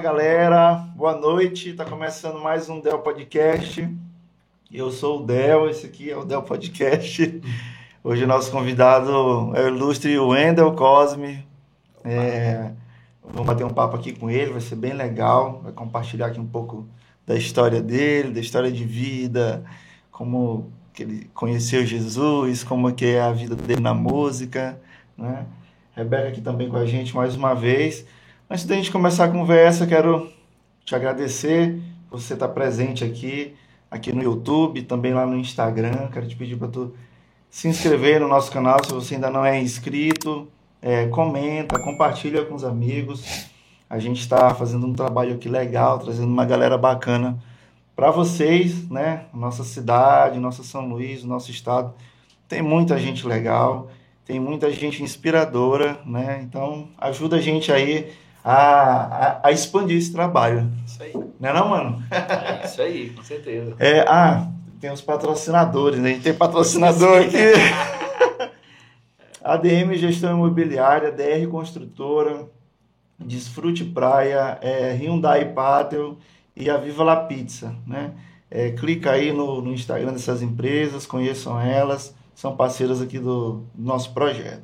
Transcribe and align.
Galera, 0.00 0.76
boa 0.96 1.14
noite. 1.14 1.74
Tá 1.74 1.84
começando 1.84 2.40
mais 2.40 2.70
um 2.70 2.80
Del 2.80 3.00
Podcast. 3.00 3.86
Eu 4.72 4.90
sou 4.90 5.20
o 5.20 5.26
Del, 5.26 5.68
esse 5.68 5.84
aqui 5.84 6.10
é 6.10 6.16
o 6.16 6.24
Del 6.24 6.42
Podcast. 6.42 7.42
Hoje 8.02 8.24
o 8.24 8.26
nosso 8.26 8.50
convidado 8.50 9.10
é 9.54 9.64
o 9.64 9.68
ilustre 9.68 10.18
Wendel 10.18 10.72
Cosme. 10.72 11.46
É, 12.02 12.70
vamos 13.22 13.46
bater 13.46 13.66
um 13.66 13.74
papo 13.74 13.94
aqui 13.94 14.14
com 14.14 14.30
ele, 14.30 14.52
vai 14.52 14.62
ser 14.62 14.76
bem 14.76 14.94
legal. 14.94 15.60
Vai 15.62 15.72
compartilhar 15.72 16.28
aqui 16.28 16.40
um 16.40 16.46
pouco 16.46 16.88
da 17.26 17.36
história 17.36 17.82
dele, 17.82 18.32
da 18.32 18.40
história 18.40 18.72
de 18.72 18.84
vida, 18.86 19.62
como 20.10 20.72
que 20.94 21.02
ele 21.02 21.30
conheceu 21.34 21.84
Jesus, 21.84 22.64
como 22.64 22.90
que 22.94 23.04
é 23.04 23.20
a 23.20 23.32
vida 23.32 23.54
dele 23.54 23.82
na 23.82 23.92
música, 23.92 24.80
né? 25.16 25.44
Rebeca 25.94 26.28
aqui 26.28 26.40
também 26.40 26.70
com 26.70 26.78
a 26.78 26.86
gente 26.86 27.14
mais 27.14 27.36
uma 27.36 27.52
vez. 27.52 28.06
Antes 28.52 28.64
da 28.64 28.74
gente 28.74 28.90
começar 28.90 29.26
a 29.26 29.28
conversa, 29.28 29.86
quero 29.86 30.28
te 30.84 30.92
agradecer 30.92 31.80
por 32.08 32.20
você 32.20 32.34
estar 32.34 32.48
presente 32.48 33.04
aqui, 33.04 33.54
aqui 33.88 34.12
no 34.12 34.24
YouTube, 34.24 34.82
também 34.82 35.14
lá 35.14 35.24
no 35.24 35.36
Instagram. 35.36 36.08
Quero 36.12 36.26
te 36.26 36.34
pedir 36.34 36.56
para 36.56 36.66
tu 36.66 36.92
se 37.48 37.68
inscrever 37.68 38.20
no 38.20 38.26
nosso 38.26 38.50
canal 38.50 38.84
se 38.84 38.92
você 38.92 39.14
ainda 39.14 39.30
não 39.30 39.46
é 39.46 39.60
inscrito. 39.60 40.48
É, 40.82 41.06
comenta, 41.06 41.78
compartilha 41.78 42.44
com 42.44 42.56
os 42.56 42.64
amigos. 42.64 43.46
A 43.88 44.00
gente 44.00 44.20
está 44.20 44.52
fazendo 44.52 44.84
um 44.84 44.94
trabalho 44.94 45.36
aqui 45.36 45.48
legal, 45.48 46.00
trazendo 46.00 46.26
uma 46.26 46.44
galera 46.44 46.76
bacana 46.76 47.38
para 47.94 48.10
vocês, 48.10 48.90
né? 48.90 49.26
Nossa 49.32 49.62
cidade, 49.62 50.40
nossa 50.40 50.64
São 50.64 50.88
Luís, 50.88 51.22
nosso 51.22 51.52
estado. 51.52 51.94
Tem 52.48 52.62
muita 52.62 52.98
gente 52.98 53.24
legal, 53.28 53.92
tem 54.24 54.40
muita 54.40 54.72
gente 54.72 55.04
inspiradora, 55.04 56.00
né? 56.04 56.40
Então 56.42 56.88
ajuda 56.98 57.36
a 57.36 57.40
gente 57.40 57.70
aí 57.70 58.10
a, 58.44 58.54
a, 58.54 59.48
a, 59.48 59.52
expandir 59.52 59.98
esse 59.98 60.12
trabalho. 60.12 60.70
Isso 60.86 61.02
aí. 61.02 61.12
Não 61.14 61.48
é 61.48 61.52
não, 61.52 61.68
mano? 61.68 62.02
É 62.10 62.66
isso 62.66 62.82
aí, 62.82 63.10
com 63.10 63.22
certeza. 63.22 63.74
É, 63.78 64.00
ah, 64.00 64.48
tem 64.80 64.90
os 64.90 65.02
patrocinadores, 65.02 65.98
né? 65.98 66.10
A 66.10 66.12
gente 66.14 66.22
tem 66.22 66.34
patrocinador 66.34 67.22
aqui. 67.22 67.36
ADM 69.42 69.94
Gestão 69.94 70.32
Imobiliária, 70.36 71.10
DR 71.10 71.48
Construtora, 71.50 72.46
Desfrute 73.18 73.84
Praia, 73.84 74.58
é, 74.60 74.92
Hyundai 74.92 75.52
Patel 75.52 76.18
e 76.56 76.68
a 76.70 76.76
Viva 76.76 77.04
La 77.04 77.16
Pizza, 77.16 77.74
né? 77.86 78.12
É, 78.50 78.70
clica 78.70 79.12
aí 79.12 79.32
no, 79.32 79.62
no 79.62 79.72
Instagram 79.72 80.12
dessas 80.12 80.42
empresas, 80.42 81.06
conheçam 81.06 81.60
elas, 81.60 82.14
são 82.34 82.56
parceiras 82.56 83.00
aqui 83.00 83.18
do, 83.18 83.64
do 83.74 83.84
nosso 83.86 84.12
projeto. 84.12 84.62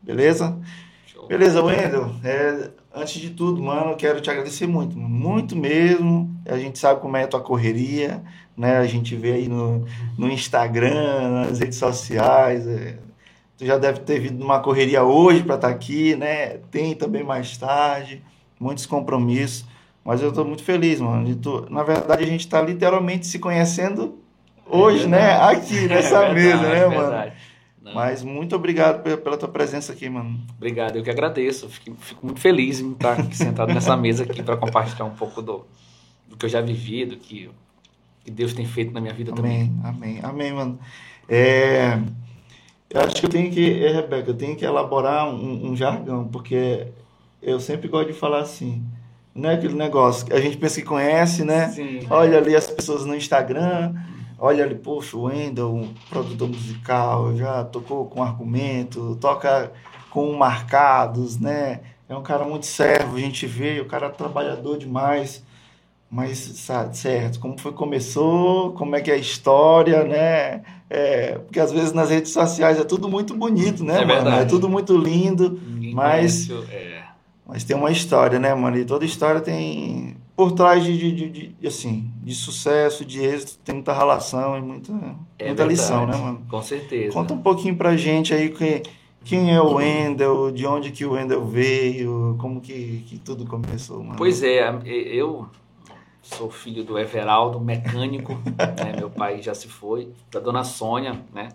Beleza? 0.00 0.58
Show. 1.06 1.26
Beleza, 1.26 1.62
Wendel. 1.62 2.10
É, 2.24 2.70
antes 2.96 3.20
de 3.20 3.30
tudo, 3.30 3.62
mano, 3.62 3.90
eu 3.90 3.96
quero 3.96 4.20
te 4.22 4.30
agradecer 4.30 4.66
muito, 4.66 4.96
muito 4.98 5.54
mesmo. 5.54 6.34
A 6.46 6.56
gente 6.56 6.78
sabe 6.78 7.00
como 7.00 7.16
é 7.16 7.24
a 7.24 7.28
tua 7.28 7.40
correria, 7.40 8.22
né? 8.56 8.78
A 8.78 8.86
gente 8.86 9.14
vê 9.14 9.32
aí 9.32 9.48
no, 9.48 9.84
no 10.16 10.30
Instagram, 10.30 11.30
nas 11.30 11.60
redes 11.60 11.78
sociais. 11.78 12.66
É, 12.66 12.96
tu 13.58 13.66
já 13.66 13.76
deve 13.76 14.00
ter 14.00 14.18
vindo 14.18 14.38
numa 14.38 14.60
correria 14.60 15.04
hoje 15.04 15.42
para 15.42 15.56
estar 15.56 15.68
tá 15.68 15.74
aqui, 15.74 16.16
né? 16.16 16.56
Tem 16.70 16.94
também 16.94 17.22
mais 17.22 17.58
tarde, 17.58 18.22
muitos 18.58 18.86
compromissos. 18.86 19.66
Mas 20.02 20.22
eu 20.22 20.30
estou 20.30 20.44
muito 20.44 20.64
feliz, 20.64 20.98
mano. 20.98 21.34
Tu, 21.36 21.66
na 21.68 21.82
verdade, 21.82 22.24
a 22.24 22.26
gente 22.26 22.40
está 22.40 22.62
literalmente 22.62 23.26
se 23.26 23.38
conhecendo 23.38 24.18
hoje, 24.64 25.04
é 25.04 25.08
né? 25.08 25.32
Aqui 25.32 25.86
nessa 25.86 26.24
é 26.24 26.32
verdade, 26.32 26.34
mesa, 26.34 26.68
né, 26.68 26.78
é 26.78 26.88
mano? 26.88 27.32
Não. 27.86 27.94
Mas 27.94 28.20
muito 28.24 28.56
obrigado 28.56 29.00
pela 29.18 29.36
tua 29.36 29.48
presença 29.48 29.92
aqui, 29.92 30.10
mano. 30.10 30.40
Obrigado, 30.56 30.96
eu 30.96 31.04
que 31.04 31.10
agradeço. 31.10 31.68
Fico, 31.68 31.96
fico 32.00 32.26
muito 32.26 32.40
feliz 32.40 32.80
em 32.80 32.90
estar 32.90 33.12
aqui 33.12 33.36
sentado 33.36 33.72
nessa 33.72 33.96
mesa 33.96 34.24
aqui 34.24 34.42
para 34.42 34.56
compartilhar 34.56 35.04
um 35.04 35.14
pouco 35.14 35.40
do, 35.40 35.64
do 36.26 36.36
que 36.36 36.46
eu 36.46 36.50
já 36.50 36.60
vivi, 36.60 37.06
do 37.06 37.16
que, 37.16 37.48
que 38.24 38.30
Deus 38.32 38.52
tem 38.52 38.66
feito 38.66 38.92
na 38.92 39.00
minha 39.00 39.14
vida 39.14 39.30
amém, 39.30 39.68
também. 39.68 39.80
Amém, 39.84 40.20
amém, 40.20 40.52
mano. 40.52 40.80
É, 41.28 41.96
eu 42.90 43.02
acho 43.02 43.14
que 43.14 43.26
eu 43.26 43.30
tenho 43.30 43.52
que, 43.52 43.84
é, 43.84 43.92
Rebeca, 43.92 44.30
eu 44.30 44.36
tenho 44.36 44.56
que 44.56 44.64
elaborar 44.64 45.28
um, 45.28 45.70
um 45.70 45.76
jargão, 45.76 46.26
porque 46.26 46.88
eu 47.40 47.60
sempre 47.60 47.86
gosto 47.86 48.08
de 48.08 48.18
falar 48.18 48.40
assim 48.40 48.84
não 49.32 49.50
é 49.50 49.54
aquele 49.54 49.74
negócio 49.74 50.26
que 50.26 50.32
a 50.32 50.40
gente 50.40 50.56
pensa 50.56 50.80
que 50.80 50.86
conhece, 50.86 51.44
né? 51.44 51.68
Sim. 51.68 52.00
Olha 52.08 52.38
ali 52.38 52.56
as 52.56 52.70
pessoas 52.70 53.04
no 53.04 53.14
Instagram, 53.14 53.94
olha 54.38 54.64
ali, 54.64 54.74
poxa, 54.74 55.16
o 55.16 55.22
Wendel, 55.22 55.74
um 55.74 55.94
produtor 56.08 56.48
musical, 56.48 57.34
já 57.36 57.64
tocou 57.64 58.06
com 58.06 58.22
argumento, 58.22 59.16
toca 59.20 59.72
com 60.10 60.32
marcados, 60.34 61.38
né? 61.38 61.80
É 62.08 62.16
um 62.16 62.22
cara 62.22 62.44
muito 62.44 62.66
servo, 62.66 63.16
a 63.16 63.20
gente 63.20 63.46
vê, 63.46 63.80
o 63.80 63.86
cara 63.86 64.06
é 64.06 64.10
trabalhador 64.10 64.78
demais. 64.78 65.42
Mas, 66.08 66.38
sabe, 66.38 66.96
certo, 66.96 67.40
como 67.40 67.58
foi 67.58 67.72
começou, 67.72 68.72
como 68.74 68.94
é 68.94 69.00
que 69.00 69.10
é 69.10 69.14
a 69.14 69.18
história, 69.18 70.04
né? 70.04 70.62
É, 70.88 71.36
porque 71.38 71.58
às 71.58 71.72
vezes 71.72 71.92
nas 71.92 72.10
redes 72.10 72.32
sociais 72.32 72.78
é 72.78 72.84
tudo 72.84 73.08
muito 73.08 73.34
bonito, 73.34 73.82
né, 73.82 74.02
é 74.02 74.04
mano? 74.04 74.22
Verdade. 74.22 74.42
É 74.42 74.44
tudo 74.44 74.68
muito 74.68 74.96
lindo, 74.96 75.60
Ninguém 75.66 75.92
mas, 75.92 76.46
conhece, 76.46 76.72
é. 76.72 77.02
mas 77.44 77.64
tem 77.64 77.76
uma 77.76 77.90
história, 77.90 78.38
né, 78.38 78.54
mano? 78.54 78.78
E 78.78 78.84
toda 78.84 79.04
história 79.04 79.40
tem 79.40 80.16
por 80.36 80.52
trás 80.52 80.84
de, 80.84 80.96
de, 80.96 81.12
de, 81.12 81.48
de, 81.48 81.66
assim, 81.66 82.10
de 82.22 82.34
sucesso, 82.34 83.06
de 83.06 83.24
êxito, 83.24 83.58
tem 83.64 83.74
muita 83.74 83.94
relação 83.94 84.58
e 84.58 84.60
muita, 84.60 84.92
é 85.38 85.46
muita 85.46 85.64
lição, 85.64 86.06
né, 86.06 86.14
mano? 86.14 86.42
Com 86.48 86.62
certeza. 86.62 87.12
Conta 87.14 87.32
um 87.32 87.40
pouquinho 87.40 87.74
pra 87.74 87.96
gente 87.96 88.34
aí 88.34 88.50
que, 88.50 88.82
quem 89.24 89.54
é 89.54 89.60
o 89.60 89.76
Wendel, 89.76 90.52
de 90.52 90.66
onde 90.66 90.90
que 90.92 91.06
o 91.06 91.12
Wendel 91.12 91.42
veio, 91.46 92.36
como 92.38 92.60
que, 92.60 93.02
que 93.06 93.18
tudo 93.18 93.46
começou, 93.46 94.04
mano. 94.04 94.16
Pois 94.18 94.42
é, 94.42 94.68
eu 94.84 95.48
sou 96.20 96.50
filho 96.50 96.84
do 96.84 96.98
Everaldo, 96.98 97.58
mecânico, 97.58 98.34
né? 98.44 98.94
meu 98.94 99.08
pai 99.08 99.40
já 99.40 99.54
se 99.54 99.68
foi, 99.68 100.12
da 100.30 100.38
dona 100.38 100.64
Sônia, 100.64 101.18
né? 101.32 101.48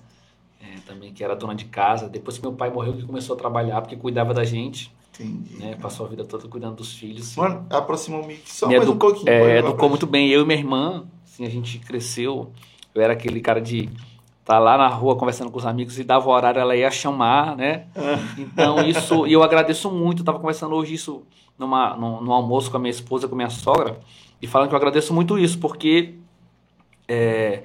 É, 0.59 0.79
também 0.87 1.13
que 1.13 1.23
era 1.23 1.35
dona 1.35 1.53
de 1.53 1.65
casa. 1.65 2.09
Depois 2.09 2.37
que 2.37 2.43
meu 2.43 2.53
pai 2.53 2.71
morreu, 2.71 2.93
que 2.93 3.03
começou 3.03 3.35
a 3.35 3.39
trabalhar, 3.39 3.81
porque 3.81 3.95
cuidava 3.95 4.33
da 4.33 4.43
gente. 4.43 4.91
Entendi. 5.23 5.57
Né? 5.57 5.77
Passou 5.81 6.05
a 6.05 6.09
vida 6.09 6.25
toda 6.25 6.47
cuidando 6.47 6.75
dos 6.75 6.93
filhos. 6.93 7.35
Mano, 7.35 7.65
aproximou 7.69 8.25
me 8.25 8.39
só 8.45 8.67
me 8.67 8.75
mais 8.75 8.87
edu 8.87 8.95
um 8.95 8.99
pouquinho. 8.99 9.29
É, 9.29 9.59
educou 9.59 9.89
muito 9.89 10.07
bem. 10.07 10.29
Eu 10.29 10.41
e 10.41 10.45
minha 10.45 10.57
irmã, 10.57 11.05
assim, 11.25 11.45
a 11.45 11.49
gente 11.49 11.79
cresceu. 11.79 12.51
Eu 12.93 13.01
era 13.01 13.13
aquele 13.13 13.39
cara 13.39 13.61
de 13.61 13.89
estar 14.41 14.55
tá 14.55 14.59
lá 14.59 14.77
na 14.77 14.87
rua 14.87 15.15
conversando 15.15 15.51
com 15.51 15.57
os 15.57 15.65
amigos 15.65 15.97
e 15.99 16.03
dava 16.03 16.27
o 16.27 16.31
horário, 16.31 16.59
ela 16.59 16.75
ia 16.75 16.91
chamar, 16.91 17.55
né? 17.55 17.85
Então, 18.37 18.85
isso, 18.85 19.25
e 19.27 19.33
eu 19.33 19.43
agradeço 19.43 19.89
muito. 19.89 20.21
Eu 20.21 20.25
tava 20.25 20.39
conversando 20.39 20.75
hoje 20.75 20.95
isso 20.95 21.23
numa, 21.57 21.95
no, 21.95 22.21
no, 22.21 22.33
almoço 22.33 22.71
com 22.71 22.77
a 22.77 22.79
minha 22.79 22.91
esposa, 22.91 23.27
com 23.27 23.35
a 23.35 23.37
minha 23.37 23.49
sogra, 23.49 23.99
e 24.41 24.47
falando 24.47 24.69
que 24.69 24.73
eu 24.73 24.77
agradeço 24.77 25.13
muito 25.13 25.37
isso, 25.37 25.59
porque 25.59 26.15
é, 27.07 27.63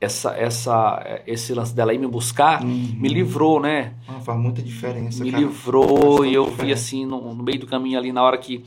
essa, 0.00 0.30
essa, 0.32 1.22
esse 1.26 1.54
lance 1.54 1.74
dela 1.74 1.94
ir 1.94 1.98
me 1.98 2.06
buscar 2.06 2.62
uhum. 2.62 2.96
me 2.98 3.08
livrou, 3.08 3.60
né? 3.60 3.94
Ah, 4.06 4.20
faz 4.20 4.38
muita 4.38 4.60
diferença. 4.62 5.22
Me 5.24 5.30
cara. 5.30 5.42
livrou 5.42 6.24
e 6.24 6.34
eu 6.34 6.46
vi 6.50 6.72
assim 6.72 7.06
no, 7.06 7.34
no, 7.34 7.42
meio 7.42 7.60
do 7.60 7.66
caminho 7.66 7.98
ali 7.98 8.12
na 8.12 8.22
hora 8.22 8.36
que 8.36 8.62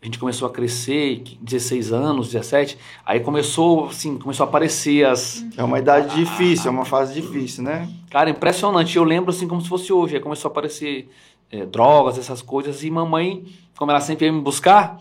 a 0.00 0.04
gente 0.04 0.18
começou 0.18 0.48
a 0.48 0.50
crescer, 0.50 1.22
16 1.40 1.92
anos, 1.92 2.32
17, 2.32 2.76
aí 3.06 3.20
começou 3.20 3.86
assim, 3.86 4.18
começou 4.18 4.44
a 4.44 4.48
aparecer 4.48 5.06
as. 5.06 5.46
É 5.56 5.62
uma 5.62 5.78
idade 5.78 6.16
difícil, 6.16 6.68
é 6.68 6.70
uma 6.70 6.84
fase 6.84 7.14
difícil, 7.14 7.62
né? 7.62 7.88
Cara, 8.10 8.28
impressionante. 8.28 8.96
Eu 8.96 9.04
lembro 9.04 9.30
assim 9.30 9.46
como 9.46 9.60
se 9.60 9.68
fosse 9.68 9.92
hoje. 9.92 10.16
Aí 10.16 10.20
começou 10.20 10.48
a 10.48 10.50
aparecer 10.50 11.08
é, 11.52 11.64
drogas, 11.64 12.18
essas 12.18 12.42
coisas, 12.42 12.82
e 12.82 12.90
mamãe, 12.90 13.44
como 13.76 13.92
ela 13.92 14.00
sempre 14.00 14.26
ia 14.26 14.32
me 14.32 14.40
buscar, 14.40 15.00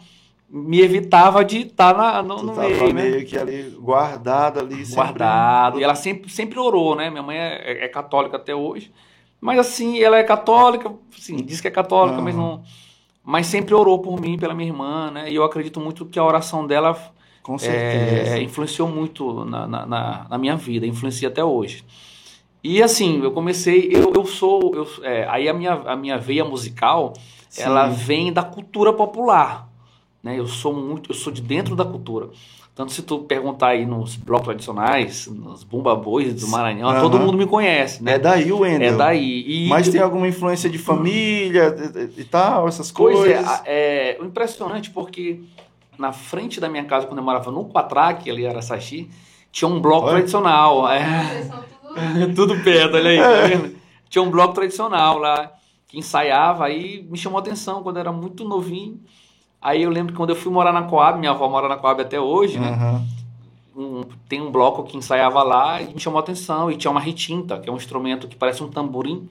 me 0.52 0.82
evitava 0.82 1.46
de 1.46 1.60
estar 1.60 1.94
tá 1.94 2.22
no, 2.22 2.44
no 2.44 2.54
meio, 2.54 2.94
né? 2.94 3.10
meio 3.10 3.26
que 3.26 3.38
ali 3.38 3.74
guardado 3.80 4.60
ali. 4.60 4.84
Guardado. 4.84 5.74
Sempre... 5.74 5.80
E 5.80 5.84
ela 5.84 5.96
sempre, 5.96 6.30
sempre 6.30 6.60
orou, 6.60 6.94
né? 6.94 7.10
Minha 7.10 7.24
mãe 7.24 7.38
é, 7.38 7.86
é, 7.86 7.88
católica 7.88 8.36
até 8.36 8.54
hoje. 8.54 8.92
Mas 9.40 9.58
assim, 9.58 10.00
ela 10.00 10.18
é 10.18 10.24
católica, 10.24 10.94
sim, 11.18 11.38
diz 11.38 11.62
que 11.62 11.70
é 11.70 11.72
católica, 11.72 12.18
uhum. 12.18 12.24
mas 12.24 12.36
não. 12.36 12.64
Mas 13.24 13.48
sempre 13.48 13.74
orou 13.74 14.00
por 14.00 14.20
mim, 14.20 14.38
pela 14.38 14.54
minha 14.54 14.70
irmã, 14.70 15.10
né? 15.10 15.32
E 15.32 15.36
eu 15.36 15.44
acredito 15.44 15.80
muito 15.80 16.06
que 16.06 16.20
a 16.20 16.24
oração 16.24 16.68
dela 16.68 17.00
Com 17.42 17.58
certeza. 17.58 18.38
É, 18.38 18.42
influenciou 18.44 18.90
muito 18.90 19.46
na, 19.46 19.66
na, 19.68 20.28
na, 20.30 20.38
minha 20.38 20.58
vida, 20.58 20.86
influencia 20.86 21.30
até 21.30 21.44
hoje. 21.44 21.86
E 22.64 22.84
assim, 22.84 23.24
eu 23.24 23.32
comecei, 23.32 23.90
eu, 23.92 24.12
eu 24.14 24.26
sou, 24.26 24.76
eu, 24.76 24.88
é, 25.04 25.26
aí 25.30 25.48
a 25.48 25.54
minha, 25.54 25.74
a 25.74 25.96
minha 25.96 26.18
veia 26.18 26.44
musical, 26.44 27.14
sim. 27.50 27.64
ela 27.64 27.88
vem 27.88 28.34
da 28.34 28.44
cultura 28.44 28.92
popular. 28.92 29.71
Né? 30.24 30.40
Eu 30.40 30.48
sou 30.48 30.74
muito, 30.74 31.12
eu 31.12 31.16
sou 31.16 31.32
de 31.32 31.42
dentro 31.42 31.76
da 31.76 31.86
cultura. 31.86 32.30
Tanto 32.74 32.94
se 32.94 33.02
tu 33.02 33.20
perguntar 33.20 33.70
aí 33.70 33.86
nos 33.86 34.16
blocos 34.16 34.46
tradicionais, 34.46 35.28
nos 35.28 35.64
Bumba 35.64 35.94
Bois 35.94 36.34
do 36.40 36.48
Maranhão, 36.48 36.90
uhum. 36.90 37.02
todo 37.02 37.20
mundo 37.20 37.38
me 37.38 37.46
conhece, 37.46 38.02
né? 38.02 38.14
É 38.14 38.20
daí 38.20 38.52
o 38.52 38.60
Wendel. 38.60 38.94
É 38.94 38.96
daí. 38.96 39.44
E... 39.46 39.68
Mas 39.68 39.90
tem 39.90 40.00
alguma 40.00 40.28
influência 40.28 40.70
de 40.70 40.78
família 40.78 41.76
e 42.18 42.24
tal, 42.24 42.68
essas 42.68 42.90
coisas? 42.90 43.46
Pois 43.46 43.62
é, 43.66 44.18
é 44.18 44.24
impressionante 44.24 44.90
porque 44.90 45.42
na 46.00 46.14
frente 46.14 46.62
da 46.62 46.70
minha 46.70 46.86
casa, 46.86 47.06
quando 47.06 47.20
eu 47.20 47.26
morava 47.26 47.52
no 47.52 47.66
Quatraque, 47.66 48.32
ali 48.32 48.46
era 48.46 48.62
Sachi, 48.62 49.10
tinha 49.52 49.68
um 49.68 49.82
bloco 49.82 50.08
Olha. 50.08 50.16
tradicional. 50.16 50.90
É... 50.90 51.52
tudo 52.34 52.58
perto, 52.64 52.96
olha 52.96 53.10
aí, 53.10 53.20
tá 53.20 53.48
vendo? 53.48 53.76
Tinha 54.10 54.22
um 54.22 54.32
bloco 54.32 54.54
tradicional 54.54 55.18
lá, 55.18 55.52
que 55.88 56.00
ensaiava, 56.00 56.66
aí 56.66 57.06
me 57.10 57.18
chamou 57.18 57.38
a 57.38 57.42
atenção 57.42 57.84
quando 57.84 57.98
eu 57.98 58.02
era 58.02 58.12
muito 58.12 58.46
novinho. 58.46 59.00
Aí 59.62 59.84
eu 59.84 59.90
lembro 59.90 60.14
que 60.14 60.18
quando 60.18 60.32
eu 60.32 60.36
fui 60.36 60.52
morar 60.52 60.74
na 60.74 60.84
Coab, 60.84 61.20
minha 61.20 61.32
avó 61.32 61.48
mora 61.48 61.68
na 61.70 61.78
Coab 61.78 62.02
até 62.02 62.20
hoje, 62.20 62.60
né? 62.60 62.72
Uhum. 63.76 64.00
Um- 64.02 64.04
tem 64.28 64.42
um 64.42 64.52
bloco 64.52 64.84
que 64.84 64.98
ensaiava 64.98 65.44
lá 65.44 65.82
e 65.82 65.94
me 65.94 66.00
chamou 66.00 66.18
a 66.20 66.22
atenção. 66.24 66.70
E 66.72 66.76
tinha 66.76 66.90
uma 66.92 67.00
retinta, 67.00 67.60
que 67.60 67.70
é 67.70 67.72
um 67.72 67.78
instrumento 67.78 68.28
que 68.28 68.36
parece 68.36 68.64
um 68.64 68.68
tamborim. 68.70 69.30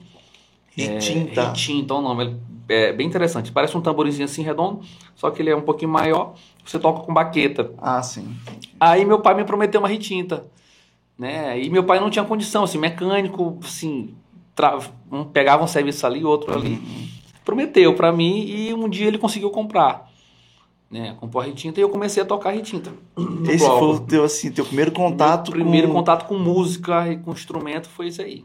É, 0.77 0.97
tinta. 0.99 1.47
retinta, 1.47 1.93
é 1.93 1.97
o 1.97 2.01
nome. 2.01 2.23
Ele 2.23 2.37
É 2.69 2.93
bem 2.93 3.05
interessante. 3.05 3.51
Parece 3.51 3.75
um 3.77 3.81
tamborimzinho 3.81 4.23
assim 4.25 4.41
redondo, 4.41 4.79
só 5.15 5.29
que 5.29 5.41
ele 5.41 5.49
é 5.49 5.55
um 5.55 5.61
pouquinho 5.61 5.91
maior. 5.91 6.33
Você 6.65 6.79
toca 6.79 7.01
com 7.01 7.13
baqueta. 7.13 7.69
Ah, 7.77 8.01
sim. 8.01 8.33
Aí 8.79 9.03
meu 9.03 9.19
pai 9.19 9.33
me 9.35 9.43
prometeu 9.43 9.81
uma 9.81 9.87
retinta, 9.89 10.45
né? 11.19 11.59
E 11.61 11.69
meu 11.69 11.83
pai 11.83 11.99
não 11.99 12.09
tinha 12.09 12.23
condição, 12.23 12.63
assim, 12.63 12.77
mecânico, 12.77 13.59
assim, 13.63 14.15
tra- 14.55 14.79
um 15.11 15.25
pegava 15.25 15.63
um 15.63 15.67
serviço 15.67 16.07
ali, 16.07 16.23
outro 16.23 16.53
ali. 16.53 16.81
Prometeu 17.43 17.93
pra 17.95 18.11
mim 18.13 18.45
e 18.45 18.73
um 18.73 18.87
dia 18.87 19.07
ele 19.07 19.17
conseguiu 19.17 19.49
comprar, 19.49 20.09
né? 20.91 21.15
Comprou 21.19 21.41
a 21.41 21.45
retinta 21.45 21.79
e 21.79 21.83
eu 21.83 21.89
comecei 21.89 22.21
a 22.21 22.25
tocar 22.25 22.51
retinta. 22.51 22.91
Esse 23.47 23.65
bloco. 23.65 23.79
foi 23.79 23.87
o 23.95 23.99
teu, 24.01 24.23
assim, 24.25 24.51
teu 24.51 24.65
primeiro 24.65 24.91
contato 24.91 25.51
Meu 25.51 25.61
primeiro 25.61 25.87
com... 25.87 25.93
contato 25.93 26.27
com 26.27 26.37
música 26.37 27.07
e 27.07 27.17
com 27.17 27.31
instrumento 27.31 27.87
foi 27.87 28.07
isso 28.07 28.21
aí. 28.21 28.43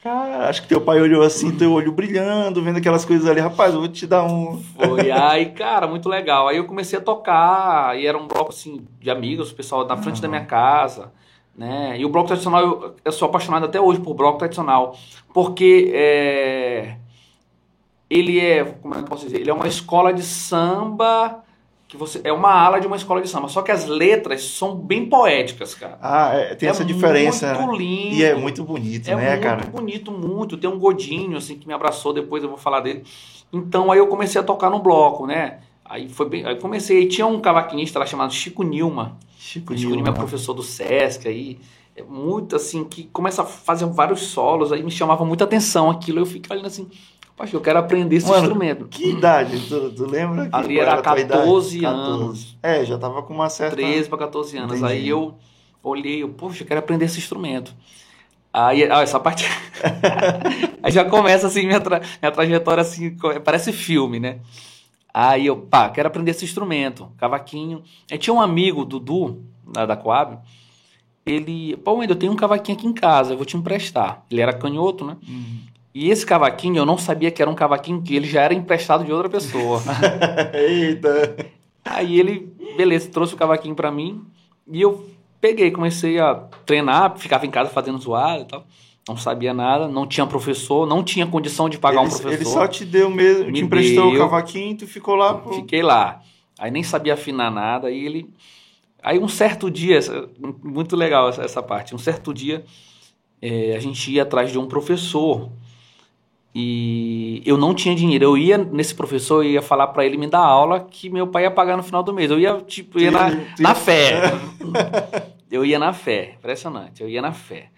Cara, 0.00 0.50
acho 0.50 0.62
que 0.62 0.68
teu 0.68 0.82
pai 0.82 1.00
olhou 1.00 1.22
assim, 1.22 1.50
teu 1.56 1.72
olho 1.72 1.90
brilhando, 1.90 2.62
vendo 2.62 2.76
aquelas 2.76 3.04
coisas 3.06 3.26
ali. 3.26 3.40
Rapaz, 3.40 3.72
eu 3.72 3.80
vou 3.80 3.88
te 3.88 4.06
dar 4.06 4.22
um... 4.22 4.62
Foi 4.62 5.10
aí, 5.10 5.46
cara, 5.46 5.86
muito 5.86 6.08
legal. 6.08 6.46
Aí 6.46 6.58
eu 6.58 6.66
comecei 6.66 6.98
a 6.98 7.02
tocar, 7.02 7.98
e 7.98 8.06
era 8.06 8.16
um 8.16 8.28
bloco 8.28 8.50
assim 8.50 8.86
de 9.00 9.10
amigos, 9.10 9.50
o 9.50 9.54
pessoal 9.54 9.86
na 9.86 9.96
frente 9.96 10.20
da 10.20 10.28
minha 10.28 10.44
casa, 10.44 11.10
né? 11.56 11.98
E 11.98 12.04
o 12.04 12.10
bloco 12.10 12.28
tradicional, 12.28 12.60
eu, 12.60 12.96
eu 13.02 13.12
sou 13.12 13.26
apaixonado 13.28 13.64
até 13.64 13.80
hoje 13.80 13.98
por 13.98 14.14
bloco 14.14 14.38
tradicional, 14.38 14.94
porque 15.32 15.90
é, 15.94 16.98
ele 18.10 18.38
é, 18.38 18.62
como 18.62 18.94
é 18.94 18.98
que 18.98 19.04
eu 19.04 19.08
posso 19.08 19.24
dizer? 19.24 19.40
Ele 19.40 19.50
é 19.50 19.54
uma 19.54 19.66
escola 19.66 20.12
de 20.12 20.22
samba 20.22 21.43
que 21.94 21.98
você 21.98 22.20
é 22.24 22.32
uma 22.32 22.50
ala 22.50 22.80
de 22.80 22.88
uma 22.88 22.96
escola 22.96 23.22
de 23.22 23.28
samba, 23.28 23.48
só 23.48 23.62
que 23.62 23.70
as 23.70 23.86
letras 23.86 24.42
são 24.42 24.74
bem 24.74 25.06
poéticas, 25.06 25.74
cara. 25.74 25.96
Ah, 26.02 26.32
é, 26.34 26.54
tem 26.56 26.68
É 26.68 26.70
essa 26.70 26.84
diferença. 26.84 27.54
Muito 27.54 27.72
né? 27.72 27.78
lindo. 27.78 28.14
E 28.16 28.24
é 28.24 28.34
muito 28.34 28.64
bonito, 28.64 29.08
É 29.08 29.14
né, 29.14 29.30
muito 29.30 29.42
cara? 29.42 29.66
bonito, 29.66 30.10
muito. 30.10 30.56
Tem 30.56 30.68
um 30.68 30.78
godinho, 30.78 31.36
assim, 31.36 31.56
que 31.56 31.68
me 31.68 31.72
abraçou, 31.72 32.12
depois 32.12 32.42
eu 32.42 32.48
vou 32.48 32.58
falar 32.58 32.80
dele. 32.80 33.04
Então, 33.52 33.92
aí 33.92 33.98
eu 33.98 34.08
comecei 34.08 34.40
a 34.40 34.44
tocar 34.44 34.68
no 34.70 34.80
bloco, 34.80 35.24
né? 35.24 35.60
Aí 35.84 36.08
foi 36.08 36.28
bem... 36.28 36.44
Aí 36.44 36.56
comecei, 36.56 36.98
aí 36.98 37.06
tinha 37.06 37.26
um 37.26 37.40
cavaquinista 37.40 37.98
lá 38.00 38.06
chamado 38.06 38.32
Chico 38.34 38.64
Nilma. 38.64 39.16
Chico 39.38 39.76
Chico 39.76 39.94
Nilma 39.94 40.08
é 40.08 40.12
professor 40.12 40.52
do 40.52 40.62
Sesc, 40.62 41.28
aí... 41.28 41.58
É 41.96 42.02
muito, 42.02 42.56
assim, 42.56 42.82
que 42.82 43.04
começa 43.04 43.42
a 43.42 43.44
fazer 43.44 43.86
vários 43.86 44.22
solos, 44.22 44.72
aí 44.72 44.82
me 44.82 44.90
chamava 44.90 45.24
muita 45.24 45.44
atenção 45.44 45.88
aquilo. 45.88 46.18
Eu 46.18 46.26
fico 46.26 46.52
olhando 46.52 46.66
assim, 46.66 46.88
poxa, 47.36 47.56
eu 47.56 47.60
quero 47.60 47.78
aprender 47.78 48.16
esse 48.16 48.26
Mano, 48.28 48.42
instrumento. 48.42 48.86
Que 48.86 49.10
idade? 49.10 49.60
Tu, 49.68 49.90
tu 49.90 50.06
lembra? 50.06 50.48
que- 50.48 50.56
Ali 50.56 50.78
era 50.78 50.94
a 50.94 51.02
tua 51.02 51.18
idade? 51.20 51.40
14 51.42 51.84
anos. 51.84 52.56
É, 52.62 52.84
já 52.84 52.98
tava 52.98 53.22
com 53.22 53.34
uma 53.34 53.48
certa... 53.50 53.76
13 53.76 54.08
para 54.08 54.18
14 54.18 54.56
anos. 54.56 54.78
Entendi. 54.78 54.92
Aí 54.92 55.08
eu 55.08 55.34
olhei, 55.82 56.22
eu, 56.22 56.28
poxa, 56.30 56.62
eu 56.62 56.66
quero 56.66 56.80
aprender 56.80 57.04
esse 57.06 57.18
instrumento. 57.18 57.74
Aí, 58.52 58.88
ó, 58.88 59.00
essa 59.02 59.18
parte. 59.18 59.44
aí 60.82 60.92
já 60.92 61.04
começa 61.04 61.46
assim 61.48 61.66
minha, 61.66 61.80
tra- 61.80 62.00
minha 62.22 62.30
trajetória 62.32 62.82
assim, 62.82 63.16
parece 63.44 63.72
filme, 63.72 64.20
né? 64.20 64.38
Aí 65.12 65.46
eu, 65.46 65.56
pá, 65.56 65.88
quero 65.90 66.08
aprender 66.08 66.30
esse 66.32 66.44
instrumento, 66.44 67.10
cavaquinho. 67.18 67.82
Aí 68.10 68.16
tinha 68.18 68.32
um 68.34 68.40
amigo, 68.40 68.84
Dudu, 68.84 69.44
da 69.64 69.96
Coab, 69.96 70.38
ele, 71.26 71.76
pô, 71.78 71.94
Wendel, 71.94 72.14
eu 72.14 72.18
tenho 72.18 72.32
um 72.32 72.36
cavaquinho 72.36 72.76
aqui 72.76 72.86
em 72.86 72.92
casa, 72.92 73.32
eu 73.32 73.36
vou 73.36 73.46
te 73.46 73.56
emprestar. 73.56 74.24
Ele 74.30 74.40
era 74.40 74.52
canhoto, 74.52 75.04
né? 75.04 75.16
Hum. 75.28 75.58
E 75.94 76.10
esse 76.10 76.26
cavaquinho, 76.26 76.78
eu 76.78 76.86
não 76.86 76.98
sabia 76.98 77.30
que 77.30 77.40
era 77.40 77.48
um 77.48 77.54
cavaquinho 77.54 78.02
que 78.02 78.16
ele 78.16 78.26
já 78.26 78.42
era 78.42 78.52
emprestado 78.52 79.04
de 79.04 79.12
outra 79.12 79.28
pessoa. 79.28 79.80
Eita! 80.52 81.36
Aí 81.84 82.18
ele, 82.18 82.52
beleza, 82.76 83.08
trouxe 83.10 83.34
o 83.34 83.36
cavaquinho 83.36 83.76
pra 83.76 83.92
mim 83.92 84.24
e 84.66 84.80
eu 84.80 85.08
peguei, 85.40 85.70
comecei 85.70 86.18
a 86.18 86.34
treinar, 86.66 87.16
ficava 87.16 87.46
em 87.46 87.50
casa 87.50 87.70
fazendo 87.70 87.98
zoada 87.98 88.42
e 88.42 88.44
tal. 88.46 88.66
Não 89.06 89.16
sabia 89.16 89.52
nada, 89.52 89.86
não 89.86 90.06
tinha 90.06 90.26
professor, 90.26 90.86
não 90.86 91.04
tinha 91.04 91.26
condição 91.26 91.68
de 91.68 91.78
pagar 91.78 92.00
ele, 92.00 92.06
um 92.06 92.18
professor. 92.18 92.32
ele 92.32 92.44
só 92.44 92.66
te 92.66 92.84
deu 92.84 93.10
mesmo, 93.10 93.46
Me 93.46 93.52
te 93.52 93.60
emprestou 93.60 94.10
deu. 94.10 94.14
o 94.14 94.18
cavaquinho 94.24 94.72
e 94.72 94.74
tu 94.74 94.86
ficou 94.86 95.14
lá. 95.14 95.42
Fiquei 95.54 95.82
lá. 95.82 96.22
Aí 96.58 96.70
nem 96.70 96.82
sabia 96.82 97.14
afinar 97.14 97.50
nada. 97.50 97.88
Aí 97.88 98.04
ele. 98.04 98.30
Aí 99.02 99.18
um 99.18 99.28
certo 99.28 99.70
dia, 99.70 100.00
muito 100.62 100.96
legal 100.96 101.28
essa, 101.28 101.62
parte. 101.62 101.94
Um 101.94 101.98
certo 101.98 102.32
dia, 102.32 102.64
eh, 103.42 103.74
a 103.76 103.78
gente 103.78 104.10
ia 104.10 104.22
atrás 104.22 104.50
de 104.50 104.58
um 104.58 104.66
professor 104.66 105.50
e 106.54 107.42
eu 107.44 107.56
não 107.56 107.74
tinha 107.74 107.94
dinheiro. 107.94 108.24
Eu 108.24 108.38
ia 108.38 108.56
nesse 108.56 108.94
professor 108.94 109.44
e 109.44 109.52
ia 109.52 109.62
falar 109.62 109.88
pra 109.88 110.06
ele 110.06 110.16
me 110.16 110.28
dar 110.28 110.38
aula 110.38 110.80
que 110.80 111.10
meu 111.10 111.26
pai 111.26 111.42
ia 111.42 111.50
pagar 111.50 111.76
no 111.76 111.82
final 111.82 112.02
do 112.02 112.14
mês. 112.14 112.30
Eu 112.30 112.38
ia, 112.38 112.60
tipo, 112.60 113.00
ia 113.00 113.10
na, 113.10 113.30
na 113.58 113.74
fé. 113.74 114.20
Eu 115.50 115.64
ia 115.64 115.78
na 115.78 115.92
fé. 115.92 116.36
Impressionante. 116.38 117.02
Eu 117.02 117.08
ia 117.08 117.20
na 117.20 117.32
fé. 117.32 117.70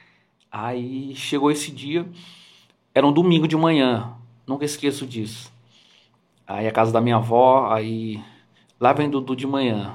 Aí 0.51 1.15
chegou 1.17 1.51
esse 1.51 1.71
dia, 1.71 2.07
era 2.95 3.07
um 3.07 3.13
domingo 3.13 3.49
de 3.49 3.57
manhã. 3.57 4.15
Nunca 4.47 4.65
esqueço 4.65 5.07
disso. 5.07 5.53
Aí 6.47 6.69
a 6.69 6.73
casa 6.73 6.93
da 6.93 7.01
minha 7.01 7.17
avó, 7.17 7.69
aí 7.73 8.23
lá 8.79 8.93
vem 8.93 9.11
Dudu 9.11 9.35
de 9.35 9.47
manhã. 9.47 9.95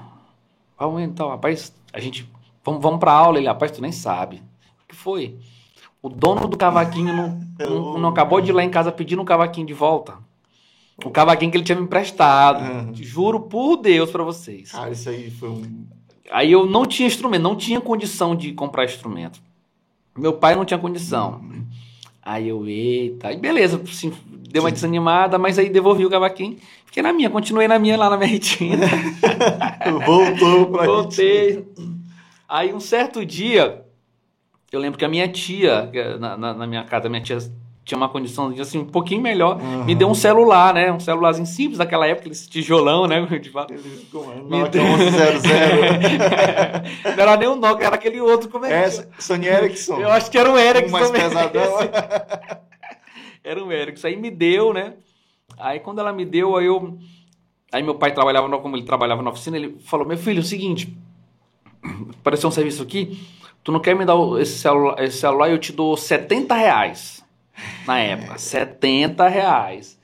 Ah, 0.77 0.87
então, 1.01 1.29
rapaz, 1.29 1.73
a 1.93 1.99
gente. 1.99 2.27
Vamos, 2.63 2.81
vamos 2.81 2.99
pra 2.99 3.13
aula. 3.13 3.37
Ele, 3.37 3.47
rapaz, 3.47 3.71
tu 3.71 3.81
nem 3.81 3.91
sabe. 3.91 4.41
O 4.83 4.87
que 4.87 4.95
foi? 4.95 5.37
O 6.01 6.09
dono 6.09 6.47
do 6.47 6.57
cavaquinho 6.57 7.13
não, 7.13 7.39
não, 7.59 7.97
não 7.99 8.09
acabou 8.09 8.41
de 8.41 8.49
ir 8.49 8.53
lá 8.53 8.63
em 8.63 8.69
casa 8.69 8.91
pedindo 8.91 9.21
um 9.21 9.25
cavaquinho 9.25 9.67
de 9.67 9.73
volta. 9.73 10.15
O 11.03 11.09
cavaquinho 11.09 11.51
que 11.51 11.57
ele 11.57 11.63
tinha 11.63 11.75
me 11.75 11.83
emprestado. 11.83 12.63
Uhum. 12.63 12.93
Juro 12.95 13.41
por 13.41 13.77
Deus 13.77 14.09
pra 14.09 14.23
vocês. 14.23 14.71
Cara, 14.71 14.91
isso 14.91 15.09
aí 15.09 15.29
foi 15.29 15.49
um... 15.49 15.85
Aí 16.31 16.51
eu 16.51 16.65
não 16.65 16.85
tinha 16.85 17.07
instrumento, 17.07 17.41
não 17.41 17.55
tinha 17.55 17.81
condição 17.81 18.35
de 18.35 18.53
comprar 18.53 18.85
instrumento. 18.85 19.39
Meu 20.17 20.33
pai 20.33 20.55
não 20.55 20.65
tinha 20.65 20.79
condição. 20.79 21.41
Aí 22.21 22.47
eu, 22.47 22.67
eita, 22.67 23.29
aí 23.29 23.37
beleza, 23.37 23.81
assim, 23.83 24.13
deu 24.49 24.61
uma 24.61 24.69
Sim. 24.69 24.75
desanimada, 24.75 25.39
mas 25.39 25.57
aí 25.57 25.69
devolvi 25.69 26.05
o 26.05 26.09
cavaquinho. 26.09 26.57
Fiquei 26.85 27.01
na 27.01 27.11
minha, 27.11 27.29
continuei 27.29 27.67
na 27.67 27.79
minha, 27.79 27.97
lá 27.97 28.09
na 28.09 28.17
minha 28.17 28.29
retina. 28.29 28.85
Voltou 30.05 30.67
pra 30.67 30.85
Voltei. 30.85 31.65
Aí 32.47 32.73
um 32.73 32.79
certo 32.79 33.25
dia, 33.25 33.83
eu 34.71 34.79
lembro 34.79 34.97
que 34.97 35.05
a 35.05 35.09
minha 35.09 35.27
tia, 35.27 35.89
é 35.93 36.17
na, 36.17 36.37
na- 36.37 36.53
na 36.53 36.67
minha 36.67 36.83
casa, 36.83 37.09
minha 37.09 37.21
tia 37.21 37.37
tinha 37.83 37.97
uma 37.97 38.07
condição 38.09 38.53
assim, 38.59 38.77
um 38.77 38.85
pouquinho 38.85 39.21
melhor, 39.21 39.59
Uhum. 39.59 39.85
me 39.85 39.95
deu 39.95 40.07
um 40.07 40.13
celular, 40.13 40.71
né? 40.73 40.91
Um 40.91 40.99
celularzinho 40.99 41.47
simples 41.47 41.79
daquela 41.79 42.05
época, 42.05 42.29
esse 42.29 42.47
tijolão, 42.47 43.07
né? 43.07 43.25
de 43.41 43.49
fato. 43.49 43.73
Me 43.73 43.79
deu 43.79 44.67
deu- 44.69 44.83
1100. 44.97 45.11
Não 47.15 47.23
era 47.23 47.37
nem 47.37 47.47
o 47.47 47.55
Nokia, 47.55 47.87
era 47.87 47.95
aquele 47.95 48.21
outro, 48.21 48.49
como 48.49 48.65
é 48.65 48.69
que 48.69 48.73
Essa, 48.75 49.09
Sony 49.19 49.47
Ericsson. 49.47 49.99
Eu 49.99 50.11
acho 50.11 50.29
que 50.29 50.37
era 50.37 50.49
um 50.49 50.57
Ericsson. 50.57 50.87
Um 50.87 50.91
mais 50.91 51.11
mesmo. 51.11 51.29
pesadão. 51.29 51.73
Era 53.43 53.63
um 53.63 53.71
Ericsson. 53.71 54.07
Aí 54.07 54.15
me 54.15 54.29
deu, 54.29 54.71
né? 54.71 54.93
Aí 55.57 55.79
quando 55.79 55.97
ela 55.99 56.13
me 56.13 56.23
deu, 56.25 56.55
aí 56.55 56.67
eu. 56.67 56.97
Aí 57.71 57.81
meu 57.81 57.95
pai 57.95 58.13
trabalhava, 58.13 58.47
como 58.59 58.75
ele 58.77 58.83
trabalhava 58.85 59.23
na 59.23 59.31
oficina, 59.31 59.57
ele 59.57 59.77
falou: 59.83 60.05
Meu 60.05 60.17
filho, 60.17 60.37
é 60.37 60.41
o 60.41 60.45
seguinte, 60.45 60.95
apareceu 62.21 62.47
um 62.49 62.51
serviço 62.51 62.83
aqui, 62.83 63.19
tu 63.63 63.71
não 63.71 63.79
quer 63.79 63.95
me 63.95 64.05
dar 64.05 64.15
esse 64.39 64.59
celular, 64.59 65.03
esse 65.03 65.17
celular 65.17 65.49
eu 65.49 65.57
te 65.57 65.71
dou 65.71 65.95
70 65.95 66.55
reais. 66.55 67.23
Na 67.85 67.99
época, 67.99 68.37
70 68.37 69.27
reais. 69.27 69.99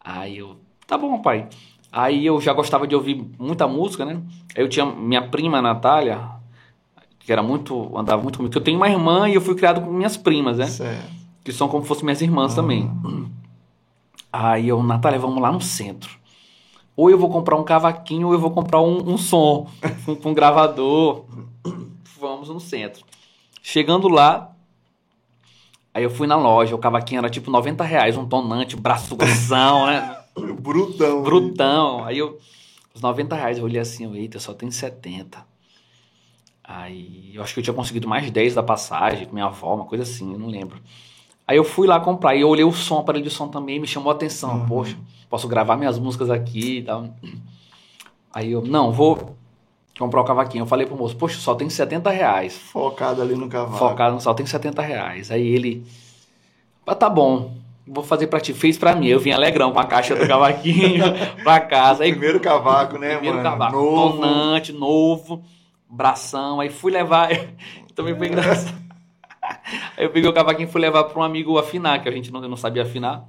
Aí 0.00 0.38
eu, 0.38 0.56
tá 0.86 0.96
bom, 0.96 1.20
pai. 1.20 1.48
Aí 1.90 2.26
eu 2.26 2.40
já 2.40 2.52
gostava 2.52 2.86
de 2.86 2.94
ouvir 2.94 3.24
muita 3.38 3.66
música, 3.66 4.04
né? 4.04 4.20
Aí 4.56 4.62
eu 4.62 4.68
tinha 4.68 4.84
minha 4.84 5.28
prima 5.28 5.62
Natália, 5.62 6.28
que 7.20 7.32
era 7.32 7.42
muito, 7.42 7.96
andava 7.96 8.22
muito 8.22 8.38
comigo. 8.38 8.54
Eu 8.54 8.60
tenho 8.60 8.76
uma 8.76 8.88
irmã 8.88 9.28
e 9.28 9.34
eu 9.34 9.40
fui 9.40 9.54
criado 9.54 9.80
com 9.80 9.90
minhas 9.90 10.16
primas, 10.16 10.58
né? 10.58 10.66
Certo. 10.66 11.12
que 11.44 11.52
são 11.52 11.68
como 11.68 11.82
se 11.82 11.88
fossem 11.88 12.04
minhas 12.04 12.20
irmãs 12.20 12.54
também. 12.54 12.90
Aí 14.32 14.68
eu, 14.68 14.82
Natália, 14.82 15.18
vamos 15.18 15.40
lá 15.40 15.52
no 15.52 15.60
centro. 15.60 16.10
Ou 16.96 17.10
eu 17.10 17.18
vou 17.18 17.30
comprar 17.30 17.56
um 17.56 17.64
cavaquinho, 17.64 18.28
ou 18.28 18.32
eu 18.32 18.38
vou 18.38 18.50
comprar 18.50 18.80
um, 18.80 19.12
um 19.12 19.18
som, 19.18 19.68
com, 20.04 20.14
com 20.16 20.34
gravador. 20.34 21.24
No 22.52 22.60
centro. 22.60 23.04
Chegando 23.62 24.08
lá, 24.08 24.54
aí 25.92 26.04
eu 26.04 26.10
fui 26.10 26.26
na 26.26 26.36
loja, 26.36 26.74
o 26.74 26.78
cavaquinho 26.78 27.20
era 27.20 27.30
tipo 27.30 27.50
90 27.50 27.82
reais, 27.82 28.16
um 28.16 28.26
tonante, 28.26 28.76
braço 28.76 29.16
grossão, 29.16 29.86
né? 29.86 30.18
Brutão. 30.60 31.22
Brutão. 31.22 32.04
Aí 32.04 32.18
eu, 32.18 32.38
os 32.94 33.00
90 33.00 33.34
reais, 33.34 33.58
eu 33.58 33.64
olhei 33.64 33.80
assim, 33.80 34.12
eita, 34.14 34.38
só 34.38 34.52
tem 34.52 34.70
70. 34.70 35.44
Aí 36.62 37.32
eu 37.34 37.42
acho 37.42 37.54
que 37.54 37.60
eu 37.60 37.64
tinha 37.64 37.74
conseguido 37.74 38.08
mais 38.08 38.30
10 38.30 38.54
da 38.54 38.62
passagem 38.62 39.26
com 39.26 39.34
minha 39.34 39.46
avó, 39.46 39.74
uma 39.74 39.84
coisa 39.84 40.02
assim, 40.02 40.32
eu 40.32 40.38
não 40.38 40.48
lembro. 40.48 40.80
Aí 41.46 41.56
eu 41.56 41.64
fui 41.64 41.86
lá 41.86 42.00
comprar 42.00 42.34
e 42.34 42.40
eu 42.40 42.48
olhei 42.48 42.64
o 42.64 42.72
som, 42.72 42.96
o 42.96 42.98
aparelho 43.00 43.24
de 43.24 43.30
som 43.30 43.48
também, 43.48 43.78
me 43.78 43.86
chamou 43.86 44.10
a 44.10 44.14
atenção. 44.14 44.60
Uhum. 44.60 44.66
Poxa, 44.66 44.96
posso 45.28 45.46
gravar 45.46 45.76
minhas 45.76 45.98
músicas 45.98 46.30
aqui 46.30 46.78
e 46.78 46.82
tal. 46.82 47.14
Aí 48.32 48.50
eu, 48.50 48.62
não, 48.62 48.90
vou 48.90 49.36
comprar 49.98 50.20
o 50.20 50.24
cavaquinho. 50.24 50.62
Eu 50.62 50.66
falei 50.66 50.86
pro 50.86 50.96
moço, 50.96 51.16
poxa, 51.16 51.38
só 51.38 51.54
tem 51.54 51.68
70 51.70 52.10
reais. 52.10 52.56
Focado 52.56 53.22
ali 53.22 53.34
no 53.34 53.48
cavalo. 53.48 53.76
Focado 53.78 54.14
no 54.14 54.20
só 54.20 54.34
tem 54.34 54.44
70 54.46 54.82
reais. 54.82 55.30
Aí 55.30 55.46
ele, 55.46 55.84
ah, 56.86 56.94
tá 56.94 57.08
bom. 57.08 57.52
vou 57.86 58.02
fazer 58.04 58.26
pra 58.26 58.40
ti. 58.40 58.52
Fez 58.54 58.76
pra 58.78 58.94
mim. 58.94 59.06
Eu 59.06 59.20
vim 59.20 59.30
alegrão 59.30 59.72
com 59.72 59.78
a 59.78 59.84
caixa 59.84 60.14
do 60.16 60.26
cavaquinho 60.26 61.04
pra 61.44 61.60
casa. 61.60 62.04
Aí, 62.04 62.10
Primeiro 62.10 62.40
cavaco, 62.40 62.98
né, 62.98 63.14
primeiro 63.14 63.36
mano? 63.36 63.48
cavaco, 63.50 63.76
Novo. 63.76 64.18
tonante, 64.18 64.72
novo, 64.72 65.42
bração. 65.88 66.60
Aí 66.60 66.70
fui 66.70 66.90
levar. 66.92 67.28
Também 67.94 68.16
foi 68.16 68.26
engraçado. 68.28 68.74
Aí 69.96 70.04
eu 70.06 70.10
peguei 70.10 70.28
o 70.28 70.32
cavaquinho 70.32 70.68
e 70.68 70.72
fui 70.72 70.80
levar 70.80 71.04
para 71.04 71.20
um 71.20 71.22
amigo 71.22 71.58
afinar, 71.58 72.02
que 72.02 72.08
a 72.08 72.12
gente 72.12 72.32
não, 72.32 72.40
não 72.40 72.56
sabia 72.56 72.82
afinar. 72.82 73.24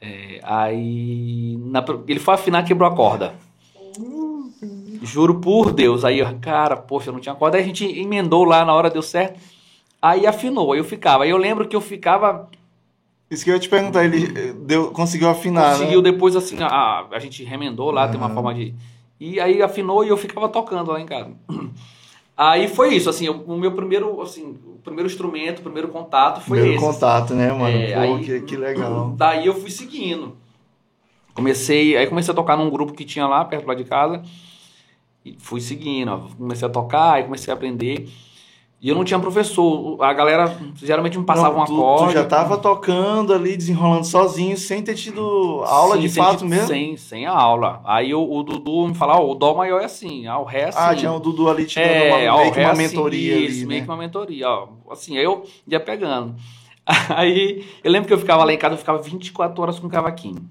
É, 0.00 0.40
aí 0.42 1.56
na- 1.60 1.84
ele 2.08 2.18
foi 2.18 2.34
afinar 2.34 2.64
quebrou 2.64 2.88
a 2.90 2.94
corda. 2.94 3.34
Juro 5.02 5.40
por 5.40 5.72
Deus. 5.72 6.04
Aí, 6.04 6.22
cara, 6.40 6.76
poxa, 6.76 7.10
eu 7.10 7.12
não 7.12 7.20
tinha 7.20 7.34
corda. 7.34 7.56
Aí 7.56 7.62
a 7.62 7.66
gente 7.66 7.84
emendou 7.84 8.44
lá 8.44 8.64
na 8.64 8.72
hora, 8.74 8.88
deu 8.90 9.02
certo. 9.02 9.40
Aí 10.00 10.26
afinou, 10.26 10.72
aí 10.72 10.78
eu 10.78 10.84
ficava. 10.84 11.24
Aí 11.24 11.30
eu 11.30 11.36
lembro 11.36 11.66
que 11.66 11.76
eu 11.76 11.80
ficava. 11.80 12.48
Isso 13.30 13.44
que 13.44 13.50
eu 13.50 13.54
ia 13.54 13.60
te 13.60 13.68
perguntar, 13.68 14.04
ele 14.04 14.26
eh, 14.38 14.52
deu, 14.52 14.90
conseguiu 14.90 15.28
afinar, 15.30 15.72
conseguiu 15.72 16.02
né? 16.02 16.10
depois 16.10 16.36
assim, 16.36 16.56
a, 16.60 17.06
a 17.10 17.18
gente 17.18 17.42
remendou 17.44 17.90
lá, 17.90 18.06
tem 18.08 18.18
uma 18.18 18.28
forma 18.28 18.52
de. 18.52 18.74
E 19.18 19.40
aí 19.40 19.62
afinou 19.62 20.04
e 20.04 20.08
eu 20.08 20.16
ficava 20.16 20.48
tocando 20.48 20.90
lá 20.90 21.00
em 21.00 21.06
casa. 21.06 21.30
Aí 22.34 22.66
foi 22.66 22.94
isso, 22.94 23.10
assim, 23.10 23.28
o 23.28 23.56
meu 23.56 23.72
primeiro, 23.72 24.20
assim, 24.22 24.58
o 24.66 24.80
primeiro 24.82 25.08
instrumento, 25.08 25.58
o 25.58 25.62
primeiro 25.62 25.88
contato 25.88 26.40
foi 26.40 26.58
Primeiro 26.58 26.76
esse. 26.82 26.84
contato, 26.84 27.34
né, 27.34 27.52
mano? 27.52 27.76
É, 27.76 27.92
Pô, 27.92 28.00
aí- 28.00 28.24
que, 28.24 28.40
que 28.40 28.56
legal. 28.56 29.10
Daí 29.16 29.46
eu 29.46 29.54
fui 29.54 29.70
seguindo. 29.70 30.34
Comecei, 31.34 31.96
aí 31.96 32.06
comecei 32.06 32.32
a 32.32 32.34
tocar 32.34 32.56
num 32.56 32.70
grupo 32.70 32.94
que 32.94 33.04
tinha 33.04 33.26
lá 33.26 33.44
perto 33.44 33.66
lá 33.66 33.74
de 33.74 33.84
casa. 33.84 34.22
E 35.24 35.36
fui 35.38 35.60
seguindo, 35.60 36.10
ó. 36.10 36.18
comecei 36.36 36.66
a 36.66 36.70
tocar, 36.70 37.14
aí 37.14 37.24
comecei 37.24 37.52
a 37.52 37.56
aprender. 37.56 38.08
E 38.82 38.88
eu 38.88 38.96
não 38.96 39.04
tinha 39.04 39.20
professor. 39.20 40.02
A 40.02 40.12
galera 40.12 40.58
geralmente 40.74 41.16
me 41.16 41.24
passava 41.24 41.56
Não, 41.56 41.64
tu, 41.64 41.72
acorde. 41.78 42.06
tu 42.06 42.12
já 42.14 42.24
tava 42.24 42.58
tocando 42.58 43.32
ali, 43.32 43.56
desenrolando 43.56 44.04
sozinho, 44.04 44.56
sem 44.56 44.82
ter 44.82 44.96
tido 44.96 45.62
aula 45.64 45.94
Sim, 45.94 46.00
de 46.00 46.08
fato 46.08 46.44
mesmo? 46.44 46.66
Sem, 46.66 46.96
sem 46.96 47.24
a 47.24 47.30
aula. 47.30 47.80
Aí 47.84 48.12
o, 48.12 48.28
o 48.28 48.42
Dudu 48.42 48.88
me 48.88 48.94
falava, 48.94 49.20
ó, 49.20 49.30
o 49.30 49.36
Dó 49.36 49.54
maior 49.54 49.80
é 49.80 49.84
assim, 49.84 50.26
ah, 50.26 50.38
o 50.40 50.44
Ré 50.44 50.62
é 50.62 50.68
assim. 50.70 50.78
Ah, 50.80 50.94
tinha 50.96 51.12
o 51.12 51.20
Dudu 51.20 51.48
ali 51.48 51.64
te 51.64 51.78
dando 51.78 51.86
É, 51.88 52.08
uma, 52.28 52.34
ó, 52.34 52.40
meio 52.40 52.52
que 52.52 52.58
uma 52.60 52.72
assim, 52.72 52.82
mentoria 52.82 53.36
isso, 53.36 53.58
ali, 53.58 53.66
meio 53.66 53.80
né? 53.82 53.86
que 53.86 53.92
uma 53.92 53.96
mentoria, 53.96 54.48
ó. 54.48 54.68
Assim, 54.90 55.16
aí 55.16 55.22
eu 55.22 55.44
ia 55.68 55.78
pegando. 55.78 56.34
Aí 57.10 57.64
eu 57.84 57.92
lembro 57.92 58.08
que 58.08 58.12
eu 58.12 58.18
ficava 58.18 58.42
lá 58.42 58.52
em 58.52 58.58
casa, 58.58 58.74
eu 58.74 58.78
ficava 58.78 59.00
24 59.00 59.62
horas 59.62 59.78
com 59.78 59.86
o 59.86 59.90
cavaquinho. 59.90 60.44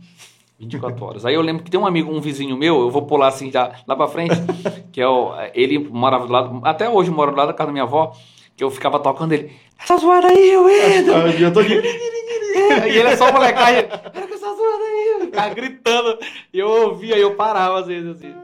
24 0.62 1.06
horas. 1.06 1.25
Aí 1.25 1.34
eu 1.34 1.41
lembro 1.41 1.63
que 1.63 1.72
tem 1.72 1.80
um 1.80 1.86
amigo, 1.88 2.12
um 2.13 2.22
vizinho 2.22 2.56
meu, 2.56 2.82
eu 2.82 2.89
vou 2.91 3.01
pular 3.01 3.27
assim 3.27 3.51
já 3.51 3.72
lá 3.88 3.96
pra 3.96 4.08
frente, 4.08 4.36
que 4.94 5.01
é 5.01 5.08
o. 5.08 5.34
Ele 5.53 5.80
morava 5.80 6.27
do 6.27 6.32
lado, 6.32 6.62
até 6.63 6.89
hoje 6.89 7.10
mora 7.10 7.32
do 7.32 7.38
lado 7.38 7.48
da 7.48 7.53
casa 7.53 7.68
da 7.68 7.74
minha 7.74 7.84
avó, 7.84 8.13
que 8.56 8.63
eu 8.63 8.70
ficava 8.70 9.00
tocando 9.00 9.34
ele. 9.34 9.51
Essa 9.82 9.98
zoada 9.98 10.27
aí, 10.27 10.51
eu 10.51 10.70
entro! 10.70 11.13
Eu 11.41 11.51
tô 11.51 11.60
aqui. 11.60 11.82
E 12.53 12.98
ele 12.98 13.10
é 13.10 13.15
só 13.15 13.32
molecagem. 13.32 13.86
Era 13.86 14.27
com 14.27 14.34
essa 14.34 14.56
zoada 14.56 14.84
aí, 14.84 15.13
eu 15.13 15.22
ficava 15.22 15.53
gritando. 15.53 16.20
E 16.53 16.60
eu 16.60 16.68
ouvia, 16.68 17.18
e 17.18 17.22
eu 17.22 17.34
parava 17.36 17.80
às 17.80 17.88
vezes 17.88 18.10
assim. 18.10 18.36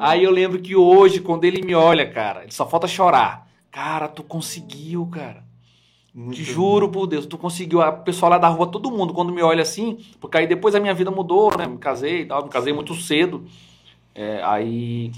Aí 0.00 0.24
eu 0.24 0.30
lembro 0.30 0.60
que 0.60 0.74
hoje, 0.74 1.20
quando 1.20 1.44
ele 1.44 1.62
me 1.62 1.74
olha, 1.74 2.10
cara, 2.10 2.42
ele 2.42 2.52
só 2.52 2.68
falta 2.68 2.88
chorar. 2.88 3.46
Cara, 3.70 4.08
tu 4.08 4.22
conseguiu, 4.22 5.06
cara. 5.06 5.44
Muito 6.14 6.36
Te 6.36 6.44
juro 6.44 6.88
por 6.88 7.08
Deus, 7.08 7.26
tu 7.26 7.36
conseguiu. 7.36 7.82
A 7.82 7.90
pessoa 7.90 8.30
lá 8.30 8.38
da 8.38 8.46
rua, 8.46 8.68
todo 8.68 8.88
mundo, 8.88 9.12
quando 9.12 9.32
me 9.32 9.42
olha 9.42 9.62
assim, 9.62 9.98
porque 10.20 10.38
aí 10.38 10.46
depois 10.46 10.72
a 10.76 10.78
minha 10.80 10.94
vida 10.94 11.10
mudou, 11.10 11.50
né? 11.58 11.66
Me 11.66 11.76
casei 11.76 12.20
e 12.20 12.24
tal, 12.24 12.44
me 12.44 12.48
casei 12.48 12.72
muito 12.72 12.94
cedo. 12.94 13.44
É, 14.14 14.40
aí. 14.44 15.10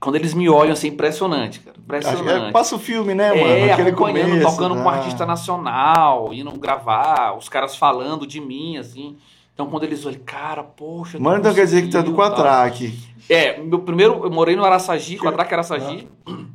Quando 0.00 0.16
eles 0.16 0.34
me 0.34 0.48
olham 0.48 0.72
assim, 0.72 0.88
impressionante, 0.88 1.60
cara. 1.60 1.76
É- 1.76 1.80
Impressionante. 1.80 2.52
passa 2.52 2.74
o 2.74 2.78
filme, 2.78 3.14
né, 3.14 3.28
mano? 3.28 3.46
É, 3.46 3.72
Aquele 3.72 3.90
acompanhando, 3.90 4.30
começo, 4.30 4.50
tocando 4.50 4.74
com 4.74 4.80
um 4.80 4.90
né? 4.90 4.98
artista 4.98 5.24
nacional, 5.24 6.34
indo 6.34 6.50
gravar, 6.58 7.38
os 7.38 7.48
caras 7.48 7.76
falando 7.76 8.26
de 8.26 8.40
mim, 8.40 8.76
assim. 8.76 9.16
Então, 9.54 9.66
quando 9.66 9.84
eles 9.84 10.04
olham, 10.04 10.20
cara, 10.26 10.64
poxa. 10.64 11.18
Mano, 11.20 11.38
então 11.38 11.54
quer 11.54 11.64
dizer 11.64 11.82
que 11.82 11.88
tu 11.88 11.96
é 11.98 12.02
do. 12.02 12.12
Quatraque. 12.14 12.98
É, 13.30 13.60
meu 13.60 13.78
primeiro, 13.78 14.24
eu 14.24 14.30
morei 14.30 14.56
no 14.56 14.64
Araçagi, 14.64 15.16
Quatraque 15.16 15.54
Araçagi, 15.54 16.08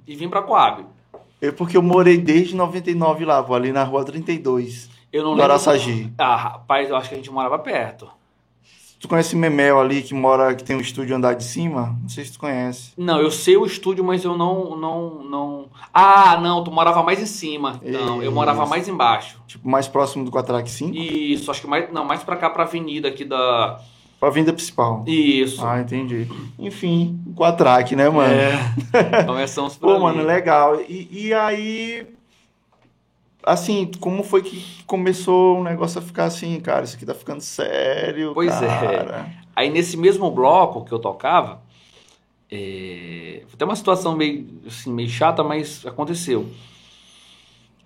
e 0.06 0.16
vim 0.16 0.28
pra 0.28 0.42
Coab. 0.42 0.86
É 1.42 1.52
porque 1.52 1.78
eu 1.78 1.82
morei 1.82 2.18
desde 2.18 2.56
99 2.56 3.26
lá, 3.26 3.42
pô, 3.42 3.54
ali 3.54 3.72
na 3.72 3.84
rua 3.84 4.04
32, 4.04 4.90
Eu 5.12 5.24
não 5.24 5.32
lembro. 5.32 5.46
Araçagi. 5.46 6.12
Ah, 6.18 6.36
rapaz, 6.36 6.90
eu 6.90 6.96
acho 6.96 7.10
que 7.10 7.16
a 7.16 7.18
gente 7.18 7.32
morava 7.32 7.58
perto. 7.58 8.10
Tu 9.00 9.08
conhece 9.08 9.34
Memel 9.34 9.80
ali, 9.80 10.02
que 10.02 10.14
mora, 10.14 10.54
que 10.54 10.62
tem 10.62 10.76
um 10.76 10.82
estúdio 10.82 11.16
andar 11.16 11.34
de 11.34 11.46
cima? 11.46 11.98
Não 12.02 12.10
sei 12.10 12.26
se 12.26 12.34
tu 12.34 12.40
conhece. 12.40 12.92
Não, 12.98 13.22
eu 13.22 13.32
sei 13.32 13.56
o 13.56 13.66
estúdio, 13.66 14.04
mas 14.04 14.26
eu 14.26 14.38
não, 14.38 14.76
não, 14.76 15.24
não. 15.24 15.66
Ah, 15.94 16.38
não, 16.42 16.62
tu 16.66 16.70
morava 16.70 17.02
mais 17.02 17.22
em 17.22 17.26
cima. 17.26 17.80
Não, 17.82 18.22
eu 18.22 18.30
morava 18.30 18.66
mais 18.66 18.90
embaixo. 18.90 19.42
Tipo, 19.48 19.70
mais 19.70 19.88
próximo 19.88 20.26
do 20.26 20.32
Quatraque 20.32 20.70
5? 20.70 20.94
Isso, 20.94 21.50
acho 21.50 21.62
que 21.62 21.68
mais, 21.68 21.90
não, 21.94 22.04
mais 22.04 22.24
pra 22.24 22.36
cá, 22.36 22.50
pra 22.50 22.64
avenida 22.64 23.08
aqui 23.08 23.24
da. 23.24 23.80
Pra 24.20 24.30
venda 24.30 24.52
principal. 24.52 25.04
Isso. 25.08 25.66
Ah, 25.66 25.80
entendi. 25.80 26.28
Enfim, 26.58 27.20
o 27.26 27.34
Quatraque, 27.34 27.96
né, 27.96 28.10
mano? 28.10 28.34
É. 28.34 29.24
Começamos 29.26 29.78
por 29.78 29.88
Pô, 29.88 29.94
ali. 29.94 30.18
mano, 30.18 30.24
legal. 30.28 30.82
E, 30.82 31.08
e 31.28 31.34
aí, 31.34 32.06
assim, 33.44 33.90
como 34.00 34.24
foi 34.24 34.42
que 34.42 34.84
começou 34.86 35.60
o 35.60 35.64
negócio 35.64 36.00
a 36.00 36.02
ficar 36.02 36.26
assim, 36.26 36.60
cara? 36.60 36.84
Isso 36.84 36.96
aqui 36.98 37.06
tá 37.06 37.14
ficando 37.14 37.42
sério, 37.42 38.32
Pois 38.34 38.62
é. 38.62 38.68
cara. 38.68 39.32
Aí 39.56 39.70
nesse 39.70 39.96
mesmo 39.96 40.30
bloco 40.32 40.84
que 40.86 40.92
eu 40.92 41.00
tocava, 41.00 41.62
é... 42.52 43.44
foi 43.48 43.56
até 43.56 43.66
uma 43.66 43.76
situação 43.76 44.16
meio, 44.18 44.48
assim, 44.68 44.92
meio 44.92 45.10
chata, 45.10 45.44
mas 45.44 45.86
aconteceu. 45.86 46.50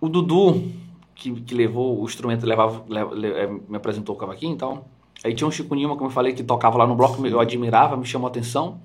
O 0.02 0.10
Dudu, 0.10 0.72
que, 1.16 1.32
que 1.42 1.54
levou 1.54 2.02
o 2.02 2.06
instrumento, 2.06 2.46
levava, 2.46 2.84
le- 2.90 3.16
le- 3.16 3.34
é, 3.34 3.48
me 3.48 3.78
apresentou 3.78 4.16
o 4.16 4.18
cavaquinho 4.18 4.56
e 4.56 4.58
tal. 4.58 4.88
Aí 5.24 5.34
tinha 5.34 5.48
um 5.48 5.52
Chico 5.52 5.74
Nima, 5.74 5.96
como 5.96 6.10
eu 6.10 6.14
falei, 6.14 6.34
que 6.34 6.44
tocava 6.44 6.78
lá 6.78 6.86
no 6.86 6.96
bloco, 6.96 7.26
eu 7.26 7.40
admirava, 7.40 7.96
me 7.96 8.06
chamou 8.06 8.28
a 8.28 8.30
atenção. 8.30 8.80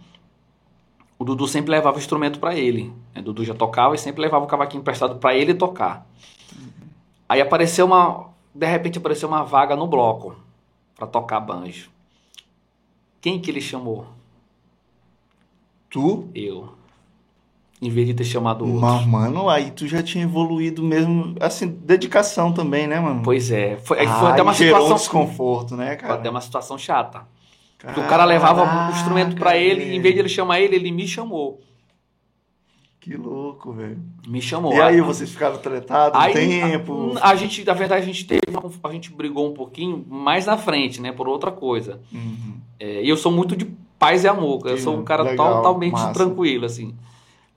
O 1.19 1.25
Dudu 1.25 1.49
sempre 1.49 1.73
levava 1.73 1.97
o 1.97 2.01
instrumento 2.01 2.39
para 2.39 2.55
ele. 2.55 2.93
né? 3.13 3.21
O 3.21 3.25
Dudu 3.25 3.45
já 3.45 3.55
tocava 3.55 3.95
e 3.95 3.99
sempre 3.99 4.23
levava 4.23 4.45
o 4.45 4.49
cavaquinho 4.49 4.81
emprestado 4.81 5.17
para 5.17 5.35
ele 5.35 5.53
tocar. 5.53 6.07
Aí 7.29 7.41
apareceu 7.41 7.87
uma. 7.87 8.29
De 8.55 8.67
repente 8.67 8.99
apareceu 8.99 9.29
uma 9.29 9.43
vaga 9.43 9.75
no 9.75 9.87
bloco 9.89 10.37
para 10.95 11.09
tocar 11.09 11.41
banjo. 11.41 11.91
Quem 13.21 13.41
que 13.41 13.51
ele 13.51 13.61
chamou? 13.61 14.07
Tu, 15.91 16.29
Eu. 16.35 16.78
Em 17.81 17.91
vez 17.91 18.07
de 18.09 18.15
ter 18.15 18.25
chamado 18.25 18.65
outro. 18.65 18.81
mas, 18.81 19.07
mano, 19.07 19.49
aí 19.49 19.71
tu 19.71 19.87
já 19.87 20.03
tinha 20.03 20.25
evoluído 20.25 20.83
mesmo, 20.83 21.35
assim, 21.41 21.69
dedicação 21.69 22.53
também, 22.53 22.87
né, 22.89 22.99
mano? 22.99 23.23
Pois 23.23 23.51
é. 23.53 23.77
Foi, 23.77 24.01
aí 24.01 24.07
foi 24.07 24.29
Ah, 24.29 24.33
até 24.33 24.43
uma 24.43 24.51
e 24.53 24.55
gerou 24.57 24.79
um 24.79 24.83
situação. 24.83 24.97
desconforto, 24.97 25.77
né, 25.77 25.89
Foi 25.89 25.97
cara? 25.97 26.15
até 26.15 26.29
uma 26.31 26.41
situação 26.41 26.77
chata. 26.77 27.23
Porque 27.79 28.01
o 28.01 28.09
cara 28.09 28.25
levava 28.25 28.89
o 28.89 28.91
instrumento 28.91 29.37
para 29.37 29.51
Caraca, 29.53 29.59
ele, 29.65 29.95
em 29.95 30.01
vez 30.01 30.13
de 30.13 30.21
ele 30.21 30.29
chamar 30.29 30.59
ele, 30.61 30.75
ele 30.75 30.91
me 30.91 31.07
chamou. 31.07 31.61
Que 33.01 33.17
louco, 33.17 33.73
velho. 33.73 33.99
Me 34.27 34.43
chamou. 34.43 34.75
E 34.75 34.81
aí, 34.81 34.99
Ah, 34.99 35.03
vocês 35.05 35.31
ficaram 35.31 35.57
tretados 35.59 36.19
um 36.19 36.23
Aí, 36.23 36.35
tempo? 36.35 37.13
A, 37.23 37.31
a 37.31 37.37
gente, 37.37 37.65
na 37.65 37.73
verdade, 37.73 38.03
a 38.03 38.05
gente 38.05 38.27
teve, 38.27 38.41
a 38.83 38.93
gente 38.93 39.13
brigou 39.13 39.49
um 39.49 39.55
pouquinho 39.55 40.05
mais 40.09 40.45
na 40.47 40.59
frente, 40.59 41.01
né, 41.01 41.13
por 41.13 41.29
outra 41.29 41.53
coisa. 41.53 42.01
Uhum. 42.13 42.55
É, 42.81 43.03
E 43.05 43.09
eu 43.09 43.17
sou 43.17 43.31
muito 43.31 43.55
de 43.57 43.67
paz 43.99 44.25
e 44.25 44.29
amor, 44.29 44.67
eu 44.67 44.79
sou 44.79 44.97
um 44.99 45.05
cara 45.05 45.23
legal, 45.23 45.57
totalmente 45.59 45.93
massa. 45.93 46.13
tranquilo, 46.13 46.67
assim. 46.67 46.95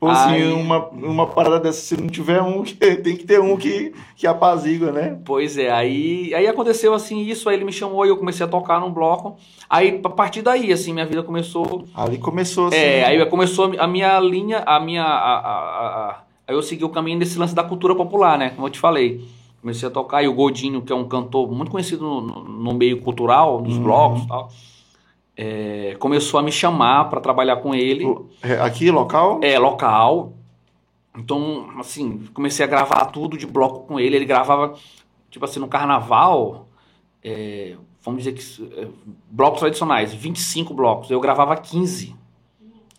Pô, 0.01 0.07
assim, 0.07 0.31
Aí- 0.31 0.51
uma, 0.51 0.87
uma 0.89 1.27
parada 1.27 1.59
dessa, 1.59 1.79
se 1.79 1.95
não 2.01 2.07
tiver 2.07 2.41
um, 2.41 2.63
tem 3.03 3.15
que 3.15 3.23
ter 3.23 3.39
um 3.39 3.55
que, 3.55 3.93
que 4.15 4.25
apazigua, 4.25 4.91
né? 4.91 5.19
Pois 5.23 5.59
é, 5.59 5.69
aí, 5.69 6.33
aí 6.33 6.47
aconteceu 6.47 6.91
assim 6.95 7.19
isso, 7.21 7.47
aí 7.47 7.55
ele 7.55 7.63
me 7.65 7.71
chamou 7.71 8.03
e 8.03 8.09
eu 8.09 8.17
comecei 8.17 8.43
a 8.43 8.49
tocar 8.49 8.81
num 8.81 8.91
bloco. 8.91 9.35
Aí, 9.69 10.01
a 10.03 10.09
partir 10.09 10.41
daí, 10.41 10.73
assim, 10.73 10.91
minha 10.91 11.05
vida 11.05 11.21
começou. 11.21 11.83
Ali 11.93 12.17
começou 12.17 12.69
assim. 12.69 12.77
É, 12.77 13.05
aí 13.05 13.23
começou 13.27 13.71
a 13.77 13.85
minha 13.87 14.19
linha, 14.19 14.63
a 14.65 14.79
minha. 14.79 15.03
A, 15.03 15.37
a- 15.37 16.09
a- 16.09 16.23
aí 16.47 16.55
eu 16.55 16.63
segui 16.63 16.83
o 16.83 16.89
caminho 16.89 17.19
desse 17.19 17.37
lance 17.37 17.53
da 17.53 17.63
cultura 17.63 17.93
popular, 17.93 18.39
né? 18.39 18.49
Como 18.55 18.65
eu 18.65 18.71
te 18.71 18.79
falei. 18.79 19.23
Comecei 19.61 19.87
a 19.87 19.91
tocar, 19.91 20.23
e 20.23 20.27
o 20.27 20.33
Godinho, 20.33 20.81
que 20.81 20.91
é 20.91 20.95
um 20.95 21.07
cantor 21.07 21.47
muito 21.51 21.69
conhecido 21.69 22.03
no, 22.03 22.21
no- 22.43 22.73
meio 22.73 22.99
cultural, 23.01 23.61
nos 23.61 23.77
Uhum. 23.77 23.83
blocos 23.83 24.23
e 24.23 24.27
tal, 24.27 24.49
é, 25.43 25.95
começou 25.97 26.39
a 26.39 26.43
me 26.43 26.51
chamar 26.51 27.09
para 27.09 27.19
trabalhar 27.19 27.55
com 27.57 27.73
ele. 27.73 28.05
É, 28.43 28.59
Aqui, 28.59 28.91
local? 28.91 29.39
É, 29.41 29.57
local. 29.57 30.33
Então, 31.17 31.67
assim, 31.79 32.27
comecei 32.31 32.63
a 32.63 32.67
gravar 32.67 33.05
tudo 33.05 33.35
de 33.35 33.47
bloco 33.47 33.87
com 33.87 33.99
ele. 33.99 34.15
Ele 34.15 34.25
gravava, 34.25 34.75
tipo 35.31 35.43
assim, 35.43 35.59
no 35.59 35.67
carnaval, 35.67 36.67
é, 37.23 37.75
vamos 38.03 38.23
dizer 38.23 38.33
que 38.33 38.79
é, 38.79 38.87
blocos 39.31 39.59
tradicionais, 39.61 40.13
25 40.13 40.75
blocos. 40.75 41.09
Eu 41.09 41.19
gravava 41.19 41.55
15. 41.57 42.15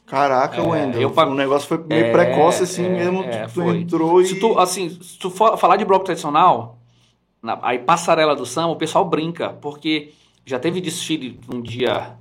Caraca, 0.05 0.57
É, 0.61 0.67
Wendel. 0.67 1.01
eu 1.01 1.11
O 1.11 1.35
negócio 1.35 1.69
foi 1.69 1.79
meio 1.79 2.07
É, 2.07 2.13
precoce 2.13 2.65
assim 2.65 2.85
é, 2.85 2.89
mesmo. 2.89 3.23
é, 3.23 3.45
tu 3.45 3.51
foi. 3.51 3.79
entrou 3.79 4.21
e. 4.21 4.27
Se 4.27 4.41
tu, 4.41 4.59
assim, 4.59 4.91
se 4.91 5.17
tu 5.17 5.31
for 5.31 5.57
falar 5.57 5.77
de 5.77 5.85
bloco 5.85 6.05
tradicional, 6.05 6.77
na, 7.41 7.59
aí 7.63 7.79
passarela 7.79 8.35
do 8.35 8.45
samba, 8.45 8.73
o 8.73 8.77
pessoal 8.77 9.05
brinca, 9.05 9.51
porque 9.51 10.13
já 10.45 10.59
teve 10.59 10.81
desfile 10.81 11.41
um 11.51 11.63
dia, 11.63 12.19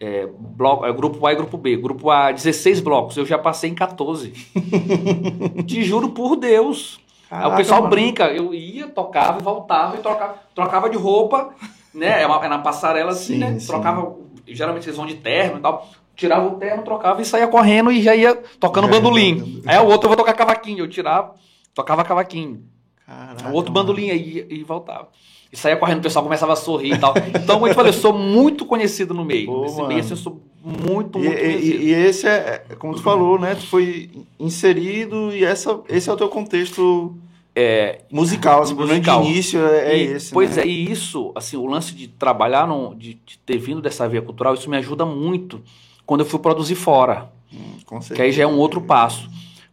é, 0.00 0.28
bloco, 0.38 0.86
é, 0.86 0.92
grupo 0.92 1.26
A 1.26 1.32
e 1.32 1.36
grupo 1.36 1.58
B. 1.58 1.76
Grupo 1.76 2.10
A, 2.10 2.30
16 2.30 2.80
blocos, 2.80 3.16
eu 3.16 3.26
já 3.26 3.38
passei 3.38 3.70
em 3.70 3.74
14. 3.74 4.30
Te 5.66 5.82
juro 5.82 6.10
por 6.10 6.36
Deus. 6.36 7.00
Aí 7.30 7.46
o 7.46 7.56
pessoal 7.56 7.80
mano. 7.80 7.90
brinca, 7.90 8.28
eu 8.28 8.54
ia, 8.54 8.88
tocava 8.88 9.38
e 9.38 9.42
voltava 9.42 9.96
e 9.96 10.00
trocava, 10.00 10.38
trocava 10.54 10.88
de 10.88 10.96
roupa, 10.96 11.50
né? 11.92 12.22
É, 12.22 12.26
uma, 12.26 12.42
é 12.42 12.48
na 12.48 12.58
passarela 12.58 13.10
assim, 13.10 13.34
sim, 13.34 13.38
né? 13.38 13.58
Sim. 13.58 13.66
Trocava, 13.66 14.16
geralmente 14.46 14.86
eles 14.86 14.96
vão 14.96 15.06
de 15.06 15.16
terno 15.16 15.58
e 15.58 15.60
tal. 15.60 15.86
Tirava 16.16 16.48
o 16.48 16.56
terno, 16.56 16.82
trocava 16.82 17.20
e 17.20 17.24
saía 17.24 17.46
correndo 17.46 17.92
e 17.92 18.02
já 18.02 18.14
ia 18.14 18.34
tocando 18.58 18.88
bandolim. 18.88 19.62
Aí 19.66 19.78
o 19.78 19.86
outro 19.86 20.06
eu 20.06 20.08
vou 20.08 20.16
tocar 20.16 20.32
cavaquinho, 20.32 20.84
eu 20.84 20.88
tirava, 20.88 21.34
tocava 21.74 22.02
cavaquinho. 22.02 22.64
Caraca, 23.06 23.50
o 23.50 23.52
outro 23.52 23.72
bandolim 23.72 24.10
aí 24.10 24.46
e 24.48 24.64
voltava. 24.64 25.08
E 25.52 25.56
saía 25.56 25.76
correndo, 25.76 25.98
o 25.98 26.02
pessoal 26.02 26.22
começava 26.22 26.52
a 26.52 26.56
sorrir 26.56 26.94
e 26.94 26.98
tal. 26.98 27.14
Então, 27.28 27.56
como 27.56 27.66
eu 27.66 27.72
te 27.72 27.76
falei, 27.76 27.90
eu 27.90 27.96
sou 27.96 28.12
muito 28.12 28.66
conhecido 28.66 29.14
no 29.14 29.24
meio. 29.24 29.46
Pô, 29.46 29.62
Nesse 29.62 29.82
meio, 29.82 30.00
assim, 30.00 30.10
eu 30.10 30.16
sou 30.16 30.42
muito, 30.62 31.18
muito 31.18 31.18
e, 31.18 31.30
conhecido. 31.30 31.82
E, 31.82 31.84
e, 31.84 31.92
esse 31.94 32.26
é, 32.26 32.64
é, 32.68 32.74
como 32.74 32.94
tu 32.94 33.02
falou, 33.02 33.38
né? 33.38 33.54
Tu 33.54 33.66
foi 33.66 34.10
inserido 34.38 35.34
e 35.34 35.44
essa, 35.44 35.80
esse 35.88 36.10
é 36.10 36.12
o 36.12 36.16
teu 36.16 36.28
contexto 36.28 37.14
é, 37.56 38.00
musical, 38.10 38.62
assim, 38.62 38.74
musical. 38.74 39.22
de 39.22 39.30
início 39.30 39.66
é, 39.66 39.92
é 39.92 39.98
e, 39.98 40.02
esse. 40.12 40.32
Pois 40.32 40.56
né? 40.56 40.62
é, 40.62 40.66
e 40.66 40.90
isso, 40.90 41.32
assim, 41.34 41.56
o 41.56 41.66
lance 41.66 41.94
de 41.94 42.08
trabalhar, 42.08 42.68
no, 42.68 42.94
de, 42.94 43.14
de, 43.14 43.38
ter 43.38 43.56
vindo 43.56 43.80
dessa 43.80 44.08
via 44.08 44.20
cultural, 44.20 44.54
isso 44.54 44.68
me 44.68 44.76
ajuda 44.76 45.06
muito 45.06 45.62
quando 46.04 46.20
eu 46.20 46.26
fui 46.26 46.38
produzir 46.38 46.74
fora. 46.74 47.30
Hum, 47.52 48.00
que 48.14 48.20
aí 48.20 48.32
já 48.32 48.42
é 48.42 48.46
um 48.46 48.58
outro 48.58 48.82
passo. 48.82 49.28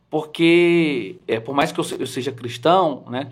Porque, 0.10 1.18
é, 1.28 1.40
por 1.40 1.54
mais 1.54 1.72
que 1.72 1.80
eu, 1.80 1.86
eu 2.00 2.08
seja 2.08 2.32
cristão, 2.32 3.04
né? 3.10 3.28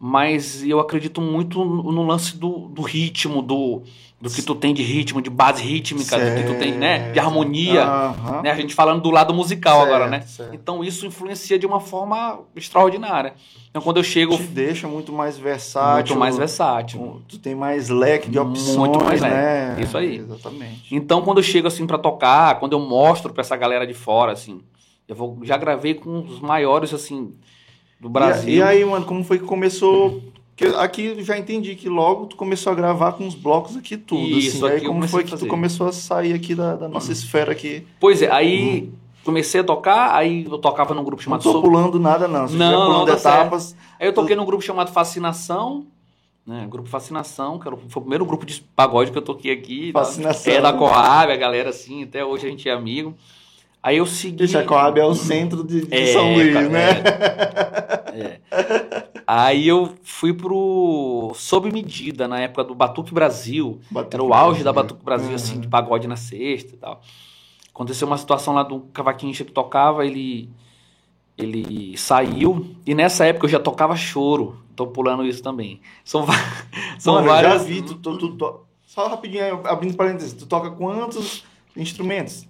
Mas 0.00 0.62
eu 0.62 0.78
acredito 0.78 1.20
muito 1.20 1.64
no 1.64 2.06
lance 2.06 2.36
do, 2.36 2.68
do 2.68 2.82
ritmo, 2.82 3.42
do, 3.42 3.82
do 4.20 4.30
que 4.30 4.42
tu 4.42 4.54
tem 4.54 4.72
de 4.72 4.80
ritmo, 4.80 5.20
de 5.20 5.28
base 5.28 5.60
rítmica, 5.60 6.16
certo. 6.16 6.36
do 6.36 6.40
que 6.40 6.52
tu 6.52 6.56
tem, 6.56 6.72
né? 6.72 7.10
De 7.10 7.18
harmonia. 7.18 7.84
Uhum. 7.84 8.42
Né? 8.42 8.50
A 8.52 8.54
gente 8.54 8.76
falando 8.76 9.02
do 9.02 9.10
lado 9.10 9.34
musical 9.34 9.78
certo, 9.78 9.88
agora, 9.88 10.08
né? 10.08 10.20
Certo. 10.20 10.54
Então 10.54 10.84
isso 10.84 11.04
influencia 11.04 11.58
de 11.58 11.66
uma 11.66 11.80
forma 11.80 12.40
extraordinária. 12.54 13.34
Então 13.70 13.82
quando 13.82 13.96
eu 13.96 14.04
chego. 14.04 14.36
Te 14.36 14.44
deixa 14.44 14.86
muito 14.86 15.12
mais 15.12 15.36
versátil. 15.36 16.14
Muito 16.14 16.16
mais 16.16 16.38
versátil. 16.38 17.20
Tu 17.26 17.36
tem 17.36 17.56
mais 17.56 17.88
leque 17.88 18.30
de 18.30 18.38
opções, 18.38 18.76
muito 18.76 19.04
mais 19.04 19.20
né? 19.20 19.70
Leque. 19.70 19.82
Isso 19.82 19.98
aí. 19.98 20.18
Exatamente. 20.18 20.94
Então 20.94 21.22
quando 21.22 21.38
eu 21.38 21.44
chego 21.44 21.66
assim 21.66 21.88
para 21.88 21.98
tocar, 21.98 22.60
quando 22.60 22.74
eu 22.74 22.80
mostro 22.80 23.32
para 23.32 23.40
essa 23.40 23.56
galera 23.56 23.84
de 23.84 23.94
fora, 23.94 24.30
assim, 24.30 24.60
eu 25.08 25.16
vou, 25.16 25.38
já 25.42 25.56
gravei 25.56 25.94
com 25.94 26.20
os 26.20 26.38
maiores, 26.38 26.94
assim 26.94 27.34
do 28.00 28.08
Brasil. 28.08 28.54
E, 28.54 28.62
aí, 28.62 28.84
mano, 28.84 29.04
como 29.04 29.24
foi 29.24 29.38
que 29.38 29.44
começou? 29.44 30.22
Que 30.56 30.66
aqui 30.66 31.22
já 31.22 31.38
entendi 31.38 31.76
que 31.76 31.88
logo 31.88 32.26
tu 32.26 32.36
começou 32.36 32.72
a 32.72 32.74
gravar 32.74 33.12
com 33.12 33.26
os 33.26 33.34
blocos 33.34 33.76
aqui 33.76 33.96
tudo. 33.96 34.26
Isso, 34.26 34.66
assim. 34.66 34.74
aí 34.76 34.80
como 34.84 35.06
foi 35.06 35.22
que 35.22 35.36
tu 35.36 35.46
começou 35.46 35.86
a 35.86 35.92
sair 35.92 36.32
aqui 36.32 36.54
da, 36.54 36.74
da 36.74 36.88
nossa 36.88 37.12
esfera 37.12 37.52
aqui? 37.52 37.86
Pois 38.00 38.22
é, 38.22 38.30
aí 38.30 38.82
hum. 38.82 38.92
comecei 39.24 39.60
a 39.60 39.64
tocar, 39.64 40.16
aí 40.16 40.44
eu 40.44 40.58
tocava 40.58 40.94
num 40.94 41.04
grupo 41.04 41.22
chamado. 41.22 41.44
Não 41.44 41.52
tô 41.52 41.62
pulando 41.62 42.00
nada, 42.00 42.26
não. 42.26 42.48
Você 42.48 42.56
não, 42.56 42.86
pulando 42.86 42.98
não, 42.98 43.06
tá 43.06 43.12
etapas. 43.12 43.62
Certo. 43.62 43.78
Aí 44.00 44.08
eu 44.08 44.12
toquei 44.12 44.34
num 44.34 44.44
grupo 44.44 44.62
chamado 44.62 44.90
Fascinação. 44.90 45.86
Né, 46.44 46.66
grupo 46.68 46.88
Fascinação, 46.88 47.58
que 47.58 47.68
era, 47.68 47.76
foi 47.76 48.00
o 48.00 48.00
primeiro 48.00 48.24
grupo 48.24 48.46
de 48.46 48.62
pagode 48.74 49.12
que 49.12 49.18
eu 49.18 49.22
toquei 49.22 49.52
aqui. 49.52 49.92
Fascinação. 49.92 50.52
É 50.52 50.60
da 50.62 50.72
Coab, 50.72 51.30
a 51.30 51.36
galera 51.36 51.68
assim, 51.68 52.04
até 52.04 52.24
hoje 52.24 52.46
a 52.46 52.50
gente 52.50 52.66
é 52.68 52.72
amigo. 52.72 53.14
Aí 53.82 53.98
eu 53.98 54.06
segui. 54.06 54.44
Ixi, 54.44 54.56
a 54.56 54.64
Coab 54.64 54.98
é 54.98 55.04
o 55.04 55.14
centro 55.14 55.62
de, 55.62 55.86
de 55.86 55.94
é, 55.94 56.12
São 56.12 56.34
Luís, 56.34 56.68
né? 56.68 56.90
É. 56.90 57.97
é. 58.18 58.40
Aí 59.26 59.68
eu 59.68 59.94
fui 60.02 60.32
pro 60.32 61.32
Sob 61.34 61.70
Medida, 61.70 62.26
na 62.26 62.40
época 62.40 62.64
do 62.64 62.74
Batuque 62.74 63.12
Brasil. 63.12 63.80
Batuque 63.90 64.16
Era 64.16 64.22
o 64.22 64.32
auge 64.32 64.62
Brasil. 64.62 64.64
da 64.64 64.72
Batuque 64.72 65.04
Brasil, 65.04 65.28
uhum. 65.28 65.34
assim, 65.34 65.60
de 65.60 65.68
pagode 65.68 66.08
na 66.08 66.16
sexta 66.16 66.74
e 66.74 66.78
tal. 66.78 67.02
Aconteceu 67.70 68.08
uma 68.08 68.18
situação 68.18 68.54
lá 68.54 68.62
do 68.62 68.80
cavaquinho 68.92 69.32
que 69.32 69.44
tocava, 69.44 70.04
ele 70.04 70.50
ele 71.36 71.96
saiu 71.96 72.74
e 72.84 72.96
nessa 72.96 73.24
época 73.24 73.46
eu 73.46 73.50
já 73.50 73.60
tocava 73.60 73.94
choro. 73.94 74.60
Tô 74.74 74.88
pulando 74.88 75.24
isso 75.24 75.42
também. 75.42 75.80
São, 76.04 76.26
são 76.98 77.14
Mano, 77.14 77.28
várias. 77.28 77.52
Eu 77.52 77.58
já 77.58 77.64
vi, 77.64 77.82
tu, 77.82 77.94
tu, 77.94 78.18
tu, 78.18 78.36
tu, 78.36 78.60
só 78.82 79.06
rapidinho 79.06 79.64
abrindo 79.64 79.96
parênteses, 79.96 80.32
tu 80.32 80.46
toca 80.46 80.70
quantos 80.72 81.44
instrumentos? 81.76 82.48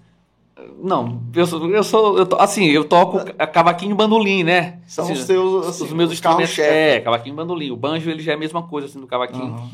Não, 0.83 1.23
eu 1.35 1.47
sou, 1.47 1.71
eu 1.71 1.85
sou 1.85 2.19
eu 2.19 2.27
to, 2.27 2.37
assim, 2.37 2.67
eu 2.67 2.85
toco 2.85 3.19
cavaquinho 3.53 3.93
e 3.93 3.95
bandolim, 3.95 4.43
né? 4.43 4.81
São 4.87 5.05
assim, 5.05 5.13
os 5.15 5.21
seus, 5.21 5.67
assim, 5.67 5.85
os 5.85 5.93
meus 5.93 6.13
instrumentos. 6.13 6.59
É, 6.59 7.01
cavaquinho 7.01 7.35
e 7.35 7.37
bandolim. 7.37 7.71
O 7.71 7.77
banjo, 7.77 8.11
ele 8.11 8.23
já 8.23 8.33
é 8.33 8.35
a 8.35 8.39
mesma 8.39 8.63
coisa, 8.63 8.87
assim, 8.87 9.01
do 9.01 9.07
cavaquinho. 9.07 9.53
Uhum. 9.53 9.69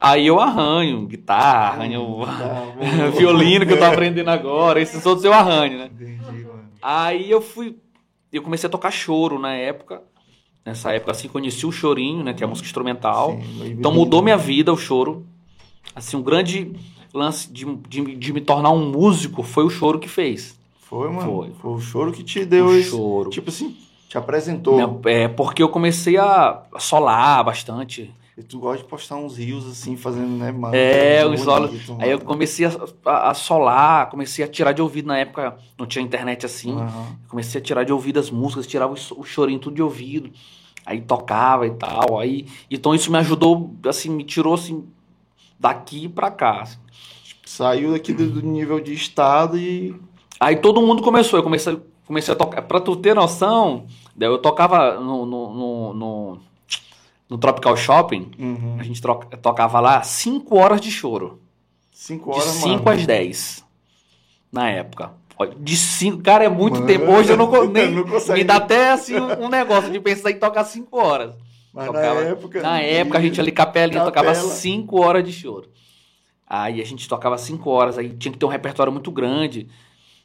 Aí 0.00 0.26
eu 0.26 0.40
arranho 0.40 1.06
guitarra, 1.06 1.74
arranho 1.74 2.20
tá, 2.24 3.10
violino 3.16 3.66
que 3.66 3.74
eu 3.74 3.78
tô 3.78 3.84
aprendendo 3.84 4.30
agora, 4.30 4.80
esses 4.80 5.04
outros 5.04 5.24
eu 5.26 5.32
arranho, 5.32 5.76
né? 5.76 5.90
Entendi, 5.92 6.44
mano. 6.44 6.64
Aí 6.80 7.30
eu 7.30 7.42
fui, 7.42 7.76
eu 8.32 8.42
comecei 8.42 8.66
a 8.66 8.70
tocar 8.70 8.90
choro 8.90 9.38
na 9.38 9.54
época. 9.54 10.02
Nessa 10.64 10.92
época, 10.92 11.12
assim, 11.12 11.28
conheci 11.28 11.66
o 11.66 11.72
chorinho, 11.72 12.22
né? 12.22 12.32
Que 12.32 12.42
é 12.42 12.46
a 12.46 12.48
música 12.48 12.66
instrumental. 12.66 13.32
Sim, 13.32 13.72
então 13.72 13.92
mudou 13.92 14.22
minha 14.22 14.36
vida 14.36 14.72
o 14.72 14.76
choro. 14.76 15.26
Assim, 15.94 16.16
um 16.16 16.22
grande 16.22 16.72
lance 17.12 17.50
de, 17.52 17.64
de, 17.88 18.16
de, 18.16 18.32
me 18.32 18.40
tornar 18.40 18.70
um 18.70 18.90
músico 18.90 19.42
foi 19.42 19.64
o 19.64 19.70
choro 19.70 19.98
que 19.98 20.08
fez. 20.08 20.58
Foi, 20.80 21.08
mano. 21.10 21.30
Foi, 21.30 21.52
foi 21.52 21.70
o 21.72 21.80
choro 21.80 22.12
que 22.12 22.22
te 22.22 22.44
deu 22.44 22.66
o 22.66 22.76
esse. 22.76 22.90
Choro. 22.90 23.30
Tipo 23.30 23.50
assim, 23.50 23.76
te 24.08 24.18
apresentou. 24.18 25.00
É, 25.06 25.28
porque 25.28 25.62
eu 25.62 25.68
comecei 25.68 26.16
a 26.16 26.62
solar 26.78 27.44
bastante. 27.44 28.12
E 28.36 28.42
tu 28.42 28.58
gosta 28.58 28.82
de 28.82 28.88
postar 28.88 29.16
uns 29.16 29.36
rios 29.36 29.66
assim, 29.66 29.96
fazendo, 29.96 30.30
né, 30.38 30.50
mano? 30.50 30.74
É, 30.74 31.26
o 31.26 31.36
solo. 31.36 31.70
Aí 31.98 32.10
eu 32.10 32.18
comecei 32.20 32.64
a, 32.64 32.70
a, 33.04 33.30
a, 33.30 33.34
solar, 33.34 34.08
comecei 34.08 34.42
a 34.42 34.48
tirar 34.48 34.72
de 34.72 34.80
ouvido. 34.80 35.08
Na 35.08 35.18
época 35.18 35.58
não 35.78 35.86
tinha 35.86 36.02
internet 36.02 36.46
assim. 36.46 36.72
Uhum. 36.72 37.06
Comecei 37.28 37.60
a 37.60 37.62
tirar 37.62 37.84
de 37.84 37.92
ouvido 37.92 38.18
as 38.18 38.30
músicas, 38.30 38.66
tirava 38.66 38.94
o, 38.94 39.20
o 39.20 39.24
chorinho 39.24 39.58
tudo 39.58 39.76
de 39.76 39.82
ouvido. 39.82 40.30
Aí 40.86 41.00
tocava 41.02 41.66
e 41.66 41.70
tal. 41.72 42.18
Aí, 42.18 42.46
então 42.70 42.94
isso 42.94 43.12
me 43.12 43.18
ajudou, 43.18 43.74
assim, 43.86 44.08
me 44.08 44.24
tirou 44.24 44.54
assim, 44.54 44.88
daqui 45.58 46.08
para 46.08 46.30
cá. 46.30 46.62
Assim. 46.62 46.78
Saiu 47.50 47.90
daqui 47.90 48.12
do, 48.12 48.40
nível 48.40 48.78
de 48.78 48.94
estado 48.94 49.58
e. 49.58 49.92
Aí 50.38 50.54
todo 50.54 50.80
mundo 50.80 51.02
começou. 51.02 51.36
Eu 51.36 51.42
comecei, 51.42 51.76
comecei 52.06 52.32
a 52.32 52.36
tocar. 52.36 52.62
Pra 52.62 52.80
tu 52.80 52.94
ter 52.94 53.12
noção, 53.12 53.86
eu 54.20 54.38
tocava 54.38 55.00
no, 55.00 55.26
no, 55.26 55.52
no, 55.52 55.94
no, 55.94 56.38
no 57.28 57.38
Tropical 57.38 57.76
Shopping. 57.76 58.30
Uhum. 58.38 58.76
A 58.78 58.84
gente 58.84 59.02
troca, 59.02 59.36
tocava 59.36 59.80
lá 59.80 60.00
5 60.00 60.56
horas 60.56 60.80
de 60.80 60.92
choro. 60.92 61.40
5 61.90 62.30
horas, 62.30 62.52
De 62.52 62.60
5 62.60 62.88
às 62.88 63.04
10. 63.04 63.64
Na 64.52 64.70
época. 64.70 65.10
De 65.58 65.76
5. 65.76 66.22
Cara, 66.22 66.44
é 66.44 66.48
muito 66.48 66.74
mano, 66.74 66.86
tempo. 66.86 67.10
Hoje 67.10 67.32
eu 67.32 67.36
não, 67.36 67.50
nem, 67.66 67.90
não 67.90 68.04
Me 68.32 68.44
dá 68.44 68.56
até 68.56 68.92
assim 68.92 69.16
um 69.18 69.48
negócio 69.48 69.90
de 69.90 69.98
pensar 69.98 70.30
em 70.30 70.38
tocar 70.38 70.62
5 70.62 70.96
horas. 70.96 71.34
Mas 71.74 71.86
tocava, 71.86 72.14
na 72.14 72.28
época. 72.28 72.62
Na 72.62 72.80
época 72.80 73.18
a 73.18 73.20
gente 73.20 73.40
ali, 73.40 73.50
capelinha, 73.50 74.04
capela. 74.04 74.32
tocava 74.32 74.34
5 74.36 75.00
horas 75.00 75.24
de 75.24 75.32
choro. 75.32 75.68
Aí 76.50 76.82
a 76.82 76.84
gente 76.84 77.08
tocava 77.08 77.38
cinco 77.38 77.70
horas, 77.70 77.96
aí 77.96 78.08
tinha 78.08 78.32
que 78.32 78.38
ter 78.38 78.44
um 78.44 78.48
repertório 78.48 78.92
muito 78.92 79.12
grande. 79.12 79.68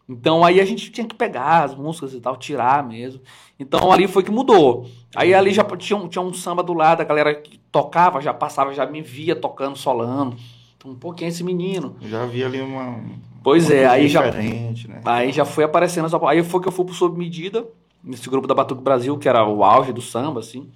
Então 0.10 0.44
aí 0.44 0.60
a 0.60 0.66
gente 0.66 0.92
tinha 0.92 1.06
que 1.06 1.14
pegar 1.14 1.64
as 1.64 1.76
músicas 1.76 2.16
e 2.16 2.20
tal, 2.20 2.36
tirar 2.36 2.84
mesmo. 2.84 3.22
Então 3.60 3.92
ali 3.92 4.08
foi 4.08 4.24
que 4.24 4.32
mudou. 4.32 4.90
Aí 5.16 5.36
ali 5.36 5.54
já 5.54 5.64
tinha 5.64 5.98
um, 5.98 6.08
tinha 6.08 6.24
um 6.24 6.34
samba 6.34 6.64
do 6.64 6.74
lado, 6.74 7.02
a 7.02 7.04
galera 7.04 7.36
que 7.36 7.60
tocava, 7.72 8.20
já 8.22 8.34
passava, 8.34 8.74
já 8.74 8.88
me 8.88 9.04
via 9.04 9.36
tocando, 9.36 9.78
solando. 9.78 10.36
Então, 10.76 10.92
um 10.92 10.96
pouquinho 10.96 11.30
esse 11.30 11.44
menino. 11.44 11.96
Já 12.02 12.26
vi 12.26 12.44
ali 12.44 12.60
uma. 12.60 13.00
Pois 13.44 13.66
uma 13.66 13.76
é, 13.76 13.86
aí 13.86 14.08
já. 14.08 14.32
Né? 14.32 14.74
Aí 15.06 15.32
já 15.32 15.46
foi 15.46 15.64
aparecendo 15.64 16.06
essa. 16.06 16.20
Aí 16.28 16.44
foi 16.44 16.60
que 16.60 16.68
eu 16.68 16.72
fui 16.72 16.86
pro 16.86 16.94
Sob 16.94 17.18
Medida, 17.18 17.68
nesse 18.04 18.28
grupo 18.30 18.48
da 18.48 18.56
Batuque 18.56 18.82
Brasil, 18.82 19.18
que 19.18 19.30
era 19.30 19.48
o 19.48 19.64
auge 19.64 19.94
do 19.94 20.02
samba, 20.02 20.40
assim. 20.40 20.70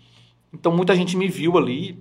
Então 0.53 0.71
muita 0.71 0.95
gente 0.95 1.15
me 1.15 1.27
viu 1.27 1.57
ali, 1.57 1.99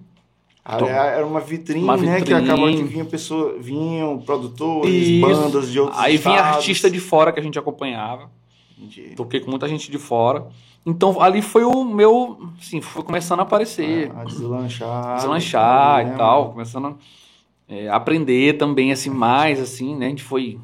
então, 0.64 0.86
era 0.88 1.26
uma 1.26 1.40
vitrine, 1.40 1.82
uma 1.82 1.96
vitrine, 1.96 2.18
né? 2.18 2.24
Que 2.24 2.34
acabava 2.34 2.70
que 2.70 2.82
vinha 2.82 3.04
pessoa, 3.04 3.56
vinham 3.58 4.18
produtores, 4.18 4.92
Isso. 4.92 5.20
bandas 5.26 5.72
de 5.72 5.80
outros 5.80 5.98
Aí 5.98 6.16
estados. 6.16 6.38
vinha 6.38 6.50
artista 6.50 6.90
de 6.90 7.00
fora 7.00 7.32
que 7.32 7.40
a 7.40 7.42
gente 7.42 7.58
acompanhava. 7.58 8.30
Entendi. 8.76 9.14
Toquei 9.16 9.40
com 9.40 9.50
muita 9.50 9.66
gente 9.66 9.90
de 9.90 9.98
fora. 9.98 10.46
Então 10.84 11.20
ali 11.22 11.40
foi 11.40 11.64
o 11.64 11.84
meu, 11.84 12.38
assim, 12.60 12.80
foi 12.80 13.02
começando 13.02 13.40
a 13.40 13.42
aparecer. 13.42 14.12
Ah, 14.14 14.22
a 14.22 14.24
deslanchar. 14.24 15.16
Deslanchar 15.16 16.06
e 16.06 16.16
tal, 16.16 16.52
começando 16.52 16.86
a 16.86 16.94
é, 17.68 17.88
aprender 17.88 18.58
também, 18.58 18.92
assim, 18.92 19.10
mais, 19.10 19.60
assim, 19.60 19.96
né? 19.96 20.06
A 20.06 20.08
gente 20.10 20.22
foi... 20.22 20.58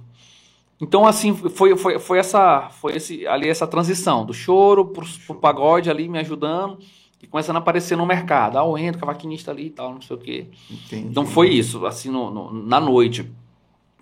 Então, 0.80 1.06
assim, 1.06 1.34
foi, 1.34 1.76
foi, 1.76 1.98
foi 1.98 2.18
essa, 2.18 2.68
foi 2.68 2.96
esse, 2.96 3.26
ali 3.26 3.48
essa 3.48 3.66
transição 3.66 4.24
do 4.26 4.34
choro 4.34 4.86
pro, 4.86 5.06
pro 5.26 5.36
pagode 5.36 5.88
ali 5.88 6.08
me 6.08 6.18
ajudando 6.18 6.78
e 7.24 7.26
começando 7.26 7.56
a 7.56 7.58
aparecer 7.58 7.96
no 7.96 8.04
mercado. 8.04 8.58
Ah, 8.58 8.64
o 8.64 8.76
Endo, 8.76 8.98
cavaquinista 8.98 9.50
ali 9.50 9.66
e 9.66 9.70
tal, 9.70 9.94
não 9.94 10.02
sei 10.02 10.14
o 10.14 10.20
quê. 10.20 10.46
Entendi. 10.70 11.08
Então 11.08 11.24
foi 11.24 11.48
isso, 11.48 11.86
assim, 11.86 12.10
no, 12.10 12.30
no, 12.30 12.52
na 12.52 12.78
noite. 12.78 13.30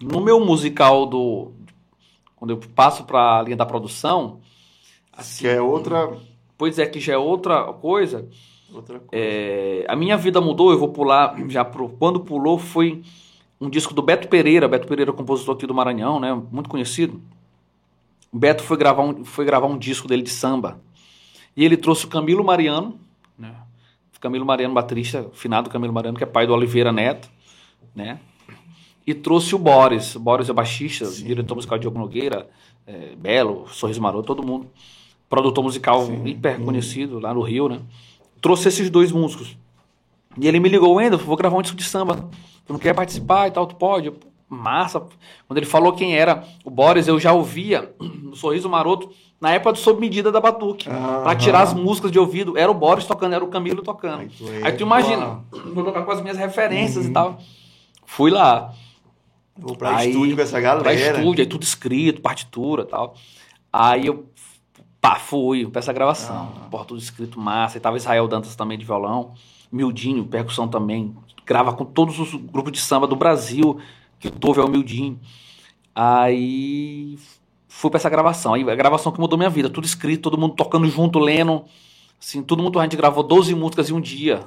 No 0.01 0.21
meu 0.21 0.45
musical 0.45 1.07
do. 1.07 1.53
Quando 2.35 2.51
eu 2.51 2.61
passo 2.75 3.05
para 3.05 3.39
a 3.39 3.43
linha 3.43 3.57
da 3.57 3.65
produção. 3.65 4.41
Assim, 5.13 5.43
que 5.43 5.49
é 5.49 5.63
outra. 5.63 6.19
Pois 6.59 6.81
é, 6.81 6.87
que 6.87 6.99
já 6.99 7.13
é 7.13 7.17
outra 7.17 7.73
coisa. 7.73 8.29
Outra 8.75 8.99
coisa. 8.99 9.11
É, 9.13 9.85
a 9.89 9.95
minha 9.95 10.17
vida 10.17 10.41
mudou, 10.41 10.73
eu 10.73 10.79
vou 10.79 10.89
pular 10.89 11.37
já 11.49 11.65
pro. 11.65 11.91
Quando 11.91 12.19
pulou 12.21 12.59
foi 12.59 13.05
um 13.61 13.71
disco 13.71 13.95
do 13.95 14.03
Beto 14.03 14.27
Pereira. 14.27 14.67
Beto 14.67 14.89
Pereira, 14.89 15.13
compositor 15.13 15.55
aqui 15.55 15.67
do 15.67 15.75
Maranhão, 15.75 16.19
né? 16.19 16.35
Muito 16.51 16.69
conhecido. 16.69 17.23
O 18.33 18.39
Beto 18.39 18.65
foi 18.65 18.77
gravar 18.77 19.05
um, 19.05 19.25
foi 19.25 19.45
gravar 19.45 19.69
um 19.69 19.79
disco 19.79 20.09
dele 20.09 20.23
de 20.23 20.31
samba. 20.31 20.81
E 21.57 21.65
ele 21.65 21.77
trouxe 21.77 22.07
o 22.07 22.09
Camilo 22.09 22.43
Mariano, 22.43 22.99
né? 23.43 23.55
Camilo 24.21 24.47
Mariano, 24.47 24.73
baterista, 24.73 25.29
finado 25.33 25.69
Camilo 25.69 25.93
Mariano, 25.93 26.17
que 26.17 26.23
é 26.23 26.27
pai 26.27 26.47
do 26.47 26.55
Oliveira 26.55 26.93
Neto, 26.93 27.29
né? 27.93 28.21
E 29.05 29.13
trouxe 29.13 29.53
o 29.53 29.59
Boris. 29.59 30.15
O 30.15 30.21
Boris 30.21 30.49
é 30.49 30.53
baixista, 30.53 31.07
Sim. 31.07 31.27
diretor 31.27 31.57
musical 31.57 31.77
Diogo 31.77 31.99
Nogueira, 31.99 32.49
é, 32.87 33.17
Belo, 33.17 33.67
Sorriso 33.69 34.01
Maroto, 34.01 34.29
todo 34.29 34.47
mundo. 34.47 34.71
Produtor 35.29 35.65
musical 35.65 36.07
Sim. 36.07 36.25
hiper 36.25 36.61
conhecido 36.61 37.19
lá 37.19 37.35
no 37.35 37.43
Rio, 37.43 37.69
né? 37.69 37.81
Trouxe 38.41 38.69
esses 38.69 38.89
dois 38.89 39.11
músicos. 39.11 39.57
E 40.39 40.47
ele 40.47 40.61
me 40.61 40.69
ligou, 40.69 40.95
Wendel, 40.95 41.19
vou 41.19 41.37
gravar 41.37 41.57
um 41.57 41.63
disco 41.63 41.77
de 41.77 41.83
samba. 41.83 42.31
Tu 42.65 42.73
não 42.73 42.79
quer 42.79 42.95
participar 42.95 43.49
e 43.49 43.51
tal? 43.51 43.67
Tu 43.67 43.75
pode? 43.75 44.13
Massa. 44.49 45.01
Quando 45.49 45.57
ele 45.57 45.67
falou 45.67 45.95
quem 45.95 46.15
era 46.15 46.47
o 46.65 46.71
Boris, 46.71 47.09
eu 47.09 47.19
já 47.19 47.33
ouvia 47.33 47.93
no 47.99 48.37
Sorriso 48.37 48.69
Maroto 48.69 49.11
na 49.43 49.51
época 49.51 49.73
do 49.73 49.79
Sob 49.79 50.01
Medida 50.01 50.31
da 50.31 50.41
Batuque. 50.41 50.89
Uhum. 50.89 51.23
Pra 51.25 51.35
tirar 51.35 51.63
as 51.63 51.75
músicas 51.75 52.13
de 52.13 52.19
ouvido. 52.19 52.57
Era 52.57 52.71
o 52.71 52.75
Boris 52.75 53.05
tocando, 53.05 53.35
era 53.35 53.45
o 53.45 53.49
Camilo 53.49 53.83
tocando. 53.83 54.21
Aí 54.21 54.29
tu, 54.29 54.45
Aí 54.63 54.73
tu 54.73 54.83
imagina, 54.85 55.41
vou 55.75 55.85
tocar 55.85 56.05
com 56.05 56.13
as 56.13 56.23
minhas 56.23 56.39
referências 56.39 57.05
uhum. 57.05 57.11
e 57.11 57.13
tal. 57.13 57.39
Fui 58.07 58.31
lá. 58.31 58.73
Vou 59.59 59.77
pra 59.77 59.97
aí, 59.97 60.11
estúdio 60.11 60.37
com 60.37 60.43
essa 60.43 60.61
galera. 60.61 60.85
Pra 60.85 60.95
estúdio, 60.95 61.43
aí 61.43 61.49
tudo 61.49 61.65
escrito, 61.65 62.21
partitura 62.21 62.85
e 62.85 62.87
tal. 62.87 63.17
Aí 63.73 64.07
eu, 64.07 64.27
pá, 65.01 65.17
fui 65.17 65.67
pra 65.67 65.81
essa 65.81 65.93
gravação. 65.93 66.53
Porra, 66.71 66.85
tudo 66.85 67.01
escrito 67.01 67.41
massa. 67.41 67.79
E 67.79 67.81
tava 67.81 67.97
Israel 67.97 68.29
Dantas 68.29 68.55
também 68.55 68.79
de 68.79 68.85
violão. 68.85 69.35
Mildinho, 69.73 70.25
percussão 70.25 70.69
também. 70.69 71.17
Grava 71.45 71.73
com 71.73 71.85
todos 71.85 72.21
os 72.21 72.33
grupos 72.33 72.71
de 72.71 72.81
samba 72.81 73.09
do 73.09 73.17
Brasil. 73.17 73.81
Que 74.21 74.29
o 74.29 74.31
Tove 74.31 74.61
é 74.61 74.65
o 74.65 74.69
Mildinho. 74.69 75.19
Aí 75.93 77.19
fui 77.73 77.91
para 77.91 77.99
essa 77.99 78.11
gravação. 78.11 78.55
Aí 78.55 78.69
a 78.69 78.75
gravação 78.75 79.11
que 79.11 79.19
mudou 79.19 79.39
minha 79.39 79.51
vida, 79.51 79.71
tudo 79.71 79.87
escrito, 79.87 80.23
todo 80.23 80.39
mundo 80.39 80.55
tocando 80.55 80.87
junto, 80.89 81.19
lendo. 81.19 81.65
Assim, 82.21 82.43
tudo 82.43 82.63
muito. 82.63 82.79
A 82.79 82.83
gente 82.83 82.97
gravou 82.97 83.23
12 83.25 83.55
músicas 83.55 83.91
em 83.91 83.95
um 83.95 84.01
dia. 84.01 84.47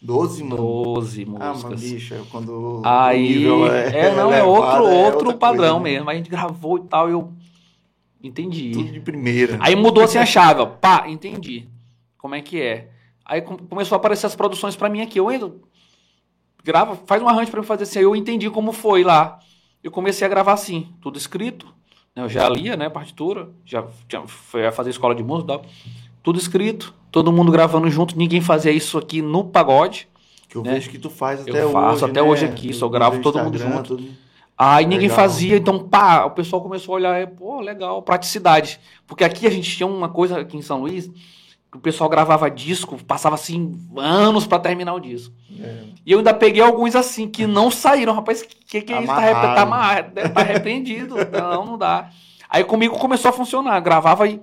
12, 0.00 0.42
mano? 0.42 0.56
12 0.56 1.24
músicas. 1.26 1.64
Ah, 1.64 1.68
mas 1.68 1.80
bicho, 1.80 2.26
quando 2.30 2.82
Aí, 2.84 3.46
é, 3.70 4.06
é, 4.06 4.14
não, 4.16 4.32
é 4.32 4.42
outro, 4.42 4.88
é 4.88 5.06
outro 5.06 5.34
padrão 5.34 5.80
coisa, 5.80 5.84
né? 5.84 5.90
mesmo. 5.90 6.10
Aí 6.10 6.16
a 6.16 6.18
gente 6.18 6.30
gravou 6.30 6.78
e 6.78 6.82
tal, 6.88 7.08
eu 7.08 7.32
entendi. 8.20 8.72
Tudo 8.72 8.90
de 8.90 9.00
primeira. 9.00 9.58
Aí 9.60 9.76
mudou 9.76 10.02
assim 10.02 10.18
a 10.18 10.26
chave, 10.26 10.60
ó. 10.60 10.66
Pá, 10.66 11.04
entendi. 11.08 11.68
Como 12.18 12.34
é 12.34 12.40
que 12.40 12.60
é? 12.60 12.90
Aí 13.24 13.42
começou 13.42 13.94
a 13.94 13.98
aparecer 13.98 14.26
as 14.26 14.34
produções 14.34 14.74
para 14.74 14.88
mim 14.88 15.02
aqui. 15.02 15.20
Eu 15.20 15.30
entro, 15.30 15.60
grava, 16.64 16.98
faz 17.06 17.22
um 17.22 17.28
arranjo 17.28 17.50
para 17.50 17.60
mim 17.60 17.66
fazer 17.66 17.84
assim. 17.84 18.00
Aí 18.00 18.04
eu 18.04 18.16
entendi 18.16 18.50
como 18.50 18.72
foi 18.72 19.04
lá. 19.04 19.38
Eu 19.84 19.90
comecei 19.92 20.26
a 20.26 20.30
gravar 20.30 20.54
assim, 20.54 20.92
tudo 21.00 21.16
escrito, 21.18 21.72
eu 22.14 22.28
já 22.28 22.48
lia, 22.48 22.76
né, 22.76 22.88
partitura, 22.90 23.48
já 23.64 23.86
tinha, 24.06 24.26
foi 24.26 24.66
a 24.66 24.72
fazer 24.72 24.90
escola 24.90 25.14
de 25.14 25.22
música, 25.22 25.60
tudo 26.22 26.38
escrito, 26.38 26.94
todo 27.10 27.32
mundo 27.32 27.50
gravando 27.50 27.90
junto, 27.90 28.16
ninguém 28.16 28.40
fazia 28.40 28.70
isso 28.70 28.98
aqui 28.98 29.22
no 29.22 29.44
pagode. 29.44 30.08
Que 30.48 30.56
eu 30.56 30.62
né? 30.62 30.74
vejo 30.74 30.90
que 30.90 30.98
tu 30.98 31.08
faz 31.08 31.40
até 31.40 31.62
eu 31.62 31.64
hoje. 31.64 31.72
faço 31.72 32.04
até 32.04 32.22
né? 32.22 32.28
hoje 32.28 32.44
aqui, 32.44 32.72
só 32.74 32.88
gravo 32.88 33.22
todo 33.22 33.38
mundo 33.38 33.56
junto. 33.56 33.96
Tudo... 33.96 34.10
Aí 34.56 34.84
ninguém 34.84 35.08
legal. 35.08 35.16
fazia, 35.16 35.56
então 35.56 35.78
pá, 35.78 36.24
o 36.26 36.30
pessoal 36.30 36.60
começou 36.60 36.94
a 36.94 36.96
olhar, 36.96 37.18
é, 37.18 37.26
pô, 37.26 37.60
legal, 37.60 38.02
praticidade. 38.02 38.78
Porque 39.06 39.24
aqui 39.24 39.46
a 39.46 39.50
gente 39.50 39.74
tinha 39.74 39.86
uma 39.86 40.08
coisa 40.08 40.38
aqui 40.38 40.56
em 40.56 40.62
São 40.62 40.82
Luís, 40.82 41.10
o 41.74 41.80
pessoal 41.80 42.10
gravava 42.10 42.50
disco, 42.50 43.02
passava 43.04 43.34
assim 43.34 43.78
anos 43.96 44.46
para 44.46 44.58
terminar 44.58 44.94
o 44.94 45.00
disco. 45.00 45.34
É. 45.58 45.84
E 46.04 46.12
eu 46.12 46.18
ainda 46.18 46.34
peguei 46.34 46.62
alguns 46.62 46.94
assim 46.94 47.28
que 47.28 47.46
não 47.46 47.70
saíram. 47.70 48.12
Rapaz, 48.12 48.42
que 48.42 48.62
que, 48.72 48.80
que 48.80 48.92
é 48.92 48.98
isso? 48.98 49.06
Tá, 49.06 49.54
tá, 49.54 49.62
amarrado, 49.62 50.14
tá 50.32 50.42
repreendido. 50.42 51.16
não, 51.30 51.66
não 51.66 51.78
dá. 51.78 52.08
Aí 52.48 52.64
comigo 52.64 52.98
começou 52.98 53.28
a 53.28 53.32
funcionar. 53.32 53.78
Gravava 53.80 54.26
e 54.26 54.40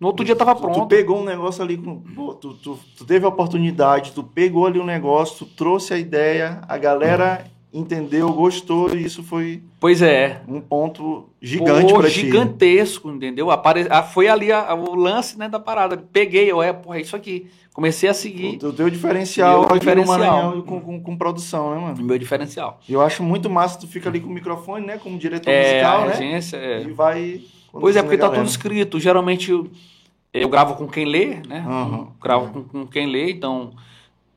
no 0.00 0.08
outro 0.08 0.24
dia 0.24 0.34
tava 0.34 0.54
pronto. 0.54 0.80
Tu 0.80 0.86
pegou 0.86 1.18
um 1.18 1.24
negócio 1.24 1.62
ali 1.62 1.76
com. 1.76 2.00
Tu, 2.40 2.54
tu, 2.54 2.78
tu, 2.96 3.04
teve 3.04 3.24
a 3.24 3.28
oportunidade, 3.28 4.12
tu 4.12 4.22
pegou 4.22 4.66
ali 4.66 4.78
um 4.78 4.84
negócio, 4.84 5.44
tu 5.44 5.54
trouxe 5.54 5.92
a 5.94 5.98
ideia, 5.98 6.60
a 6.68 6.78
galera 6.78 7.44
entendeu, 7.72 8.32
gostou, 8.32 8.94
e 8.94 9.04
isso 9.04 9.22
foi. 9.22 9.62
Pois 9.78 10.02
é. 10.02 10.40
Um 10.48 10.60
ponto 10.60 11.28
gigante 11.40 11.92
para 11.92 12.08
ti. 12.08 12.20
Gigantesco, 12.20 13.10
entendeu? 13.10 13.50
Apare... 13.50 13.86
Foi 14.12 14.28
ali 14.28 14.50
a, 14.50 14.74
o 14.74 14.94
lance 14.94 15.38
né, 15.38 15.48
da 15.48 15.60
parada. 15.60 15.96
Peguei, 15.96 16.50
eu, 16.50 16.62
é, 16.62 16.72
porra, 16.72 16.98
é 16.98 17.00
isso 17.02 17.16
aqui. 17.16 17.48
Comecei 17.72 18.08
a 18.08 18.14
seguir. 18.14 18.58
O 18.64 18.72
teu 18.72 18.88
diferencial, 18.88 19.66
meu 19.68 19.78
diferencial. 19.78 20.62
Com, 20.62 20.80
com, 20.80 21.02
com, 21.02 21.16
produção, 21.16 21.74
né, 21.74 21.80
mano? 21.80 22.02
Meu 22.02 22.18
diferencial. 22.18 22.80
Eu 22.88 23.02
acho 23.02 23.22
muito 23.22 23.50
massa, 23.50 23.78
tu 23.78 23.86
fica 23.86 24.08
ali 24.08 24.18
com 24.18 24.30
o 24.30 24.32
microfone, 24.32 24.86
né? 24.86 24.96
Como 24.96 25.18
diretor 25.18 25.50
é, 25.50 25.74
musical, 25.74 26.06
né? 26.06 26.12
Agência, 26.14 26.56
é. 26.56 26.82
E 26.82 26.92
vai. 26.92 27.42
Pois 27.70 27.94
é, 27.94 28.02
porque 28.02 28.16
tá 28.16 28.30
tudo 28.30 28.46
escrito. 28.46 28.98
Geralmente 28.98 29.50
eu, 29.50 29.68
eu 30.32 30.48
gravo 30.48 30.76
com 30.76 30.88
quem 30.88 31.04
lê, 31.04 31.42
né? 31.46 31.62
Uhum. 31.68 32.08
Gravo 32.18 32.50
com, 32.50 32.64
com 32.64 32.86
quem 32.86 33.06
lê, 33.06 33.30
então 33.30 33.72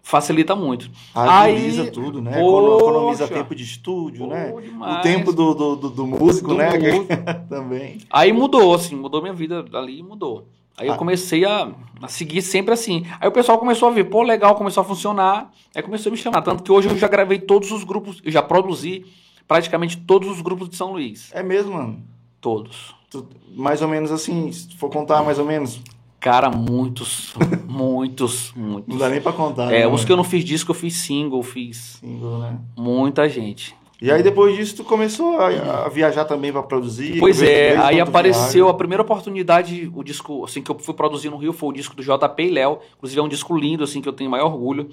facilita 0.10 0.56
muito. 0.56 0.90
Agiliza 1.14 1.84
Aí, 1.84 1.92
tudo, 1.92 2.20
né? 2.20 2.32
Poxa, 2.32 2.84
Economiza 2.84 3.28
tempo 3.28 3.54
de 3.54 3.64
estúdio, 3.64 4.26
né? 4.26 4.52
Demais. 4.60 4.98
O 4.98 5.02
tempo 5.02 5.32
do, 5.32 5.54
do, 5.54 5.76
do, 5.76 5.90
do 5.92 6.08
músico, 6.08 6.50
do 6.50 6.56
né? 6.56 6.72
Músico. 6.72 7.06
Também. 7.48 8.00
Aí 8.10 8.34
mudou, 8.34 8.74
assim, 8.74 8.96
mudou 8.96 9.22
minha 9.22 9.34
vida 9.34 9.64
ali 9.72 10.02
mudou. 10.02 10.48
Aí 10.76 10.90
ah. 10.90 10.94
eu 10.94 10.96
comecei 10.98 11.46
a, 11.46 11.72
a, 12.02 12.08
seguir 12.08 12.42
sempre 12.42 12.74
assim. 12.74 13.06
Aí 13.20 13.30
o 13.30 13.32
pessoal 13.32 13.60
começou 13.60 13.88
a 13.88 13.92
ver, 13.92 14.06
pô, 14.06 14.24
legal, 14.24 14.56
começou 14.56 14.82
a 14.82 14.84
funcionar. 14.84 15.52
Aí 15.76 15.84
começou 15.84 16.10
a 16.10 16.12
me 16.12 16.18
chamar. 16.18 16.42
Tanto 16.42 16.64
que 16.64 16.72
hoje 16.72 16.90
eu 16.90 16.98
já 16.98 17.08
gravei 17.08 17.38
todos 17.38 17.72
os 17.72 17.84
grupos, 17.84 18.20
eu 18.26 18.32
já 18.32 18.42
produzi 18.42 19.06
praticamente 19.48 19.96
todos 19.96 20.28
os 20.28 20.42
grupos 20.42 20.70
de 20.70 20.76
São 20.76 20.92
Luís. 20.94 21.30
É 21.34 21.44
mesmo, 21.44 21.74
mano? 21.76 22.02
Todos. 22.42 22.96
Tu, 23.12 23.28
mais 23.56 23.84
ou 23.84 23.88
menos 23.88 24.12
assim, 24.12 24.52
se 24.52 24.76
for 24.76 24.90
contar 24.90 25.22
mais 25.22 25.38
ou 25.38 25.46
menos. 25.46 25.80
Cara, 26.20 26.50
muitos, 26.50 27.34
muitos, 27.66 28.52
muitos. 28.56 28.88
Não 28.88 28.98
dá 28.98 29.10
nem 29.10 29.22
pra 29.22 29.32
contar. 29.32 29.72
É, 29.72 29.80
né, 29.80 29.88
os 29.88 30.04
que 30.04 30.12
eu 30.12 30.18
não 30.18 30.24
fiz 30.24 30.44
disco, 30.44 30.72
eu 30.72 30.76
fiz 30.76 30.96
single, 30.96 31.42
fiz. 31.42 31.98
Single, 32.00 32.40
né? 32.40 32.60
Muita 32.76 33.28
gente. 33.30 33.76
E 34.02 34.10
aí 34.10 34.24
depois 34.24 34.56
disso 34.56 34.78
tu 34.78 34.84
começou 34.86 35.40
a, 35.40 35.86
a 35.86 35.90
viajar 35.90 36.24
também 36.24 36.54
para 36.54 36.64
produzir? 36.64 37.20
Pois 37.20 37.42
é, 37.42 37.76
aí 37.78 38.00
apareceu 38.00 38.66
viaja. 38.66 38.72
a 38.72 38.74
primeira 38.74 39.04
oportunidade, 39.04 39.92
o 39.94 40.04
disco 40.04 40.46
assim 40.46 40.62
que 40.62 40.72
eu 40.72 40.80
fui 40.80 40.94
produzir 40.94 41.30
no 41.30 41.36
Rio 41.38 41.52
foi 41.52 41.70
o 41.70 41.74
disco 41.74 41.96
do 41.96 42.02
JP 42.02 42.44
e 42.44 42.50
Léo, 42.50 42.80
inclusive 42.96 43.20
é 43.20 43.24
um 43.24 43.28
disco 43.28 43.58
lindo 43.58 43.84
assim 43.84 44.02
que 44.02 44.08
eu 44.08 44.14
tenho 44.14 44.30
maior 44.30 44.46
orgulho. 44.46 44.90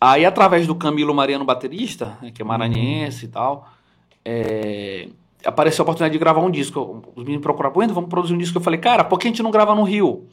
Aí 0.00 0.24
através 0.24 0.64
do 0.66 0.76
Camilo 0.76 1.12
Mariano 1.12 1.44
baterista, 1.44 2.16
né, 2.22 2.30
que 2.32 2.40
é 2.40 2.44
maranhense 2.44 3.24
uhum. 3.24 3.28
e 3.28 3.32
tal, 3.32 3.68
é, 4.24 5.08
apareceu 5.44 5.82
a 5.82 5.84
oportunidade 5.84 6.12
de 6.12 6.18
gravar 6.18 6.40
um 6.40 6.50
disco. 6.50 7.02
Os 7.14 7.22
meninos 7.22 7.42
procuraram, 7.42 7.74
bueno, 7.74 7.94
vamos 7.94 8.10
produzir 8.10 8.34
um 8.34 8.38
disco. 8.38 8.58
Eu 8.58 8.62
falei, 8.62 8.80
cara, 8.80 9.04
por 9.04 9.18
que 9.18 9.28
a 9.28 9.30
gente 9.30 9.42
não 9.42 9.50
grava 9.50 9.74
no 9.74 9.82
Rio? 9.82 10.26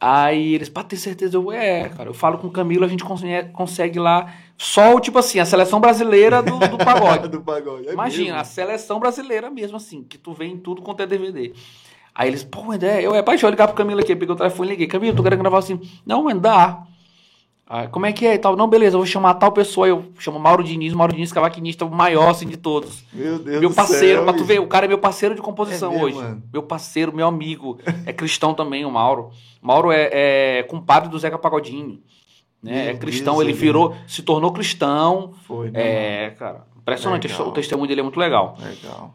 Aí 0.00 0.54
eles, 0.54 0.70
pra 0.70 0.82
ter 0.82 0.96
certeza, 0.96 1.36
eu, 1.36 1.52
é, 1.52 1.90
cara, 1.90 2.08
eu 2.08 2.14
falo 2.14 2.38
com 2.38 2.46
o 2.46 2.50
Camilo, 2.50 2.86
a 2.86 2.88
gente 2.88 3.04
consegue, 3.04 3.50
consegue 3.50 3.98
lá 3.98 4.32
só, 4.56 4.98
tipo 4.98 5.18
assim, 5.18 5.38
a 5.38 5.44
seleção 5.44 5.78
brasileira 5.78 6.42
do, 6.42 6.58
do 6.58 6.78
pagode. 6.78 7.28
do 7.28 7.42
pagode. 7.42 7.86
É 7.86 7.92
Imagina, 7.92 8.24
mesmo. 8.24 8.40
a 8.40 8.44
seleção 8.44 8.98
brasileira 8.98 9.50
mesmo, 9.50 9.76
assim, 9.76 10.02
que 10.02 10.16
tu 10.16 10.32
vê 10.32 10.46
em 10.46 10.56
tudo 10.56 10.80
quanto 10.80 11.02
é 11.02 11.06
DVD. 11.06 11.52
Aí 12.14 12.28
eles, 12.28 12.42
pô, 12.42 12.72
ideia, 12.72 13.02
eu, 13.02 13.14
é, 13.14 13.22
pai, 13.22 13.34
deixa 13.34 13.46
eu 13.46 13.50
ligar 13.50 13.66
pro 13.66 13.76
Camilo 13.76 14.00
aqui, 14.00 14.16
peguei 14.16 14.34
o 14.34 14.38
telefone 14.38 14.68
e 14.68 14.72
liguei, 14.72 14.86
Camilo, 14.86 15.14
tô 15.14 15.22
querendo 15.22 15.40
gravar 15.40 15.58
assim. 15.58 15.78
Não, 16.06 16.24
mas 16.24 16.40
dá. 16.40 16.82
Aí, 17.72 17.86
como 17.86 18.04
é 18.04 18.12
que 18.12 18.26
é 18.26 18.34
e 18.34 18.38
tal? 18.38 18.56
Não, 18.56 18.66
beleza, 18.66 18.96
eu 18.96 18.98
vou 18.98 19.06
chamar 19.06 19.34
tal 19.34 19.52
pessoa, 19.52 19.86
eu 19.86 20.04
chamo 20.18 20.40
Mauro 20.40 20.64
Diniz, 20.64 20.92
Mauro 20.92 21.12
Diniz, 21.12 21.32
cavaquinista, 21.32 21.84
o 21.84 21.90
maior, 21.90 22.30
assim, 22.30 22.48
de 22.48 22.56
todos. 22.56 23.04
Meu 23.12 23.38
Deus 23.38 23.60
Meu 23.60 23.72
parceiro, 23.72 24.16
céu, 24.16 24.24
pra 24.24 24.32
tu 24.32 24.44
ver, 24.44 24.58
o 24.58 24.66
cara 24.66 24.86
é 24.86 24.88
meu 24.88 24.98
parceiro 24.98 25.36
de 25.36 25.40
composição 25.40 25.92
é 25.92 25.92
mesmo, 25.92 26.04
hoje. 26.04 26.16
Mano. 26.16 26.42
Meu 26.52 26.64
parceiro, 26.64 27.14
meu 27.14 27.28
amigo, 27.28 27.78
é 28.04 28.12
cristão 28.12 28.54
também, 28.54 28.84
o 28.84 28.90
Mauro. 28.90 29.30
Mauro 29.62 29.92
é, 29.92 30.08
é 30.12 30.62
compadre 30.64 31.08
do 31.08 31.16
Zeca 31.16 31.38
Pagodinho. 31.38 32.00
Né? 32.60 32.90
é 32.90 32.94
cristão, 32.94 33.34
Deus 33.34 33.44
ele 33.46 33.52
virou, 33.52 33.94
se 34.04 34.20
tornou 34.22 34.52
cristão. 34.52 35.32
Foi, 35.46 35.70
né, 35.70 36.24
É, 36.24 36.30
cara, 36.30 36.66
impressionante. 36.76 37.28
Legal. 37.28 37.48
O 37.48 37.52
testemunho 37.52 37.86
dele 37.86 38.00
é 38.00 38.02
muito 38.02 38.18
legal. 38.18 38.58
Legal. 38.58 39.14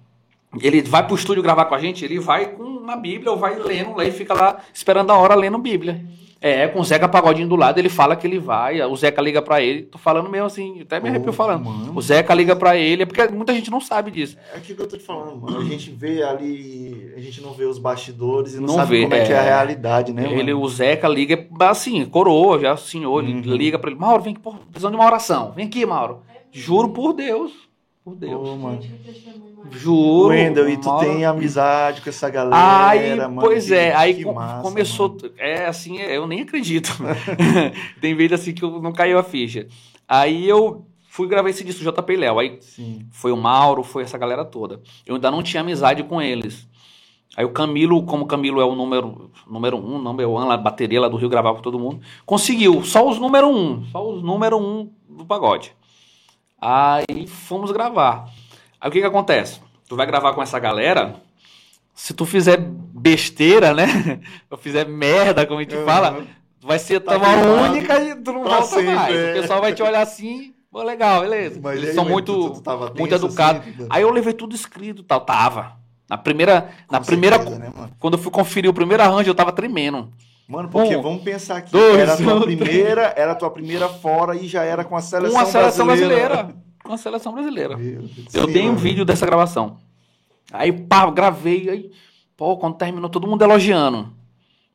Ele 0.61 0.81
vai 0.81 1.05
pro 1.05 1.17
estúdio 1.17 1.43
gravar 1.43 1.65
com 1.65 1.75
a 1.75 1.79
gente, 1.79 2.05
ele 2.05 2.19
vai 2.19 2.45
com 2.45 2.63
uma 2.63 2.95
Bíblia 2.95 3.31
ou 3.31 3.37
vai 3.37 3.59
lendo, 3.59 4.01
e 4.01 4.11
fica 4.11 4.33
lá 4.33 4.61
esperando 4.73 5.11
a 5.11 5.17
hora 5.17 5.35
lendo 5.35 5.57
Bíblia. 5.57 6.05
É, 6.41 6.67
com 6.67 6.79
o 6.79 6.83
Zeca 6.83 7.07
Pagodinho 7.07 7.47
do 7.47 7.55
lado, 7.55 7.79
ele 7.79 7.89
fala 7.89 8.15
que 8.15 8.27
ele 8.27 8.37
vai, 8.37 8.79
o 8.81 8.95
Zeca 8.95 9.19
liga 9.21 9.41
pra 9.41 9.61
ele, 9.63 9.83
tô 9.83 9.97
falando 9.97 10.29
mesmo 10.29 10.45
assim, 10.45 10.81
até 10.81 10.99
me 10.99 11.09
arrepio 11.09 11.33
falando. 11.33 11.63
Mano. 11.65 11.93
O 11.95 12.01
Zeca 12.01 12.33
liga 12.35 12.55
pra 12.55 12.75
ele, 12.77 13.01
é 13.03 13.05
porque 13.05 13.25
muita 13.29 13.53
gente 13.53 13.71
não 13.71 13.81
sabe 13.81 14.11
disso. 14.11 14.37
É 14.53 14.57
aquilo 14.57 14.75
que 14.77 14.83
eu 14.83 14.87
tô 14.87 14.97
te 14.97 15.03
falando, 15.03 15.41
mano. 15.41 15.59
A 15.59 15.63
gente 15.63 15.89
vê 15.89 16.21
ali, 16.21 17.13
a 17.15 17.19
gente 17.19 17.41
não 17.41 17.51
vê 17.53 17.65
os 17.65 17.79
bastidores 17.79 18.53
e 18.53 18.59
não, 18.59 18.67
Não 18.67 18.75
sabe 18.75 18.97
vê, 18.97 19.01
como 19.03 19.15
é, 19.15 19.25
que 19.25 19.33
é 19.33 19.39
a 19.39 19.41
é. 19.41 19.45
realidade, 19.45 20.13
né, 20.13 20.23
ele, 20.25 20.53
mano? 20.53 20.61
o 20.65 20.69
Zeca 20.69 21.07
liga, 21.07 21.47
assim, 21.61 22.05
coroa, 22.05 22.59
já 22.59 22.77
senhor, 22.77 23.23
ele 23.23 23.33
Uhum. 23.33 23.55
liga 23.55 23.79
pra 23.79 23.89
ele, 23.89 23.99
Mauro, 23.99 24.21
vem 24.21 24.33
aqui, 24.33 24.41
por 24.41 24.55
precisando 24.59 24.91
de 24.91 24.97
uma 24.99 25.05
oração. 25.07 25.51
Vem 25.55 25.65
aqui, 25.65 25.85
Mauro. 25.85 26.19
Juro 26.51 26.89
por 26.89 27.13
Deus. 27.13 27.51
Por 28.05 28.15
Deus. 28.15 28.59
Mano. 28.59 28.79
Juro. 29.71 30.27
Wendel, 30.27 30.69
e 30.69 30.77
tu 30.77 30.95
tem 30.99 31.25
amizade 31.25 32.01
com 32.01 32.09
essa 32.09 32.29
galera, 32.29 32.89
Aí, 32.89 33.15
mano. 33.15 33.41
pois 33.41 33.71
é, 33.71 33.95
aí 33.95 34.23
com- 34.23 34.31
massa, 34.33 34.61
começou. 34.61 35.09
mano. 35.09 35.33
É 35.39 35.65
assim, 35.65 35.97
é, 35.97 36.15
eu 36.15 36.27
nem 36.27 36.41
acredito. 36.41 36.95
Tem 37.99 38.13
vezes 38.13 38.33
assim 38.33 38.53
que 38.53 38.63
eu 38.63 38.79
não 38.79 38.93
caiu 38.93 39.17
a 39.17 39.23
ficha. 39.23 39.67
Aí 40.07 40.47
eu 40.47 40.85
fui 41.09 41.27
gravar 41.27 41.49
esse 41.49 41.63
disco 41.63 41.83
JP 41.83 42.15
Léo. 42.15 42.37
Aí 42.37 42.57
Sim. 42.61 43.07
foi 43.11 43.31
o 43.31 43.37
Mauro, 43.37 43.81
foi 43.81 44.03
essa 44.03 44.19
galera 44.19 44.45
toda. 44.45 44.81
Eu 45.03 45.15
ainda 45.15 45.31
não 45.31 45.41
tinha 45.41 45.61
amizade 45.61 46.03
com 46.03 46.21
eles. 46.21 46.67
Aí 47.35 47.43
o 47.43 47.49
Camilo, 47.49 48.03
como 48.03 48.25
o 48.25 48.27
Camilo 48.27 48.61
é 48.61 48.65
o 48.65 48.75
número, 48.75 49.31
número 49.49 49.77
um, 49.77 49.97
number 49.97 50.29
one, 50.29 50.47
lá, 50.47 50.55
bateria 50.55 51.01
lá 51.01 51.07
do 51.09 51.17
Rio, 51.17 51.27
gravava 51.27 51.55
com 51.57 51.63
todo 51.63 51.79
mundo, 51.79 51.99
conseguiu 52.23 52.83
só 52.83 53.09
os 53.09 53.17
número 53.19 53.49
um, 53.49 53.83
só 53.85 54.07
os 54.07 54.21
número 54.23 54.57
um 54.57 54.91
do 55.09 55.25
pagode. 55.25 55.73
Aí 56.67 57.27
fomos 57.27 57.71
gravar. 57.71 58.25
Aí 58.81 58.89
o 58.89 58.91
que 58.91 58.99
que 58.99 59.05
acontece? 59.05 59.61
Tu 59.87 59.95
vai 59.95 60.07
gravar 60.07 60.33
com 60.33 60.41
essa 60.41 60.57
galera, 60.57 61.15
se 61.93 62.11
tu 62.13 62.25
fizer 62.25 62.57
besteira, 62.59 63.71
né? 63.73 63.85
Ou 64.49 64.57
fizer 64.57 64.87
merda, 64.87 65.45
como 65.45 65.59
a 65.59 65.63
gente 65.63 65.75
Uhum. 65.75 65.85
fala, 65.85 66.25
tu 66.59 66.65
vai 66.65 66.79
ser 66.79 67.01
Tá 67.01 67.17
única 67.17 67.99
e 68.01 68.15
tu 68.15 68.33
não 68.33 68.41
pra 68.41 68.51
volta 68.61 68.65
sempre, 68.67 68.95
mais. 68.95 69.15
é. 69.15 69.29
O 69.29 69.41
pessoal 69.41 69.61
vai 69.61 69.73
te 69.73 69.83
olhar 69.83 70.01
assim, 70.01 70.55
pô, 70.71 70.81
legal, 70.81 71.21
beleza. 71.21 71.59
Mas 71.61 71.77
Eles 71.77 71.89
aí, 71.89 71.95
são 71.95 72.05
muito, 72.05 72.33
muito 72.95 73.09
tenso, 73.09 73.25
educados. 73.27 73.61
assim? 73.61 73.87
Aí 73.87 74.01
eu 74.01 74.09
levei 74.09 74.33
tudo 74.33 74.55
escrito 74.55 75.03
e 75.03 75.05
tal, 75.05 75.21
tava. 75.21 75.77
Na 76.09 76.17
primeira, 76.17 76.69
na 76.89 76.97
Com 76.99 77.05
primeira, 77.05 77.37
certeza, 77.37 77.59
né, 77.59 77.71
mano? 77.75 77.91
quando 77.99 78.15
eu 78.15 78.19
fui 78.19 78.31
conferir 78.31 78.69
o 78.69 78.73
primeiro 78.73 79.03
arranjo, 79.03 79.29
eu 79.29 79.35
tava 79.35 79.51
tremendo. 79.51 80.11
Mano, 80.47 80.69
porque 80.69 80.95
Um, 80.95 81.01
vamos 81.01 81.23
pensar 81.23 81.57
aqui, 81.57 81.71
dois, 81.71 81.97
era 81.97 82.13
a 82.13 82.17
tua 82.17 82.41
primeira, 82.45 83.13
era 83.17 83.31
a 83.31 83.35
tua 83.35 83.49
primeira 83.49 83.89
fora 83.89 84.35
e 84.35 84.47
já 84.47 84.63
era 84.63 84.83
com 84.83 84.95
a 84.95 85.01
seleção 85.01 85.35
Com 85.39 85.41
a 85.41 85.45
seleção 85.45 85.85
brasileira. 85.87 86.27
brasileira. 86.29 86.55
Com 86.83 86.93
a 86.93 86.97
seleção 86.97 87.33
brasileira. 87.33 87.79
Eu 88.33 88.45
tenho 88.53 88.71
um 88.71 88.75
vídeo 88.75 89.03
dessa 89.03 89.25
gravação. 89.25 89.77
Aí, 90.51 90.71
pá, 90.71 91.09
gravei, 91.09 91.69
aí, 91.69 91.91
pô, 92.37 92.55
quando 92.57 92.75
terminou, 92.75 93.09
todo 93.09 93.27
mundo 93.27 93.41
elogiando. 93.43 94.13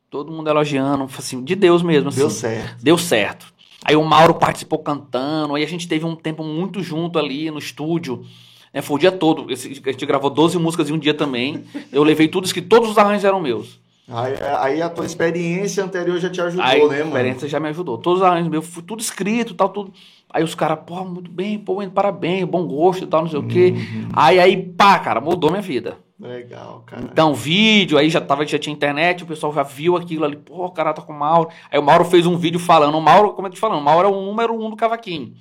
Todo 0.09 0.29
mundo 0.29 0.49
elogiando, 0.49 1.05
assim, 1.17 1.41
de 1.41 1.55
Deus 1.55 1.81
mesmo, 1.81 2.09
assim. 2.09 2.19
Deu 2.19 2.29
certo. 2.29 2.83
Deu 2.83 2.97
certo. 2.97 3.53
Aí 3.85 3.95
o 3.95 4.03
Mauro 4.03 4.33
participou 4.33 4.79
cantando, 4.79 5.55
aí 5.55 5.63
a 5.63 5.67
gente 5.67 5.87
teve 5.87 6.05
um 6.05 6.15
tempo 6.15 6.43
muito 6.43 6.83
junto 6.83 7.17
ali 7.17 7.49
no 7.49 7.57
estúdio. 7.59 8.25
né, 8.73 8.81
foi 8.81 8.97
o 8.97 8.99
dia 8.99 9.11
todo. 9.11 9.47
A 9.49 9.55
gente 9.55 10.05
gravou 10.05 10.29
12 10.29 10.59
músicas 10.59 10.89
em 10.89 10.93
um 10.93 10.99
dia 10.99 11.13
também. 11.13 11.63
Eu 11.93 12.03
levei 12.03 12.27
tudo 12.27 12.53
que 12.53 12.61
todos 12.61 12.89
os 12.91 12.97
arranjos 12.97 13.23
eram 13.23 13.39
meus. 13.39 13.79
Aí, 14.13 14.35
aí 14.59 14.81
a 14.81 14.89
tua 14.89 15.05
experiência 15.05 15.83
anterior 15.83 16.19
já 16.19 16.29
te 16.29 16.41
ajudou, 16.41 16.65
Aí 16.65 16.79
né, 16.79 16.85
a 16.85 16.87
mano? 16.87 17.07
experiência 17.07 17.47
já 17.47 17.59
me 17.59 17.69
ajudou. 17.69 17.97
Todos 17.97 18.21
os 18.21 18.47
meus, 18.47 18.67
fui 18.67 18.83
tudo 18.83 19.01
escrito, 19.01 19.53
tal, 19.53 19.69
tudo. 19.69 19.93
Aí 20.29 20.43
os 20.43 20.55
caras, 20.55 20.79
pô, 20.85 21.03
muito 21.03 21.31
bem, 21.31 21.57
pô, 21.57 21.77
parabéns, 21.89 22.45
bom 22.45 22.65
gosto 22.65 23.03
e 23.03 23.07
tal, 23.07 23.21
não 23.21 23.29
sei 23.29 23.39
o 23.39 23.47
quê. 23.47 23.73
Uhum. 23.75 24.09
Aí, 24.13 24.39
aí, 24.39 24.57
pá, 24.57 24.99
cara, 24.99 25.21
mudou 25.21 25.49
minha 25.49 25.61
vida. 25.61 25.97
Legal, 26.19 26.83
cara. 26.85 27.03
Então, 27.11 27.33
vídeo, 27.33 27.97
aí 27.97 28.09
já, 28.09 28.21
tava, 28.21 28.45
já 28.45 28.59
tinha 28.59 28.73
internet, 28.73 29.23
o 29.23 29.27
pessoal 29.27 29.51
já 29.53 29.63
viu 29.63 29.97
aquilo 29.97 30.23
ali, 30.23 30.35
pô, 30.35 30.65
o 30.65 30.71
cara 30.71 30.93
tá 30.93 31.01
com 31.01 31.11
o 31.11 31.17
Mauro. 31.17 31.49
Aí 31.71 31.79
o 31.79 31.83
Mauro 31.83 32.05
fez 32.05 32.27
um 32.27 32.37
vídeo 32.37 32.59
falando, 32.59 32.95
o 32.95 33.01
Mauro, 33.01 33.33
como 33.33 33.47
eu 33.47 33.51
tô 33.51 33.55
te 33.55 33.59
falando, 33.59 33.79
o 33.79 33.83
Mauro 33.83 34.07
é 34.07 34.11
o 34.11 34.21
número 34.21 34.53
um 34.53 34.69
do 34.69 34.75
cavaquinho. 34.75 35.33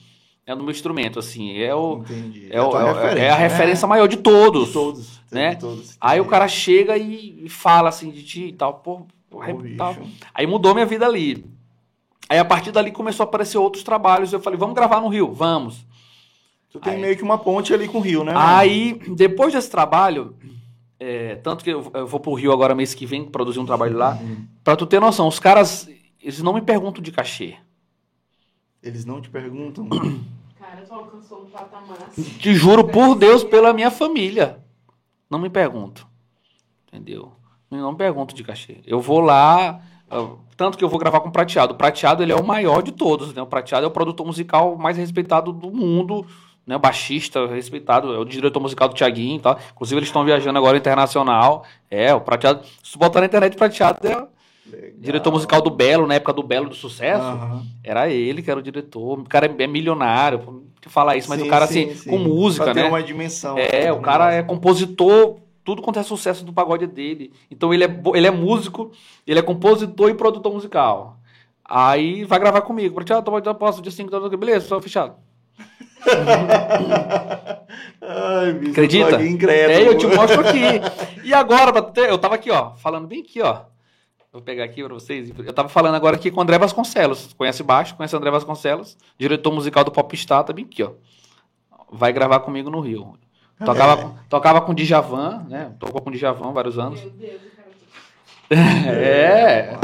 É 0.47 0.55
do 0.57 0.63
meu 0.65 0.71
instrumento, 0.73 1.19
assim, 1.19 1.57
é 1.59 1.73
o... 1.75 1.99
Entendi. 1.99 2.49
É, 2.51 2.61
o- 2.61 2.77
é 2.77 2.93
referência, 2.93 3.21
é 3.23 3.31
a 3.31 3.37
né? 3.37 3.41
referência 3.49 3.87
maior 3.89 4.09
de 4.09 4.17
todos. 4.17 4.69
De 4.69 4.73
todos. 4.73 5.21
né? 5.31 5.51
de 5.55 5.61
todos. 5.61 5.97
Aí 6.01 6.21
o 6.21 6.25
cara 6.25 6.49
chega 6.49 6.97
e, 6.97 7.49
fala 7.49 7.89
assim 7.89 8.11
de 8.11 8.23
ti 8.25 8.47
e 8.47 8.53
tal, 8.53 8.75
pô, 8.75 9.03
Pô, 9.29 9.41
aí, 9.43 9.53
bicho. 9.55 9.77
tal. 9.77 9.97
aí 10.35 10.47
mudou 10.47 10.75
minha 10.75 10.87
vida 10.87 11.07
ali. 11.07 11.45
Aí 12.29 12.39
a 12.39 12.45
partir 12.45 12.73
dali 12.73 12.91
começou 12.91 13.23
a 13.25 13.29
aparecer 13.29 13.59
outros 13.59 13.85
trabalhos. 13.85 14.33
Eu 14.33 14.41
falei, 14.41 14.59
vamos 14.59 14.75
gravar 14.75 15.01
no 15.01 15.09
Rio? 15.09 15.33
Vamos. 15.33 15.85
Tu 16.73 16.81
tem 16.81 16.95
Aí- 16.95 17.01
meio 17.01 17.17
que 17.17 17.23
uma 17.23 17.39
ponte 17.39 17.73
ali 17.75 17.87
com 17.87 17.99
o 17.99 18.01
Rio, 18.01 18.25
né? 18.25 18.33
Aí, 18.35 18.95
depois 19.17 19.53
desse 19.53 19.71
trabalho, 19.71 20.35
é, 20.99 21.37
tanto 21.37 21.63
que 21.65 21.71
eu, 21.71 21.91
eu 21.95 22.07
vou 22.07 22.19
pro 22.21 22.35
Rio 22.35 22.53
agora 22.53 22.75
mês 22.75 22.93
que 22.95 23.07
vem 23.07 23.25
produzir 23.25 23.59
um 23.61 23.67
trabalho 23.67 23.97
lá, 23.97 24.19
Uhum. 24.21 24.47
pra 24.65 24.75
tu 24.77 24.87
ter 24.87 25.01
noção, 25.01 25.27
os 25.29 25.39
caras, 25.41 25.89
eles 26.23 26.41
não 26.43 26.53
me 26.55 26.61
perguntam 26.63 27.03
de 27.03 27.11
cachê. 27.13 27.57
Eles 28.83 29.05
não 29.05 29.21
te 29.21 29.29
perguntam. 29.29 29.89
Cara, 30.59 30.83
tu 30.87 30.95
alcançou 30.95 31.43
um 31.43 31.47
patamar. 31.47 32.11
Te 32.39 32.55
juro 32.55 32.87
por 32.89 33.15
Deus, 33.15 33.43
pela 33.45 33.73
minha 33.73 33.91
família. 33.91 34.59
Não 35.29 35.39
me 35.39 35.51
pergunto. 35.51 36.07
Entendeu? 36.89 37.33
Não 37.71 37.93
me 37.93 37.99
pergunto 37.99 38.35
de 38.35 38.43
cachê. 38.43 38.79
Eu 38.85 39.01
vou 39.01 39.21
lá, 39.21 39.81
ah, 40.11 40.29
tanto 40.57 40.77
que 40.77 40.83
eu 40.83 40.89
vou 40.89 40.99
gravar 40.99 41.21
com 41.21 41.29
o 41.29 41.33
Prateado. 41.33 41.75
O 41.75 41.77
Prateado 41.77 42.23
ele 42.23 42.33
é 42.33 42.37
o 42.37 42.45
maior 42.45 42.83
de 42.83 42.91
todos, 42.91 43.33
né? 43.33 43.41
O 43.41 43.47
Prateado 43.47 43.85
é 43.85 43.89
o 43.89 43.93
produtor 43.93 44.27
musical 44.27 44.77
mais 44.77 44.97
respeitado 44.97 45.53
do 45.53 45.71
mundo, 45.71 46.27
né? 46.67 46.75
O 46.75 46.81
baixista 46.81 47.47
respeitado, 47.47 48.13
é 48.13 48.19
o 48.19 48.25
diretor 48.25 48.61
musical 48.61 48.89
do 48.89 48.95
Thiaguinho 48.95 49.37
e 49.37 49.41
tal. 49.41 49.59
Inclusive 49.73 49.99
eles 49.99 50.09
estão 50.09 50.25
viajando 50.25 50.59
agora 50.59 50.77
internacional. 50.77 51.65
É, 51.89 52.13
o 52.13 52.21
Prateado, 52.21 52.65
se 52.83 52.93
tu 52.93 52.99
botar 52.99 53.21
na 53.21 53.27
internet 53.27 53.57
Prateado 53.57 54.07
é 54.07 54.17
o 54.17 54.29
Legal. 54.71 54.91
diretor 54.99 55.33
musical 55.33 55.63
do 55.63 55.71
Belo, 55.71 56.07
na 56.07 56.15
época 56.15 56.33
do 56.33 56.43
Belo 56.43 56.69
do 56.69 56.75
Sucesso. 56.75 57.23
Aham. 57.23 57.63
Era 57.83 58.09
ele 58.09 58.43
que 58.43 58.51
era 58.51 58.61
o 58.61 58.63
diretor. 58.63 59.19
O 59.19 59.25
cara 59.25 59.47
é 59.59 59.67
milionário, 59.67 60.65
que 60.81 60.89
falar 60.89 61.17
isso, 61.17 61.29
mas 61.29 61.41
Sim, 61.41 61.47
o 61.47 61.51
cara 61.51 61.67
sim, 61.67 61.85
assim, 61.85 61.95
sim. 61.95 62.11
com 62.11 62.19
música, 62.19 62.65
pra 62.65 62.75
né? 62.75 62.85
uma 62.85 63.03
dimensão. 63.03 63.59
É, 63.59 63.85
né, 63.85 63.93
o 63.93 64.01
cara 64.01 64.33
é 64.33 64.43
compositor, 64.43 65.37
tudo 65.63 65.83
quanto 65.83 65.99
é 65.99 66.03
sucesso 66.03 66.45
do 66.45 66.53
pagode 66.53 66.87
dele. 66.87 67.33
Então 67.51 67.73
ele 67.75 67.85
é, 67.85 68.01
ele 68.15 68.27
é 68.27 68.31
músico, 68.31 68.91
ele 69.27 69.39
é 69.39 69.43
compositor 69.43 70.09
e 70.11 70.15
produtor 70.15 70.53
musical. 70.53 71.19
Aí 71.65 72.25
vai 72.25 72.39
gravar 72.39 72.63
comigo. 72.63 72.95
Pra 72.95 73.05
tirar, 73.05 73.23
eu 73.47 73.55
posso 73.55 73.83
dia 73.83 73.93
5 73.93 74.11
da 74.11 74.37
beleza, 74.37 74.67
só 74.67 74.81
fechado. 74.81 75.15
Ai, 78.03 78.53
bicho, 78.55 78.73
Acredita? 78.73 79.23
É, 79.53 79.87
eu 79.87 79.97
te 79.97 80.07
mostro 80.07 80.41
aqui. 80.41 80.81
E 81.23 81.33
agora, 81.35 81.93
eu 82.09 82.19
tava 82.19 82.35
aqui, 82.35 82.51
ó, 82.51 82.73
falando 82.75 83.07
bem 83.07 83.21
aqui, 83.21 83.41
ó. 83.41 83.70
Vou 84.33 84.41
pegar 84.41 84.65
aqui 84.65 84.83
pra 84.85 84.95
vocês. 84.95 85.31
Eu 85.37 85.53
tava 85.53 85.69
falando 85.69 85.97
agora 85.97 86.15
aqui 86.17 86.31
com 86.31 86.39
o 86.39 86.43
André 86.43 86.57
Vasconcelos. 86.57 87.33
Conhece 87.37 87.63
baixo? 87.65 87.97
Conhece 87.97 88.15
o 88.15 88.19
André 88.19 88.31
Vasconcelos? 88.31 88.97
Diretor 89.19 89.53
musical 89.53 89.83
do 89.83 89.91
Popstar, 89.91 90.45
tá 90.45 90.53
bem 90.53 90.65
aqui, 90.65 90.83
ó. 90.85 90.93
Vai 91.91 92.13
gravar 92.13 92.41
comigo 92.41 92.71
no 92.71 92.81
Rio. 92.81 93.19
Tocava, 93.65 93.97
com- 93.97 94.15
tocava 94.29 94.61
com 94.61 94.73
o 94.73 94.75
Djavan, 94.75 95.45
né? 95.49 95.75
Tocou 95.81 96.01
com 96.01 96.11
o 96.11 96.13
Djavan 96.13 96.53
vários 96.53 96.79
anos. 96.79 97.01
Meu 97.01 97.11
Deus, 97.11 97.41
o 97.43 97.57
cara. 97.57 97.71
É. 98.91 99.79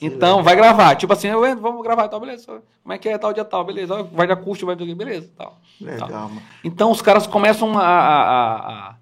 Então, 0.00 0.42
vai 0.42 0.56
gravar. 0.56 0.94
Tipo 0.96 1.12
assim, 1.12 1.28
eu 1.28 1.44
entro, 1.44 1.60
vamos 1.60 1.82
gravar 1.82 2.06
e 2.06 2.08
tal, 2.08 2.18
beleza. 2.20 2.62
Como 2.82 2.92
é 2.94 2.96
que 2.98 3.06
é 3.08 3.18
tal 3.18 3.34
dia 3.34 3.44
tal, 3.44 3.64
beleza. 3.64 4.02
Vai 4.04 4.26
dar 4.26 4.36
custo, 4.36 4.64
vai 4.64 4.74
do 4.74 4.96
beleza, 4.96 5.30
tal. 5.36 5.58
Legal, 5.78 6.08
mano. 6.30 6.42
Então 6.64 6.90
os 6.90 7.02
caras 7.02 7.26
começam 7.26 7.78
a. 7.78 7.82
a- 7.82 8.22
a- 8.22 8.56
a- 8.90 8.94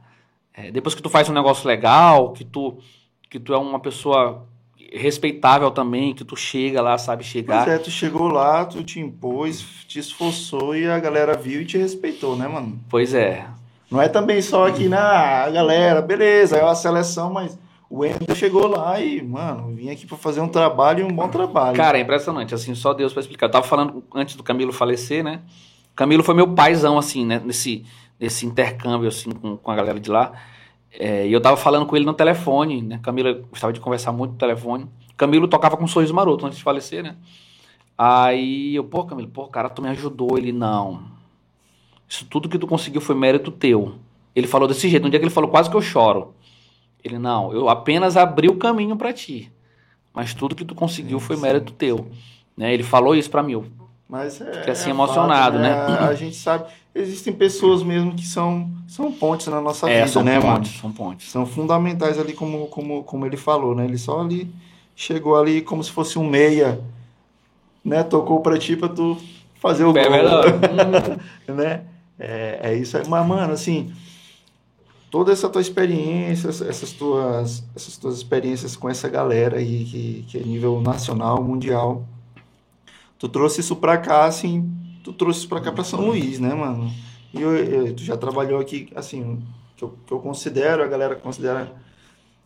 é, 0.54 0.70
depois 0.72 0.96
que 0.96 1.02
tu 1.02 1.08
faz 1.08 1.28
um 1.28 1.32
negócio 1.32 1.68
legal, 1.68 2.32
que 2.32 2.44
tu, 2.44 2.78
que 3.30 3.38
tu 3.38 3.54
é 3.54 3.58
uma 3.58 3.78
pessoa 3.78 4.44
respeitável 4.92 5.70
também, 5.70 6.14
que 6.14 6.24
tu 6.24 6.37
chega 6.37 6.81
lá, 6.81 6.96
sabe 6.96 7.24
chegar. 7.24 7.64
Pois 7.64 7.77
é, 7.77 7.79
tu 7.79 7.90
chegou 7.90 8.29
lá, 8.29 8.64
tu 8.64 8.83
te 8.83 9.01
impôs, 9.01 9.64
te 9.87 9.98
esforçou 9.98 10.74
e 10.74 10.88
a 10.88 10.98
galera 10.98 11.37
viu 11.37 11.62
e 11.62 11.64
te 11.64 11.77
respeitou, 11.77 12.37
né, 12.37 12.48
mano? 12.48 12.79
Pois 12.88 13.14
é. 13.14 13.46
Não 13.90 14.01
é 14.01 14.09
também 14.09 14.40
só 14.42 14.66
aqui 14.66 14.88
na 14.88 15.44
a 15.44 15.51
galera, 15.51 16.03
beleza, 16.03 16.57
é 16.57 16.62
uma 16.62 16.74
seleção, 16.74 17.33
mas 17.33 17.59
o 17.88 18.01
Wendel 18.01 18.37
chegou 18.37 18.66
lá 18.66 19.01
e, 19.01 19.22
mano, 19.22 19.74
vim 19.74 19.90
aqui 19.90 20.07
pra 20.07 20.16
fazer 20.16 20.40
um 20.40 20.48
trabalho 20.48 21.01
e 21.01 21.05
um 21.05 21.14
bom 21.14 21.29
trabalho. 21.29 21.77
Cara, 21.77 21.96
é 21.96 22.03
impressionante, 22.03 22.55
assim, 22.55 22.74
só 22.74 22.92
Deus 22.92 23.12
pra 23.12 23.20
explicar. 23.20 23.46
Eu 23.46 23.51
tava 23.51 23.66
falando 23.66 24.05
antes 24.14 24.37
do 24.37 24.42
Camilo 24.42 24.72
falecer, 24.72 25.24
né? 25.24 25.40
Camilo 25.96 26.22
foi 26.22 26.35
meu 26.35 26.46
paizão, 26.48 26.98
assim, 26.98 27.24
né? 27.24 27.40
Nesse, 27.42 27.85
nesse 28.20 28.44
intercâmbio, 28.44 29.09
assim, 29.09 29.31
com, 29.31 29.57
com 29.57 29.70
a 29.70 29.74
galera 29.74 29.98
de 29.98 30.11
lá. 30.11 30.33
É, 30.92 31.27
e 31.27 31.33
eu 31.33 31.40
tava 31.40 31.57
falando 31.57 31.87
com 31.87 31.96
ele 31.96 32.05
no 32.05 32.14
telefone, 32.14 32.83
né? 32.83 32.98
Camilo 33.03 33.46
gostava 33.51 33.72
de 33.72 33.81
conversar 33.81 34.12
muito 34.12 34.33
no 34.33 34.38
telefone. 34.38 34.88
Camilo 35.16 35.48
tocava 35.48 35.77
com 35.77 35.85
um 35.85 35.88
sorriso 35.88 36.14
maroto 36.14 36.46
antes 36.46 36.59
de 36.59 36.64
falecer, 36.64 37.03
né? 37.03 37.16
Aí 37.96 38.77
eu, 38.77 38.85
pô, 38.85 39.05
Camilo, 39.05 39.29
pô, 39.29 39.46
cara, 39.48 39.68
tu 39.68 39.83
me 39.83 39.88
ajudou. 39.88 40.38
Ele, 40.38 40.53
não. 40.53 41.03
Isso 42.09 42.24
tudo 42.24 42.48
que 42.48 42.59
tu 42.59 42.66
conseguiu 42.66 43.01
foi 43.01 43.14
mérito 43.14 43.51
teu. 43.51 43.96
Ele 44.35 44.46
falou 44.46 44.68
desse 44.68 44.88
jeito. 44.88 45.07
Um 45.07 45.11
dia 45.11 45.18
que 45.18 45.24
ele 45.24 45.35
falou, 45.35 45.51
quase 45.51 45.68
que 45.68 45.77
eu 45.77 45.83
choro. 45.83 46.35
Ele, 47.03 47.18
não, 47.18 47.53
eu 47.53 47.68
apenas 47.68 48.16
abri 48.16 48.48
o 48.48 48.57
caminho 48.57 48.96
pra 48.96 49.12
ti. 49.12 49.53
Mas 50.14 50.33
tudo 50.33 50.55
que 50.55 50.64
tu 50.64 50.74
conseguiu 50.74 51.18
Sim, 51.20 51.27
foi 51.27 51.37
sim, 51.37 51.42
mérito 51.42 51.72
teu. 51.72 52.09
Né? 52.57 52.72
Ele 52.72 52.83
falou 52.83 53.14
isso 53.14 53.31
pra 53.31 53.42
mim. 53.42 53.53
eu, 53.53 53.66
Mas 54.09 54.40
é, 54.40 54.53
Fiquei 54.53 54.73
assim 54.73 54.88
é 54.88 54.90
emocionado, 54.90 55.59
fato, 55.59 55.62
né? 55.62 55.73
A 56.09 56.14
gente 56.14 56.37
sabe, 56.37 56.64
existem 56.94 57.33
pessoas 57.33 57.83
mesmo 57.83 58.14
que 58.14 58.27
são, 58.27 58.71
são 58.88 59.12
pontes 59.12 59.47
na 59.49 59.61
nossa 59.61 59.88
é, 59.88 59.99
vida, 59.99 60.09
são 60.09 60.25
né, 60.25 60.38
mano? 60.38 60.57
pontes, 60.57 60.81
são 60.81 60.92
pontes. 60.92 61.31
São 61.31 61.44
fundamentais 61.44 62.18
ali, 62.18 62.33
como, 62.33 62.66
como, 62.68 63.05
como 63.05 63.27
ele 63.27 63.37
falou, 63.37 63.75
né? 63.75 63.85
Ele 63.85 63.99
só 63.99 64.21
ali 64.21 64.51
chegou 64.97 65.37
ali 65.37 65.61
como 65.61 65.85
se 65.85 65.92
fosse 65.92 66.18
um 66.18 66.27
meia, 66.27 66.81
né? 67.85 68.03
Tocou 68.03 68.40
pra 68.40 68.59
ti 68.59 68.77
pra 68.77 68.88
tu 68.88 69.18
fazer 69.61 69.85
o 69.85 69.97
É 69.97 70.09
gol, 70.09 70.18
né? 71.55 71.85
É, 72.18 72.61
é 72.62 72.75
isso 72.77 72.97
aí. 72.97 73.07
Mas, 73.07 73.27
mano, 73.27 73.53
assim, 73.53 73.92
toda 75.11 75.33
essa 75.33 75.51
tua 75.51 75.61
experiência, 75.61 76.49
essas 76.49 76.92
tuas, 76.92 77.62
essas 77.77 77.97
tuas 77.99 78.16
experiências 78.16 78.75
com 78.75 78.88
essa 78.88 79.09
galera 79.09 79.59
aí 79.59 79.85
que, 79.85 80.25
que 80.29 80.38
é 80.38 80.40
nível 80.42 80.81
nacional, 80.81 81.42
mundial, 81.42 82.07
tu 83.18 83.28
trouxe 83.28 83.61
isso 83.61 83.76
pra 83.76 83.98
cá, 83.98 84.24
assim, 84.26 84.70
tu 85.04 85.12
trouxe 85.12 85.40
isso 85.40 85.48
pra 85.48 85.61
cá 85.61 85.72
pra 85.72 85.85
São 85.85 86.00
Luís, 86.07 86.38
né, 86.40 86.54
mano? 86.54 86.90
E 87.33 87.40
eu- 87.42 87.57
eu- 87.57 87.94
tu 87.94 88.02
já 88.02 88.16
trabalhou 88.16 88.61
aqui, 88.61 88.88
assim, 88.94 89.42
que 89.76 89.85
eu, 89.85 89.90
que 90.07 90.12
eu 90.12 90.20
considero, 90.20 90.83
a 90.83 90.87
galera 90.87 91.16
considera. 91.16 91.72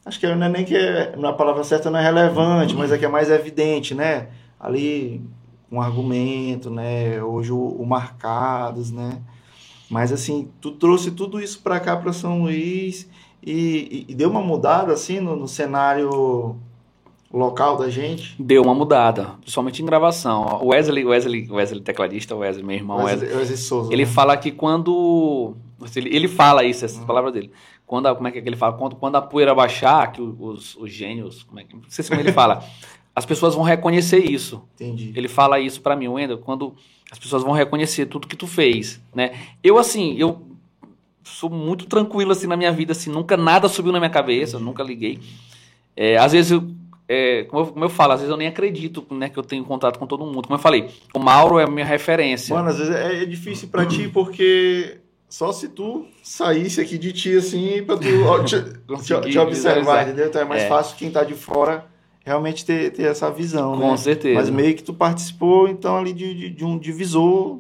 Acho 0.05 0.19
que 0.21 0.27
não 0.35 0.47
é 0.47 0.49
nem 0.49 0.65
que 0.65 0.77
é, 0.77 1.17
na 1.17 1.33
palavra 1.33 1.63
certa 1.65 1.91
não 1.91 1.99
é 1.99 2.03
relevante, 2.03 2.75
mas 2.75 2.91
é 2.93 2.99
que 2.99 3.05
é 3.05 3.09
mais 3.09 3.31
evidente, 3.31 3.95
né? 3.95 4.31
Ali, 4.59 5.25
com 5.71 5.81
argumento, 5.81 6.71
né? 6.71 7.23
Hoje 7.23 7.53
o, 7.53 7.59
o 7.61 7.87
marcados, 7.87 8.91
né? 8.91 9.23
Mas 9.91 10.13
assim, 10.13 10.51
tu 10.61 10.73
trouxe 10.73 11.11
tudo 11.13 11.41
isso 11.41 11.61
pra 11.63 11.81
cá, 11.81 11.97
pra 11.97 12.13
São 12.13 12.43
Luís, 12.43 13.09
E, 13.45 14.07
e- 14.09 14.13
e 14.13 14.15
deu 14.15 14.31
uma 14.31 14.41
mudada 14.41 14.93
assim 14.93 15.21
no, 15.21 15.35
no 15.37 15.49
cenário 15.49 16.57
local 17.39 17.77
da 17.77 17.89
gente. 17.89 18.35
Deu 18.39 18.63
uma 18.63 18.75
mudada, 18.75 19.35
principalmente 19.41 19.83
em 19.83 19.87
gravação. 19.87 20.61
O 20.63 20.69
Wesley, 20.69 21.05
Wesley, 21.05 21.51
Wesley 21.51 21.81
tecladista, 21.81 22.37
Wesley, 22.37 22.65
meu 22.65 22.77
irmão 22.77 22.99
Wesley, 22.99 23.29
Wesley, 23.29 23.39
Wesley 23.39 23.57
Souza. 23.57 23.93
ele 23.93 24.05
né? 24.05 24.11
fala 24.11 24.37
que 24.37 24.51
quando 24.51 25.57
ele, 25.97 26.29
fala 26.29 26.65
isso, 26.65 26.85
essas 26.85 27.05
palavras 27.05 27.33
dele. 27.33 27.51
Quando 27.87 28.07
a, 28.07 28.15
como 28.15 28.29
é 28.29 28.31
que 28.31 28.39
ele 28.39 28.57
fala? 28.57 28.75
Quando, 28.75 28.97
quando 28.97 29.17
a 29.17 29.23
poeira 29.23 29.55
baixar, 29.55 30.13
que 30.13 30.21
os, 30.21 30.77
os 30.77 30.93
gênios, 30.93 31.43
como 31.43 31.61
é 31.61 31.65
que, 31.65 31.75
não 31.75 31.83
sei 31.89 32.05
se 32.05 32.11
como 32.11 32.21
ele 32.21 32.33
fala, 32.33 32.65
as 33.15 33.27
pessoas 33.27 33.55
vão 33.55 33.65
reconhecer 33.65 34.19
isso. 34.19 34.63
Entendi. 34.75 35.13
Ele 35.15 35.29
fala 35.29 35.59
isso 35.59 35.81
pra 35.81 35.97
mim, 35.97 36.09
Wendel, 36.09 36.39
quando 36.39 36.75
as 37.11 37.19
pessoas 37.19 37.43
vão 37.43 37.53
reconhecer 37.53 38.07
tudo 38.07 38.27
que 38.27 38.37
tu 38.37 38.47
fez, 38.47 39.01
né? 39.15 39.33
Eu 39.63 39.79
assim, 39.79 40.17
eu 40.17 40.41
sou 41.23 41.51
muito 41.51 41.87
tranquilo 41.87 42.33
assim 42.33 42.47
na 42.47 42.57
minha 42.57 42.73
vida, 42.73 42.93
assim, 42.93 43.11
nunca 43.11 43.37
nada 43.37 43.69
subiu 43.69 43.93
na 43.93 43.99
minha 43.99 44.11
cabeça, 44.11 44.59
nunca 44.59 44.83
liguei. 44.83 45.19
É, 45.95 46.17
às 46.17 46.33
vezes 46.33 46.53
eu, 46.53 46.71
é, 47.13 47.45
como, 47.45 47.63
eu, 47.63 47.67
como 47.67 47.85
eu 47.85 47.89
falo, 47.91 48.13
às 48.13 48.21
vezes 48.21 48.31
eu 48.31 48.37
nem 48.37 48.49
acredito, 48.49 49.05
né, 49.11 49.29
que 49.29 49.39
eu 49.39 49.43
tenho 49.43 49.65
contato 49.65 49.99
com 49.99 50.07
todo 50.07 50.25
mundo. 50.25 50.47
Como 50.49 50.55
eu 50.55 50.63
falei, 50.63 50.89
o 51.15 51.19
Mauro 51.19 51.59
é 51.59 51.65
a 51.65 51.67
minha 51.67 51.85
referência. 51.85 52.55
Mano, 52.55 52.69
às 52.71 52.79
vezes 52.79 52.95
é, 52.95 53.23
é 53.23 53.27
difícil 53.27 53.69
pra 53.69 53.85
ti 53.85 54.09
porque 54.09 54.99
só 55.29 55.53
se 55.53 55.69
tu 55.69 56.07
saísse 56.23 56.81
aqui 56.81 56.97
de 56.99 57.13
ti 57.13 57.37
assim 57.37 57.83
pra 57.83 57.97
tu 57.97 58.03
te, 58.45 58.63
te, 59.03 59.31
te 59.31 59.39
observar, 59.39 60.03
entendeu? 60.05 60.27
Então 60.27 60.43
é 60.43 60.45
mais 60.45 60.63
É. 60.63 60.69
fácil 60.69 60.97
quem 60.97 61.11
tá 61.11 61.23
de 61.25 61.35
fora 61.35 61.87
realmente 62.25 62.65
ter, 62.65 62.91
ter 62.93 63.05
essa 63.05 63.31
visão, 63.31 63.77
com 63.79 63.91
né? 63.91 63.97
certeza. 63.97 64.35
Mas 64.39 64.49
meio 64.51 64.75
que 64.75 64.83
tu 64.83 64.95
participou, 64.95 65.69
então, 65.69 65.97
ali 65.97 66.13
de, 66.13 66.33
de, 66.35 66.51
de 66.51 66.65
um 66.65 66.79
divisor, 66.79 67.59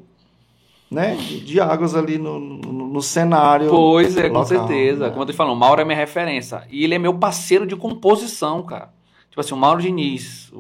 né? 0.90 1.16
De, 1.16 1.58
águas 1.60 1.94
ali 1.94 2.18
no, 2.18 2.38
no, 2.38 2.72
no 2.88 3.02
cenário. 3.02 3.68
Pois 3.70 4.16
é, 4.16 4.28
com 4.28 4.38
local, 4.38 4.46
certeza. 4.46 5.04
né? 5.06 5.10
Como 5.10 5.22
eu 5.22 5.26
tô 5.26 5.32
falando, 5.32 5.54
o 5.54 5.58
Mauro 5.58 5.80
é 5.80 5.84
minha 5.84 5.96
referência. 5.96 6.62
E 6.70 6.84
ele 6.84 6.94
é 6.94 6.98
meu 6.98 7.14
parceiro 7.14 7.66
de 7.66 7.74
composição, 7.74 8.62
cara. 8.62 8.90
Tipo 9.32 9.40
assim, 9.40 9.54
o 9.54 9.56
Mauro 9.56 9.80
Diniz. 9.80 10.52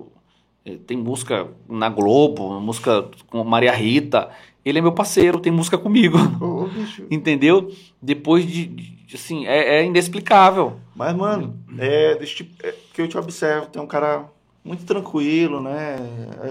eh, 0.64 0.78
Tem 0.86 0.96
música 0.96 1.46
na 1.68 1.90
Globo, 1.90 2.58
música 2.58 3.06
com 3.28 3.44
Maria 3.44 3.72
Rita. 3.72 4.30
Ele 4.64 4.78
é 4.78 4.82
meu 4.82 4.92
parceiro, 4.92 5.38
tem 5.40 5.52
música 5.52 5.76
comigo. 5.76 6.16
Ô. 6.40 6.68
Entendeu? 7.10 7.70
Depois 8.00 8.46
de. 8.46 8.64
de- 8.66 9.02
assim, 9.14 9.44
é, 9.46 9.80
é 9.80 9.84
inexplicável. 9.84 10.78
Mas, 10.96 11.14
mano, 11.14 11.54
é, 11.78 12.14
deixa 12.14 12.42
eu 12.42 12.46
te- 12.46 12.54
é, 12.66 12.74
que 12.94 13.02
eu 13.02 13.06
te 13.08 13.18
observo, 13.18 13.66
tem 13.66 13.82
um 13.82 13.86
cara 13.86 14.24
muito 14.64 14.84
tranquilo, 14.86 15.60
né? 15.60 15.96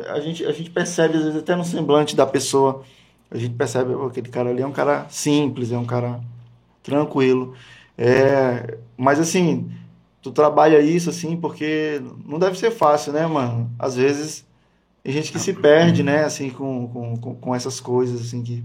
A, 0.07 0.13
a 0.13 0.19
gente, 0.19 0.45
a 0.45 0.51
gente 0.51 0.69
percebe, 0.69 1.17
às 1.17 1.23
vezes, 1.23 1.39
até 1.39 1.55
no 1.55 1.65
semblante 1.65 2.15
da 2.15 2.27
pessoa, 2.27 2.84
a 3.31 3.38
gente 3.39 3.55
percebe, 3.55 3.93
"Pô, 3.95 4.05
aquele 4.05 4.29
cara 4.29 4.51
ali 4.51 4.62
é 4.62 4.67
um 4.67 4.71
cara 4.71 5.07
simples, 5.10 5.71
é 5.71 5.77
um 5.77 5.86
cara 5.86 6.19
tranquilo. 6.84 7.55
É, 7.97 8.77
mas, 8.97 9.19
assim, 9.19 9.71
tu 10.21 10.31
trabalha 10.31 10.79
isso, 10.79 11.10
assim, 11.10 11.36
porque 11.36 12.01
não 12.25 12.38
deve 12.38 12.57
ser 12.57 12.71
fácil, 12.71 13.12
né, 13.13 13.25
mano? 13.25 13.69
Às 13.79 13.95
vezes, 13.95 14.45
tem 15.03 15.12
gente 15.13 15.31
que 15.31 15.39
se 15.39 15.53
perde, 15.53 16.03
né, 16.03 16.23
assim, 16.23 16.49
com, 16.49 16.88
com, 17.17 17.36
com, 17.36 17.55
essas 17.55 17.79
coisas, 17.79 18.21
assim, 18.21 18.43
que... 18.43 18.63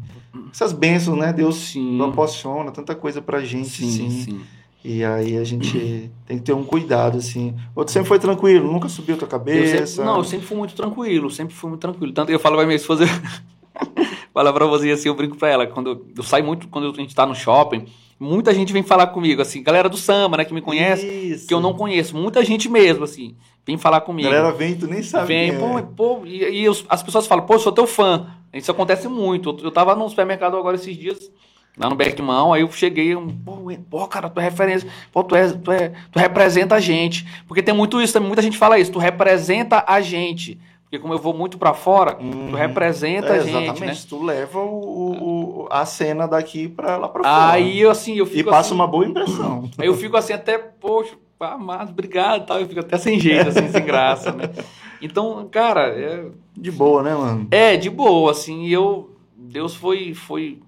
Essas 0.53 0.73
bênçãos, 0.73 1.19
né? 1.19 1.33
Deus 1.33 1.57
Sim. 1.57 1.97
proporciona 1.99 2.71
tanta 2.71 2.95
coisa 2.95 3.23
pra 3.23 3.43
gente, 3.43 3.69
Sim, 3.69 3.89
assim. 3.89 4.11
sim. 4.11 4.41
E 4.85 5.03
aí 5.05 5.37
a 5.37 5.43
gente 5.43 6.11
tem 6.27 6.39
que 6.39 6.45
ter 6.45 6.53
um 6.53 6.63
cuidado, 6.63 7.19
assim. 7.19 7.57
Outro 7.75 7.93
sempre 7.93 8.07
foi 8.09 8.19
tranquilo, 8.21 8.71
nunca 8.71 8.89
subiu 8.89 9.17
tua 9.17 9.27
Eu 9.27 9.31
cabeça. 9.31 9.87
sempre- 9.87 10.05
não, 10.05 10.19
eu 10.19 10.25
sempre 10.25 10.47
fui 10.47 10.57
muito 10.57 10.75
tranquilo, 10.75 11.29
sempre 11.31 11.55
fui 11.55 11.71
muito 11.71 11.81
tranquilo. 11.81 12.13
Tanto 12.13 12.29
que 12.29 12.35
eu 12.35 12.39
falo 12.39 12.55
pra 12.57 12.65
minha 12.67 12.77
esposa, 12.77 13.05
fala 14.33 14.53
pra 14.53 14.67
você 14.67 14.91
assim, 14.91 15.09
eu 15.09 15.15
brinco 15.17 15.37
pra 15.37 15.49
ela, 15.49 15.67
quando 15.67 15.91
eu, 15.91 16.07
eu 16.19 16.23
saio 16.23 16.45
muito, 16.45 16.69
quando 16.69 16.89
a 16.91 16.93
gente 16.95 17.15
tá 17.15 17.27
no 17.27 17.35
shopping, 17.35 17.87
muita 18.19 18.55
gente 18.55 18.73
vem 18.73 18.83
falar 18.83 19.09
comigo, 19.09 19.43
assim, 19.43 19.63
galera 19.63 19.89
do 19.89 19.97
samba, 19.97 20.39
né, 20.39 20.45
que 20.45 20.55
me 20.55 20.63
conhece, 20.63 21.07
Isso. 21.07 21.47
que 21.47 21.55
eu 21.55 21.61
não 21.61 21.75
conheço, 21.75 22.17
muita 22.17 22.45
gente 22.45 22.69
mesmo, 22.69 23.05
assim, 23.05 23.37
vem 23.67 23.77
falar 23.77 24.01
comigo. 24.01 24.29
galera 24.29 24.53
vem, 24.53 24.75
tu 24.75 24.87
nem 24.87 25.03
sabe 25.03 25.29
Vem, 25.29 25.51
quem 25.51 25.59
pô, 25.59 25.79
é. 25.79 25.83
pô, 25.83 26.21
e, 26.25 26.65
e 26.65 26.67
as 26.89 27.03
pessoas 27.03 27.27
falam, 27.27 27.45
pô, 27.45 27.59
sou 27.59 27.73
teu 27.73 27.87
fã. 27.87 28.27
Isso 28.53 28.71
acontece 28.71 29.07
muito. 29.07 29.51
Eu, 29.51 29.65
eu 29.65 29.71
tava 29.71 29.95
no 29.95 30.09
supermercado 30.09 30.57
agora 30.57 30.77
esses 30.77 30.97
dias, 30.97 31.31
lá 31.77 31.91
no 31.91 31.97
Beckmão, 31.97 32.53
aí 32.53 32.63
eu 32.63 32.73
cheguei, 32.73 33.15
um, 33.15 33.29
pô, 33.29 33.59
pô, 33.91 34.09
cara, 34.09 34.31
tu 34.31 34.41
é 34.41 34.45
referência, 34.45 34.89
pô, 35.13 35.23
tu, 35.23 35.37
é, 35.37 35.53
tu, 35.53 35.71
é, 35.71 35.93
tu 36.11 36.19
representa 36.19 36.75
a 36.75 36.81
gente. 36.81 37.27
Porque 37.47 37.63
tem 37.63 37.75
muito 37.75 38.01
isso 38.01 38.15
também, 38.15 38.29
muita 38.29 38.43
gente 38.43 38.57
fala 38.57 38.79
isso, 38.79 38.93
tu 38.93 38.99
representa 38.99 39.85
a 39.87 40.01
gente. 40.01 40.59
Porque 40.97 41.03
como 41.03 41.13
eu 41.15 41.19
vou 41.19 41.35
muito 41.35 41.59
pra 41.59 41.75
fora, 41.75 42.17
Uhum. 42.21 42.49
tu 42.51 42.57
representa 42.57 43.29
É, 43.29 43.37
a 43.39 43.41
gente, 43.45 43.49
exatamente, 43.57 44.01
né? 44.03 44.07
tu 44.09 44.23
leva 44.23 44.59
o, 44.61 45.65
o- 45.65 45.69
a 45.71 45.85
cena 45.85 46.27
daqui 46.27 46.69
pra 46.69 46.97
lá 46.97 47.09
pra 47.09 47.23
fora. 47.23 47.53
Aí 47.53 47.85
assim, 47.87 48.15
eu 48.17 48.25
e 48.25 48.29
fico 48.29 48.49
passa 48.51 48.69
assim, 48.69 48.75
uma 48.75 48.87
boa 48.87 49.05
impressão. 49.05 49.69
Aí 49.79 49.87
eu 49.87 49.95
fico 49.95 50.17
assim 50.17 50.33
até, 50.33 50.57
poxa, 50.59 51.15
ah, 51.41 51.59
mas 51.59 51.91
obrigado, 51.91 52.47
tal, 52.47 52.61
eu 52.61 52.67
fico 52.67 52.81
até 52.81 52.97
sem 52.97 53.21
jeito, 53.21 53.49
assim, 53.49 53.69
sem 53.69 53.85
graça, 53.85 54.33
né? 54.33 54.51
Então, 55.03 55.47
cara, 55.51 55.89
é, 55.89 56.25
De 56.57 56.71
boa, 56.71 57.03
né, 57.03 57.15
mano? 57.15 57.47
É, 57.51 57.77
de 57.77 57.91
boa, 57.91 58.31
assim, 58.31 58.63
e 58.65 58.73
eu. 58.73 59.11
Deus 59.37 59.75
foi, 59.75 60.15
foi, 60.15 60.59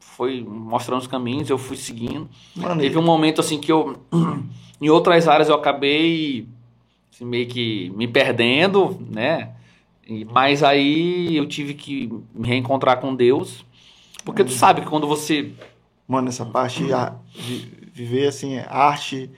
foi 0.00 0.42
mostrando 0.44 0.98
os 1.00 1.06
caminhos, 1.06 1.48
eu 1.48 1.56
fui 1.56 1.76
seguindo. 1.76 2.28
Mano, 2.56 2.80
Teve 2.80 2.98
um 2.98 3.02
momento, 3.02 3.40
assim, 3.40 3.60
que 3.60 3.70
eu. 3.70 3.96
Em 4.82 4.90
outras 4.90 5.28
áreas 5.28 5.48
eu 5.48 5.54
acabei 5.54 6.48
assim, 7.12 7.24
meio 7.24 7.46
que 7.46 7.90
me 7.94 8.08
perdendo, 8.08 8.98
né? 9.10 9.50
E- 10.08 10.24
Mas 10.24 10.62
aí 10.62 11.36
eu 11.36 11.46
tive 11.46 11.74
que 11.74 12.10
me 12.34 12.48
reencontrar 12.48 13.00
com 13.00 13.14
Deus. 13.14 13.64
Porque 14.24 14.44
tu 14.44 14.52
sabe 14.52 14.80
que 14.82 14.88
quando 14.88 15.06
você. 15.06 15.52
mano, 16.08 16.28
essa 16.28 16.44
parte 16.44 16.92
a- 16.92 17.14
de 17.34 17.58
viver 17.92 18.28
assim, 18.28 18.54
é 18.54 18.66
arte, 18.68 19.30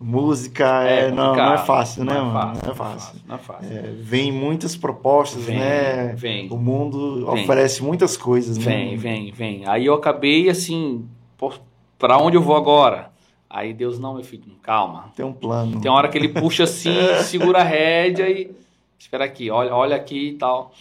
música, 0.00 0.82
é, 0.84 1.10
não, 1.10 1.34
não 1.34 1.54
é 1.54 1.58
fácil, 1.58 2.04
né, 2.04 2.14
não 2.14 2.20
é 2.20 2.24
mano? 2.32 2.54
fácil, 2.56 2.62
não 2.66 2.72
é 2.72 2.74
fácil. 2.74 3.20
Não 3.26 3.34
é 3.36 3.38
fácil. 3.38 3.72
É, 3.78 3.82
vem 4.00 4.32
muitas 4.32 4.76
propostas, 4.76 5.44
Vem, 5.44 5.56
né? 5.58 6.14
vem. 6.14 6.50
O 6.50 6.56
mundo 6.56 7.24
Vem. 7.32 7.42
oferece 7.44 7.82
muitas 7.82 8.16
coisas, 8.16 8.58
né? 8.58 8.64
Vem, 8.64 8.96
vem, 8.96 9.32
vem. 9.32 9.66
Aí 9.66 9.86
eu 9.86 9.94
acabei 9.94 10.48
assim, 10.50 11.06
pô, 11.38 11.52
pra 11.98 12.18
onde 12.18 12.36
eu 12.36 12.42
vou 12.42 12.56
agora? 12.56 13.10
Aí 13.54 13.72
Deus, 13.72 14.00
não, 14.00 14.14
meu 14.14 14.24
filho, 14.24 14.42
calma. 14.60 15.12
Tem 15.14 15.24
um 15.24 15.32
plano. 15.32 15.80
Tem 15.80 15.88
uma 15.88 15.96
hora 15.96 16.08
que 16.08 16.18
ele 16.18 16.28
puxa 16.28 16.64
assim, 16.64 16.92
segura 17.22 17.60
a 17.60 17.62
rédea 17.62 18.28
e. 18.28 18.50
Espera 18.98 19.24
aqui, 19.24 19.48
olha, 19.48 19.72
olha 19.72 19.94
aqui 19.94 20.30
e 20.30 20.32
tal. 20.34 20.72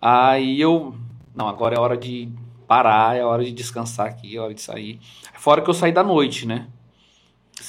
Aí 0.00 0.60
eu. 0.60 0.94
Não, 1.34 1.48
agora 1.48 1.74
é 1.74 1.78
hora 1.80 1.96
de 1.96 2.28
parar, 2.68 3.16
é 3.16 3.24
hora 3.24 3.42
de 3.42 3.50
descansar 3.50 4.06
aqui, 4.08 4.36
é 4.36 4.40
hora 4.40 4.52
de 4.52 4.60
sair. 4.60 5.00
Fora 5.38 5.62
que 5.62 5.70
eu 5.70 5.74
saí 5.74 5.90
da 5.92 6.02
noite, 6.02 6.46
né? 6.46 6.66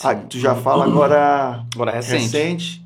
Ah, 0.04 0.14
tu 0.16 0.38
já 0.38 0.54
fala 0.56 0.84
agora 0.84 1.66
Agora 1.74 1.92
é 1.92 1.96
recente. 1.96 2.24
recente. 2.24 2.86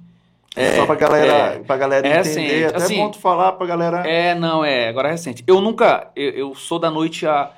Só 0.76 0.86
pra 0.86 0.96
galera, 0.96 1.34
é. 1.34 1.60
pra 1.60 1.78
galera 1.78 2.08
É 2.08 2.20
entender. 2.20 2.30
recente. 2.44 2.66
Até 2.66 2.78
Assim, 2.78 2.98
bom 2.98 3.10
tu 3.10 3.18
falar 3.20 3.54
pra 3.54 3.66
galera. 3.66 4.08
É, 4.08 4.36
não, 4.36 4.64
é, 4.64 4.90
agora 4.90 5.08
é 5.08 5.12
recente. 5.12 5.44
Eu 5.48 5.60
nunca. 5.60 6.12
Eu, 6.16 6.30
eu 6.32 6.56
sou 6.56 6.78
da 6.78 6.92
noite 6.92 7.26
há, 7.26 7.50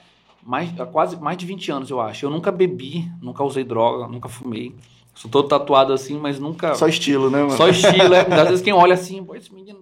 mais, 0.46 0.80
há 0.80 0.86
quase 0.86 1.16
mais 1.18 1.38
de 1.38 1.46
20 1.46 1.72
anos, 1.72 1.90
eu 1.90 2.00
acho. 2.02 2.26
Eu 2.26 2.30
nunca 2.30 2.52
bebi, 2.52 3.10
nunca 3.22 3.44
usei 3.44 3.64
droga, 3.64 4.08
nunca 4.08 4.28
fumei. 4.30 4.76
Sou 5.16 5.30
todo 5.30 5.48
tatuado 5.48 5.94
assim, 5.94 6.18
mas 6.20 6.40
nunca. 6.40 6.74
Só 6.76 6.88
estilo, 6.88 7.30
né, 7.30 7.40
mano? 7.44 7.52
Só 7.58 7.68
estilo, 7.68 8.14
é. 8.14 8.22
Às 8.42 8.48
vezes 8.50 8.62
quem 8.62 8.74
olha 8.74 8.96
assim, 8.96 9.24
pô, 9.24 9.36
esse 9.36 9.54
menino. 9.54 9.80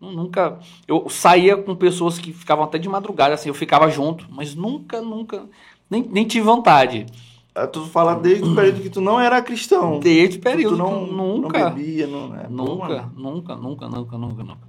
nu- 0.00 0.12
Nunca. 0.12 0.58
Eu 0.86 1.08
saía 1.08 1.56
com 1.56 1.74
pessoas 1.74 2.18
que 2.18 2.32
ficavam 2.32 2.64
até 2.64 2.76
de 2.78 2.88
madrugada, 2.88 3.34
assim, 3.34 3.48
eu 3.48 3.54
ficava 3.54 3.88
junto, 3.90 4.26
mas 4.30 4.54
nunca, 4.54 5.00
nunca. 5.00 5.46
Nem, 5.90 6.02
nem 6.02 6.26
tive 6.26 6.44
vontade. 6.44 7.06
Ah, 7.54 7.66
Tu 7.66 7.80
fala 7.86 8.14
desde 8.14 8.44
o 8.44 8.54
período 8.54 8.82
que 8.82 8.90
tu 8.90 9.00
não 9.00 9.18
era 9.18 9.40
cristão. 9.40 9.98
Desde 9.98 10.36
o 10.36 10.40
Tu 10.40 10.42
período. 10.44 10.76
não, 10.76 11.06
nunca. 11.06 11.58
não 11.70 11.70
bebia, 11.74 12.06
não, 12.06 12.28
né? 12.28 12.46
Nunca, 12.50 13.10
nunca, 13.16 13.56
nunca, 13.56 13.88
nunca, 13.88 14.18
nunca, 14.18 14.42
nunca. 14.44 14.68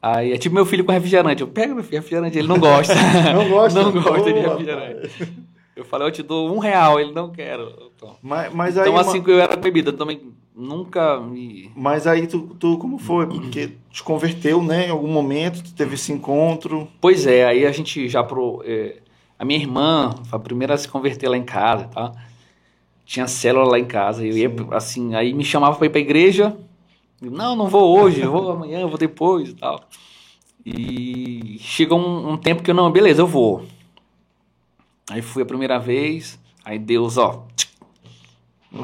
Aí 0.00 0.32
é 0.32 0.38
tipo 0.38 0.54
meu 0.54 0.66
filho 0.66 0.84
com 0.84 0.92
refrigerante. 0.92 1.40
Eu 1.42 1.48
pego 1.48 1.74
meu 1.74 1.84
filho 1.84 1.96
refrigerante, 1.96 2.38
ele 2.38 2.48
não 2.48 2.58
gosta. 2.58 2.94
Não 3.34 3.48
gosta? 3.48 3.82
não 3.82 3.92
gosta 3.92 4.32
de 4.32 4.40
refrigerante. 4.40 5.32
Eu 5.74 5.84
falei, 5.84 6.08
eu 6.08 6.12
te 6.12 6.22
dou 6.22 6.54
um 6.54 6.58
real, 6.58 6.98
ele 6.98 7.12
não 7.12 7.30
quer. 7.30 7.58
Eu 7.58 7.92
tomo. 7.98 8.16
Mas, 8.22 8.52
mas 8.54 8.76
Então, 8.78 8.96
assim, 8.96 9.22
que 9.22 9.30
eu 9.30 9.38
era 9.38 9.56
bebida, 9.56 9.92
também 9.92 10.32
nunca 10.54 11.20
me. 11.20 11.70
mas 11.76 12.06
aí 12.06 12.26
tu, 12.26 12.56
tu, 12.58 12.78
como 12.78 12.98
foi? 12.98 13.26
Porque 13.26 13.72
te 13.90 14.02
converteu, 14.02 14.62
né? 14.62 14.86
Em 14.86 14.90
algum 14.90 15.08
momento, 15.08 15.62
tu 15.62 15.74
teve 15.74 15.94
esse 15.96 16.12
encontro. 16.12 16.88
Pois 16.98 17.26
é, 17.26 17.44
aí 17.44 17.66
a 17.66 17.72
gente 17.72 18.08
já 18.08 18.22
pro. 18.24 18.62
é, 18.64 18.96
a 19.38 19.44
minha 19.44 19.58
irmã, 19.58 20.14
foi 20.24 20.38
a 20.38 20.40
primeira 20.40 20.72
a 20.72 20.78
se 20.78 20.88
converter 20.88 21.28
lá 21.28 21.36
em 21.36 21.44
casa 21.44 21.84
e 21.90 21.94
tal. 21.94 22.16
Tinha 23.04 23.26
célula 23.28 23.66
lá 23.72 23.78
em 23.78 23.84
casa. 23.84 24.24
Eu 24.26 24.34
ia, 24.36 24.48
Sim. 24.48 24.66
assim, 24.72 25.14
aí 25.14 25.34
me 25.34 25.44
chamava 25.44 25.76
pra 25.76 25.86
ir 25.86 25.90
pra 25.90 26.00
igreja. 26.00 26.56
Não, 27.20 27.56
não 27.56 27.68
vou 27.68 27.98
hoje, 27.98 28.20
eu 28.20 28.30
vou 28.30 28.50
amanhã, 28.50 28.80
eu 28.80 28.88
vou 28.88 28.98
depois 28.98 29.50
e 29.50 29.54
tal. 29.54 29.82
E 30.64 31.58
chega 31.60 31.94
um, 31.94 32.32
um 32.32 32.36
tempo 32.36 32.62
que 32.62 32.70
eu, 32.70 32.74
não, 32.74 32.90
beleza, 32.90 33.22
eu 33.22 33.26
vou. 33.26 33.64
Aí 35.10 35.22
fui 35.22 35.42
a 35.42 35.46
primeira 35.46 35.78
vez, 35.78 36.38
aí 36.64 36.78
Deus, 36.78 37.16
ó, 37.16 37.46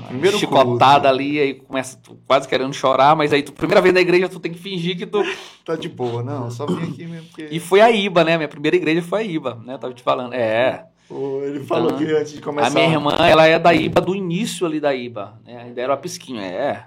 primeiro 0.00 0.38
chicotada 0.38 1.08
ali, 1.08 1.38
aí 1.38 1.54
começa 1.54 1.98
tu 2.02 2.16
quase 2.26 2.48
querendo 2.48 2.72
chorar, 2.72 3.14
mas 3.16 3.32
aí 3.32 3.42
tu, 3.42 3.52
primeira 3.52 3.80
vez 3.80 3.94
na 3.94 4.00
igreja, 4.00 4.28
tu 4.28 4.40
tem 4.40 4.52
que 4.52 4.58
fingir 4.58 4.96
que 4.96 5.06
tu. 5.06 5.22
Tá 5.64 5.76
de 5.76 5.88
boa, 5.88 6.24
não. 6.24 6.50
Só 6.50 6.66
vim 6.66 6.90
aqui 6.90 7.06
mesmo 7.06 7.28
porque. 7.28 7.46
E 7.48 7.60
foi 7.60 7.80
a 7.80 7.88
IBA, 7.88 8.24
né? 8.24 8.36
Minha 8.36 8.48
primeira 8.48 8.76
igreja 8.76 9.00
foi 9.00 9.20
a 9.20 9.22
IBA, 9.22 9.62
né? 9.64 9.74
Eu 9.74 9.78
tava 9.78 9.94
te 9.94 10.02
falando. 10.02 10.32
É. 10.32 10.86
Pô, 11.08 11.40
ele 11.44 11.60
falou 11.60 11.90
Então, 11.90 11.98
que 11.98 12.12
antes 12.12 12.32
de 12.32 12.40
começar. 12.40 12.66
A 12.66 12.70
minha 12.70 12.88
irmã, 12.88 13.12
ela 13.20 13.46
é 13.46 13.60
da 13.60 13.72
IBA, 13.72 14.00
do 14.00 14.12
início 14.12 14.66
ali 14.66 14.80
da 14.80 14.92
IBA. 14.92 15.40
Né? 15.46 15.56
Ainda 15.62 15.80
era 15.80 15.92
uma 15.92 15.98
pisquinha, 15.98 16.42
é. 16.42 16.86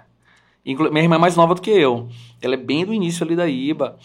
Inclu- 0.66 0.90
Minha 0.90 1.04
irmã 1.04 1.14
é 1.14 1.18
mais 1.18 1.36
nova 1.36 1.54
do 1.54 1.60
que 1.62 1.70
eu. 1.70 2.08
Ela 2.42 2.54
é 2.54 2.58
bem 2.58 2.84
do 2.84 2.92
início 2.92 3.24
ali 3.24 3.36
da 3.36 3.46
IBA. 3.48 3.96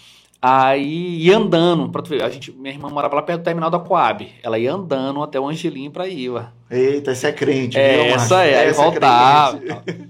Aí 0.42 1.18
ia 1.24 1.38
andando, 1.38 1.90
pra 1.90 2.02
tu 2.02 2.10
ver, 2.10 2.24
a 2.24 2.30
gente, 2.30 2.52
minha 2.52 2.74
irmã 2.74 2.90
morava 2.90 3.16
lá 3.16 3.22
perto 3.22 3.42
do 3.42 3.44
terminal 3.44 3.70
da 3.70 3.78
Coab. 3.80 4.28
Ela 4.42 4.58
ia 4.58 4.74
andando 4.74 5.22
até 5.22 5.40
o 5.40 5.48
Angelim 5.48 5.92
pra 5.92 6.08
IBA. 6.08 6.52
Eita, 6.70 7.12
esse 7.12 7.28
é 7.28 7.32
crente, 7.32 7.78
É, 7.78 8.06
viu, 8.06 8.16
essa 8.16 8.44
é, 8.44 8.60
aí 8.62 8.68
Essa 8.70 8.82
voltava. 8.82 9.58
crente. 9.60 9.72
e 9.90 9.94
tal. 9.94 10.06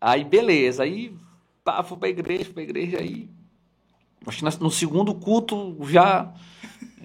Aí 0.00 0.24
beleza, 0.24 0.82
aí 0.84 1.12
pá, 1.64 1.82
fui 1.82 1.96
pra 1.98 2.08
igreja, 2.08 2.44
fui 2.44 2.54
pra 2.54 2.62
igreja, 2.62 2.98
aí. 3.00 3.28
Acho 4.26 4.38
que 4.44 4.60
no 4.62 4.70
segundo 4.70 5.14
culto 5.14 5.76
já. 5.88 6.32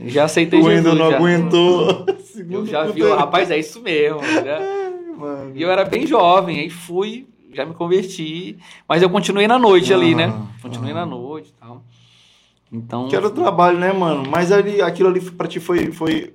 Já 0.06 0.24
aceitei 0.26 0.60
O 0.60 0.70
Jesus. 0.72 0.98
Não 0.98 1.12
já. 1.12 1.18
aguentou. 1.18 2.06
Eu 2.50 2.66
já 2.66 2.84
vi, 2.86 3.04
rapaz, 3.04 3.52
é 3.52 3.58
isso 3.60 3.80
mesmo. 3.82 4.20
já- 4.24 4.60
mano. 5.18 5.52
E 5.56 5.62
eu 5.62 5.70
era 5.70 5.86
bem 5.86 6.08
jovem, 6.08 6.60
aí 6.60 6.70
fui, 6.70 7.28
já 7.54 7.66
me 7.66 7.74
converti, 7.74 8.58
mas 8.88 9.02
eu 9.02 9.10
continuei 9.10 9.48
na 9.48 9.58
noite 9.60 9.94
ali, 9.94 10.16
né? 10.16 10.34
Continuei 10.62 10.94
na 10.94 11.06
noite 11.06 11.50
e 11.50 11.54
tal. 11.54 11.84
Então. 12.72 13.08
Que 13.08 13.16
era 13.16 13.28
o 13.28 13.32
trabalho, 13.32 13.78
né, 13.78 13.94
mano? 13.94 14.24
Mas 14.30 14.52
ali, 14.52 14.82
aquilo 14.82 15.10
ali 15.10 15.22
pra 15.22 15.48
ti 15.48 15.60
foi, 15.60 15.92
foi, 15.92 16.34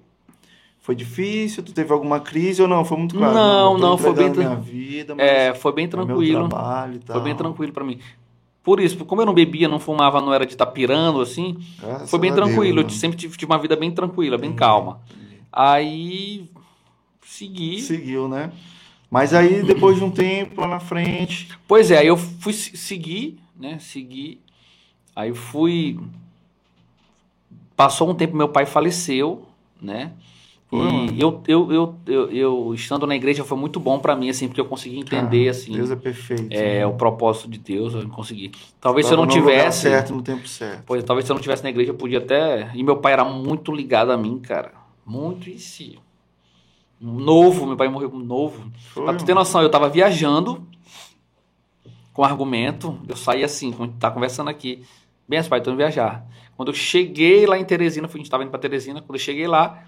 foi 0.80 0.94
difícil? 0.94 1.62
Tu 1.64 1.72
teve 1.72 1.92
alguma 1.92 2.20
crise 2.20 2.62
ou 2.62 2.68
não? 2.68 2.84
Foi 2.84 2.96
muito 2.96 3.16
claro. 3.16 3.34
Não, 3.34 3.74
tô 3.74 3.78
não, 3.78 3.98
foi 3.98 4.14
bem 4.14 4.30
minha 4.30 4.54
vida, 4.54 5.14
mas 5.14 5.26
É, 5.26 5.54
foi 5.54 5.72
bem 5.72 5.84
é 5.84 5.88
meu 5.88 6.06
tranquilo. 6.06 6.48
trabalho 6.48 6.94
e 6.94 6.98
tal. 7.00 7.16
Foi 7.16 7.24
bem 7.24 7.34
tranquilo 7.34 7.72
pra 7.72 7.84
mim. 7.84 7.98
Por 8.62 8.80
isso, 8.80 9.02
como 9.04 9.22
eu 9.22 9.26
não 9.26 9.32
bebia, 9.32 9.66
não 9.66 9.80
fumava, 9.80 10.20
não 10.20 10.32
era 10.32 10.44
de 10.44 10.52
estar 10.52 10.66
pirando 10.66 11.20
assim, 11.22 11.56
Graças 11.80 12.10
foi 12.10 12.18
bem 12.18 12.30
a 12.30 12.34
Deus, 12.34 12.46
tranquilo. 12.48 12.82
eu 12.82 12.90
sempre 12.90 13.16
tive, 13.16 13.36
tive 13.36 13.50
uma 13.50 13.58
vida 13.58 13.74
bem 13.74 13.90
tranquila, 13.90 14.36
bem 14.36 14.50
Entendi, 14.50 14.58
calma. 14.58 15.00
Aí 15.50 16.50
segui. 17.22 17.80
Seguiu, 17.80 18.28
né? 18.28 18.52
Mas 19.10 19.32
aí, 19.32 19.62
depois 19.62 19.96
de 19.96 20.04
um 20.04 20.10
tempo, 20.10 20.60
lá 20.60 20.68
na 20.68 20.80
frente... 20.80 21.48
Pois 21.66 21.90
é, 21.90 21.98
aí 21.98 22.06
eu 22.06 22.16
fui 22.16 22.52
se- 22.52 22.76
seguir, 22.76 23.38
né? 23.58 23.78
Segui. 23.78 24.40
Aí 25.16 25.34
fui. 25.34 25.98
Passou 27.74 28.10
um 28.10 28.14
tempo, 28.14 28.36
meu 28.36 28.48
pai 28.48 28.66
faleceu, 28.66 29.46
né? 29.80 30.12
E 30.70 31.18
eu, 31.18 31.42
eu, 31.48 31.72
eu, 32.06 32.30
eu, 32.30 32.74
estando 32.74 33.06
na 33.06 33.16
igreja 33.16 33.42
foi 33.42 33.56
muito 33.56 33.80
bom 33.80 33.98
pra 33.98 34.14
mim, 34.14 34.28
assim, 34.28 34.48
porque 34.48 34.60
eu 34.60 34.66
consegui 34.66 34.98
entender, 34.98 35.46
Cara, 35.46 35.50
assim, 35.50 35.72
Deus 35.72 35.90
é 35.90 35.96
perfeito. 35.96 36.48
é, 36.50 36.80
né? 36.80 36.86
o 36.86 36.92
propósito 36.92 37.48
de 37.48 37.58
Deus, 37.58 37.94
eu 37.94 38.06
consegui. 38.10 38.52
Talvez 38.78 39.06
se 39.06 39.12
eu 39.14 39.16
não 39.16 39.26
tivesse. 39.26 39.82
certo, 39.82 40.12
no 40.14 40.20
tempo 40.22 40.46
certo. 40.46 40.82
Pois, 40.84 41.02
talvez 41.02 41.24
se 41.24 41.32
eu 41.32 41.34
não 41.34 41.40
tivesse 41.40 41.62
na 41.62 41.70
igreja, 41.70 41.92
eu 41.92 41.94
podia 41.94 42.18
até. 42.18 42.70
E 42.74 42.82
meu 42.82 42.98
pai 42.98 43.14
era 43.14 43.24
muito 43.24 43.72
ligado 43.74 44.12
a 44.12 44.16
mim, 44.18 44.38
cara. 44.38 44.72
Muito 45.06 45.48
em 45.48 45.56
si. 45.56 45.98
Novo, 47.00 47.66
meu 47.66 47.76
pai 47.76 47.88
morreu 47.88 48.10
novo. 48.10 48.70
Foi, 48.92 49.04
Pra 49.04 49.14
tu 49.14 49.24
ter 49.24 49.34
noção, 49.34 49.62
eu 49.62 49.70
tava 49.70 49.88
viajando 49.88 50.66
com 52.12 52.24
argumento, 52.24 52.98
eu 53.08 53.16
saí 53.16 53.44
assim, 53.44 53.70
como 53.70 53.84
a 53.84 53.86
gente 53.86 53.98
tá 53.98 54.10
conversando 54.10 54.50
aqui. 54.50 54.84
Bem, 55.28 55.42
pai, 55.44 55.60
tô 55.60 55.70
indo 55.70 55.76
viajar. 55.76 56.26
Quando 56.56 56.68
eu 56.70 56.74
cheguei 56.74 57.46
lá 57.46 57.56
em 57.58 57.64
Teresina, 57.64 58.08
a 58.08 58.10
gente 58.10 58.28
tava 58.30 58.42
indo 58.42 58.50
pra 58.50 58.58
Teresina, 58.58 59.00
quando 59.00 59.14
eu 59.14 59.20
cheguei 59.20 59.46
lá, 59.46 59.84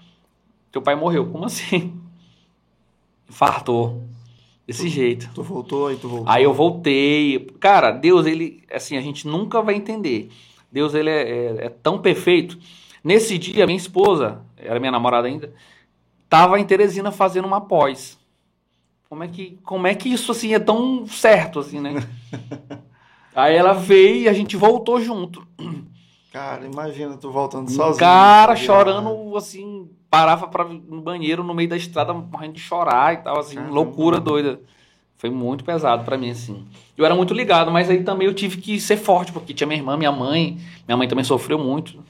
teu 0.71 0.81
pai 0.81 0.95
morreu. 0.95 1.25
Como 1.29 1.43
assim? 1.45 1.93
Infartou. 3.29 4.03
Desse 4.65 4.87
jeito. 4.87 5.29
Tu 5.33 5.43
voltou, 5.43 5.87
aí 5.87 5.97
tu 5.97 6.07
voltou. 6.07 6.29
Aí 6.31 6.43
eu 6.43 6.53
voltei. 6.53 7.39
Cara, 7.59 7.91
Deus, 7.91 8.25
ele, 8.25 8.63
assim, 8.71 8.95
a 8.95 9.01
gente 9.01 9.27
nunca 9.27 9.61
vai 9.61 9.75
entender. 9.75 10.29
Deus, 10.71 10.93
ele 10.93 11.09
é, 11.09 11.21
é- 11.29 11.65
é 11.65 11.69
tão 11.69 11.99
perfeito. 11.99 12.57
Nesse 13.03 13.37
dia, 13.37 13.65
minha 13.65 13.75
esposa, 13.77 14.41
era 14.55 14.79
minha 14.79 14.91
namorada 14.91 15.27
ainda, 15.27 15.53
tava 16.31 16.57
em 16.57 16.63
Teresina 16.63 17.11
fazendo 17.11 17.45
uma 17.45 17.59
pós. 17.59 18.17
Como 19.09 19.21
é 19.21 19.27
que, 19.27 19.59
como 19.65 19.85
é 19.85 19.93
que 19.93 20.07
isso, 20.07 20.31
assim, 20.31 20.53
é 20.53 20.59
tão 20.59 21.05
certo, 21.05 21.59
assim, 21.59 21.81
né? 21.81 22.01
Aí 23.35 23.53
ela 23.53 23.73
veio 23.73 24.21
e 24.21 24.29
a 24.29 24.33
gente 24.33 24.55
voltou 24.55 25.01
junto. 25.01 25.45
Cara, 26.31 26.65
imagina 26.65 27.17
tu 27.17 27.29
voltando 27.29 27.69
sozinho. 27.69 27.99
Cara, 27.99 28.55
chorando, 28.55 29.35
assim, 29.35 29.89
parava 30.09 30.49
ir 30.71 30.81
no 30.87 31.01
banheiro 31.01 31.43
no 31.43 31.53
meio 31.53 31.67
da 31.67 31.75
estrada, 31.75 32.13
morrendo 32.13 32.53
de 32.53 32.61
chorar 32.61 33.13
e 33.13 33.17
tal, 33.17 33.37
assim, 33.37 33.55
Caramba. 33.55 33.73
loucura 33.73 34.17
doida. 34.17 34.61
Foi 35.17 35.29
muito 35.29 35.65
pesado 35.65 36.05
pra 36.05 36.17
mim, 36.17 36.31
assim. 36.31 36.65
Eu 36.97 37.03
era 37.03 37.13
muito 37.13 37.33
ligado, 37.33 37.69
mas 37.69 37.89
aí 37.89 38.03
também 38.05 38.27
eu 38.27 38.33
tive 38.33 38.55
que 38.55 38.79
ser 38.79 38.95
forte, 38.95 39.33
porque 39.33 39.53
tinha 39.53 39.67
minha 39.67 39.79
irmã, 39.79 39.97
minha 39.97 40.11
mãe, 40.13 40.57
minha 40.87 40.95
mãe 40.95 41.09
também 41.09 41.25
sofreu 41.25 41.59
muito. 41.59 42.01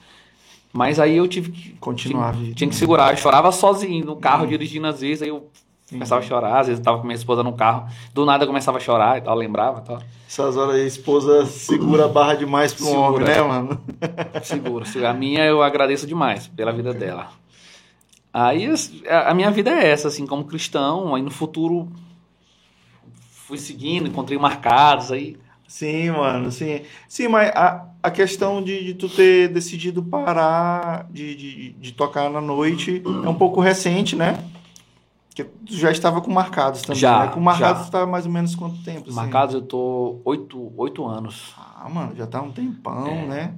Mas 0.74 1.00
aí 1.00 1.18
eu 1.18 1.28
tive 1.28 1.52
que. 1.52 1.70
Continuar 1.80 2.34
tinha, 2.34 2.54
tinha 2.54 2.70
que 2.70 2.76
segurar. 2.76 3.12
Eu 3.12 3.18
chorava 3.18 3.52
sozinho 3.52 4.06
no 4.06 4.16
carro, 4.16 4.48
dirigindo 4.48 4.88
às 4.88 5.02
vezes, 5.02 5.22
aí 5.22 5.30
eu 5.30 5.50
Sim. 5.86 5.96
começava 5.96 6.22
a 6.22 6.24
chorar, 6.24 6.60
às 6.60 6.68
vezes 6.68 6.80
eu 6.80 6.86
tava 6.86 7.00
com 7.00 7.04
minha 7.06 7.16
esposa 7.16 7.44
no 7.44 7.52
carro, 7.54 7.90
do 8.14 8.26
nada 8.26 8.44
eu 8.46 8.48
começava 8.48 8.78
a 8.78 8.82
chorar 8.82 9.18
e 9.18 9.22
tal, 9.22 9.36
lembrava 9.36 9.82
e 9.82 9.84
tal. 9.84 10.02
Essas 10.28 10.56
horas 10.56 10.76
aí, 10.76 10.84
a 10.84 10.88
esposa 10.88 11.46
segura 11.46 12.06
a 12.06 12.08
barra 12.08 12.36
demais 12.36 12.74
pro 12.74 12.86
Segura. 12.86 13.08
homem, 13.08 13.28
né, 13.28 13.42
mano? 13.42 13.82
Seguro, 14.44 14.86
seguro. 14.86 15.08
A 15.08 15.14
minha 15.14 15.44
eu 15.46 15.62
agradeço 15.62 16.08
demais 16.08 16.48
pela 16.48 16.72
vida 16.72 16.94
dela. 16.94 17.30
Aí 18.34 18.66
a, 19.10 19.32
a 19.32 19.34
minha 19.34 19.52
vida 19.52 19.72
é 19.72 19.90
essa, 19.90 20.08
assim, 20.08 20.26
como 20.26 20.46
cristão. 20.46 21.14
Aí 21.14 21.22
no 21.22 21.30
futuro 21.32 21.92
fui 23.30 23.58
seguindo, 23.58 24.08
encontrei 24.08 24.38
marcados 24.40 25.12
aí. 25.12 25.38
Sim, 25.72 26.12
mano, 26.12 26.52
sim. 26.52 26.82
Sim, 27.08 27.30
mas 27.30 27.50
a, 27.56 27.88
a 28.04 28.12
questão 28.12 28.62
de, 28.62 28.84
de 28.84 28.94
tu 28.94 29.08
ter 29.08 29.48
decidido 29.48 30.04
parar 30.04 31.08
de, 31.10 31.34
de, 31.34 31.72
de 31.72 31.92
tocar 31.94 32.30
na 32.30 32.42
noite 32.42 33.02
é 33.06 33.30
um 33.30 33.34
pouco 33.34 33.62
recente, 33.62 34.14
né? 34.14 34.44
Porque 35.30 35.46
tu 35.46 35.74
já 35.74 35.90
estava 35.90 36.20
com 36.20 36.30
marcados 36.30 36.82
também, 36.82 37.00
Já, 37.00 37.20
né? 37.22 37.28
Com 37.30 37.40
marcados 37.40 37.84
já. 37.84 37.88
tu 37.88 37.92
tá 37.92 38.06
mais 38.06 38.26
ou 38.26 38.32
menos 38.34 38.54
quanto 38.54 38.84
tempo, 38.84 39.08
assim? 39.08 39.16
Marcados 39.16 39.56
eu 39.56 39.62
tô 39.62 40.20
oito, 40.26 40.74
oito 40.76 41.08
anos. 41.08 41.56
Ah, 41.58 41.88
mano, 41.88 42.14
já 42.18 42.28
tá 42.28 42.42
um 42.42 42.52
tempão, 42.52 43.26
né? 43.28 43.54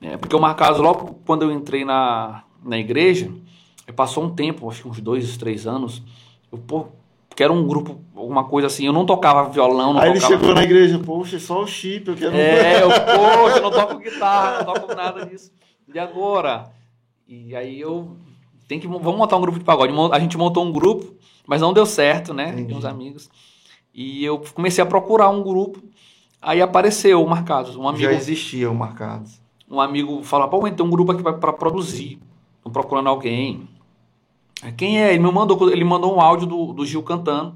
É, 0.00 0.16
porque 0.16 0.36
o 0.36 0.40
Marcados, 0.40 0.78
logo 0.78 1.18
quando 1.26 1.42
eu 1.42 1.50
entrei 1.50 1.84
na, 1.84 2.44
na 2.64 2.78
igreja, 2.78 3.32
passou 3.96 4.22
um 4.22 4.30
tempo, 4.30 4.70
acho 4.70 4.82
que 4.82 4.88
uns 4.88 5.00
dois, 5.00 5.36
três 5.36 5.66
anos, 5.66 6.04
eu, 6.52 6.58
pô, 6.58 6.86
quero 7.34 7.52
um 7.52 7.66
grupo, 7.66 8.00
alguma 8.28 8.44
coisa 8.44 8.66
assim, 8.66 8.84
eu 8.84 8.92
não 8.92 9.06
tocava 9.06 9.48
violão, 9.48 9.94
não 9.94 10.00
Aí 10.00 10.10
ele 10.10 10.20
tocava... 10.20 10.38
chegou 10.38 10.54
na 10.54 10.62
igreja, 10.62 10.98
poxa, 10.98 11.38
só 11.38 11.62
o 11.62 11.66
chip, 11.66 12.08
eu 12.08 12.16
quero... 12.16 12.36
É, 12.36 12.82
eu, 12.82 12.88
poxa, 12.88 13.56
eu 13.56 13.62
não 13.62 13.70
toco 13.70 13.98
guitarra, 13.98 14.62
não 14.62 14.74
toco 14.74 14.94
nada 14.94 15.24
disso. 15.26 15.50
E 15.92 15.98
agora? 15.98 16.70
E 17.26 17.56
aí 17.56 17.80
eu. 17.80 18.16
Tem 18.66 18.78
que, 18.78 18.86
vamos 18.86 19.16
montar 19.16 19.36
um 19.36 19.40
grupo 19.40 19.58
de 19.58 19.64
pagode. 19.64 19.92
A 20.12 20.18
gente 20.18 20.36
montou 20.36 20.64
um 20.64 20.70
grupo, 20.70 21.14
mas 21.46 21.62
não 21.62 21.72
deu 21.72 21.86
certo, 21.86 22.34
né? 22.34 22.50
Entendi. 22.50 22.68
Tem 22.68 22.76
uns 22.76 22.84
amigos. 22.84 23.30
E 23.94 24.22
eu 24.22 24.42
comecei 24.54 24.84
a 24.84 24.86
procurar 24.86 25.30
um 25.30 25.42
grupo. 25.42 25.82
Aí 26.40 26.60
apareceu 26.60 27.24
o 27.24 27.28
Marcados. 27.28 27.74
Um 27.74 27.88
amigo, 27.88 28.04
Já 28.04 28.12
existia 28.12 28.70
o 28.70 28.74
marcados. 28.74 29.40
um 29.68 29.80
amigo 29.80 30.22
falou: 30.22 30.48
pô, 30.48 30.70
tem 30.70 30.84
um 30.84 30.90
grupo 30.90 31.12
aqui 31.12 31.22
para 31.22 31.52
produzir. 31.52 32.18
Estão 32.58 32.70
procurando 32.70 33.08
alguém. 33.08 33.66
Quem 34.76 35.02
é? 35.02 35.14
Ele 35.14 35.22
me 35.22 35.32
mandou, 35.32 35.70
ele 35.70 35.84
mandou 35.84 36.14
um 36.14 36.20
áudio 36.20 36.46
do, 36.46 36.72
do 36.72 36.84
Gil 36.84 37.02
cantando. 37.02 37.54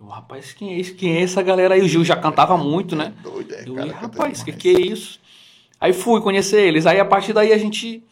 Eu, 0.00 0.06
rapaz, 0.06 0.52
quem 0.52 0.72
é 0.72 0.78
isso? 0.80 0.94
Quem 0.94 1.12
é 1.16 1.22
essa 1.22 1.42
galera 1.42 1.74
aí? 1.74 1.82
O 1.82 1.88
Gil 1.88 2.04
já 2.04 2.16
cantava 2.16 2.56
muito, 2.56 2.96
né? 2.96 3.12
Doido, 3.22 3.52
é, 3.54 3.64
cara, 3.64 3.86
"Ih, 3.86 3.90
canta 3.90 3.96
rapaz, 4.00 4.42
que 4.42 4.50
demais." 4.52 4.62
que 4.62 4.68
é 4.70 4.80
isso? 4.92 5.20
Aí 5.78 5.92
fui 5.92 6.20
conhecer 6.20 6.66
eles. 6.66 6.86
Aí 6.86 6.98
a 6.98 7.04
partir 7.04 7.32
daí 7.32 7.52
a 7.52 7.58
gente 7.58 8.02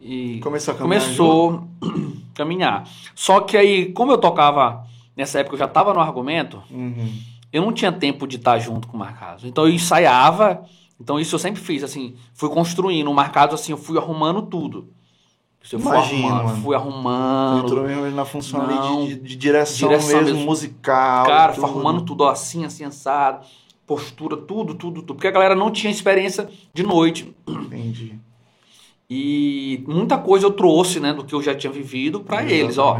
e 0.00 0.38
Começou 0.40 0.74
a 0.74 0.76
caminhar 0.76 1.00
começou 1.02 1.68
a 1.80 1.86
caminhar. 2.34 2.88
Só 3.14 3.40
que 3.40 3.56
aí, 3.56 3.92
como 3.92 4.12
eu 4.12 4.18
tocava 4.18 4.84
nessa 5.16 5.38
época, 5.38 5.54
eu 5.54 5.58
já 5.60 5.64
estava 5.66 5.94
no 5.94 6.00
argumento, 6.00 6.62
Uhum. 6.70 7.16
eu 7.52 7.62
não 7.62 7.72
tinha 7.72 7.92
tempo 7.92 8.26
de 8.26 8.36
estar 8.36 8.58
junto 8.58 8.86
com 8.88 8.96
o 8.96 9.00
Marcados. 9.00 9.44
Então 9.44 9.66
eu 9.66 9.72
ensaiava. 9.72 10.64
Então 11.00 11.18
isso 11.18 11.34
eu 11.34 11.38
sempre 11.38 11.60
fiz, 11.60 11.82
assim, 11.82 12.16
fui 12.34 12.48
construindo. 12.48 13.08
O 13.10 13.14
Marcados, 13.14 13.60
assim, 13.60 13.72
eu 13.72 13.78
fui 13.78 13.96
arrumando 13.98 14.42
tudo. 14.42 14.88
Eu 15.72 15.80
fui 15.80 15.96
arrumando, 15.96 16.62
fui 16.62 16.76
arrumando. 16.76 17.64
Entrou 17.66 17.84
mesmo 17.84 18.10
na 18.10 18.24
função 18.24 18.66
Não. 18.66 18.98
ali 19.02 19.08
de, 19.14 19.20
de 19.20 19.36
direção, 19.36 19.88
Direção 19.88 20.18
mesmo, 20.20 20.34
mesmo. 20.34 20.44
musical. 20.44 21.26
Cara, 21.26 21.52
tudo. 21.54 21.64
arrumando 21.64 22.02
tudo, 22.02 22.24
assim, 22.26 22.64
assim, 22.64 22.84
assado, 22.84 23.46
postura, 23.86 24.36
tudo, 24.36 24.74
tudo, 24.74 25.00
tudo. 25.00 25.14
Porque 25.14 25.26
a 25.26 25.30
galera 25.30 25.54
não 25.54 25.70
tinha 25.70 25.90
experiência 25.90 26.48
de 26.72 26.82
noite. 26.82 27.34
Entendi. 27.48 28.18
E 29.08 29.82
muita 29.86 30.18
coisa 30.18 30.46
eu 30.46 30.50
trouxe, 30.50 31.00
né, 31.00 31.12
do 31.12 31.24
que 31.24 31.34
eu 31.34 31.42
já 31.42 31.54
tinha 31.54 31.72
vivido 31.72 32.20
pra 32.20 32.42
eles, 32.42 32.78
ó. 32.78 32.98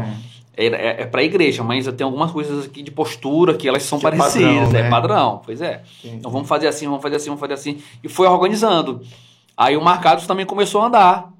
É, 0.57 0.67
é, 0.67 1.01
é 1.01 1.05
pra 1.05 1.21
igreja, 1.23 1.63
mas 1.63 1.85
tem 1.93 2.05
algumas 2.05 2.31
coisas 2.31 2.65
aqui 2.65 2.81
de 2.81 2.89
postura 2.89 3.55
que 3.55 3.67
elas 3.67 3.83
são 3.83 3.99
Que 3.99 4.07
é 4.07 4.11
parecidas, 4.11 4.45
padrão, 4.53 4.71
né? 4.71 4.79
é 4.79 4.89
padrão, 4.89 5.41
pois 5.45 5.61
é. 5.61 5.83
Entendi. 5.99 6.15
Então 6.17 6.31
vamos 6.31 6.47
fazer 6.47 6.67
assim, 6.67 6.85
vamos 6.87 7.01
fazer 7.01 7.17
assim, 7.17 7.25
vamos 7.25 7.39
fazer 7.41 7.53
assim. 7.53 7.77
E 8.03 8.07
foi 8.07 8.27
organizando. 8.27 9.01
Aí 9.57 9.75
o 9.75 9.83
Marcados 9.83 10.25
também 10.25 10.45
começou 10.45 10.81
a 10.81 10.85
andar. 10.87 11.34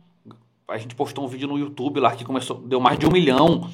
A 0.67 0.77
gente 0.77 0.95
postou 0.95 1.23
um 1.23 1.27
vídeo 1.27 1.47
no 1.47 1.57
YouTube 1.57 1.99
lá 1.99 2.15
que 2.15 2.25
começou, 2.25 2.57
deu 2.57 2.79
mais 2.79 2.97
de 2.97 3.05
um 3.05 3.11
milhão. 3.11 3.69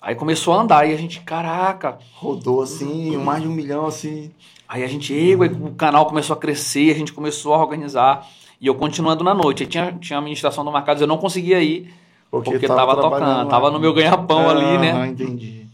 Aí 0.00 0.14
começou 0.14 0.54
a 0.54 0.62
andar 0.62 0.88
e 0.88 0.92
a 0.94 0.96
gente, 0.96 1.20
caraca. 1.20 1.98
Rodou 2.14 2.62
assim, 2.62 3.16
mais 3.16 3.42
de 3.42 3.48
um 3.48 3.52
milhão 3.52 3.86
assim. 3.86 4.30
Aí 4.68 4.84
a 4.84 4.86
gente, 4.86 5.12
"Ei, 5.12 5.34
ué", 5.34 5.48
o 5.48 5.74
canal 5.74 6.06
começou 6.06 6.34
a 6.34 6.38
crescer, 6.38 6.92
a 6.92 6.94
gente 6.94 7.12
começou 7.12 7.54
a 7.54 7.58
organizar. 7.58 8.24
E 8.60 8.66
eu 8.66 8.74
continuando 8.74 9.24
na 9.24 9.34
noite. 9.34 9.62
Aí 9.64 9.68
tinha, 9.68 9.92
tinha 9.92 10.16
a 10.18 10.20
administração 10.20 10.64
do 10.64 10.70
Marcados, 10.70 11.00
eu 11.00 11.06
não 11.08 11.18
conseguia 11.18 11.60
ir, 11.60 11.92
Porque, 12.30 12.58
tava, 12.66 12.94
tocando, 12.94 13.10
trabalhando 13.10 13.44
lá. 13.44 13.50
tava 13.50 13.70
no 13.70 13.80
meu 13.80 13.92
ganha-pão 13.92 14.48
ali, 14.48 14.78
né? 14.78 14.92
Ah, 14.92 15.08
entendi. 15.08 15.66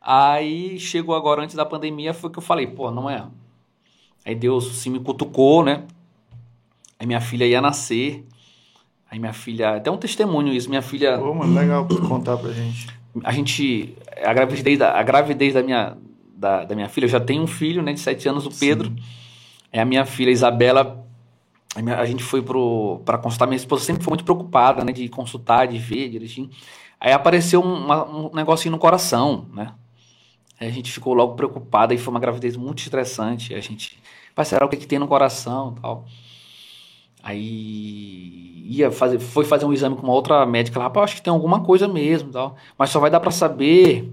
Aí 0.00 0.78
chegou 0.78 1.14
agora, 1.14 1.42
antes 1.42 1.54
da 1.56 1.66
pandemia, 1.66 2.14
foi 2.14 2.30
que 2.30 2.38
eu 2.38 2.42
falei, 2.42 2.66
pô, 2.66 2.90
não 2.90 3.10
é. 3.10 3.24
Aí 4.24 4.34
Deus 4.34 4.76
se 4.76 4.88
me 4.88 5.00
cutucou, 5.00 5.62
né? 5.64 5.84
Aí 6.98 7.06
minha 7.06 7.20
filha 7.20 7.44
ia 7.46 7.60
nascer. 7.60 8.26
Aí 9.10 9.18
minha 9.18 9.32
filha, 9.32 9.76
até 9.76 9.90
um 9.90 9.96
testemunho 9.96 10.52
isso, 10.52 10.68
minha 10.68 10.82
filha, 10.82 11.18
Pô, 11.18 11.32
mano, 11.34 11.54
legal 11.54 11.86
pra 11.86 11.96
contar 12.06 12.36
pra 12.36 12.52
gente. 12.52 12.88
a 13.24 13.32
gente, 13.32 13.94
a 14.22 14.32
gravidez 14.34 14.78
da, 14.78 14.92
a 14.98 15.02
gravidez 15.02 15.54
da 15.54 15.62
minha, 15.62 15.96
da, 16.36 16.64
da 16.64 16.74
minha 16.74 16.88
filha, 16.88 17.06
eu 17.06 17.08
já 17.08 17.18
tenho 17.20 17.42
um 17.42 17.46
filho, 17.46 17.82
né, 17.82 17.92
de 17.92 18.00
7 18.00 18.28
anos, 18.28 18.44
o 18.46 18.50
Pedro. 18.50 18.94
É 19.72 19.80
a 19.80 19.84
minha 19.84 20.04
filha, 20.04 20.28
a 20.30 20.32
Isabela, 20.32 21.06
a, 21.74 21.80
minha- 21.82 21.98
a 21.98 22.04
gente 22.04 22.22
foi 22.22 22.42
pro, 22.42 23.00
pra 23.04 23.16
consultar, 23.18 23.46
minha 23.46 23.56
esposa 23.56 23.84
sempre 23.84 24.02
foi 24.04 24.10
muito 24.10 24.24
preocupada, 24.24 24.84
né, 24.84 24.92
de 24.92 25.08
consultar, 25.08 25.66
de 25.66 25.78
ver 25.78 26.10
direitinho. 26.10 26.50
Aí 27.00 27.12
apareceu 27.12 27.62
um, 27.62 27.84
uma- 27.86 28.04
um 28.06 28.30
negocinho 28.34 28.72
no 28.72 28.78
coração, 28.78 29.46
né? 29.54 29.72
Aí 30.60 30.66
a 30.68 30.72
gente 30.72 30.90
ficou 30.90 31.14
logo 31.14 31.34
preocupada 31.34 31.94
e 31.94 31.98
foi 31.98 32.10
uma 32.12 32.18
gravidez 32.20 32.56
muito 32.56 32.80
estressante. 32.80 33.54
A 33.54 33.60
gente, 33.60 33.98
mas 34.36 34.48
será 34.48 34.66
o 34.66 34.68
que, 34.68 34.76
que 34.76 34.86
tem 34.88 34.98
no 34.98 35.06
coração 35.06 35.74
e 35.76 35.80
tal? 35.80 36.04
Aí 37.22 38.62
ia 38.66 38.90
fazer, 38.90 39.18
foi 39.18 39.44
fazer 39.44 39.64
um 39.64 39.72
exame 39.72 39.96
com 39.96 40.02
uma 40.02 40.12
outra 40.12 40.44
médica 40.44 40.78
lá, 40.78 40.84
rapaz, 40.84 41.04
acho 41.04 41.16
que 41.16 41.22
tem 41.22 41.32
alguma 41.32 41.60
coisa 41.60 41.88
mesmo 41.88 42.30
tal. 42.30 42.56
Mas 42.76 42.90
só 42.90 43.00
vai 43.00 43.10
dar 43.10 43.20
pra 43.20 43.30
saber 43.30 44.12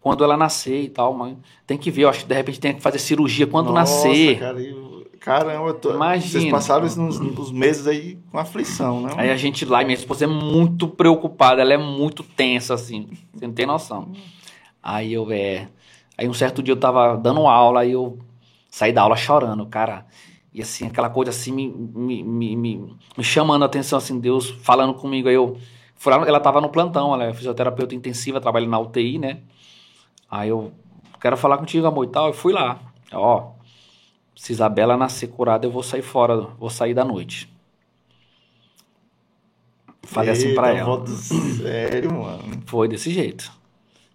quando 0.00 0.22
ela 0.24 0.36
nascer 0.36 0.82
e 0.84 0.88
tal. 0.88 1.12
Mas 1.12 1.36
tem 1.66 1.76
que 1.76 1.90
ver, 1.90 2.02
eu 2.02 2.08
acho 2.08 2.20
que 2.20 2.26
de 2.28 2.34
repente 2.34 2.60
tem 2.60 2.74
que 2.74 2.80
fazer 2.80 2.98
cirurgia 2.98 3.46
quando 3.46 3.72
Nossa, 3.72 4.08
nascer. 4.08 4.38
Cara, 4.38 4.60
eu- 4.60 5.06
caramba, 5.20 5.68
eu 5.68 5.74
tô... 5.74 5.94
Imagina. 5.94 6.30
vocês 6.30 6.50
passaram 6.50 6.86
isso 6.86 7.00
nos, 7.00 7.18
nos 7.18 7.50
meses 7.52 7.86
aí 7.86 8.18
com 8.30 8.38
aflição, 8.38 9.02
né? 9.02 9.12
Aí 9.16 9.30
a 9.30 9.36
gente 9.36 9.64
lá, 9.64 9.82
e 9.82 9.84
minha 9.84 9.96
esposa 9.96 10.24
é 10.24 10.28
muito 10.28 10.88
preocupada, 10.88 11.60
ela 11.60 11.74
é 11.74 11.78
muito 11.78 12.22
tensa, 12.22 12.74
assim, 12.74 13.08
você 13.34 13.46
não 13.46 13.54
tem 13.54 13.66
noção. 13.66 14.12
Aí 14.82 15.12
eu, 15.12 15.30
é. 15.30 15.68
Aí 16.16 16.28
um 16.28 16.32
certo 16.34 16.62
dia 16.62 16.72
eu 16.72 16.78
tava 16.80 17.16
dando 17.16 17.46
aula, 17.46 17.80
aí 17.80 17.92
eu 17.92 18.18
saí 18.70 18.92
da 18.92 19.02
aula 19.02 19.16
chorando, 19.16 19.66
cara. 19.66 20.06
E 20.52 20.62
assim, 20.62 20.86
aquela 20.86 21.10
coisa 21.10 21.30
assim 21.30 21.52
me, 21.52 21.68
me, 21.68 22.22
me, 22.22 22.56
me, 22.56 23.24
chamando 23.24 23.62
a 23.62 23.66
atenção, 23.66 23.98
assim, 23.98 24.18
Deus 24.18 24.50
falando 24.62 24.94
comigo. 24.94 25.28
Aí 25.28 25.34
eu. 25.34 25.58
fui 25.94 26.12
lá, 26.12 26.26
ela 26.26 26.40
tava 26.40 26.60
no 26.60 26.70
plantão, 26.70 27.12
ela 27.14 27.24
é 27.24 27.34
fisioterapeuta 27.34 27.94
intensiva, 27.94 28.40
trabalha 28.40 28.66
na 28.66 28.78
UTI, 28.78 29.18
né? 29.18 29.40
Aí 30.30 30.48
eu 30.48 30.72
quero 31.20 31.36
falar 31.36 31.58
contigo, 31.58 31.86
amor 31.86 32.04
e 32.04 32.08
tal. 32.08 32.28
Eu 32.28 32.32
fui 32.32 32.52
lá. 32.52 32.80
Ó, 33.12 33.52
se 34.34 34.52
Isabela 34.52 34.96
nascer 34.96 35.28
curada, 35.28 35.66
eu 35.66 35.70
vou 35.70 35.82
sair 35.82 36.02
fora, 36.02 36.36
vou 36.58 36.70
sair 36.70 36.94
da 36.94 37.04
noite. 37.04 37.52
Falei 40.04 40.30
assim 40.30 40.54
pra 40.54 40.72
ela. 40.72 41.06
Sério, 41.06 42.14
mano. 42.14 42.62
Foi 42.64 42.88
desse 42.88 43.10
jeito. 43.10 43.52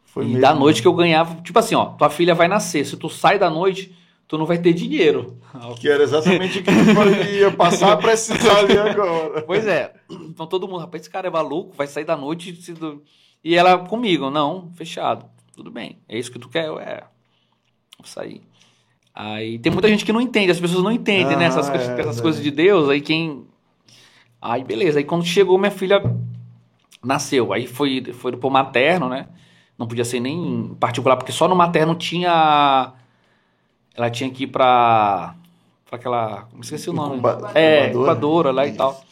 Foi 0.06 0.28
e 0.28 0.40
da 0.40 0.54
noite 0.54 0.82
que 0.82 0.88
eu 0.88 0.94
ganhava, 0.94 1.42
tipo 1.42 1.58
assim, 1.58 1.74
ó, 1.76 1.86
tua 1.86 2.10
filha 2.10 2.36
vai 2.36 2.48
nascer, 2.48 2.86
se 2.86 2.96
tu 2.96 3.10
sai 3.10 3.40
da 3.40 3.50
noite, 3.50 3.96
tu 4.28 4.38
não 4.38 4.46
vai 4.46 4.58
ter 4.58 4.74
dinheiro. 4.74 5.38
Que 5.80 5.88
era 5.90 6.04
exatamente 6.04 6.60
o 6.60 6.64
que 6.64 6.70
eu 6.70 7.34
ia 7.40 7.52
passar 7.52 7.94
a 7.94 7.98
precisar 7.98 8.60
ali 8.60 8.78
agora. 8.78 9.42
Pois 9.44 9.66
é. 9.68 9.94
Então 10.10 10.48
todo 10.48 10.68
mundo, 10.68 10.80
rapaz, 10.80 11.02
esse 11.04 11.10
cara 11.10 11.28
é 11.28 11.32
maluco, 11.32 11.76
vai 11.76 11.88
sair 11.88 12.06
da 12.06 12.18
noite. 12.18 12.56
se 12.56 12.74
tu- 12.74 13.02
E 13.44 13.56
ela 13.56 13.78
comigo, 13.80 14.30
não, 14.30 14.72
fechado. 14.74 15.26
Tudo 15.56 15.70
bem. 15.70 16.00
É 16.10 16.18
isso 16.18 16.32
que 16.32 16.40
tu 16.40 16.50
quer? 16.50 16.68
Eu, 16.68 16.80
É. 16.80 17.04
Vou 18.00 18.08
sair. 18.08 18.42
Aí 19.14 19.60
tem 19.60 19.72
muita 19.72 19.88
gente 19.88 20.04
que 20.04 20.12
não 20.12 20.20
entende, 20.20 20.52
as 20.52 20.60
pessoas 20.60 20.84
não 20.84 20.92
entendem, 20.92 21.38
né? 21.38 21.46
Ah, 21.46 21.50
Essas, 21.50 21.70
coisas, 21.70 21.90
é, 21.90 22.02
essas 22.02 22.18
é. 22.18 22.22
coisas 22.22 22.42
de 22.44 22.50
Deus, 22.50 22.90
aí 22.90 23.00
quem. 23.00 23.46
Aí 24.42 24.64
beleza. 24.64 24.98
Aí 24.98 25.06
quando 25.06 25.24
chegou, 25.24 25.58
minha 25.60 25.70
filha 25.72 26.02
nasceu. 27.04 27.54
Aí 27.54 27.68
foi, 27.68 28.04
foi 28.14 28.36
pro 28.36 28.50
materno, 28.50 29.08
né? 29.08 29.28
Não 29.78 29.88
podia 29.88 30.04
ser 30.06 30.20
nem 30.20 30.36
em 30.36 30.74
particular, 30.76 31.16
porque 31.18 31.32
só 31.32 31.48
no 31.48 31.56
materno 31.56 31.94
tinha. 31.94 32.94
Ela 33.96 34.10
tinha 34.10 34.30
que 34.30 34.44
ir 34.44 34.48
pra. 34.48 35.36
pra 35.86 35.98
aquela. 35.98 36.48
Como 36.50 36.64
esqueci 36.64 36.90
o 36.90 36.94
nome? 36.94 37.14
Incuba- 37.18 37.52
É, 37.54 37.88
incubadora. 37.88 37.90
incubadora 37.90 38.52
lá 38.52 38.66
e 38.66 38.70
Isso. 38.70 38.78
tal. 38.78 39.04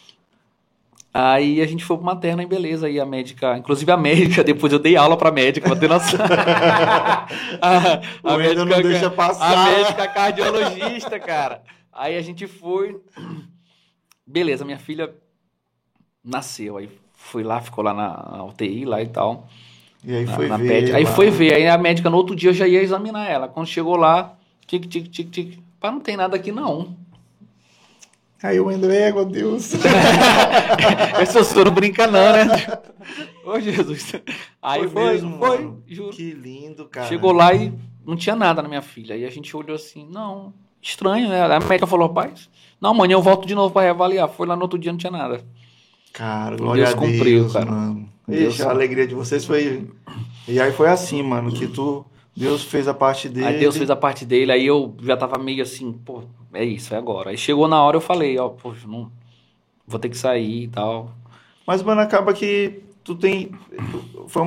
Aí 1.13 1.61
a 1.61 1.67
gente 1.67 1.83
foi 1.83 1.97
pro 1.97 2.05
materno 2.05 2.41
e 2.41 2.45
beleza. 2.45 2.87
Aí 2.87 2.99
a 2.99 3.05
médica, 3.05 3.57
inclusive 3.57 3.91
a 3.91 3.97
médica, 3.97 4.43
depois 4.45 4.71
eu 4.71 4.79
dei 4.79 4.95
aula 4.95 5.17
pra 5.17 5.29
médica, 5.31 5.67
pra 5.67 5.77
ter 5.77 5.89
noção. 5.89 6.19
a, 7.61 8.01
O 8.23 8.35
Wendel 8.37 8.65
não 8.65 8.81
deixa 8.81 9.09
passar. 9.09 9.51
A 9.51 9.65
médica 9.71 10.07
cardiologista, 10.07 11.19
cara. 11.19 11.61
Aí 11.91 12.17
a 12.17 12.21
gente 12.21 12.47
foi. 12.47 12.99
Beleza, 14.25 14.63
minha 14.63 14.79
filha 14.79 15.13
nasceu. 16.23 16.77
Aí 16.77 16.89
fui 17.13 17.43
lá, 17.43 17.59
ficou 17.61 17.83
lá 17.83 17.93
na, 17.93 18.43
UTI 18.45 18.85
lá 18.85 19.01
e 19.01 19.07
tal. 19.07 19.47
E 20.03 20.15
aí 20.15 20.25
na- 20.25 20.33
foi 20.35 20.47
na 20.47 20.57
ver. 20.57 20.95
Aí 20.95 21.05
foi 21.05 21.29
ver. 21.29 21.53
Aí 21.55 21.67
a 21.67 21.77
médica 21.77 22.09
no 22.09 22.17
outro 22.17 22.35
dia 22.35 22.53
já 22.53 22.65
ia 22.67 22.81
examinar 22.81 23.29
ela. 23.29 23.47
Quando 23.47 23.67
chegou 23.67 23.95
lá, 23.97 24.33
tic, 24.79 24.87
tic, 24.87 25.09
tic, 25.09 25.29
tic. 25.29 25.59
Pá, 25.79 25.91
não 25.91 25.99
tem 25.99 26.15
nada 26.15 26.35
aqui 26.35 26.51
não. 26.51 26.95
Aí 28.41 28.59
o 28.59 28.65
Wendel, 28.65 28.89
é, 28.91 29.11
meu 29.11 29.25
Deus. 29.25 29.73
Esse 31.21 31.43
senhor 31.43 31.65
não 31.65 31.73
brinca 31.73 32.07
não, 32.07 32.31
né? 32.33 32.47
Ô, 33.45 33.59
Jesus. 33.59 34.13
Aí 34.61 34.87
foi, 34.87 35.03
mesmo, 35.03 35.37
foi, 35.37 35.57
mano. 35.59 35.83
juro. 35.87 36.15
Que 36.15 36.31
lindo, 36.31 36.85
cara. 36.85 37.07
Chegou 37.07 37.31
lá 37.31 37.53
e 37.53 37.71
não 38.05 38.15
tinha 38.15 38.35
nada 38.35 38.61
na 38.61 38.67
minha 38.69 38.81
filha. 38.81 39.13
Aí 39.13 39.25
a 39.25 39.29
gente 39.29 39.55
olhou 39.55 39.75
assim, 39.75 40.07
não, 40.09 40.53
estranho, 40.81 41.29
né? 41.29 41.43
A 41.43 41.59
médica 41.59 41.85
falou, 41.85 42.07
rapaz, 42.07 42.49
não, 42.79 42.91
amanhã 42.91 43.13
eu 43.13 43.21
volto 43.21 43.45
de 43.47 43.53
novo 43.53 43.71
pra 43.71 43.83
reavaliar. 43.83 44.27
Foi 44.29 44.47
lá 44.47 44.55
no 44.55 44.63
outro 44.63 44.79
dia, 44.79 44.91
não 44.91 44.97
tinha 44.97 45.11
nada. 45.11 45.43
Cara, 46.13 46.55
E 46.55 46.57
glória 46.57 46.85
Deus 46.85 46.95
a 46.95 46.99
Deus, 46.99 47.11
cumpriu, 47.11 47.49
cara. 47.51 47.65
mano. 47.69 48.09
Deus 48.27 48.53
Ixi, 48.55 48.63
a 48.63 48.69
alegria 48.69 49.05
de 49.05 49.13
vocês 49.13 49.45
foi... 49.45 49.87
E 50.47 50.59
aí 50.59 50.71
foi 50.71 50.89
assim, 50.89 51.21
mano, 51.21 51.51
que 51.51 51.67
tu... 51.67 52.05
Deus 52.35 52.63
fez 52.63 52.87
a 52.87 52.93
parte 52.93 53.27
dele. 53.27 53.45
Aí 53.45 53.59
Deus 53.59 53.75
fez 53.75 53.89
a 53.89 53.95
parte 53.95 54.25
dele, 54.25 54.51
aí 54.51 54.65
eu 54.65 54.95
já 55.03 55.17
tava 55.17 55.37
meio 55.37 55.61
assim, 55.61 55.91
pô, 55.91 56.23
é 56.53 56.63
isso, 56.63 56.93
é 56.93 56.97
agora. 56.97 57.29
Aí 57.31 57.37
chegou 57.37 57.67
na 57.67 57.81
hora 57.83 57.97
eu 57.97 58.01
falei, 58.01 58.37
ó, 58.39 58.49
poxa, 58.49 58.87
não 58.87 59.11
vou 59.85 59.99
ter 59.99 60.09
que 60.09 60.17
sair 60.17 60.63
e 60.63 60.67
tal. 60.67 61.11
Mas, 61.67 61.83
mano, 61.83 62.01
acaba 62.01 62.33
que 62.33 62.81
tu 63.03 63.15
tem... 63.15 63.51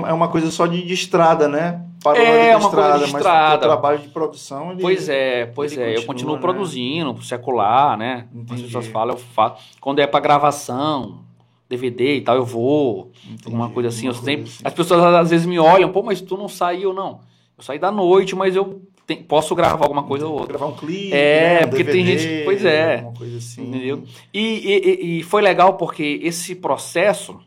É 0.07 0.13
uma 0.13 0.29
coisa 0.29 0.51
só 0.51 0.67
de, 0.67 0.83
de 0.85 0.95
estrada, 0.95 1.47
né? 1.47 1.85
Parou 2.03 2.21
É, 2.21 2.57
de 2.57 2.61
uma 2.65 2.71
coisa 2.71 2.93
de 2.95 3.01
mas 3.01 3.15
o 3.15 3.17
estrada. 3.19 3.59
trabalho 3.59 3.99
de 3.99 4.09
produção... 4.09 4.73
Ele... 4.73 4.81
Pois 4.81 5.09
é, 5.09 5.47
pois 5.47 5.77
é, 5.77 5.91
eu 5.91 6.03
continua, 6.03 6.07
continuo 6.07 6.35
né? 6.37 6.41
produzindo, 6.41 7.23
secular, 7.23 7.97
né? 7.97 8.27
As 8.35 8.41
Entendi. 8.41 8.63
pessoas 8.65 8.87
falam, 8.89 9.15
eu 9.15 9.21
faço. 9.21 9.63
Quando 9.81 10.01
é 10.01 10.07
pra 10.07 10.21
gravação, 10.21 11.21
DVD 11.69 12.17
e 12.17 12.21
tal, 12.21 12.37
eu 12.37 12.45
vou. 12.45 13.11
Entendi, 13.25 13.43
Alguma 13.47 13.71
coisa 13.71 13.89
assim. 13.89 14.07
Eu 14.07 14.15
sempre, 14.15 14.45
assim. 14.45 14.63
As 14.65 14.73
pessoas 14.73 15.03
às 15.03 15.31
vezes 15.31 15.47
me 15.47 15.59
olham, 15.59 15.91
pô, 15.91 16.03
mas 16.03 16.21
tu 16.21 16.37
não 16.37 16.49
saiu, 16.49 16.93
não. 16.93 17.21
Eu 17.57 17.63
saí 17.63 17.79
da 17.79 17.91
noite, 17.93 18.35
mas 18.35 18.57
eu 18.57 18.83
te- 19.07 19.17
posso 19.17 19.55
gravar 19.55 19.85
alguma 19.85 20.03
coisa 20.03 20.27
ou 20.27 20.33
outra. 20.33 20.49
Gravar 20.59 20.67
um 20.67 20.77
clipe, 20.77 21.13
É, 21.13 21.61
né, 21.61 21.67
um 21.67 21.69
porque 21.71 21.85
tem 21.85 22.05
DVD, 22.05 22.19
gente- 22.19 22.45
pois 22.45 22.65
é. 22.65 22.97
Alguma 22.97 23.13
coisa 23.19 23.37
assim. 23.39 23.63
Entendeu? 23.69 24.03
E, 24.33 24.41
e- 24.41 24.79
e- 24.79 25.19
e 25.21 25.23
foi 25.23 25.41
legal 25.43 25.75
porque 25.77 26.19
esse 26.23 26.55
processo 26.55 27.39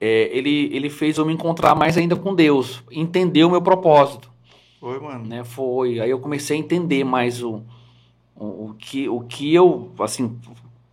é, 0.00 0.28
ele, 0.36 0.68
ele 0.74 0.90
fez 0.90 1.16
eu 1.18 1.24
me 1.24 1.32
encontrar 1.32 1.74
mais 1.74 1.96
ainda 1.96 2.16
com 2.16 2.34
Deus, 2.34 2.82
entender 2.90 3.44
o 3.44 3.50
meu 3.50 3.62
propósito 3.62 4.30
Foi, 4.78 5.00
mano. 5.00 5.24
né? 5.26 5.42
Foi. 5.44 6.00
Aí 6.00 6.10
eu 6.10 6.18
comecei 6.18 6.56
a 6.56 6.60
entender 6.60 7.02
mais 7.04 7.42
o, 7.42 7.62
o, 8.34 8.44
o 8.70 8.74
que, 8.78 9.08
o 9.08 9.20
que 9.20 9.54
eu, 9.54 9.90
assim, 10.00 10.38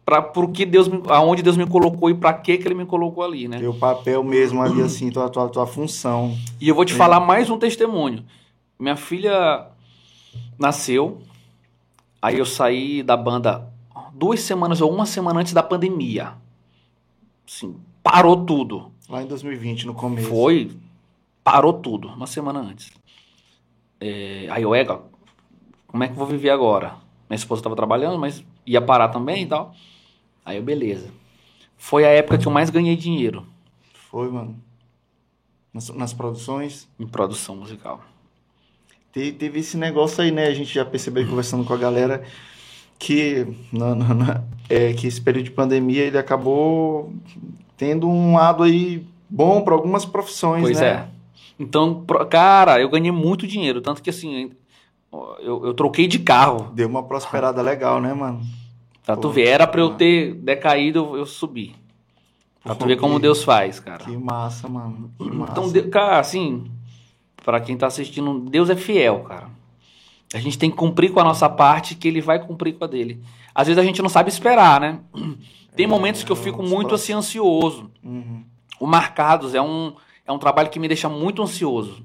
para 0.05 0.21
por 0.21 0.51
que 0.51 0.65
Deus 0.65 0.87
me, 0.87 1.01
aonde 1.07 1.41
Deus 1.41 1.55
me 1.55 1.65
colocou 1.65 2.09
e 2.09 2.13
para 2.13 2.33
que 2.33 2.57
que 2.57 2.67
ele 2.67 2.75
me 2.75 2.85
colocou 2.85 3.23
ali, 3.23 3.47
né? 3.47 3.59
Teu 3.59 3.73
papel 3.73 4.23
mesmo 4.23 4.61
ali, 4.61 4.81
assim, 4.81 5.09
tua, 5.09 5.29
tua, 5.29 5.47
tua 5.49 5.65
função. 5.65 6.37
E 6.59 6.67
eu 6.67 6.75
vou 6.75 6.83
te 6.83 6.93
falar 6.93 7.19
mais 7.19 7.49
um 7.49 7.57
testemunho. 7.57 8.25
Minha 8.77 8.97
filha 8.97 9.67
nasceu, 10.59 11.21
aí 12.21 12.37
eu 12.37 12.45
saí 12.45 13.01
da 13.01 13.15
banda 13.15 13.71
duas 14.13 14.41
semanas 14.41 14.81
ou 14.81 14.91
uma 14.91 15.05
semana 15.05 15.39
antes 15.39 15.53
da 15.53 15.63
pandemia. 15.63 16.33
Assim, 17.47 17.75
parou 18.01 18.45
tudo. 18.45 18.91
Lá 19.07 19.23
em 19.23 19.27
2020, 19.27 19.87
no 19.87 19.93
começo. 19.93 20.27
Foi, 20.27 20.71
parou 21.43 21.73
tudo, 21.73 22.09
uma 22.09 22.27
semana 22.27 22.59
antes. 22.59 22.91
É, 24.01 24.47
aí 24.49 24.63
eu, 24.63 24.75
ega, 24.75 24.99
como 25.87 26.03
é 26.03 26.07
que 26.07 26.13
eu 26.13 26.17
vou 26.17 26.27
viver 26.27 26.49
agora? 26.49 26.95
Minha 27.29 27.37
esposa 27.37 27.59
estava 27.59 27.75
trabalhando, 27.75 28.19
mas 28.19 28.43
ia 28.65 28.81
parar 28.81 29.09
também 29.09 29.43
e 29.43 29.45
tal. 29.45 29.73
Aí 30.45 30.57
eu, 30.57 30.63
beleza. 30.63 31.07
Foi 31.77 32.05
a 32.05 32.09
época 32.09 32.37
que 32.37 32.47
eu 32.47 32.51
mais 32.51 32.69
ganhei 32.69 32.95
dinheiro 32.95 33.45
Foi, 34.09 34.29
mano. 34.29 34.55
Nas, 35.73 35.89
nas 35.89 36.13
produções. 36.13 36.87
em 36.99 37.07
produção 37.07 37.55
musical. 37.55 38.01
Te- 39.11 39.31
teve 39.31 39.59
esse 39.59 39.75
negócio 39.77 40.23
aí, 40.23 40.31
né? 40.31 40.47
A 40.47 40.53
gente 40.53 40.73
já 40.73 40.85
percebeu 40.85 41.27
conversando 41.27 41.63
com 41.65 41.73
a 41.73 41.77
galera 41.77 42.23
que, 42.99 43.45
é, 44.69 44.93
que 44.93 45.07
esse 45.07 45.19
período 45.21 45.45
de 45.45 45.51
pandemia 45.51 46.03
ele 46.03 46.17
acabou 46.17 47.13
tendo 47.75 48.07
um 48.07 48.35
lado 48.35 48.63
aí 48.63 49.05
bom 49.29 49.61
para 49.61 49.73
algumas 49.73 50.05
profissões, 50.05 50.61
Pois 50.63 50.79
né? 50.79 50.87
é. 50.87 51.07
Então, 51.59 52.05
cara, 52.29 52.79
eu 52.79 52.89
ganhei 52.89 53.11
muito 53.11 53.45
dinheiro. 53.47 53.81
Tanto 53.81 54.01
que 54.01 54.09
assim, 54.09 54.51
eu, 55.11 55.65
eu 55.65 55.73
troquei 55.73 56.07
de 56.07 56.19
carro. 56.19 56.71
Deu 56.73 56.87
uma 56.87 57.03
prosperada 57.03 57.61
legal, 57.61 57.99
né, 58.01 58.13
mano? 58.13 58.41
Pra 59.05 59.17
tu 59.17 59.29
ver, 59.29 59.47
era 59.47 59.67
pra 59.67 59.81
eu 59.81 59.95
ter 59.95 60.33
decaído, 60.35 61.17
eu, 61.17 61.25
subi. 61.25 61.75
Pra 62.63 62.73
tu 62.73 62.85
ver 62.85 62.95
como 62.97 63.19
Deus 63.19 63.43
faz, 63.43 63.79
cara. 63.79 64.05
Que 64.05 64.15
massa, 64.15 64.67
mano. 64.69 65.11
Que 65.17 65.29
massa. 65.29 65.51
Então, 65.51 65.69
de- 65.71 65.83
cara, 65.83 66.19
assim, 66.19 66.71
pra 67.43 67.59
quem 67.59 67.75
tá 67.75 67.87
assistindo, 67.87 68.39
Deus 68.39 68.69
é 68.69 68.75
fiel, 68.75 69.19
cara. 69.23 69.49
A 70.33 70.39
gente 70.39 70.57
tem 70.57 70.71
que 70.71 70.77
cumprir 70.77 71.11
com 71.11 71.19
a 71.19 71.23
nossa 71.23 71.49
parte, 71.49 71.95
que 71.95 72.07
ele 72.07 72.21
vai 72.21 72.39
cumprir 72.39 72.73
com 72.73 72.85
a 72.85 72.87
dele. 72.87 73.21
Às 73.53 73.67
vezes 73.67 73.77
a 73.77 73.85
gente 73.85 74.01
não 74.01 74.09
sabe 74.09 74.29
esperar, 74.29 74.79
né? 74.79 74.99
Tem 75.75 75.85
É, 75.85 75.89
momentos 75.89 76.23
que 76.23 76.31
eu 76.31 76.35
fico 76.35 76.63
os 76.63 76.69
muito 76.69 76.95
assim 76.95 77.13
ansioso. 77.13 77.91
Uhum. 78.03 78.43
O 78.79 78.87
Marcados 78.87 79.53
é 79.53 79.61
um, 79.61 79.93
é 80.25 80.31
um 80.31 80.39
trabalho 80.39 80.69
que 80.69 80.79
me 80.79 80.87
deixa 80.87 81.07
muito 81.09 81.41
ansioso. 81.43 82.03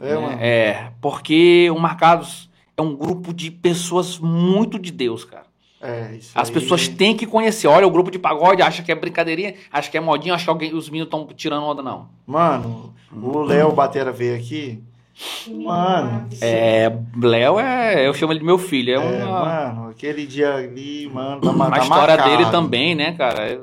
É, 0.00 0.14
né? 0.14 0.20
mano. 0.20 0.36
É, 0.40 0.92
porque 1.00 1.70
o 1.70 1.78
Marcados 1.78 2.50
é 2.76 2.82
um 2.82 2.94
grupo 2.96 3.32
de 3.32 3.50
pessoas 3.50 4.18
muito 4.18 4.78
de 4.78 4.90
Deus, 4.90 5.24
cara. 5.24 5.46
É, 5.82 6.14
isso 6.16 6.30
As 6.34 6.48
aí. 6.48 6.54
pessoas 6.54 6.86
têm 6.86 7.16
que 7.16 7.26
conhecer. 7.26 7.66
Olha, 7.66 7.86
o 7.86 7.90
grupo 7.90 8.10
de 8.10 8.18
pagode 8.18 8.62
acha 8.62 8.82
que 8.84 8.92
é 8.92 8.94
brincadeirinha, 8.94 9.54
acha 9.72 9.90
que 9.90 9.96
é 9.98 10.00
modinha, 10.00 10.34
acha 10.34 10.44
que 10.44 10.50
alguém, 10.50 10.72
os 10.74 10.88
meninos 10.88 11.06
estão 11.08 11.26
tirando 11.34 11.64
onda, 11.64 11.82
não. 11.82 12.06
Mano, 12.26 12.94
o 13.12 13.40
Léo 13.42 13.72
Batera 13.72 14.12
veio 14.12 14.36
aqui. 14.36 14.78
Mano, 15.48 16.26
É, 16.40 16.90
Léo 17.20 17.58
é. 17.60 18.06
Eu 18.06 18.14
chamo 18.14 18.32
ele 18.32 18.40
de 18.40 18.46
meu 18.46 18.58
filho. 18.58 18.92
É, 18.92 18.94
É, 19.20 19.24
uma, 19.24 19.44
mano, 19.44 19.90
aquele 19.90 20.26
dia 20.26 20.54
ali, 20.54 21.10
mano, 21.12 21.40
tá, 21.40 21.50
uma 21.50 21.70
tá 21.70 21.78
história 21.78 22.16
marcado. 22.16 22.30
dele 22.36 22.50
também, 22.50 22.94
né, 22.94 23.12
cara? 23.12 23.60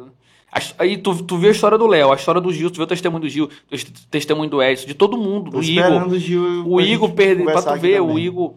A- 0.51 0.59
Aí 0.79 0.97
tu, 0.97 1.23
tu 1.23 1.37
viu 1.37 1.49
a 1.49 1.51
história 1.51 1.77
do 1.77 1.85
Léo, 1.87 2.11
a 2.11 2.15
história 2.15 2.41
do 2.41 2.51
Gil, 2.51 2.69
tu 2.71 2.75
viu 2.75 2.83
o 2.83 2.87
testemunho 2.87 3.21
do 3.21 3.29
Gil, 3.29 3.45
o 3.45 3.49
tes- 3.69 3.83
testemunho 4.09 4.49
do 4.49 4.61
Edson, 4.63 4.87
de 4.87 4.93
todo 4.95 5.17
mundo, 5.17 5.51
do 5.51 5.63
Igor. 5.63 6.07
o 6.07 6.17
Gil. 6.19 6.67
O 6.67 6.81
Igor 6.81 7.11
perdeu, 7.11 7.45
pra 7.45 7.61
tu 7.61 7.79
ver, 7.79 8.01
o 8.01 8.07
também. 8.07 8.25
Igor 8.25 8.53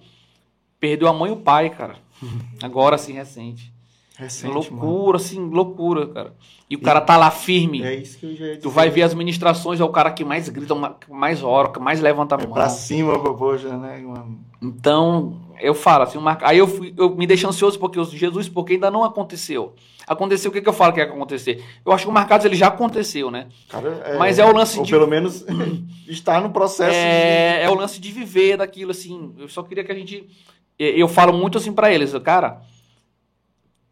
perdeu 0.80 1.06
a 1.08 1.12
mãe 1.12 1.30
e 1.30 1.34
o 1.34 1.36
pai, 1.36 1.68
cara. 1.70 1.96
Agora, 2.62 2.96
assim, 2.96 3.12
recente. 3.12 3.72
Recente, 4.16 4.52
loucura, 4.52 5.16
assim, 5.16 5.40
loucura, 5.48 6.06
cara. 6.06 6.34
E 6.68 6.76
o 6.76 6.80
cara 6.80 7.00
tá 7.00 7.16
lá 7.16 7.30
firme. 7.30 7.78
mano. 7.78 7.90
É 7.90 7.96
isso 7.96 8.18
que 8.18 8.26
eu 8.26 8.36
já 8.36 8.44
ia 8.44 8.50
dizer. 8.52 8.62
Tu 8.62 8.70
vai 8.70 8.88
ver 8.90 9.02
as 9.02 9.14
ministrações, 9.14 9.80
é 9.80 9.84
o 9.84 9.88
cara 9.88 10.10
que 10.12 10.24
mais 10.24 10.48
grita, 10.48 10.74
que 11.00 11.10
mais 11.12 11.42
ora, 11.42 11.70
que 11.70 11.80
mais 11.80 12.00
levanta 12.00 12.36
a 12.36 12.38
É 12.40 12.44
mão. 12.44 12.52
pra 12.52 12.68
cima, 12.68 13.18
poxa, 13.18 13.76
né, 13.76 13.98
mano? 13.98 14.38
Então, 14.60 15.40
eu 15.60 15.74
falo 15.74 16.04
assim, 16.04 16.18
uma- 16.18 16.38
aí 16.42 16.58
eu, 16.58 16.68
fui- 16.68 16.94
eu 16.96 17.16
me 17.16 17.26
deixo 17.26 17.48
ansioso 17.48 17.78
porque 17.78 17.98
eu, 17.98 18.04
Jesus, 18.04 18.48
porque 18.48 18.74
ainda 18.74 18.90
não 18.90 19.02
aconteceu. 19.02 19.74
Aconteceu, 20.06 20.50
o 20.50 20.54
que, 20.54 20.60
que 20.60 20.68
eu 20.68 20.72
falo 20.72 20.92
que 20.92 21.00
ia 21.00 21.06
acontecer? 21.06 21.64
Eu 21.84 21.90
acho 21.92 22.04
que 22.04 22.10
o 22.10 22.12
Marcados 22.12 22.44
ele 22.44 22.56
já 22.56 22.66
aconteceu, 22.68 23.30
né? 23.30 23.48
Cara, 23.68 24.16
Mas 24.18 24.38
é 24.38 24.44
o 24.44 24.52
lance 24.52 24.78
ou 24.78 24.84
de- 24.84 24.90
pelo 24.90 25.06
menos 25.06 25.44
está 26.06 26.40
no 26.40 26.50
processo 26.50 26.94
É, 26.94 27.62
é 27.64 27.70
o 27.70 27.74
lance 27.74 28.00
de 28.00 28.10
viver 28.12 28.56
daquilo, 28.58 28.90
assim. 28.90 29.32
Eu 29.38 29.48
só 29.48 29.62
queria 29.62 29.82
que 29.84 29.90
a 29.92 29.94
gente. 29.94 30.28
Eu 30.84 31.08
falo 31.08 31.32
muito 31.32 31.58
assim 31.58 31.72
pra 31.72 31.92
eles, 31.92 32.12
cara. 32.18 32.62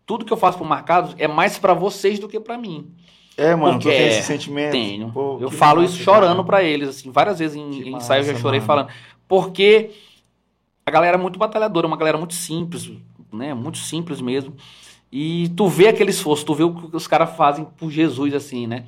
Tudo 0.06 0.24
que 0.24 0.32
eu 0.32 0.36
faço 0.36 0.58
pro 0.58 0.66
Marcados 0.66 1.14
é 1.18 1.28
mais 1.28 1.58
pra 1.58 1.72
vocês 1.72 2.18
do 2.18 2.28
que 2.28 2.40
pra 2.40 2.58
mim. 2.58 2.92
É, 3.36 3.54
mano, 3.54 3.78
tu 3.78 3.84
Porque 3.84 3.96
tem 3.96 4.06
é, 4.06 4.08
esse 4.08 4.22
sentimento. 4.26 4.72
Tenho. 4.72 5.10
Pô, 5.12 5.38
eu 5.40 5.50
falo 5.50 5.80
massa, 5.80 5.94
isso 5.94 6.02
chorando 6.02 6.44
pra 6.44 6.62
eles, 6.62 6.88
assim, 6.88 7.10
várias 7.10 7.38
vezes 7.38 7.56
em, 7.56 7.70
Que 7.70 7.88
em 7.88 7.96
ensaio 7.96 8.20
eu 8.20 8.24
já 8.24 8.32
massa, 8.32 8.42
chorei 8.42 8.60
mano. 8.60 8.66
falando. 8.66 8.88
Porque 9.26 9.90
a 10.84 10.90
galera 10.90 11.16
é 11.16 11.20
muito 11.20 11.38
batalhadora, 11.38 11.86
uma 11.86 11.96
galera 11.96 12.18
muito 12.18 12.34
simples, 12.34 12.90
né? 13.32 13.54
Muito 13.54 13.78
simples 13.78 14.20
mesmo. 14.20 14.54
E 15.12 15.48
tu 15.50 15.68
vê 15.68 15.88
aquele 15.88 16.10
esforço, 16.10 16.44
tu 16.44 16.54
vê 16.54 16.64
o 16.64 16.74
que 16.74 16.96
os 16.96 17.06
caras 17.06 17.34
fazem 17.36 17.64
por 17.64 17.90
Jesus, 17.90 18.34
assim, 18.34 18.66
né? 18.66 18.84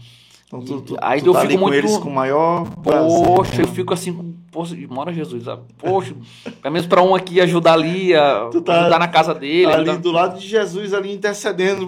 Então, 0.55 0.61
tu, 0.61 0.81
tu, 0.83 0.97
Aí 1.01 1.21
tu 1.23 1.29
eu 1.29 1.33
tá 1.33 1.41
fico 1.41 1.51
ali 1.53 1.59
com 1.59 1.65
muito- 1.65 1.75
eles 1.79 1.97
com 1.97 2.11
maior 2.11 2.69
prazer. 2.83 3.25
Poxa, 3.25 3.57
né, 3.57 3.63
eu 3.63 3.69
fico 3.69 3.95
assim, 3.95 4.13
com- 4.13 4.35
poxa, 4.51 4.77
mora 4.91 5.11
Jesus, 5.11 5.45
sabe? 5.45 5.63
Poxa, 5.79 6.15
pelo 6.61 6.73
menos 6.75 6.87
pra 6.87 7.03
um 7.03 7.15
aqui 7.15 7.41
ajudar 7.41 7.73
ali, 7.73 8.15
a, 8.15 8.51
tá- 8.63 8.81
ajudar 8.83 8.99
na 8.99 9.09
casa 9.09 9.33
dele. 9.35 9.65
ali 9.73 9.75
ajudar- 9.89 9.97
do 9.97 10.13
lado 10.13 10.39
de 10.39 10.47
Jesus, 10.47 10.93
ali 10.93 11.11
intercedendo. 11.15 11.87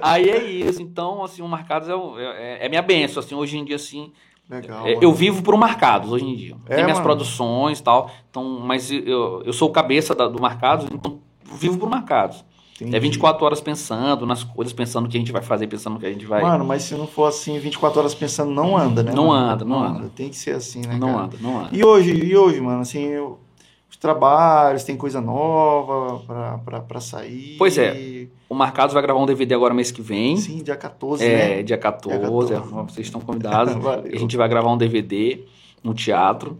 Aí 0.00 0.28
é 0.28 0.42
isso, 0.42 0.80
então, 0.82 1.22
assim, 1.22 1.42
o 1.42 1.48
Marcados 1.48 1.88
é, 1.88 1.94
o- 1.94 2.18
é, 2.18 2.66
é 2.66 2.68
minha 2.68 2.82
benção, 2.82 3.20
assim, 3.22 3.34
hoje 3.34 3.58
em 3.58 3.64
dia, 3.64 3.76
assim, 3.76 4.10
Legal. 4.48 4.86
é, 4.86 4.90
mano. 4.90 4.98
eu 5.02 5.12
vivo 5.12 5.42
por 5.42 5.56
Marcados 5.56 6.10
hoje 6.10 6.24
em 6.24 6.34
dia. 6.34 6.54
É, 6.68 6.76
Tem 6.76 6.84
minhas 6.84 6.98
mano? 6.98 7.08
produções 7.08 7.78
e 7.78 7.82
tal, 7.82 8.10
então, 8.30 8.60
mas 8.60 8.90
eu, 8.90 9.42
eu 9.44 9.52
sou 9.52 9.68
o 9.68 9.72
cabeça 9.72 10.14
da- 10.14 10.28
do 10.28 10.40
Marcados, 10.40 10.86
então 10.92 11.18
vivo 11.54 11.78
por 11.78 11.88
Marcados. 11.90 12.42
Entendi. 12.82 12.96
É 12.96 13.00
24 13.00 13.44
horas 13.44 13.60
pensando 13.60 14.26
nas 14.26 14.44
coisas, 14.44 14.72
pensando 14.72 15.04
no 15.04 15.08
que 15.10 15.16
a 15.16 15.20
gente 15.20 15.32
vai 15.32 15.42
fazer, 15.42 15.66
pensando 15.66 15.94
no 15.94 16.00
que 16.00 16.06
a 16.06 16.12
gente 16.12 16.26
vai... 16.26 16.42
Mano, 16.42 16.64
mas 16.64 16.82
se 16.82 16.94
não 16.94 17.06
for 17.06 17.26
assim, 17.26 17.58
24 17.58 17.98
horas 18.00 18.14
pensando, 18.14 18.50
não 18.50 18.76
anda, 18.76 19.02
né? 19.02 19.12
Não 19.14 19.28
mano? 19.28 19.50
anda, 19.52 19.64
não 19.64 19.82
anda. 19.82 20.10
Tem 20.14 20.28
que 20.28 20.36
ser 20.36 20.54
assim, 20.56 20.80
né, 20.86 20.96
não 20.98 21.12
cara? 21.14 21.22
anda, 21.24 21.36
não 21.40 21.58
anda. 21.60 21.68
E 21.72 21.84
hoje, 21.84 22.12
e 22.12 22.36
hoje, 22.36 22.60
mano, 22.60 22.80
assim, 22.80 23.02
eu- 23.04 23.38
os 23.90 23.96
trabalhos, 23.98 24.84
tem 24.84 24.96
coisa 24.96 25.20
nova 25.20 26.20
pra, 26.26 26.58
pra, 26.58 26.80
pra 26.80 27.00
sair. 27.00 27.56
Pois 27.58 27.76
é. 27.76 28.26
O 28.48 28.54
Marcados 28.54 28.94
vai 28.94 29.02
gravar 29.02 29.20
um 29.20 29.26
DVD 29.26 29.54
agora 29.54 29.74
mês 29.74 29.90
que 29.90 30.00
vem. 30.00 30.36
Sim, 30.38 30.62
dia 30.62 30.76
14, 30.76 31.22
É, 31.24 31.56
né? 31.56 31.62
dia 31.62 31.76
14, 31.76 32.18
Dia 32.18 32.26
14. 32.26 32.54
é, 32.54 32.58
vocês 32.58 33.06
estão 33.06 33.20
convidados. 33.20 33.74
A 34.12 34.16
gente 34.18 34.36
vai 34.36 34.48
gravar 34.48 34.70
um 34.72 34.78
DVD 34.78 35.44
no 35.84 35.92
teatro. 35.94 36.56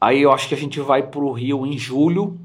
Aí 0.00 0.22
eu 0.22 0.30
acho 0.30 0.46
que 0.48 0.54
a 0.54 0.58
gente 0.58 0.78
vai 0.80 1.02
pro 1.02 1.32
Rio 1.32 1.66
em 1.66 1.76
julho, 1.78 2.38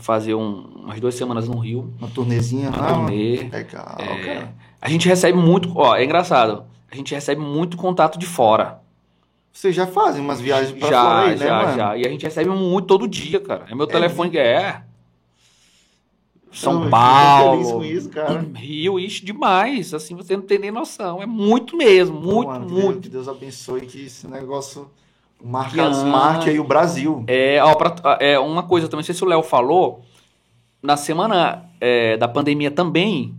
fazer 0.00 0.34
um- 0.34 0.64
umas 0.84 1.00
duas 1.00 1.14
semanas 1.14 1.48
no 1.48 1.58
Rio, 1.58 1.92
Uma 1.98 2.08
turnezinha 2.08 2.68
uma 2.70 2.78
lá. 2.80 2.94
turnê. 2.94 3.36
Legal, 3.50 3.96
É, 3.98 4.24
cara. 4.24 4.54
A 4.80 4.88
gente 4.88 5.08
recebe 5.08 5.38
muito, 5.38 5.72
ó, 5.76 5.96
é 5.96 6.04
engraçado, 6.04 6.64
a 6.90 6.96
gente 6.96 7.14
recebe 7.14 7.40
muito 7.40 7.76
contato 7.76 8.18
de 8.18 8.26
fora. 8.26 8.80
Vocês 9.52 9.74
já 9.74 9.86
fazem 9.86 10.20
umas 10.20 10.40
viagens 10.40 10.76
pra 10.76 10.88
já, 10.88 11.02
fora 11.02 11.28
aí, 11.30 11.36
já, 11.36 11.44
né, 11.44 11.64
mano? 11.64 11.76
já. 11.78 11.96
E 11.96 12.06
a 12.06 12.08
gente 12.08 12.24
recebe 12.24 12.50
muito 12.50 12.86
todo 12.86 13.06
dia, 13.06 13.38
cara. 13.38 13.66
É 13.70 13.74
meu 13.74 13.86
telefone 13.86 14.30
que 14.30 14.38
é. 14.38 14.82
São 16.52 16.84
Eu 16.84 16.90
Paulo. 16.90 17.80
feliz 17.80 17.98
isso, 18.02 18.10
cara. 18.10 18.44
Rio, 18.54 18.98
isso 18.98 19.24
demais. 19.24 19.92
Assim, 19.92 20.14
você 20.14 20.36
não 20.36 20.42
tem 20.44 20.58
nem 20.58 20.70
noção. 20.70 21.20
É 21.22 21.26
muito 21.26 21.76
mesmo, 21.76 22.20
muito, 22.20 22.48
Mano, 22.48 22.66
que 22.66 22.72
muito. 22.72 22.86
Deus, 22.90 23.02
que 23.02 23.08
Deus 23.08 23.28
abençoe 23.28 23.80
que 23.82 24.06
esse 24.06 24.26
negócio 24.28 24.88
Que 25.70 25.80
ande. 25.80 26.04
marque 26.06 26.48
aí 26.50 26.58
o 26.58 26.64
Brasil. 26.64 27.22
É, 27.26 27.62
ó, 27.62 27.74
pra- 27.74 28.18
é, 28.20 28.38
uma 28.38 28.62
coisa 28.62 28.86
também, 28.88 29.00
não 29.02 29.04
sei 29.04 29.14
se 29.14 29.22
o 29.22 29.28
Léo 29.28 29.42
falou, 29.42 30.00
na 30.82 30.96
semana 30.96 31.64
é, 31.80 32.16
da 32.16 32.26
pandemia 32.26 32.70
também, 32.70 33.34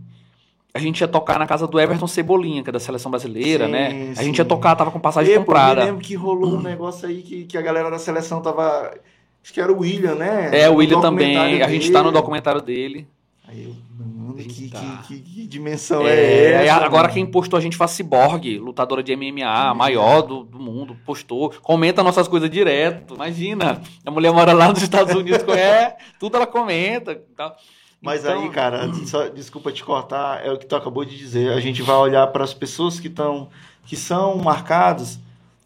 a 0.73 0.79
gente 0.79 1.01
ia 1.01 1.07
tocar 1.07 1.39
na 1.39 1.47
casa 1.47 1.65
do 1.65 1.79
Everton 1.79 2.05
Cebolinha, 2.07 2.61
que 2.61 2.69
é 2.69 2.73
da 2.73 2.79
seleção 2.79 3.09
brasileira, 3.09 3.65
Sim, 3.65 3.71
né? 3.71 4.09
A 4.11 4.15
sim. 4.15 4.23
gente 4.25 4.37
ia 4.37 4.45
tocar, 4.45 4.75
tava 4.75 4.91
com 4.91 4.99
passagem 4.99 5.37
comprada. 5.37 5.81
Eu 5.81 5.85
lembro 5.87 6.01
que 6.01 6.15
rolou 6.15 6.55
um 6.55 6.61
negócio 6.61 7.07
aí 7.07 7.21
que, 7.21 7.45
que 7.45 7.57
a 7.57 7.61
galera 7.61 7.89
da 7.89 7.97
seleção 7.97 8.41
tava. 8.41 8.93
Acho 9.43 9.53
que 9.53 9.61
era 9.61 9.71
o 9.71 9.79
William, 9.79 10.15
né? 10.15 10.49
É, 10.51 10.69
o 10.69 10.75
William 10.75 10.99
também, 11.01 11.61
a 11.61 11.67
gente 11.69 11.91
tá 11.91 12.03
no 12.03 12.11
documentário 12.11 12.61
dele. 12.61 13.07
Aí 13.47 13.63
eu, 13.63 13.75
que, 14.33 14.69
Tá. 14.69 15.03
que, 15.07 15.19
que, 15.19 15.31
que 15.41 15.47
dimensão 15.47 16.05
é, 16.07 16.13
É, 16.15 16.65
essa? 16.65 16.85
agora 16.85 17.09
quem 17.09 17.25
postou 17.25 17.57
a 17.57 17.61
gente 17.61 17.81
a 17.81 17.87
Cyborg, 17.87 18.57
lutadora 18.57 19.03
de 19.03 19.15
MMA, 19.15 19.45
a 19.45 19.73
maior 19.73 20.21
do, 20.21 20.43
do 20.43 20.59
mundo, 20.59 20.95
postou, 21.05 21.53
comenta 21.61 22.01
nossas 22.03 22.27
coisas 22.27 22.49
direto. 22.49 23.15
Imagina, 23.15 23.81
a 24.05 24.11
mulher 24.11 24.31
mora 24.33 24.53
lá 24.53 24.69
nos 24.69 24.81
Estados 24.81 25.13
Unidos, 25.15 25.43
é, 25.55 25.95
tudo 26.19 26.37
ela 26.37 26.47
comenta. 26.47 27.21
tal. 27.35 27.55
Mas 28.01 28.23
Então, 28.23 28.43
aí, 28.43 28.49
cara, 28.49 28.91
só, 29.05 29.27
desculpa 29.29 29.71
te 29.71 29.83
cortar, 29.83 30.45
é 30.45 30.51
o 30.51 30.57
que 30.57 30.65
tu 30.65 30.75
acabou 30.75 31.03
de 31.03 31.17
dizer. 31.17 31.51
A 31.53 31.59
gente 31.59 31.81
vai 31.81 31.95
olhar 31.95 32.27
para 32.27 32.43
as 32.43 32.53
pessoas 32.53 32.99
que 32.99 33.07
estão 33.07 33.49
que 33.85 33.95
são 33.95 34.37
marcados. 34.37 35.17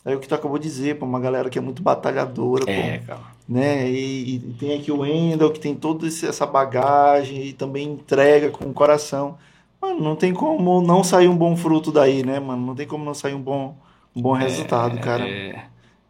É 0.05 0.15
o 0.15 0.19
que 0.19 0.27
tu 0.27 0.35
acabou 0.35 0.57
de 0.57 0.63
dizer, 0.63 0.95
para 0.97 1.05
uma 1.05 1.19
galera 1.19 1.49
que 1.49 1.57
é 1.57 1.61
muito 1.61 1.81
batalhadora, 1.83 2.65
pô. 2.65 2.71
É, 2.71 2.99
cara. 2.99 3.19
Né? 3.49 3.89
E, 3.89 4.35
e 4.35 4.39
tem 4.59 4.75
aqui 4.77 4.91
o 4.91 4.99
Wendel, 4.99 5.51
que 5.51 5.59
tem 5.59 5.73
toda 5.73 6.05
essa 6.05 6.45
bagagem 6.45 7.47
e 7.47 7.53
também 7.53 7.87
entrega 7.87 8.51
com 8.51 8.65
o 8.65 8.73
coração. 8.73 9.39
Mano, 9.81 9.99
não 9.99 10.15
tem 10.15 10.31
como 10.31 10.81
não 10.81 11.03
sair 11.03 11.27
um 11.27 11.35
bom 11.35 11.57
fruto 11.57 11.91
daí, 11.91 12.23
né, 12.23 12.39
mano? 12.39 12.63
Não 12.63 12.75
tem 12.75 12.85
como 12.85 13.03
não 13.03 13.15
sair 13.15 13.33
um 13.33 13.41
bom, 13.41 13.75
um 14.15 14.21
bom 14.21 14.33
resultado, 14.33 14.99
cara. 14.99 15.27
É, 15.27 15.63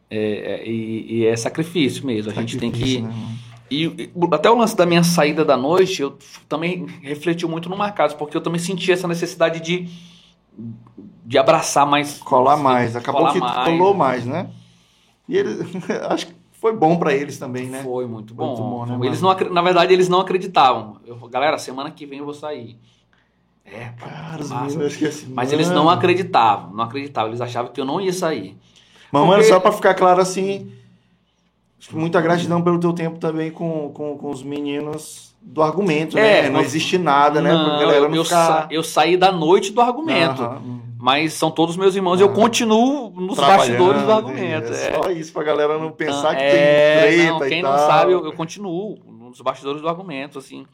é, 0.10 0.20
é, 0.20 0.68
e, 0.68 1.20
e 1.20 1.26
é 1.26 1.36
sacrifício 1.38 2.06
mesmo. 2.06 2.30
A 2.30 2.36
gente 2.36 2.58
tem 2.58 2.70
que. 2.70 2.80
Sacrifício, 2.80 3.08
né? 3.08 3.38
E, 3.72 3.86
e 3.86 4.12
até 4.34 4.50
o 4.50 4.58
lance 4.58 4.76
da 4.76 4.86
minha 4.86 5.04
saída 5.04 5.46
da 5.46 5.56
noite, 5.56 6.02
eu 6.02 6.18
também 6.50 6.88
refleti 7.04 7.46
muito 7.46 7.70
no 7.70 7.78
Marcados, 7.78 8.16
porque 8.16 8.36
eu 8.36 8.42
também 8.42 8.60
senti 8.60 8.92
essa 8.92 9.08
necessidade 9.08 9.62
de, 9.62 9.88
de 11.24 11.38
abraçar 11.38 11.86
mais. 11.86 12.18
Colar 12.18 12.58
mais. 12.58 12.96
Acabou 12.96 13.22
colar 13.22 13.34
que 13.34 13.40
mais. 13.40 13.70
colou 13.70 13.94
mais, 13.94 14.26
né? 14.26 14.50
E 15.28 15.38
ele, 15.38 15.60
acho 16.10 16.28
que 16.28 16.39
foi 16.60 16.76
bom 16.76 16.97
pra 16.97 17.14
eles 17.14 17.38
também, 17.38 17.68
né? 17.68 17.82
Foi 17.84 18.05
muito 18.05 18.34
bom. 18.34 18.47
Muito 18.47 18.62
bom, 18.62 18.86
né, 18.86 19.07
eles 19.07 19.22
mano? 19.22 19.39
não, 19.45 19.53
na 19.53 19.62
verdade, 19.62 19.93
eles 19.93 20.10
não 20.10 20.20
acreditavam. 20.20 20.97
Eu, 21.05 21.16
galera, 21.30 21.57
semana 21.57 21.89
que 21.89 22.05
vem 22.05 22.20
eu 22.20 22.26
vou 22.26 22.34
sair. 22.34 22.78
É, 23.66 23.89
Cara, 23.97 24.43
meninos, 24.43 24.76
eu 24.76 24.88
esqueci. 24.88 25.28
Mas 25.30 25.53
eles 25.53 25.70
não 25.70 25.89
acreditavam, 25.89 26.74
não 26.74 26.84
acreditavam. 26.84 27.30
Eles 27.30 27.39
achavam 27.41 27.72
que 27.72 27.80
eu 27.80 27.86
não 27.86 28.01
ia 28.01 28.12
sair. 28.12 28.57
Mas, 29.12 29.22
mano, 29.22 29.34
Porque- 29.36 29.47
só 29.47 29.60
pra 29.60 29.72
ficar 29.72 29.93
claro 29.93 30.22
assim, 30.22 30.72
muita 31.91 32.20
gratidão 32.20 32.62
pelo 32.62 32.80
teu 32.80 32.91
tempo 32.93 33.20
também 33.20 33.51
com, 33.51 33.91
com, 33.93 34.18
com 34.18 34.30
os 34.30 34.43
meninos 34.43 35.29
do 35.42 35.62
argumento, 35.62 36.18
É, 36.18 36.44
né? 36.44 36.50
Não 36.50 36.62
existe 36.62 36.98
nada, 36.98 37.42
né? 37.42 37.52
Não, 37.52 37.80
galera 37.80 37.98
eu, 38.06 38.10
não 38.10 38.16
eu 38.18 38.24
ficar... 38.24 38.46
sa- 38.46 38.68
eu 38.70 38.84
saí 38.84 39.18
da 39.18 39.32
noite 39.32 39.72
do 39.72 39.82
argumento. 39.82 40.42
Aham. 40.44 40.80
Mas 41.02 41.34
são 41.34 41.50
todos 41.50 41.78
meus 41.78 41.96
irmãos 41.96 42.20
e 42.20 42.24
Ah. 42.24 42.26
eu 42.26 42.34
continuo 42.34 43.10
nos 43.12 43.38
bastidores 43.38 44.04
do 44.04 44.12
argumento. 44.12 44.74
É 44.74 44.90
É. 44.90 45.02
só 45.02 45.10
isso 45.12 45.32
pra 45.32 45.44
galera 45.44 45.78
não 45.80 45.92
pensar 45.92 46.36
que 46.36 46.42
É, 46.44 46.52
tem 47.08 47.18
treta 47.18 47.32
não, 47.32 47.40
quem 47.40 47.62
não 47.62 47.78
sabe, 47.78 48.12
eu, 48.12 48.26
eu 48.26 48.34
continuo 48.34 49.00
nos 49.08 49.40
bastidores 49.40 49.82
do 49.82 49.88
argumento, 49.88 50.38
assim. 50.38 50.66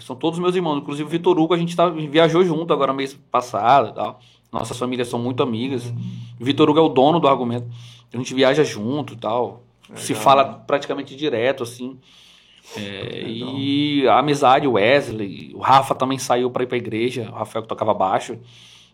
São 0.00 0.14
todos 0.16 0.38
meus 0.38 0.54
irmãos, 0.54 0.76
inclusive 0.78 1.06
o 1.06 1.10
Vitor 1.10 1.38
Hugo, 1.38 1.54
a 1.54 1.56
gente 1.56 1.74
tá, 1.74 1.88
viajou 1.88 2.44
junto 2.44 2.72
agora 2.72 2.92
mês 2.92 3.14
passado 3.30 3.90
e 3.90 3.94
tal. 3.94 4.20
Nossas 4.52 4.76
famílias 4.78 5.08
são 5.08 5.18
muito 5.18 5.42
amigas. 5.42 5.82
Vitor 6.38 6.68
Hugo 6.68 6.78
é 6.78 6.82
o 6.82 6.88
dono 6.88 7.18
do 7.18 7.26
argumento. 7.28 7.66
A 8.12 8.16
gente 8.16 8.34
viaja 8.34 8.62
junto 8.64 9.14
e 9.14 9.16
tal. 9.16 9.62
Se 9.94 10.12
Legal. 10.12 10.22
fala 10.24 10.44
praticamente 10.44 11.16
direto, 11.16 11.62
assim. 11.62 11.98
É, 12.76 13.24
e 13.28 14.08
a 14.08 14.18
amizade, 14.18 14.66
o 14.66 14.72
Wesley, 14.72 15.52
o 15.54 15.60
Rafa 15.60 15.94
também 15.94 16.18
saiu 16.18 16.50
para 16.50 16.64
ir 16.64 16.66
para 16.66 16.76
a 16.76 16.78
igreja. 16.78 17.30
O 17.30 17.34
Rafael 17.34 17.62
que 17.62 17.68
tocava 17.68 17.92
baixo 17.94 18.38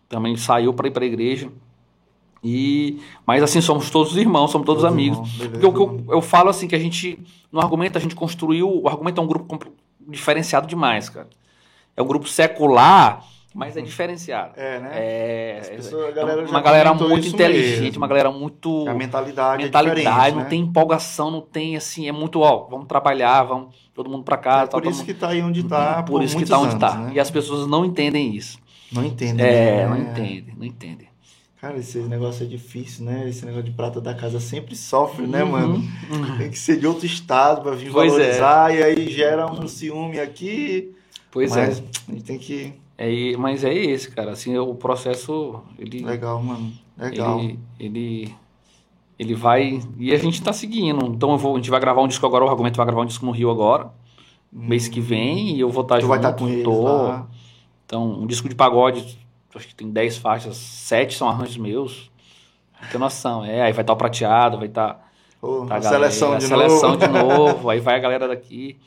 também 0.07 0.35
saiu 0.35 0.73
para 0.73 0.87
ir 0.87 0.91
para 0.91 1.03
a 1.03 1.07
igreja. 1.07 1.49
E, 2.43 2.99
mas 3.25 3.43
assim, 3.43 3.61
somos 3.61 3.89
todos 3.89 4.17
irmãos, 4.17 4.51
somos 4.51 4.65
todos, 4.65 4.81
Todos 4.81 4.93
amigos. 4.93 5.17
irmãos, 5.17 5.31
beleza, 5.37 5.51
Porque 5.59 5.65
o 5.67 5.73
que 5.73 6.09
eu, 6.09 6.15
eu 6.15 6.21
falo 6.21 6.49
assim, 6.49 6.67
que 6.67 6.75
a 6.75 6.79
gente, 6.79 7.19
no 7.51 7.59
argumento, 7.61 7.97
a 7.97 8.01
gente 8.01 8.15
construiu. 8.15 8.81
O 8.81 8.87
argumento 8.87 9.21
é 9.21 9.23
um 9.23 9.27
grupo 9.27 9.59
diferenciado 10.07 10.67
demais, 10.67 11.07
cara. 11.07 11.29
É 11.95 12.01
um 12.01 12.07
grupo 12.07 12.27
secular, 12.27 13.23
mas 13.53 13.75
é 13.77 13.81
diferenciado. 13.83 14.53
É, 14.55 14.79
né? 14.79 14.89
É, 14.93 15.57
As 15.61 15.69
pessoas- 15.69 16.09
a 16.09 16.11
galera 16.11 16.41
é 16.41 16.45
já 16.45 16.51
uma 16.51 16.61
galera 16.61 16.93
muito 16.93 17.19
isso 17.27 17.35
inteligente, 17.35 17.81
mesmo. 17.81 17.97
uma 17.97 18.07
galera 18.07 18.31
muito 18.31 18.87
A 18.87 18.93
mentalidade, 18.93 19.63
mentalidade, 19.63 20.29
é 20.29 20.31
não 20.35 20.43
né? 20.43 20.49
tem 20.49 20.61
empolgação, 20.61 21.29
não 21.31 21.41
tem 21.41 21.75
assim, 21.75 22.07
é 22.07 22.11
muito, 22.11 22.39
ó, 22.39 22.67
vamos 22.69 22.87
trabalhar, 22.87 23.43
vamos 23.43 23.75
todo 23.93 24.09
mundo 24.09 24.23
pra 24.23 24.37
casa, 24.37 24.63
É 24.63 24.67
tal, 24.67 24.81
por 24.81 24.89
isso 24.89 24.99
todo 24.99 25.07
que 25.07 25.13
tá 25.13 25.29
aí 25.29 25.41
onde 25.41 25.63
tá 25.63 25.95
mundo- 25.97 26.05
por, 26.05 26.11
por 26.13 26.23
isso 26.23 26.31
que 26.33 26.37
muitos 26.37 26.49
tá 26.49 26.57
onde 26.59 26.69
anos, 26.69 26.79
tá. 26.79 26.97
né? 26.97 27.11
E 27.15 27.19
as 27.19 27.29
pessoas 27.31 27.67
não 27.67 27.83
entendem 27.85 28.35
isso. 28.35 28.57
Não 28.91 29.05
entendem. 29.05 29.45
É, 29.45 29.77
né? 29.77 29.87
não 29.87 29.97
entendem, 29.97 30.55
não 30.57 30.65
entendem. 30.65 31.07
Cara, 31.61 31.77
esse 31.77 31.99
negócio 31.99 32.43
é 32.43 32.47
difícil, 32.47 33.05
né? 33.05 33.29
Esse 33.29 33.45
negócio 33.45 33.65
de 33.65 33.71
prata 33.71 34.01
da 34.01 34.15
casa 34.15 34.39
sempre 34.39 34.75
sofre, 34.75 35.27
né, 35.27 35.43
Uhum, 35.43 35.51
mano? 35.51 35.73
uhum. 36.11 36.37
Tem 36.39 36.49
que 36.49 36.57
ser 36.57 36.79
de 36.79 36.87
outro 36.87 37.05
estado 37.05 37.61
pra 37.61 37.73
vir 37.73 37.91
Pois 37.91 38.11
é. 38.13 38.17
valorizar 38.17 38.75
e 38.75 38.81
aí 38.83 39.11
gera 39.11 39.45
um 39.45 39.67
ciúme 39.67 40.19
aqui. 40.19 40.91
Pois 41.29 41.51
mas 41.51 41.77
é. 41.79 41.83
a 42.09 42.11
gente 42.13 42.23
tem 42.23 42.39
que. 42.39 42.73
É. 43.07 43.37
Mas 43.37 43.63
é 43.63 43.73
esse, 43.73 44.11
cara. 44.11 44.31
Assim, 44.31 44.57
o 44.57 44.75
processo, 44.75 45.61
ele, 45.77 46.03
Legal, 46.03 46.41
mano. 46.41 46.71
Legal. 46.97 47.39
ele, 47.39 47.59
ele, 47.79 48.35
ele 49.17 49.33
vai. 49.35 49.79
E 49.97 50.13
a 50.13 50.17
gente 50.17 50.41
tá 50.41 50.53
seguindo. 50.53 51.05
Então 51.07 51.31
eu 51.31 51.37
vou, 51.37 51.53
a 51.55 51.57
gente 51.57 51.69
vai 51.69 51.79
gravar 51.79 52.01
um 52.01 52.07
disco 52.07 52.25
agora, 52.25 52.45
o 52.45 52.49
argumento 52.49 52.77
vai 52.77 52.85
gravar 52.85 53.01
um 53.01 53.05
disco 53.05 53.25
no 53.25 53.31
Rio 53.31 53.49
agora, 53.49 53.91
mês 54.51 54.87
que 54.87 54.99
vem, 54.99 55.55
e 55.55 55.59
eu 55.59 55.69
vou 55.69 55.83
estar 55.83 55.95
tu 55.97 56.01
junto. 56.01 56.09
vai 56.09 56.19
estar 56.19 56.33
com 56.33 56.47
eles 56.47 56.65
lá. 56.65 57.27
Então, 57.85 58.21
um 58.21 58.25
disco 58.27 58.47
de 58.47 58.55
pagode, 58.55 59.17
acho 59.55 59.67
que 59.67 59.75
tem 59.75 59.89
10 59.89 60.17
faixas, 60.17 60.55
7 60.55 61.15
são 61.15 61.27
arranjos 61.27 61.57
meus. 61.57 62.11
Não 62.81 62.89
tem 62.89 62.99
noção. 62.99 63.43
É, 63.45 63.61
aí 63.63 63.73
vai 63.73 63.81
estar 63.83 63.93
o 63.93 63.97
prateado, 63.97 64.57
vai 64.57 64.67
estar 64.67 64.93
tá 64.93 65.01
a 65.43 65.47
a 65.75 65.79
galera- 65.79 65.89
seleção 66.09 66.33
a 66.33 66.37
de 66.37 66.43
seleção 66.45 66.91
novo. 66.91 66.97
de 66.99 67.07
novo, 67.07 67.69
aí 67.69 67.79
vai 67.79 67.95
a 67.95 67.99
galera 67.99 68.27
daqui. 68.27 68.77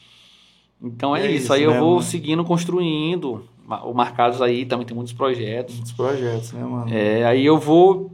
Então 0.83 1.15
é, 1.15 1.27
É 1.27 1.31
isso, 1.31 1.45
isso, 1.45 1.53
aí 1.53 1.63
eu 1.63 1.71
né, 1.73 1.79
vou 1.81 1.91
mano? 1.97 2.03
seguindo, 2.03 2.45
construindo. 2.45 3.45
O 3.85 3.95
Marcados 3.95 4.43
aí 4.43 4.67
também 4.67 4.87
tem 4.87 4.95
muitos 4.95 5.13
projetos. 5.15 5.75
Muitos 5.77 5.93
projetos, 5.93 6.53
né, 6.53 6.63
mano? 6.63 6.93
É, 6.95 7.25
aí 7.25 7.45
eu 7.47 7.59
vou 7.59 8.11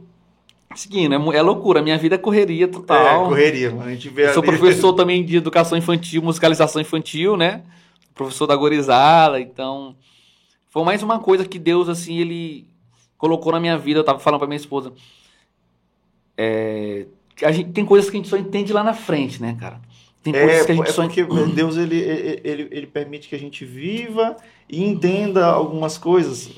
seguindo, 0.75 1.13
é, 1.13 1.37
é 1.37 1.41
loucura, 1.41 1.81
minha 1.81 1.97
vida 1.97 2.15
é 2.15 2.17
correria 2.17 2.67
total. 2.67 3.25
É, 3.25 3.27
correria, 3.27 3.69
mano. 3.71 3.83
A 3.89 3.91
gente 3.93 4.07
vê 4.09 4.27
Eu 4.29 4.33
sou 4.33 4.41
ali- 4.43 4.57
professor 4.57 4.93
também 4.93 5.25
de 5.25 5.35
educação 5.35 5.77
infantil, 5.77 6.21
musicalização 6.21 6.81
infantil, 6.81 7.35
né? 7.35 7.63
Professor 8.15 8.47
da 8.47 8.55
gorizada, 8.55 9.39
então 9.39 9.95
foi 10.69 10.83
mais 10.83 11.03
uma 11.03 11.19
coisa 11.19 11.43
que 11.45 11.59
Deus 11.59 11.89
assim 11.89 12.17
ele 12.17 12.65
colocou 13.17 13.51
na 13.51 13.59
minha 13.59 13.77
vida. 13.77 13.99
Eu 13.99 14.03
tava 14.03 14.19
falando 14.19 14.39
pra 14.39 14.47
minha 14.47 14.57
esposa, 14.57 14.93
é, 16.37 17.05
que 17.35 17.45
a 17.45 17.51
gente 17.51 17.71
tem 17.71 17.85
coisas 17.85 18.09
que 18.09 18.15
a 18.17 18.19
gente 18.19 18.29
só 18.29 18.37
entende 18.37 18.71
lá 18.73 18.83
na 18.83 18.93
frente, 18.93 19.41
né, 19.41 19.57
cara? 19.59 19.81
Tem 20.23 20.33
coisas 20.33 20.61
É, 20.61 20.65
que 20.65 20.71
a 20.71 20.75
gente 20.75 20.89
é 20.89 20.93
porque 20.93 21.23
Deus 21.55 21.77
ele, 21.77 21.97
ele, 21.97 22.67
ele, 22.71 22.87
permite 22.87 23.27
que 23.27 23.35
a 23.35 23.39
gente 23.39 23.65
viva 23.65 24.37
e 24.69 24.83
entenda 24.83 25.45
algumas 25.47 25.97
coisas. 25.97 26.49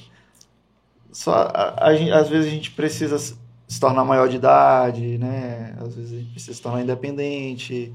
Só 1.12 1.32
a, 1.34 1.88
a 1.88 1.96
gente- 1.96 2.12
às 2.12 2.28
vezes 2.30 2.48
a 2.48 2.50
gente 2.56 2.72
precisa 2.72 3.18
se 3.18 3.80
tornar 3.80 4.04
maior 4.04 4.28
de 4.28 4.36
idade, 4.36 5.18
né? 5.18 5.76
Às 5.80 5.96
vezes 5.96 6.14
a 6.14 6.16
gente 6.18 6.32
precisa 6.32 6.54
se 6.54 6.62
tornar 6.62 6.82
independente, 6.82 7.94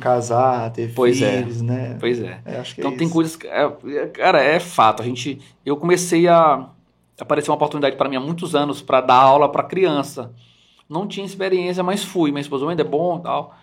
casar, 0.00 0.70
ter 0.72 0.92
Pois 0.94 1.20
é. 1.20 1.38
filhos, 1.38 1.60
né? 1.62 1.96
Pois 2.00 2.20
é. 2.20 2.40
É, 2.44 2.62
Então 2.78 2.92
é 2.92 2.96
tem 2.96 3.06
isso. 3.06 3.14
coisas 3.14 3.36
que. 3.36 3.46
é- 3.46 3.72
é- 3.96 4.06
cara, 4.06 4.42
é 4.42 4.58
fato. 4.60 5.02
A 5.02 5.06
gente. 5.06 5.40
Eu 5.66 5.76
comecei 5.76 6.28
a. 6.28 6.68
Apareceu 7.20 7.52
uma 7.52 7.56
oportunidade 7.56 7.96
para 7.96 8.08
mim 8.08 8.16
há 8.16 8.20
muitos 8.20 8.54
anos 8.54 8.80
para 8.80 9.00
dar 9.02 9.16
aula 9.16 9.50
para 9.50 9.62
criança. 9.64 10.32
Não 10.88 11.06
tinha 11.06 11.26
experiência, 11.26 11.82
mas 11.82 12.02
fui. 12.02 12.30
Minha 12.30 12.40
esposa 12.40 12.68
ainda 12.68 12.82
é 12.82 12.84
bom 12.84 13.18
e 13.18 13.22
tal. 13.22 13.54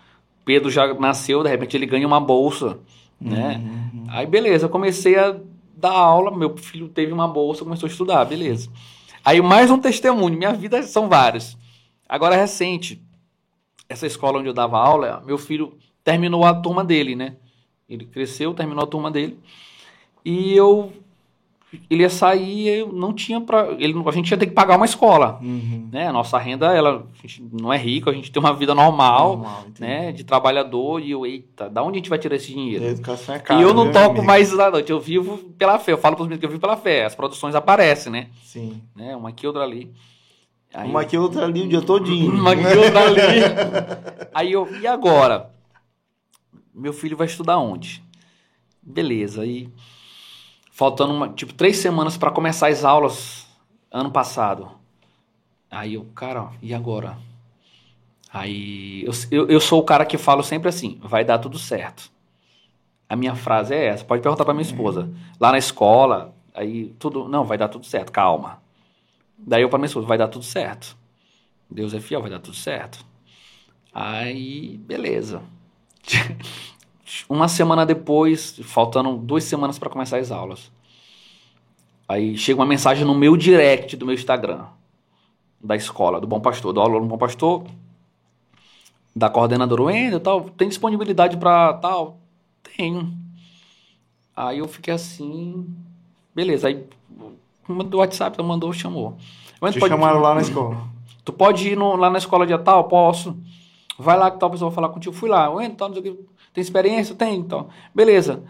Pedro 0.48 0.70
já 0.70 0.94
nasceu, 0.94 1.42
de 1.42 1.50
repente 1.50 1.76
ele 1.76 1.84
ganha 1.84 2.06
uma 2.06 2.18
bolsa, 2.18 2.78
né? 3.20 3.60
Uhum. 3.62 4.06
Aí 4.08 4.24
beleza, 4.24 4.64
eu 4.64 4.70
comecei 4.70 5.14
a 5.14 5.38
dar 5.76 5.92
aula, 5.92 6.34
meu 6.34 6.56
filho 6.56 6.88
teve 6.88 7.12
uma 7.12 7.28
bolsa, 7.28 7.64
começou 7.64 7.86
a 7.86 7.90
estudar, 7.90 8.24
beleza. 8.24 8.70
Aí 9.22 9.42
mais 9.42 9.70
um 9.70 9.78
testemunho, 9.78 10.38
minha 10.38 10.54
vida 10.54 10.82
são 10.84 11.06
vários. 11.06 11.54
Agora 12.08 12.34
é 12.34 12.40
recente, 12.40 12.98
essa 13.90 14.06
escola 14.06 14.38
onde 14.38 14.48
eu 14.48 14.54
dava 14.54 14.78
aula, 14.78 15.22
meu 15.26 15.36
filho 15.36 15.76
terminou 16.02 16.46
a 16.46 16.54
turma 16.54 16.82
dele, 16.82 17.14
né? 17.14 17.36
Ele 17.86 18.06
cresceu, 18.06 18.54
terminou 18.54 18.84
a 18.84 18.86
turma 18.86 19.10
dele. 19.10 19.38
E 20.24 20.54
eu 20.54 20.90
ele 21.90 22.02
ia 22.02 22.08
sair, 22.08 22.66
eu 22.68 22.92
não 22.92 23.12
tinha 23.12 23.40
para 23.40 23.72
ele 23.78 23.94
a 24.06 24.10
gente 24.12 24.30
ia 24.30 24.38
ter 24.38 24.46
que 24.46 24.52
pagar 24.54 24.76
uma 24.76 24.86
escola, 24.86 25.38
Uhum. 25.42 25.88
né? 25.92 26.08
A 26.08 26.12
nossa 26.12 26.38
renda 26.38 26.72
ela 26.74 27.06
a 27.18 27.20
gente 27.26 27.42
não 27.52 27.70
é 27.72 27.76
rico, 27.76 28.08
a 28.08 28.12
gente 28.12 28.32
tem 28.32 28.40
uma 28.40 28.54
vida 28.54 28.74
normal, 28.74 29.36
Normal, 29.36 29.64
né, 29.78 30.10
de 30.12 30.24
trabalhador 30.24 31.00
e 31.02 31.10
eu, 31.10 31.26
eita, 31.26 31.68
da 31.68 31.82
onde 31.82 31.96
a 31.96 32.00
gente 32.00 32.08
vai 32.10 32.18
tirar 32.18 32.36
esse 32.36 32.50
E 32.52 32.54
dinheiro? 32.54 32.84
a 32.84 32.88
educação 32.88 33.34
é 33.34 33.38
cara. 33.38 33.60
E 33.60 33.62
eu 33.62 33.74
não 33.74 33.84
viu, 33.84 33.92
toco 33.92 34.10
amigo? 34.12 34.24
mais 34.26 34.50
da 34.56 34.70
noite, 34.70 34.90
eu 34.90 34.98
vivo 35.00 35.36
pela 35.58 35.78
fé. 35.78 35.92
Eu 35.92 35.98
falo 35.98 36.16
para 36.16 36.22
os 36.22 36.28
meninos 36.28 36.40
que 36.40 36.46
eu 36.46 36.50
vivo 36.50 36.60
pela 36.60 36.76
fé. 36.76 37.04
As 37.04 37.14
produções 37.14 37.54
aparecem, 37.54 38.10
né? 38.10 38.28
Sim. 38.42 38.80
né? 38.96 39.14
Uma 39.14 39.28
aqui, 39.28 39.46
outra 39.46 39.62
ali. 39.62 39.92
Aí, 40.72 40.88
Uma 40.90 41.00
aqui, 41.02 41.16
outra 41.16 41.44
ali, 41.44 41.62
o 41.62 41.68
dia 41.68 41.80
todinho. 41.82 42.32
uma 42.40 42.52
aqui, 42.52 42.66
outra 42.78 43.06
ali. 43.06 43.20
Aí 44.34 44.52
eu, 44.52 44.68
e 44.80 44.86
agora? 44.86 45.50
Meu 46.74 46.92
filho 46.92 47.16
vai 47.16 47.26
estudar 47.26 47.58
onde? 47.58 48.02
Beleza, 48.82 49.42
aí 49.42 49.68
faltando 50.78 51.12
uma, 51.12 51.28
tipo 51.30 51.52
três 51.52 51.78
semanas 51.78 52.16
para 52.16 52.30
começar 52.30 52.68
as 52.68 52.84
aulas 52.84 53.48
ano 53.90 54.12
passado. 54.12 54.70
Aí 55.68 55.94
eu, 55.94 56.04
cara, 56.14 56.52
e 56.62 56.72
agora? 56.72 57.18
Aí 58.32 59.04
eu, 59.04 59.12
eu, 59.32 59.48
eu 59.48 59.60
sou 59.60 59.80
o 59.80 59.84
cara 59.84 60.06
que 60.06 60.16
falo 60.16 60.40
sempre 60.40 60.68
assim: 60.68 60.96
vai 61.02 61.24
dar 61.24 61.40
tudo 61.40 61.58
certo. 61.58 62.12
A 63.08 63.16
minha 63.16 63.34
frase 63.34 63.74
é 63.74 63.86
essa. 63.86 64.04
Pode 64.04 64.22
perguntar 64.22 64.44
para 64.44 64.54
minha 64.54 64.62
esposa. 64.62 65.10
Lá 65.40 65.50
na 65.50 65.58
escola, 65.58 66.32
aí 66.54 66.94
tudo, 66.96 67.28
não, 67.28 67.44
vai 67.44 67.58
dar 67.58 67.68
tudo 67.68 67.84
certo, 67.84 68.12
calma. 68.12 68.62
Daí 69.36 69.62
eu 69.62 69.68
para 69.68 69.80
minha 69.80 69.86
esposa, 69.86 70.06
vai 70.06 70.16
dar 70.16 70.28
tudo 70.28 70.44
certo. 70.44 70.96
Deus 71.68 71.92
é 71.92 71.98
fiel, 71.98 72.20
vai 72.20 72.30
dar 72.30 72.38
tudo 72.38 72.56
certo. 72.56 73.04
Aí, 73.92 74.78
beleza. 74.78 75.42
Uma 77.28 77.48
semana 77.48 77.86
depois, 77.86 78.58
faltando 78.64 79.16
duas 79.16 79.44
semanas 79.44 79.78
para 79.78 79.88
começar 79.90 80.18
as 80.18 80.30
aulas. 80.30 80.70
Aí 82.08 82.36
chega 82.36 82.58
uma 82.60 82.66
mensagem 82.66 83.04
no 83.04 83.14
meu 83.14 83.36
direct 83.36 83.96
do 83.96 84.06
meu 84.06 84.14
Instagram, 84.14 84.64
da 85.62 85.76
escola, 85.76 86.20
do 86.20 86.26
Bom 86.26 86.40
Pastor, 86.40 86.72
do 86.72 86.80
aluno 86.80 87.06
Bom 87.06 87.18
Pastor, 87.18 87.64
da 89.14 89.28
coordenadora 89.28 89.82
Wendel, 89.82 90.20
tal, 90.20 90.42
tem 90.50 90.68
disponibilidade 90.68 91.36
para 91.36 91.74
tal? 91.74 92.18
Tenho. 92.76 93.12
Aí 94.36 94.58
eu 94.58 94.68
fiquei 94.68 94.94
assim, 94.94 95.66
beleza. 96.34 96.68
Aí 96.68 96.84
mandou 97.66 97.98
o 97.98 98.02
WhatsApp, 98.02 98.40
mandou, 98.42 98.72
chamou. 98.72 99.16
Mas 99.60 99.74
Te 99.74 99.80
pode- 99.80 99.92
chamaram 99.92 100.20
lá 100.20 100.34
na 100.34 100.40
escola. 100.40 100.78
Tu 101.24 101.32
pode 101.32 101.68
ir 101.70 101.76
no- 101.76 101.96
lá 101.96 102.08
na 102.08 102.18
escola 102.18 102.46
de 102.46 102.56
tal? 102.58 102.84
Posso. 102.84 103.36
Vai 103.98 104.16
lá 104.16 104.30
que 104.30 104.38
tal 104.38 104.50
pessoa 104.50 104.70
vai 104.70 104.74
falar 104.76 104.88
contigo. 104.90 105.14
Fui 105.14 105.28
lá. 105.28 105.50
Ué, 105.50 105.66
então, 105.66 105.88
não 105.88 105.96
sei 105.96 106.10
o 106.12 106.14
que. 106.16 106.24
Tem 106.52 106.62
experiência? 106.62 107.14
Tem, 107.14 107.36
então. 107.36 107.68
Beleza. 107.94 108.42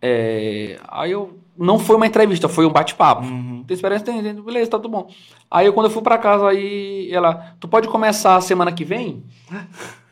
É, 0.00 0.80
aí 0.88 1.12
eu. 1.12 1.38
Não 1.56 1.78
foi 1.78 1.96
uma 1.96 2.06
entrevista, 2.06 2.48
foi 2.48 2.64
um 2.64 2.72
bate-papo. 2.72 3.22
Uhum. 3.24 3.62
Tem 3.66 3.74
experiência? 3.74 4.06
Tem, 4.06 4.22
tem. 4.22 4.42
Beleza, 4.42 4.70
tá 4.70 4.78
tudo 4.78 4.88
bom. 4.88 5.08
Aí 5.50 5.66
eu, 5.66 5.72
quando 5.72 5.86
eu 5.86 5.90
fui 5.92 6.02
pra 6.02 6.18
casa, 6.18 6.48
aí 6.48 7.10
ela. 7.12 7.54
Tu 7.60 7.68
pode 7.68 7.88
começar 7.88 8.36
a 8.36 8.40
semana 8.40 8.72
que 8.72 8.84
vem? 8.84 9.22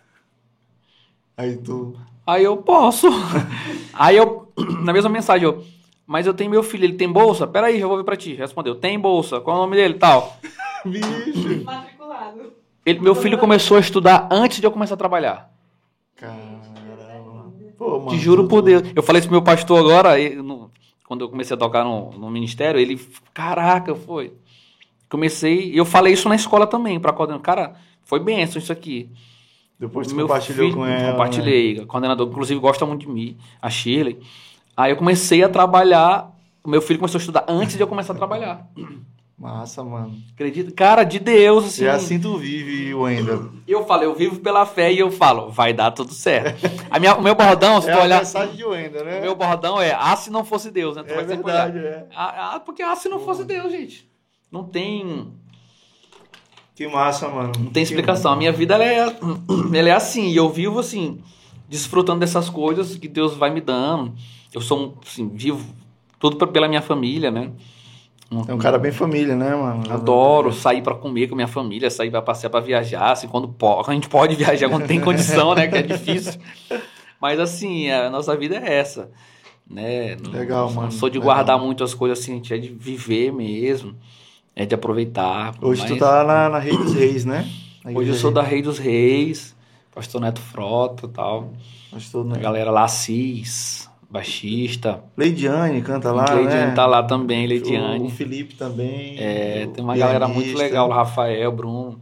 Aí 1.40 1.56
tu. 1.56 1.96
Aí 2.26 2.44
eu 2.44 2.58
posso. 2.58 3.08
aí 3.94 4.18
eu, 4.18 4.52
na 4.84 4.92
mesma 4.92 5.08
mensagem, 5.08 5.48
eu. 5.48 5.64
Mas 6.06 6.26
eu 6.26 6.34
tenho 6.34 6.50
meu 6.50 6.62
filho, 6.62 6.84
ele 6.84 6.92
tem 6.94 7.10
bolsa? 7.10 7.46
Peraí, 7.46 7.80
já 7.80 7.86
vou 7.86 7.96
ver 7.96 8.04
pra 8.04 8.16
ti. 8.16 8.34
Respondeu, 8.34 8.74
tem 8.74 8.98
bolsa. 8.98 9.40
Qual 9.40 9.56
é 9.56 9.58
o 9.58 9.62
nome 9.62 9.76
dele? 9.76 9.94
Tal. 9.94 10.36
Bicho. 10.84 11.64
Matriculado. 11.64 12.52
Ele, 12.84 13.00
meu 13.00 13.14
filho 13.14 13.38
começou 13.38 13.78
a 13.78 13.80
estudar 13.80 14.28
antes 14.30 14.60
de 14.60 14.66
eu 14.66 14.70
começar 14.70 14.94
a 14.94 14.98
trabalhar. 14.98 15.50
Caramba. 16.14 16.59
Pô, 17.80 17.98
mano. 17.98 18.10
Te 18.10 18.18
juro 18.18 18.46
por 18.46 18.60
Deus. 18.60 18.82
Eu 18.94 19.02
falei 19.02 19.20
isso 19.20 19.28
pro 19.28 19.36
meu 19.36 19.42
pastor 19.42 19.78
agora, 19.80 20.20
e 20.20 20.34
no- 20.36 20.70
quando 21.08 21.22
eu 21.24 21.30
comecei 21.30 21.54
a 21.54 21.58
tocar 21.58 21.82
no, 21.82 22.10
no 22.10 22.30
ministério, 22.30 22.78
ele, 22.78 23.00
caraca, 23.32 23.94
foi. 23.94 24.34
Comecei, 25.08 25.70
e 25.72 25.78
eu 25.78 25.86
falei 25.86 26.12
isso 26.12 26.28
na 26.28 26.34
escola 26.36 26.66
também, 26.66 27.00
pra 27.00 27.10
coordenador. 27.12 27.42
Cara, 27.42 27.74
foi 28.04 28.20
benção 28.20 28.58
isso 28.60 28.70
aqui. 28.70 29.08
Depois 29.78 30.06
tu 30.08 30.14
Meu 30.14 30.26
compartilhou 30.28 30.66
filho- 30.66 30.76
com 30.76 30.84
ela. 30.86 31.04
né? 31.06 31.10
Compartilhei. 31.12 31.80
A 31.80 31.86
coordenadora, 31.86 32.28
inclusive, 32.30 32.60
gosta 32.60 32.84
muito 32.84 33.00
de 33.06 33.08
mim, 33.08 33.36
a 33.62 33.70
Shirley. 33.70 34.20
Aí 34.76 34.92
eu 34.92 34.96
comecei 34.96 35.42
a 35.42 35.48
trabalhar, 35.48 36.30
o 36.62 36.68
meu 36.68 36.82
filho 36.82 36.98
começou 36.98 37.18
a 37.18 37.22
estudar 37.22 37.46
antes 37.48 37.76
de 37.76 37.82
eu 37.82 37.86
começar 37.88 38.12
a 38.12 38.16
trabalhar. 38.16 38.68
Massa, 39.40 39.82
mano. 39.82 40.14
Acredita? 40.34 40.70
Cara, 40.70 41.02
de 41.02 41.18
Deus, 41.18 41.64
assim. 41.64 41.84
E 41.84 41.88
assim 41.88 42.20
tu 42.20 42.36
vive, 42.36 42.92
Wendel. 42.94 43.50
Eu 43.66 43.86
falo, 43.86 44.02
eu 44.02 44.14
vivo 44.14 44.38
pela 44.40 44.66
fé 44.66 44.92
e 44.92 44.98
eu 44.98 45.10
falo, 45.10 45.50
vai 45.50 45.72
dar 45.72 45.90
tudo 45.92 46.12
certo. 46.12 46.60
A 46.90 46.98
minha, 46.98 47.16
o 47.16 47.22
meu 47.22 47.34
bordão, 47.34 47.80
se 47.80 47.88
É 47.88 47.92
tu 47.94 48.00
a 48.00 48.02
olhar. 48.02 48.18
mensagem 48.18 48.54
de 48.54 48.64
Wendel, 48.66 49.02
né? 49.02 49.18
O 49.18 49.22
meu 49.22 49.34
bordão 49.34 49.80
é, 49.80 49.96
ah, 49.98 50.14
se 50.14 50.28
não 50.30 50.44
fosse 50.44 50.70
Deus, 50.70 50.94
né? 50.94 51.04
Tu 51.04 51.12
É 51.12 51.16
vai 51.16 51.26
sempre 51.26 51.50
olhar. 51.50 51.70
verdade, 51.72 51.86
é. 51.86 52.06
Ah, 52.14 52.56
ah, 52.56 52.60
porque 52.60 52.82
ah, 52.82 52.94
se 52.94 53.08
não 53.08 53.18
fosse 53.20 53.42
Deus, 53.44 53.72
gente. 53.72 54.06
Não 54.52 54.62
tem, 54.62 55.28
Que 56.74 56.86
massa, 56.86 57.26
mano. 57.28 57.52
não 57.58 57.70
tem 57.70 57.82
explicação. 57.82 58.32
A 58.32 58.36
minha 58.36 58.52
vida 58.52 58.74
ela 58.74 58.84
é, 58.84 59.06
ela 59.72 59.88
é 59.88 59.92
assim, 59.92 60.28
e 60.28 60.36
eu 60.36 60.50
vivo 60.50 60.78
assim, 60.80 61.18
desfrutando 61.66 62.20
dessas 62.20 62.50
coisas 62.50 62.94
que 62.96 63.08
Deus 63.08 63.34
vai 63.34 63.48
me 63.48 63.62
dando. 63.62 64.12
Eu 64.52 64.60
sou, 64.60 64.78
um, 64.78 64.94
assim, 65.02 65.30
vivo 65.30 65.64
tudo 66.18 66.46
pela 66.48 66.68
minha 66.68 66.82
família, 66.82 67.30
né? 67.30 67.50
É 68.48 68.54
um 68.54 68.58
cara 68.58 68.78
bem 68.78 68.92
família, 68.92 69.34
né, 69.34 69.54
mano? 69.56 69.92
Adoro 69.92 70.52
sair 70.52 70.82
pra 70.82 70.94
comer 70.94 71.26
com 71.26 71.34
a 71.34 71.36
minha 71.36 71.48
família, 71.48 71.90
sair 71.90 72.10
pra 72.12 72.22
passear 72.22 72.48
pra 72.48 72.60
viajar, 72.60 73.10
assim, 73.10 73.26
quando 73.26 73.48
pode. 73.48 73.90
A 73.90 73.92
gente 73.92 74.08
pode 74.08 74.36
viajar 74.36 74.68
quando 74.68 74.86
tem 74.86 75.00
condição, 75.00 75.52
né? 75.54 75.66
Que 75.66 75.78
é 75.78 75.82
difícil. 75.82 76.40
Mas 77.20 77.40
assim, 77.40 77.90
a 77.90 78.08
nossa 78.08 78.36
vida 78.36 78.56
é 78.56 78.74
essa. 78.78 79.10
Né? 79.68 80.16
Não- 80.16 80.30
Legal, 80.30 80.68
não 80.68 80.74
mano, 80.76 80.92
sou 80.92 81.08
de 81.10 81.18
legal. 81.18 81.34
guardar 81.34 81.58
muitas 81.58 81.92
coisas 81.92 82.18
assim, 82.20 82.32
a 82.32 82.34
gente 82.36 82.54
é 82.54 82.58
de 82.58 82.68
viver 82.68 83.32
mesmo, 83.32 83.94
é 84.54 84.64
de 84.64 84.74
aproveitar. 84.76 85.52
Hoje 85.60 85.84
tu 85.86 85.96
tá 85.96 86.22
na, 86.24 86.48
na 86.48 86.58
Rei 86.60 86.76
dos 86.76 86.94
Reis, 86.94 87.24
né? 87.24 87.48
Na 87.84 87.90
Hoje 87.92 88.10
eu 88.10 88.14
sou 88.14 88.30
da 88.30 88.42
Rei 88.42 88.62
dos 88.62 88.78
Reis, 88.78 89.56
Pastor 89.94 90.20
Neto 90.20 90.40
Frota 90.40 91.06
e 91.06 91.08
tal. 91.10 91.52
Pastor, 91.90 92.24
A 92.26 92.28
né? 92.28 92.38
galera 92.40 92.70
lá, 92.70 92.84
Assis, 92.84 93.89
baixista. 94.10 95.02
Leidiane 95.16 95.80
canta 95.82 96.10
lá, 96.12 96.24
Leidiane 96.32 96.66
né? 96.68 96.74
tá 96.74 96.86
lá 96.86 97.02
também, 97.02 97.42
O, 97.42 97.46
o 97.46 97.48
Leidiane. 97.48 98.10
Felipe 98.10 98.54
também. 98.54 99.16
É, 99.18 99.64
o 99.68 99.72
tem 99.72 99.84
uma 99.84 99.96
galera 99.96 100.26
muito 100.26 100.42
pianista. 100.46 100.62
legal, 100.64 100.88
o 100.88 100.92
Rafael, 100.92 101.52
Bruno, 101.52 102.00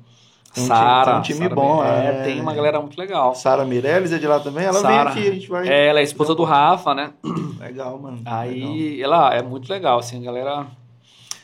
Tem 0.55 0.65
um 0.65 0.67
Sara. 0.67 1.05
tem 1.11 1.19
um 1.19 1.23
time 1.23 1.39
Sara 1.41 1.55
bom 1.55 1.85
É, 1.85 2.13
né? 2.13 2.23
tem 2.25 2.41
uma 2.41 2.55
galera 2.55 2.81
muito 2.81 2.99
legal. 2.99 3.35
Sara 3.35 3.65
Meirelles 3.65 4.13
é 4.13 4.19
de 4.19 4.27
lá 4.27 4.41
também? 4.41 4.65
Ela 4.65 4.81
Sara. 4.81 5.11
vem 5.11 5.23
aqui, 5.23 5.29
a 5.31 5.35
gente 5.35 5.49
vai... 5.49 5.69
É, 5.69 5.87
ela 5.89 6.01
é 6.01 6.03
esposa 6.03 6.35
do 6.35 6.45
Rafa, 6.45 6.95
né? 6.95 7.11
Legal, 7.61 7.99
mano. 7.99 8.17
Legal. 8.19 8.35
Aí, 8.41 9.03
ela 9.03 9.35
é 9.35 9.43
muito 9.43 9.69
legal, 9.71 9.99
assim, 9.99 10.19
a 10.21 10.25
galera. 10.25 10.67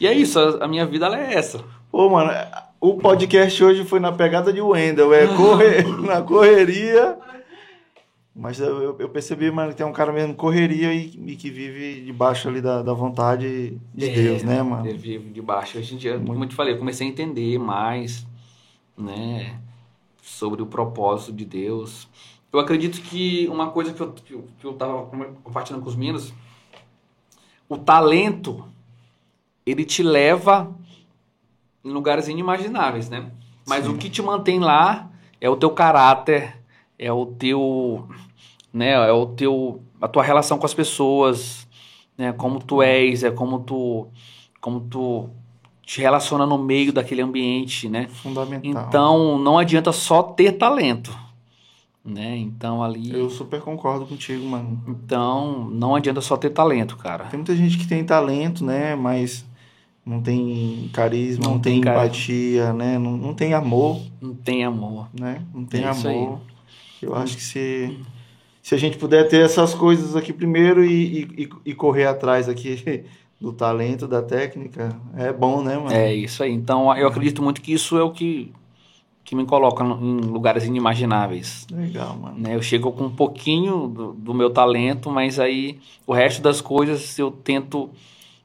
E 0.00 0.06
é 0.06 0.12
isso, 0.12 0.38
a 0.38 0.64
a 0.64 0.68
minha 0.68 0.86
vida 0.86 1.06
ela 1.06 1.18
é 1.18 1.34
essa. 1.34 1.60
Pô, 1.90 2.08
mano, 2.10 2.32
o 2.80 2.94
podcast 2.94 3.62
hoje 3.62 3.84
foi 3.84 4.00
na 4.00 4.10
pegada 4.12 4.52
de 4.52 4.60
Wendel, 4.60 5.12
é 5.14 5.26
correr, 5.28 5.86
na 6.02 6.20
correria. 6.22 7.16
Mas 8.37 8.59
eu, 8.59 8.99
eu- 8.99 9.09
percebi, 9.09 9.49
mano, 9.51 9.70
que 9.70 9.76
tem 9.76 9.87
um 9.87 9.93
cara 9.93 10.12
mesmo 10.12 10.35
correria 10.35 10.93
e, 10.93 11.07
e 11.26 11.37
que 11.37 11.51
vive 11.51 12.05
debaixo 12.05 12.49
ali 12.49 12.61
da, 12.61 12.82
da 12.82 12.93
vontade 12.93 13.78
de 13.95 14.09
Deus, 14.11 14.43
né, 14.43 14.61
mano? 14.61 14.87
Eu 14.89 14.99
vivo 14.99 15.30
de 15.30 15.41
baixo. 15.41 15.78
Hoje 15.78 15.95
em 15.95 15.99
dia, 15.99 16.14
Muito. 16.16 16.26
como 16.32 16.45
eu 16.45 16.49
te 16.49 16.55
falei, 16.55 16.74
eu 16.74 16.78
comecei 16.78 17.07
a 17.07 17.11
entender 17.11 17.59
mais, 17.59 18.26
né, 18.99 19.61
sobre 20.20 20.61
o 20.62 20.66
propósito 20.66 21.32
de 21.32 21.45
Deus. 21.45 22.09
Eu 22.53 22.59
acredito 22.59 23.01
que 23.03 23.47
uma 23.49 23.70
coisa 23.70 23.93
que 23.93 24.01
eu, 24.01 24.12
que 24.12 24.32
eu, 24.35 24.45
que 24.59 24.64
eu 24.66 24.72
tava 24.74 25.07
compartilhando 25.45 25.82
com 25.82 25.89
os 25.89 25.97
meninos, 25.97 26.32
o 27.68 27.78
talento, 27.78 28.64
ele 29.64 29.85
te 29.85 30.03
leva 30.03 30.74
em 31.85 31.91
lugares 31.91 32.26
inimagináveis, 32.28 33.09
né? 33.09 33.30
Mas 33.66 33.85
Sim. 33.87 33.93
o 33.93 33.99
que 33.99 34.11
te 34.11 34.20
mantém 34.22 34.59
lá 34.59 35.11
é 35.41 35.49
o 35.49 35.57
teu 35.57 35.70
caráter, 35.70 36.57
é 36.99 37.12
o 37.12 37.26
teu, 37.26 38.09
né, 38.72 38.90
é 38.92 39.12
o 39.12 39.26
teu, 39.26 39.82
a 40.01 40.09
tua 40.09 40.22
relação 40.22 40.59
com 40.59 40.66
as 40.66 40.74
pessoas, 40.74 41.66
né, 42.16 42.32
como 42.32 42.59
tu 42.61 42.82
és, 42.82 43.22
é 43.24 43.30
como 43.30 43.61
tu, 43.61 44.07
como 44.61 44.80
tu 44.80 45.28
te 45.82 46.01
relaciona 46.01 46.47
no 46.47 46.57
meio 46.57 46.92
daquele 46.92 47.20
ambiente, 47.20 47.88
né? 47.90 48.07
Fundamental. 48.09 48.86
Então, 48.88 49.38
não 49.38 49.59
adianta 49.59 49.92
só 49.92 50.22
ter 50.22 50.53
talento, 50.53 51.14
né? 52.03 52.36
Então 52.38 52.82
ali, 52.82 53.12
Eu 53.12 53.28
super 53.28 53.61
concordo 53.61 54.07
contigo, 54.07 54.47
mano. 54.47 54.82
então 54.88 55.68
não 55.70 55.95
adianta 55.95 56.22
só 56.22 56.36
ter 56.38 56.51
talento, 56.51 56.97
cara. 56.97 57.24
Tem 57.24 57.36
muita 57.38 57.55
gente 57.55 57.76
que 57.76 57.86
tem 57.86 58.03
talento, 58.03 58.64
né? 58.64 58.95
Mas 58.97 59.45
não 60.07 60.22
tem 60.22 60.88
carisma, 60.92 61.45
Não 61.45 61.55
não, 61.55 61.61
tem 61.61 61.74
tem 61.74 61.80
carisma. 61.82 62.05
empatia, 62.07 62.72
né? 62.72 62.99
Não, 62.99 63.16
não 63.18 63.34
tem 63.34 63.53
amor, 63.53 64.01
Não 64.20 64.34
tem 64.34 64.64
amor. 64.64 65.09
né? 65.18 65.42
Não 65.53 65.64
tem 65.66 65.84
É 65.84 65.90
isso 65.90 66.40
Eu 67.05 67.14
acho 67.14 67.36
que 67.36 67.42
se, 67.42 67.96
se 68.62 68.74
a 68.74 68.78
gente 68.78 68.96
puder 68.98 69.28
ter 69.28 69.44
essas 69.44 69.74
coisas 69.74 70.16
aqui 70.16 70.32
primeiro 70.32 70.84
e, 70.84 71.22
e, 71.38 71.42
e- 71.44 71.50
e 71.66 71.74
correr 71.74 72.07
atrás 72.07 72.48
aqui 72.48 73.05
do 73.40 73.52
talento, 73.52 74.07
da 74.09 74.22
técnica, 74.22 74.96
é 75.16 75.32
bom, 75.32 75.62
né, 75.62 75.76
mano? 75.76 75.92
É 75.92 76.14
isso 76.14 76.42
aí. 76.42 76.52
Então, 76.52 76.94
eu 76.96 77.07
acredito 77.07 77.42
muito 77.42 77.61
que 77.61 77.72
isso 77.72 77.96
é 77.98 78.02
o 78.02 78.11
que 78.11 78.52
que 79.24 79.34
me 79.34 79.46
coloca 79.46 79.82
em 79.82 80.18
lugares 80.20 80.64
inimagináveis. 80.64 81.66
Legal, 81.72 82.14
mano. 82.14 82.38
né? 82.38 82.55
Eu 82.55 82.61
chego 82.61 82.92
com 82.92 83.05
um 83.05 83.11
pouquinho 83.11 83.88
do, 83.88 84.12
do 84.12 84.34
meu 84.34 84.50
talento, 84.50 85.11
mas 85.11 85.40
aí 85.40 85.78
o 86.07 86.12
resto 86.12 86.42
das 86.42 86.61
coisas 86.61 87.18
eu 87.18 87.30
tento 87.30 87.88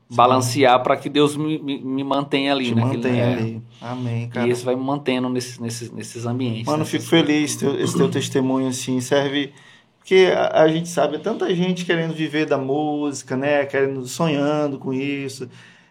balancear 0.09 0.81
para 0.81 0.97
que 0.97 1.07
Deus 1.07 1.35
me, 1.37 1.59
me, 1.59 1.79
me 1.79 2.03
mantenha 2.03 2.51
ali. 2.51 2.65
Te 2.65 2.75
naquele- 2.75 2.97
mantém 2.97 3.19
é. 3.19 3.33
ali. 3.33 3.61
Amém, 3.81 4.27
cara. 4.29 4.47
E 4.47 4.51
isso 4.51 4.65
vai 4.65 4.75
me 4.75 4.83
mantendo 4.83 5.29
nesses, 5.29 5.59
nesses, 5.59 5.91
nesses 5.91 6.25
ambientes. 6.25 6.65
Mano, 6.65 6.79
né? 6.79 6.85
fico 6.85 7.03
feliz 7.03 7.55
teu, 7.55 7.79
esse 7.79 7.95
teu 7.95 8.09
testemunho, 8.11 8.67
assim, 8.67 8.99
serve... 8.99 9.53
Porque 9.99 10.31
a, 10.35 10.63
a 10.63 10.67
gente 10.67 10.89
sabe, 10.89 11.17
é 11.17 11.19
tanta 11.19 11.53
gente 11.53 11.85
querendo 11.85 12.13
viver 12.15 12.45
da 12.47 12.57
música, 12.57 13.37
né? 13.37 13.65
Querendo, 13.65 14.07
sonhando 14.07 14.79
com 14.79 14.91
isso. 14.91 15.47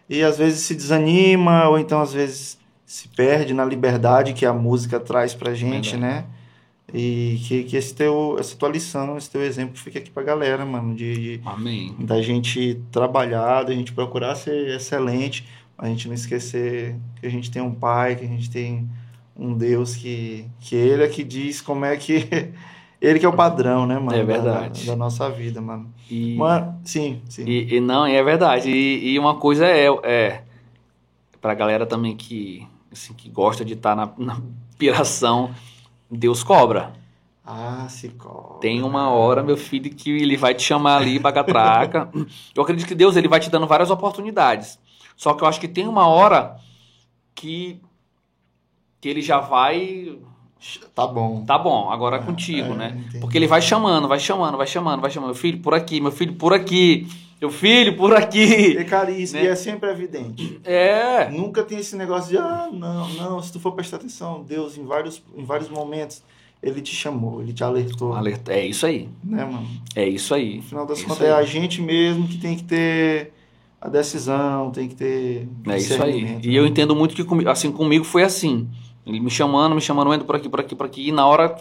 E 0.09 0.21
às 0.21 0.37
vezes 0.37 0.59
se 0.61 0.75
desanima, 0.75 1.69
ou 1.69 1.79
então 1.79 2.01
às 2.01 2.11
vezes 2.11 2.57
se 2.85 3.07
perde 3.09 3.53
na 3.53 3.63
liberdade 3.63 4.33
que 4.33 4.45
a 4.45 4.51
música 4.51 4.99
traz 4.99 5.33
pra 5.33 5.53
gente, 5.53 5.91
Verdade. 5.91 5.97
né? 5.97 6.25
E 6.93 7.39
que, 7.47 7.63
que 7.65 7.77
esse 7.77 7.93
teu, 7.93 8.37
essa 8.39 8.55
tua 8.55 8.69
lição, 8.69 9.17
esse 9.17 9.29
teu 9.29 9.41
exemplo 9.43 9.77
fique 9.77 9.97
aqui 9.97 10.09
pra 10.09 10.23
galera, 10.23 10.65
mano, 10.65 10.95
de, 10.95 11.37
de- 11.37 11.41
Amém. 11.45 11.95
da 11.99 12.21
gente 12.21 12.81
trabalhar, 12.91 13.63
da 13.63 13.73
gente 13.73 13.93
procurar 13.93 14.35
ser 14.35 14.75
excelente, 14.75 15.45
a 15.77 15.87
gente 15.87 16.07
não 16.07 16.15
esquecer 16.15 16.95
que 17.19 17.27
a 17.27 17.29
gente 17.29 17.51
tem 17.51 17.61
um 17.61 17.73
pai, 17.73 18.15
que 18.15 18.25
a 18.25 18.27
gente 18.27 18.49
tem 18.49 18.89
um 19.35 19.53
Deus 19.53 19.95
que, 19.95 20.45
que 20.59 20.75
ele 20.75 21.03
é 21.03 21.07
que 21.07 21.23
diz 21.23 21.61
como 21.61 21.85
é 21.85 21.95
que. 21.95 22.27
Ele 23.01 23.17
que 23.17 23.25
é 23.25 23.29
o 23.29 23.33
padrão, 23.33 23.85
né, 23.85 23.97
mano? 23.97 24.11
É 24.13 24.17
da- 24.17 24.25
verdade. 24.25 24.85
Da, 24.85 24.93
nossa 24.93 25.29
vida, 25.29 25.61
mano. 25.61 25.89
E, 26.11 26.35
Mano, 26.35 26.81
sim, 26.83 27.21
sim. 27.29 27.45
e, 27.47 27.75
e 27.75 27.79
não, 27.79 28.05
é 28.05 28.21
verdade. 28.21 28.69
E, 28.69 29.13
e 29.13 29.17
uma 29.17 29.35
coisa 29.35 29.65
é, 29.65 29.85
é 30.03 30.43
pra 31.39 31.53
galera 31.53 31.85
também 31.85 32.17
que, 32.17 32.67
assim, 32.91 33.13
que 33.13 33.29
gosta 33.29 33.63
de 33.63 33.71
estar 33.75 33.95
na, 33.95 34.11
na 34.17 34.41
piração, 34.77 35.49
Deus 36.09 36.43
cobra. 36.43 36.93
Ah, 37.45 37.87
se 37.89 38.09
cobra. 38.09 38.59
Tem 38.59 38.83
uma 38.83 39.09
hora, 39.09 39.41
meu 39.41 39.57
filho, 39.57 39.89
que 39.93 40.09
ele 40.11 40.37
vai 40.37 40.53
te 40.53 40.61
chamar 40.63 40.97
ali 40.97 41.19
pra 41.19 41.31
catraca. 41.31 42.09
Eu 42.55 42.61
acredito 42.63 42.87
que 42.87 42.95
Deus 42.95 43.15
ele 43.15 43.27
vai 43.27 43.39
te 43.39 43.49
dando 43.49 43.65
várias 43.67 43.89
oportunidades. 43.89 44.79
Só 45.15 45.33
que 45.33 45.43
eu 45.43 45.47
acho 45.47 45.59
que 45.59 45.67
tem 45.67 45.85
uma 45.87 46.07
hora 46.07 46.55
que, 47.35 47.81
que 49.01 49.09
ele 49.09 49.21
já 49.21 49.39
vai. 49.39 50.17
Tá 50.95 51.07
bom. 51.07 51.43
Tá 51.45 51.57
bom, 51.57 51.89
agora 51.89 52.17
é 52.17 52.19
É, 52.19 52.23
contigo, 52.23 52.73
é, 52.73 52.75
né? 52.77 52.97
entendi. 52.97 53.19
Porque 53.19 53.37
ele 53.37 53.47
vai 53.47 53.61
chamando, 53.61 54.07
vai 54.07 54.19
chamando, 54.19 54.57
vai 54.57 54.67
chamando, 54.67 55.01
vai 55.01 55.09
chamando. 55.11 55.29
Meu 55.29 55.35
filho, 55.35 55.59
por 55.61 55.73
aqui, 55.73 55.99
meu 55.99 56.11
filho, 56.11 56.35
por 56.35 56.53
aqui. 56.53 57.07
Meu 57.39 57.49
filho, 57.49 57.95
por 57.95 58.13
aqui. 58.13 58.77
É 58.77 58.83
caríssimo, 58.83 59.39
né? 59.39 59.45
e 59.45 59.49
é 59.49 59.55
sempre 59.55 59.89
evidente. 59.89 60.59
É. 60.63 61.29
Nunca 61.29 61.63
tem 61.63 61.77
esse 61.79 61.95
negócio 61.95 62.29
de, 62.31 62.37
ah, 62.37 62.69
não, 62.71 63.07
não, 63.13 63.41
se 63.41 63.51
tu 63.53 63.59
for 63.59 63.71
prestar 63.71 63.97
atenção, 63.97 64.43
Deus, 64.43 64.77
em 64.77 64.85
vários, 64.85 65.23
em 65.37 65.45
vários 65.45 65.69
momentos, 65.69 66.21
ele 66.61 66.81
te 66.81 66.93
chamou, 66.93 67.41
ele 67.41 67.53
te 67.53 67.63
alertou, 67.63 68.13
Alerta. 68.13 68.51
É 68.51 68.65
isso 68.65 68.85
aí. 68.85 69.07
né, 69.23 69.45
mano? 69.45 69.65
É 69.95 70.05
isso 70.07 70.33
aí. 70.33 70.57
No 70.57 70.63
final 70.63 70.85
das 70.85 70.97
Isso 70.97 71.07
contas, 71.07 71.25
é 71.25 71.31
a 71.31 71.43
gente 71.43 71.81
mesmo 71.81 72.27
que 72.27 72.37
tem 72.37 72.57
que 72.57 72.63
ter 72.65 73.31
a 73.79 73.87
decisão, 73.87 74.69
tem 74.71 74.89
que 74.89 74.95
ter. 74.95 75.47
É 75.67 75.77
isso 75.77 75.93
aí. 76.03 76.11
discernimento, 76.11 76.45
E 76.45 76.49
né? 76.49 76.53
eu 76.59 76.65
entendo 76.65 76.93
muito 76.93 77.15
que 77.15 77.23
comigo, 77.23 77.49
assim, 77.49 77.71
comigo 77.71 78.03
foi 78.03 78.23
assim. 78.23 78.67
Ele 79.05 79.21
me 79.21 79.29
chamando, 79.29 79.73
me 79.73 79.81
chamando, 79.81 80.13
indo 80.13 80.25
por 80.25 80.35
aqui, 80.35 80.49
por 80.49 80.59
aqui, 80.59 80.75
por 80.75 80.85
aqui. 80.85 81.07
E 81.07 81.11
na 81.13 81.25
hora 81.25 81.55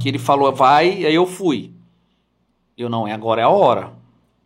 que 0.00 0.08
ele 0.08 0.18
falou, 0.18 0.50
vai, 0.50 1.04
aí 1.04 1.14
eu 1.14 1.26
fui. 1.26 1.70
Eu 2.78 2.88
não, 2.88 3.06
é 3.06 3.12
agora 3.12 3.42
é 3.42 3.44
a 3.44 3.50
hora. 3.50 3.92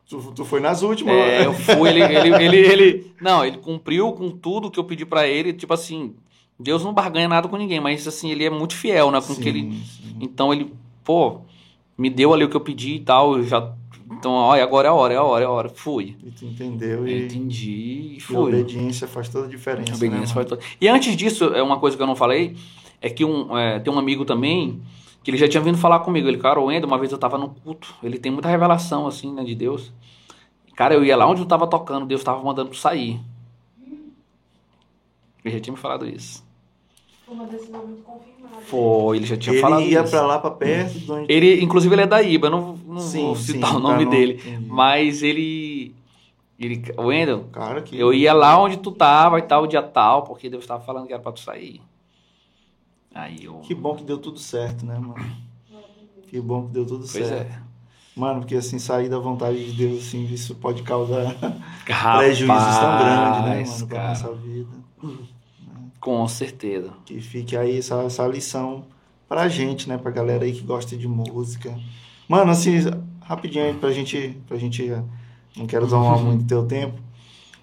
Tu, 0.09 0.33
tu 0.35 0.45
foi 0.45 0.61
nas 0.61 0.83
últimas. 0.83 1.15
É, 1.15 1.47
eu 1.47 1.53
fui, 1.53 1.89
ele, 1.89 2.01
ele, 2.03 2.45
ele, 2.45 2.57
ele- 2.59 3.13
Não, 3.21 3.45
ele 3.45 3.59
cumpriu 3.59 4.13
com 4.13 4.31
tudo 4.31 4.71
que 4.71 4.79
eu 4.79 4.85
pedi 4.85 5.05
pra 5.05 5.27
ele. 5.27 5.53
Tipo 5.53 5.75
assim, 5.75 6.15
Deus 6.59 6.85
não 6.85 6.93
barganha 6.93 7.29
nada 7.29 7.49
com 7.49 7.57
ninguém, 7.57 7.81
mas 7.81 8.07
assim, 8.07 8.31
ele 8.31 8.45
é 8.45 8.51
muito 8.51 8.75
fiel, 8.77 9.11
né? 9.11 9.21
Com 9.21 9.35
Sim, 9.35 9.43
que 9.43 9.49
ele. 9.49 9.63
sim. 9.85 10.17
Então 10.21 10.53
ele, 10.53 10.73
pô, 11.03 11.41
me 11.99 12.09
deu 12.09 12.33
ali 12.33 12.45
o 12.45 12.49
que 12.49 12.57
eu 12.57 12.61
pedi 12.61 12.95
e 12.95 13.01
tal. 13.01 13.37
Eu 13.39 13.43
já. 13.45 13.73
Então, 14.13 14.31
olha, 14.33 14.63
agora 14.63 14.87
é 14.87 14.91
a 14.91 14.95
hora, 14.95 15.15
é 15.15 15.17
a 15.17 15.23
hora, 15.25 15.45
é 15.45 15.47
a 15.47 15.51
hora. 15.51 15.69
Fui. 15.69 16.17
E 16.25 16.31
tu 16.31 16.45
entendeu 16.45 17.01
Eu 17.01 17.09
e, 17.09 17.25
entendi 17.25 17.71
e 17.73 18.17
e 18.19 18.21
fui. 18.21 18.37
obediência 18.37 19.09
faz 19.09 19.29
toda 19.29 19.47
a 19.47 19.49
diferença. 19.51 19.91
A 19.93 19.97
obediência 19.97 20.21
né, 20.29 20.35
faz 20.35 20.47
todo- 20.47 20.61
E 20.81 20.87
antes 20.87 21.17
disso, 21.17 21.47
é 21.47 21.61
uma 21.63 21.79
coisa 21.81 21.97
que 21.97 22.03
eu 22.03 22.07
não 22.07 22.15
falei, 22.15 22.55
é 23.01 23.11
que 23.11 23.25
um, 23.25 23.59
é, 23.59 23.81
tem 23.81 23.93
um 23.93 23.99
amigo 23.99 24.25
também 24.25 24.81
que 25.27 25.31
ele 25.33 25.39
já 25.39 25.49
tinha 25.49 25.61
vindo 25.61 25.77
falar 25.77 25.99
comigo. 25.99 26.29
Ele, 26.29 26.39
cara, 26.39 26.61
o 26.61 26.67
Wendel, 26.67 26.87
uma 26.87 26.97
vez 26.97 27.11
eu 27.11 27.19
tava 27.19 27.37
no 27.37 27.49
culto, 27.49 27.93
ele 28.01 28.17
tem 28.17 28.31
muita 28.31 28.49
revelação, 28.49 29.09
assim, 29.09 29.33
né, 29.33 29.43
de 29.43 29.57
Deus. 29.57 29.93
Cara, 30.77 30.95
eu 30.95 31.05
ia 31.05 31.17
lá 31.17 31.27
onde 31.27 31.41
eu 31.41 31.47
tava 31.47 31.67
tocando, 31.67 32.07
Deus 32.07 32.23
tava 32.23 32.41
mandando 32.45 32.71
tu 32.71 32.77
sair. 32.77 33.21
Ele 35.45 35.55
já 35.55 35.59
tinha 35.61 35.75
me 35.75 35.81
falado 35.81 36.07
isso. 36.07 36.47
Foi 37.25 37.35
uma 37.35 37.47
decisão 37.47 37.85
muito 37.85 38.03
confirmada. 38.05 38.61
Foi, 38.67 39.17
ele 39.17 39.27
já 39.27 39.37
tinha 39.37 39.53
Ele 39.53 39.61
falado 39.61 39.83
ia 39.83 40.01
isso. 40.01 40.11
pra 40.13 40.23
lá, 40.25 40.39
pra 40.39 40.51
perto 40.53 40.97
de 40.97 41.11
onde... 41.11 41.33
Ele, 41.33 41.61
inclusive, 41.61 41.93
ele 41.93 42.03
é 42.03 42.07
da 42.07 42.23
IBA, 42.23 42.47
eu 42.47 42.51
não, 42.53 42.77
não 42.87 43.01
Sim, 43.01 43.23
vou 43.23 43.35
sim, 43.35 43.55
citar 43.55 43.71
o 43.71 43.81
pra 43.81 43.91
nome 43.91 44.07
dele. 44.07 44.41
Mas 44.69 45.25
ele. 45.25 45.93
ele 46.57 46.85
Wendel, 46.97 47.47
Cara, 47.51 47.83
que... 47.83 47.99
eu 47.99 48.15
ia 48.15 48.33
lá 48.33 48.63
onde 48.63 48.77
tu 48.77 48.93
tava 48.93 49.41
e 49.41 49.43
tal, 49.43 49.67
dia 49.67 49.83
tal, 49.83 50.23
porque 50.23 50.49
Deus 50.49 50.65
tava 50.65 50.85
falando 50.85 51.09
que 51.09 51.13
era 51.13 51.21
pra 51.21 51.33
tu 51.33 51.41
sair. 51.41 51.81
Aí 53.17 53.45
eu. 53.45 53.55
Que 53.61 53.75
bom 53.75 53.97
que 53.97 54.05
deu 54.05 54.19
tudo 54.19 54.39
certo, 54.39 54.85
né, 54.85 54.99
mano? 54.99 55.25
Que 56.29 56.41
bom 56.41 56.67
que 56.67 56.73
deu 56.73 56.85
tudo 56.85 57.07
Pois 57.11 57.27
certo. 57.27 57.51
é. 57.51 57.63
Mano, 58.15 58.41
porque 58.41 58.57
assim, 58.57 58.79
sair 58.79 59.09
da 59.09 59.19
vontade 59.19 59.73
de 59.73 59.73
Deus, 59.73 60.07
assim, 60.07 60.25
isso 60.27 60.55
pode 60.55 60.83
causar 60.83 61.35
Rapaz, 61.89 62.27
prejuízos 62.27 62.79
tão 62.79 62.99
grandes, 62.99 63.41
né, 63.43 63.65
mano, 63.65 63.87
pra 63.89 63.97
cara, 63.97 64.09
nossa 64.09 64.33
vida. 64.35 64.69
Com 66.01 66.29
certeza. 66.29 66.93
Que 67.05 67.21
fique 67.21 67.57
aí 67.57 67.79
essa, 67.79 68.03
essa 68.03 68.27
lição 68.27 68.85
pra 69.29 69.49
gente, 69.49 69.89
né, 69.89 69.99
pra 69.99 70.11
galera 70.11 70.45
aí 70.45 70.53
que 70.53 70.63
gosta 70.63 70.97
de 70.97 71.09
música. 71.09 71.79
Mano, 72.29 72.51
assim, 72.51 72.77
rapidinho 73.21 73.65
aí 73.67 73.75
pra 73.75 73.91
gente, 73.93 74.37
pra 74.47 74.57
gente, 74.57 74.91
não 75.57 75.67
quero 75.67 75.87
tomar 75.89 76.19
muito 76.19 76.47
teu 76.47 76.65
tempo, 76.67 76.99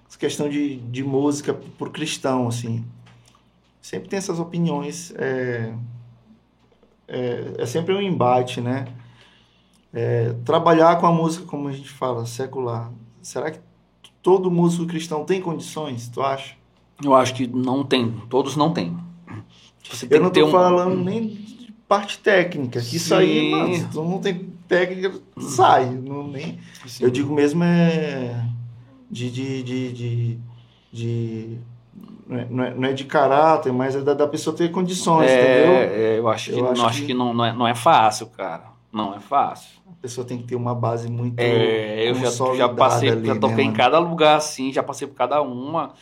essa 0.08 0.18
questão 0.18 0.48
de, 0.48 0.76
de 0.76 1.02
música 1.02 1.52
por 1.54 1.90
cristão, 1.90 2.46
assim, 2.48 2.84
sempre 3.84 4.08
tem 4.08 4.16
essas 4.16 4.40
opiniões, 4.40 5.12
é, 5.16 5.74
é, 7.06 7.54
é 7.58 7.66
sempre 7.66 7.94
um 7.94 8.00
embate, 8.00 8.58
né? 8.62 8.86
É, 9.92 10.32
trabalhar 10.42 10.98
com 10.98 11.06
a 11.06 11.12
música, 11.12 11.44
como 11.44 11.68
a 11.68 11.72
gente 11.72 11.90
fala, 11.90 12.24
secular, 12.24 12.90
será 13.20 13.50
que 13.50 13.60
todo 14.22 14.50
músico 14.50 14.86
cristão 14.86 15.22
tem 15.26 15.38
condições, 15.40 16.08
tu 16.08 16.22
acha? 16.22 16.54
Eu 17.04 17.14
acho 17.14 17.34
que 17.34 17.46
não 17.46 17.84
tem. 17.84 18.10
Todos 18.30 18.56
não 18.56 18.72
têm. 18.72 18.96
Você 19.90 20.06
tem 20.06 20.16
Eu 20.16 20.24
não 20.24 20.30
tô 20.30 20.46
um- 20.46 20.50
falando 20.50 21.04
nem 21.04 21.28
de 21.28 21.72
parte 21.86 22.18
técnica, 22.20 22.80
que 22.80 22.96
isso 22.96 23.14
aí, 23.14 23.50
mano, 23.50 23.88
tu 23.92 24.02
não 24.02 24.18
tem 24.18 24.48
técnica, 24.66 25.12
sai. 25.38 25.90
Não, 25.90 26.26
nem... 26.26 26.58
Sim. 26.86 27.04
Eu 27.04 27.10
digo 27.10 27.34
mesmo 27.34 27.62
é 27.62 28.48
de. 29.10 29.30
de, 29.30 29.62
de, 29.62 29.92
de, 29.92 30.38
de- 30.90 31.58
não, 32.26 32.38
é, 32.38 32.46
não 32.50 32.64
é- 32.64 32.74
não 32.74 32.88
é 32.88 32.92
de 32.92 33.04
caráter, 33.04 33.72
mas 33.72 33.94
é 33.96 34.00
da, 34.00 34.14
da 34.14 34.26
pessoa 34.26 34.56
ter 34.56 34.70
condições, 34.70 35.30
entendeu? 35.30 35.72
É, 35.72 36.14
é, 36.14 36.18
eu 36.18 36.28
acho 36.28 36.50
que, 36.52 36.58
Eu 36.58 36.64
não, 36.64 36.70
acho 36.72 36.86
acho 36.86 37.00
que- 37.00 37.06
que 37.08 37.14
não, 37.14 37.32
não, 37.34 37.44
é, 37.44 37.52
não 37.52 37.66
é 37.68 37.74
fácil, 37.74 38.26
cara. 38.28 38.64
Não 38.92 39.14
é 39.14 39.20
fácil. 39.20 39.68
A 39.90 39.94
pessoa 40.00 40.26
tem 40.26 40.38
que 40.38 40.44
ter 40.44 40.54
uma 40.54 40.74
base 40.74 41.10
muito. 41.10 41.38
É, 41.40 42.08
eu 42.08 42.14
já, 42.14 42.30
já 42.54 42.68
passei, 42.68 43.08
ali, 43.10 43.26
já 43.26 43.34
né, 43.34 43.40
toquei 43.40 43.64
em 43.64 43.68
mano? 43.68 43.76
cada 43.76 43.98
lugar 43.98 44.36
assim, 44.36 44.72
já 44.72 44.82
passei 44.82 45.08
por 45.08 45.14
cada 45.16 45.40
uma. 45.42 45.94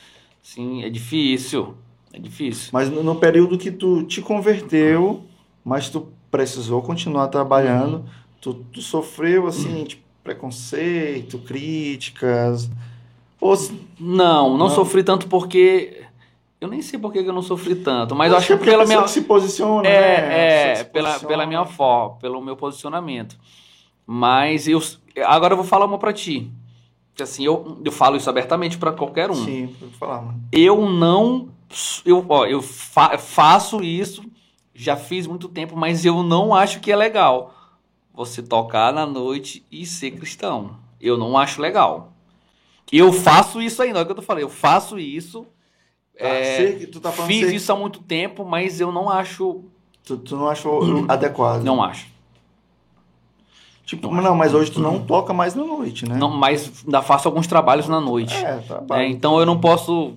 Sim, 0.43 0.83
é 0.85 0.91
difícil. 0.91 1.75
É 2.13 2.19
difícil. 2.19 2.69
Mas 2.73 2.91
no, 2.91 3.03
no 3.03 3.15
período 3.15 3.57
que 3.57 3.71
tu 3.71 4.03
te 4.03 4.21
converteu, 4.21 5.23
mas 5.65 5.89
tu 5.89 6.09
precisou 6.31 6.83
continuar 6.83 7.29
trabalhando, 7.29 8.05
tu, 8.41 8.53
tu 8.55 8.83
sofreu 8.83 9.47
assim, 9.47 9.85
tipo, 9.85 10.03
preconceito, 10.23 11.39
críticas. 11.39 12.71
Ou 13.41 13.57
Não, 13.99 14.51
não, 14.51 14.59
Não? 14.59 14.71
sofri 14.71 15.03
tanto 15.03 15.27
porque. 15.29 16.03
Eu 16.63 16.69
nem 16.69 16.81
sei 16.81 16.99
por 16.99 17.13
que 17.13 17.19
eu 17.19 17.33
não 17.33 17.43
sofri 17.43 17.75
tanto, 17.75 18.15
mas 18.15 18.31
eu 18.31 18.39
acho 18.39 18.57
que 18.57 18.65
pela 18.65 18.85
minha. 18.87 19.07
se 19.09 19.23
posiciona, 19.23 19.83
né? 19.83 19.91
É, 19.91 20.15
pessoa 20.15 20.37
é 20.37 20.75
se 20.77 20.85
pela, 20.85 21.09
posiciona. 21.09 21.29
pela 21.29 21.47
minha 21.47 21.65
forma, 21.67 22.17
pelo 22.19 22.41
meu 22.41 22.57
posicionamento. 22.57 23.37
Mas 24.07 24.69
eu. 24.69 24.81
Agora 25.25 25.53
eu 25.55 25.57
vou 25.57 25.67
falar 25.67 25.87
uma 25.87 25.99
pra 25.99 26.13
ti. 26.13 26.51
Que 27.15 27.23
assim, 27.23 27.45
eu, 27.45 27.79
eu 27.85 27.93
falo 27.93 28.17
isso 28.17 28.31
abertamente 28.31 28.79
pra 28.79 28.93
qualquer 28.93 29.31
um. 29.31 29.35
Sim, 29.35 29.75
vou 29.81 29.91
falar, 29.91 30.23
mano. 30.23 30.41
Eu 30.53 30.89
não. 30.89 31.49
Eu, 32.05 32.25
ó, 32.29 32.47
eu 32.47 32.63
fa- 32.63 33.19
faço 33.19 33.83
isso, 33.83 34.23
já 34.75 34.97
fiz 34.97 35.27
muito 35.27 35.49
tempo, 35.49 35.77
mas 35.77 36.05
eu 36.05 36.23
não 36.23 36.55
acho 36.55 36.81
que 36.81 36.93
é 36.93 36.97
legal 36.97 37.55
você 38.15 38.43
tocar 38.43 38.93
na 38.93 39.05
noite 39.07 39.65
e 39.71 39.85
ser 39.85 40.13
cristão. 40.13 40.77
Eu 41.01 41.17
não 41.19 41.37
acho 41.37 41.61
legal. 41.61 42.13
Eu 42.93 43.13
faço 43.13 43.61
isso 43.61 43.83
ainda, 43.83 43.99
é 43.99 44.03
o 44.03 44.07
que 44.07 44.13
eu 44.13 44.17
tô 44.17 44.23
falando. 44.23 44.43
Eu 44.43 44.49
faço 44.51 44.99
isso. 44.99 45.47
Tá, 46.23 46.29
é, 46.29 46.57
sei 46.57 46.77
que 46.77 46.87
tu 46.87 47.01
tá 47.01 47.11
falando 47.13 47.29
fiz 47.31 47.47
sei- 47.47 47.57
isso 47.57 47.73
há 47.73 47.77
muito 47.77 48.01
tempo, 48.01 48.45
mas 48.45 48.81
eu 48.81 48.91
não 48.93 49.11
acho. 49.11 49.63
Tu, 50.05 50.17
tu 50.19 50.37
não 50.37 50.49
achou 50.49 50.83
adequado. 51.09 51.63
Não 51.65 51.83
acho. 51.83 52.07
Tipo, 53.85 54.11
não 54.15 54.23
não, 54.23 54.35
mas 54.37 54.55
hoje 54.55 54.71
tu 54.71 54.81
não 54.81 55.05
toca 55.05 55.33
mais 55.35 55.55
na 55.55 55.65
noite, 55.65 56.09
né? 56.09 56.17
Não, 56.17 56.31
mas 56.31 56.83
ainda 56.85 57.03
faço 57.03 57.29
alguns 57.29 57.47
trabalhos 57.47 57.89
na 57.89 58.01
noite. 58.01 58.35
É, 58.45 58.57
trabalho. 58.59 59.03
É, 59.03 59.07
então 59.09 59.39
eu 59.39 59.45
não 59.45 59.61
posso. 59.61 60.15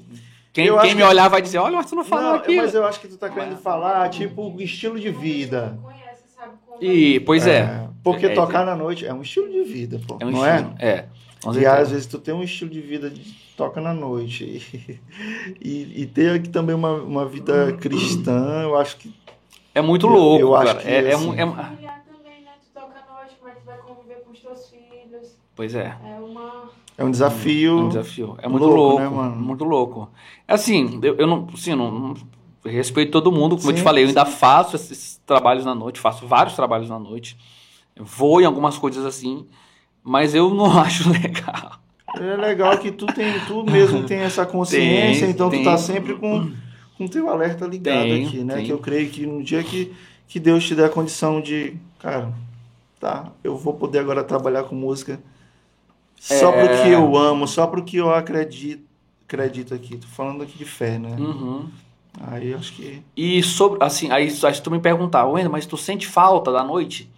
Quem, 0.54 0.68
quem 0.80 0.96
me 0.96 1.02
que- 1.02 1.04
olhar 1.04 1.28
vai 1.28 1.42
dizer: 1.42 1.58
olha, 1.58 1.76
mas 1.76 1.88
tu 1.88 1.96
não 1.96 2.04
falou 2.06 2.26
Não, 2.26 2.36
aqui. 2.36 2.56
mas 2.56 2.74
eu 2.74 2.86
acho 2.86 3.00
que 3.02 3.08
tu 3.08 3.18
tá 3.18 3.30
querendo 3.30 3.58
falar, 3.58 4.08
tipo, 4.10 4.44
o 4.56 4.62
estilo 4.62 4.98
de 5.00 5.10
vida. 5.10 5.78
Conhece, 5.84 6.24
sabe 6.38 6.54
como 6.66 6.78
E, 6.80 7.20
pois 7.22 7.46
é. 7.48 7.90
Porque 8.04 8.28
É, 8.28 8.30
tocar 8.30 8.64
na 8.66 8.76
noite 8.76 9.06
é 9.06 9.14
um 9.14 9.22
estilo 9.24 9.50
de 9.52 9.64
vida, 9.64 10.00
pô. 10.08 10.18
É 10.22 10.26
um 10.26 10.32
não 10.32 10.46
estilo. 10.48 10.76
É. 10.80 11.06
Com 11.46 11.52
E 11.52 11.54
certeza. 11.54 11.78
às 11.78 11.92
vezes 11.92 12.08
tu 12.08 12.18
tem 12.18 12.34
um 12.34 12.42
estilo 12.42 12.72
de 12.72 12.82
vida 12.82 13.08
de 13.08 13.22
toca 13.56 13.80
na 13.80 13.94
noite. 13.94 15.00
E, 15.62 16.02
e, 16.02 16.06
ter 16.08 16.32
aqui 16.32 16.50
também 16.50 16.76
uma, 16.76 16.94
uma 16.94 17.26
vida 17.26 17.72
cristã, 17.74 18.62
eu 18.64 18.76
acho 18.76 18.98
que. 18.98 19.14
É 19.74 19.82
muito 19.82 20.08
Eu- 20.08 20.12
louco, 20.14 20.42
eu 20.42 20.56
acho 20.56 20.74
cara. 20.74 20.84
que, 20.84 20.90
é, 20.90 20.96
é 21.10 21.14
assim, 21.14 21.30
é 21.38 21.46
um- 21.46 21.52
familiar 21.54 22.04
também, 22.06 22.42
né? 22.44 22.52
Tu 22.64 22.80
toca 22.80 23.00
à 23.00 23.14
noite, 23.16 23.36
mas 23.44 23.54
tu 23.58 23.66
vai 23.66 23.78
conviver 23.78 24.24
com 24.26 24.32
os 24.32 24.40
teus 24.40 24.70
filhos. 24.70 25.38
Pois 25.56 25.74
é. 25.76 25.96
É 26.04 26.20
uma. 26.20 26.70
É 26.98 27.04
um 27.04 27.08
É 27.08 27.12
desafio. 27.12 27.78
um 27.80 27.88
desafio. 27.90 28.36
É 28.42 28.48
muito 28.48 28.66
louco, 28.66 28.82
louco, 28.82 29.00
né, 29.02 29.10
mano? 29.10 29.36
Muito 29.36 29.64
louco. 29.64 30.10
Assim, 30.48 31.00
eu, 31.04 31.16
eu 31.16 31.28
não, 31.28 31.48
assim, 31.54 31.76
não, 31.76 31.92
não- 31.92 32.14
eu 32.64 32.72
respeito 32.72 33.12
todo 33.12 33.32
mundo, 33.32 33.56
como 33.56 33.70
eu 33.70 33.74
te 33.74 33.80
Sim, 33.80 33.84
falei, 33.84 34.04
eu 34.04 34.08
sim. 34.08 34.18
ainda 34.18 34.26
faço 34.26 34.76
esses 34.76 35.22
trabalhos 35.26 35.64
na 35.64 35.76
noite, 35.76 36.00
faço 36.00 36.26
vários 36.28 36.56
trabalhos 36.56 36.90
na 36.90 36.98
noite. 37.00 37.38
Eu 37.96 38.04
vou 38.04 38.42
em 38.42 38.46
algumas 38.46 38.78
coisas 38.78 39.06
assim, 39.06 39.46
mas 40.06 40.34
eu 40.36 40.54
não 40.54 40.68
acho 40.80 41.10
legal. 41.12 41.80
É 42.18 42.38
legal 42.38 42.78
que 42.78 42.92
tu 42.92 43.06
tem, 43.08 43.38
tu 43.48 43.64
mesmo 43.70 44.04
tem 44.06 44.20
essa 44.20 44.46
consciência, 44.46 45.24
Tem, 45.26 45.32
então 45.32 45.50
tem. 45.50 45.62
tu 45.62 45.66
tá 45.66 45.78
sempre 45.78 46.16
com 46.16 46.52
com 46.98 47.08
teu 47.10 47.30
alerta 47.30 47.66
ligado 47.68 48.04
Tem, 48.04 48.26
aqui, 48.26 48.42
né? 48.42 48.64
Que 48.64 48.70
eu 48.70 48.78
creio 48.78 49.10
que 49.10 49.26
no 49.26 49.44
dia 49.44 49.62
que, 49.62 49.92
que 50.30 50.40
Deus 50.40 50.64
te 50.66 50.74
der 50.74 50.86
a 50.86 50.90
condição 50.90 51.42
de, 51.42 51.76
cara, 52.00 52.32
tá, 53.02 53.34
eu 53.44 53.58
vou 53.58 53.74
poder 53.74 54.00
agora 54.00 54.24
trabalhar 54.24 54.64
com 54.64 54.76
música 54.76 55.20
só 56.18 56.54
É. 56.54 56.68
pro 56.68 56.84
que 56.84 56.90
eu 56.92 57.18
amo, 57.18 57.48
só 57.50 57.68
pro 57.68 57.84
que 57.84 57.98
eu 57.98 58.14
acredito, 58.14 58.84
acredito 59.28 59.74
aqui. 59.74 59.98
Tô 59.98 60.08
falando 60.08 60.42
aqui 60.44 60.58
de 60.58 60.64
fé, 60.64 60.98
né? 60.98 61.18
Uhum. 61.20 61.68
Aí 62.28 62.52
eu 62.52 62.58
acho 62.58 62.72
que 62.74 63.02
E 63.18 63.44
sobre, 63.44 63.84
assim, 63.84 64.10
aí, 64.10 64.24
aí 64.44 64.54
se 64.56 64.62
tu 64.62 64.72
me 64.72 64.80
perguntar, 64.80 65.26
Wendel, 65.26 65.52
mas 65.52 65.66
tu 65.66 65.76
sente 65.76 66.08
falta 66.08 66.50
da 66.50 66.64
noite? 66.64 67.10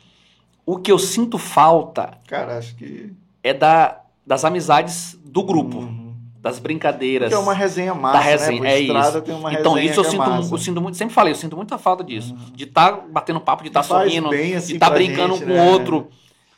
O 0.67 0.77
que 0.77 0.91
eu 0.91 0.99
sinto 0.99 1.37
falta 1.37 2.17
Cara, 2.27 2.57
acho 2.57 2.75
que. 2.75 3.11
é 3.41 3.53
da, 3.53 4.01
das 4.25 4.43
amizades 4.45 5.17
do 5.23 5.41
grupo, 5.41 5.77
Uhum. 5.77 6.13
das 6.41 6.59
brincadeiras. 6.59 7.29
Que 7.29 7.35
é 7.35 7.37
uma 7.37 7.53
resenha 7.53 7.93
massa, 7.95 8.17
da 8.17 8.23
resenha, 8.23 8.61
né? 8.61 8.73
é 8.73 8.79
isso. 8.81 9.21
tem 9.21 9.33
uma 9.33 9.53
então, 9.53 9.73
resenha 9.73 9.91
isso 9.91 10.01
eu 10.01 10.05
é 10.05 10.09
sinto, 10.09 10.19
massa. 10.19 10.53
eu 10.53 10.57
sinto 10.57 10.81
muito, 10.81 10.97
sempre 10.97 11.13
falei, 11.15 11.31
eu 11.31 11.37
sinto 11.37 11.55
muita 11.55 11.77
falta 11.77 12.03
disso. 12.03 12.35
De 12.53 12.65
estar 12.65 12.91
batendo 13.09 13.39
papo, 13.39 13.63
de 13.63 13.69
estar 13.69 13.81
faz 13.81 14.11
sorrindo, 14.11 14.27
assim, 14.29 14.67
de 14.67 14.73
estar 14.73 14.87
pra 14.87 14.95
brincando 14.95 15.35
gente, 15.35 15.45
com 15.45 15.51
o 15.51 15.55
né? 15.55 15.71
outro. 15.71 16.07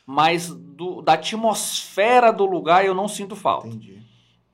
Mas 0.05 0.49
do- 0.49 1.03
da 1.03 1.13
atmosfera 1.13 2.31
do 2.33 2.45
lugar 2.45 2.83
eu 2.83 2.95
não 2.95 3.07
sinto 3.07 3.35
falta. 3.35 3.67
Entendi. 3.67 3.98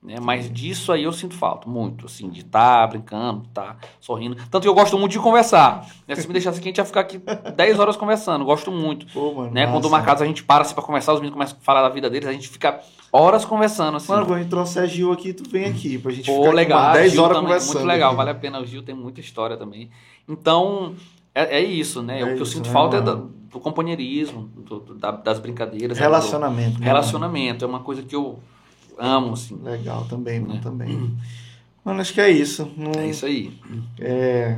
Né? 0.06 0.18
Mas 0.22 0.52
disso 0.54 0.92
aí 0.92 1.04
eu 1.04 1.12
sinto 1.12 1.36
falta, 1.36 1.68
muito, 1.68 2.06
assim, 2.06 2.30
de 2.30 2.42
estar 2.42 2.86
brincando, 2.88 3.42
de 3.42 3.48
estar 3.48 3.78
sorrindo. 4.00 4.36
Tanto 4.52 4.62
que 4.62 4.68
eu 4.70 4.74
gosto 4.76 4.98
muito 5.00 5.12
de 5.14 5.20
conversar. 5.20 5.86
Né? 6.08 6.14
Se 6.16 6.28
me 6.28 6.34
deixasse 6.34 6.60
aqui, 6.60 6.68
a 6.68 6.70
gente 6.70 6.78
ia 6.78 6.86
ficar 6.86 7.00
aqui 7.02 7.18
10 7.58 7.80
horas 7.80 7.98
conversando. 7.98 8.46
Gosto 8.46 8.72
muito. 8.72 9.08
Pô, 9.12 9.34
mano. 9.34 9.52
Né? 9.52 9.66
Quando 9.66 9.90
marcados 9.90 10.22
a 10.22 10.26
gente 10.26 10.44
para 10.44 10.62
assim, 10.62 10.76
pra 10.76 10.84
conversar, 10.84 11.14
os 11.14 11.20
meninos 11.20 11.34
começam 11.34 11.58
a 11.60 11.64
falar 11.66 11.82
da 11.82 11.90
vida 11.90 12.08
deles, 12.10 12.30
a 12.30 12.32
gente 12.34 12.48
fica 12.48 12.80
horas 13.12 13.44
conversando, 13.46 13.98
assim. 13.98 14.12
Mano, 14.12 14.26
quando 14.26 14.38
a 14.38 14.42
gente 14.42 14.50
trouxer 14.50 14.88
Gil 14.88 15.12
aqui, 15.12 15.34
tu 15.34 15.50
vem 15.50 15.66
aqui 15.66 15.98
pra 15.98 16.12
gente 16.12 16.26
Pô, 16.28 16.44
ficar 16.44 16.54
legal. 16.56 16.80
aqui 16.80 16.88
umas 16.90 16.98
10 17.00 17.12
Gil 17.14 17.24
horas 17.24 17.36
também, 17.38 17.48
conversando. 17.48 17.74
Muito 17.78 17.88
legal, 17.88 18.16
vale 18.16 18.30
a 18.30 18.36
pena. 18.36 18.60
O 18.62 18.66
Gil 18.66 18.84
tem 18.84 18.94
muita 18.94 19.20
história 19.20 19.58
também. 19.58 19.90
Então, 20.30 20.94
é, 21.34 21.58
é 21.58 21.64
isso, 21.64 22.02
né? 22.04 22.20
É 22.20 22.24
o 22.24 22.28
que 22.28 22.34
eu 22.34 22.44
isso, 22.44 22.52
sinto 22.54 22.68
né, 22.68 22.74
falta 22.74 22.98
é 22.98 23.02
mano? 23.02 23.16
da- 23.30 23.36
do 23.56 23.60
companheirismo, 23.62 24.50
do- 24.56 24.80
do- 24.82 24.96
da- 24.96 25.12
das 25.12 25.40
brincadeiras. 25.40 25.98
né? 25.98 26.04
Relacionamento. 26.04 26.74
Do 26.74 26.80
né, 26.82 26.86
relacionamento. 26.86 27.64
É 27.64 27.68
uma 27.68 27.80
coisa 27.80 28.02
que 28.04 28.14
eu 28.16 28.38
amo, 29.00 29.34
assim. 29.34 29.56
mano? 29.56 29.70
Legal 29.72 30.06
também, 30.06 30.40
mano, 30.40 30.56
É. 30.56 30.60
também. 30.60 31.16
Mano, 31.84 32.02
acho 32.02 32.14
que 32.14 32.22
é 32.22 32.30
isso. 32.30 32.70
Não, 32.78 32.92
É 33.00 33.08
isso 33.08 33.26
aí. 33.26 33.54
é, 34.00 34.58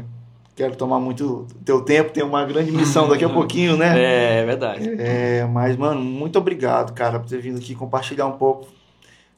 quero 0.55 0.75
tomar 0.75 0.99
muito 0.99 1.45
teu 1.65 1.81
tempo, 1.81 2.11
tem 2.11 2.23
uma 2.23 2.45
grande 2.45 2.71
missão 2.71 3.07
daqui 3.09 3.25
a 3.25 3.29
pouquinho, 3.33 3.75
né? 3.77 3.99
É, 3.99 4.39
é 4.39 4.45
verdade. 4.45 4.89
É, 4.97 5.45
mas, 5.45 5.75
mano, 5.75 6.01
muito 6.01 6.37
obrigado, 6.39 6.93
cara, 6.93 7.19
por 7.19 7.27
ter 7.29 7.39
vindo 7.41 7.57
aqui 7.57 7.75
compartilhar 7.75 8.25
um 8.27 8.37
pouco. 8.37 8.67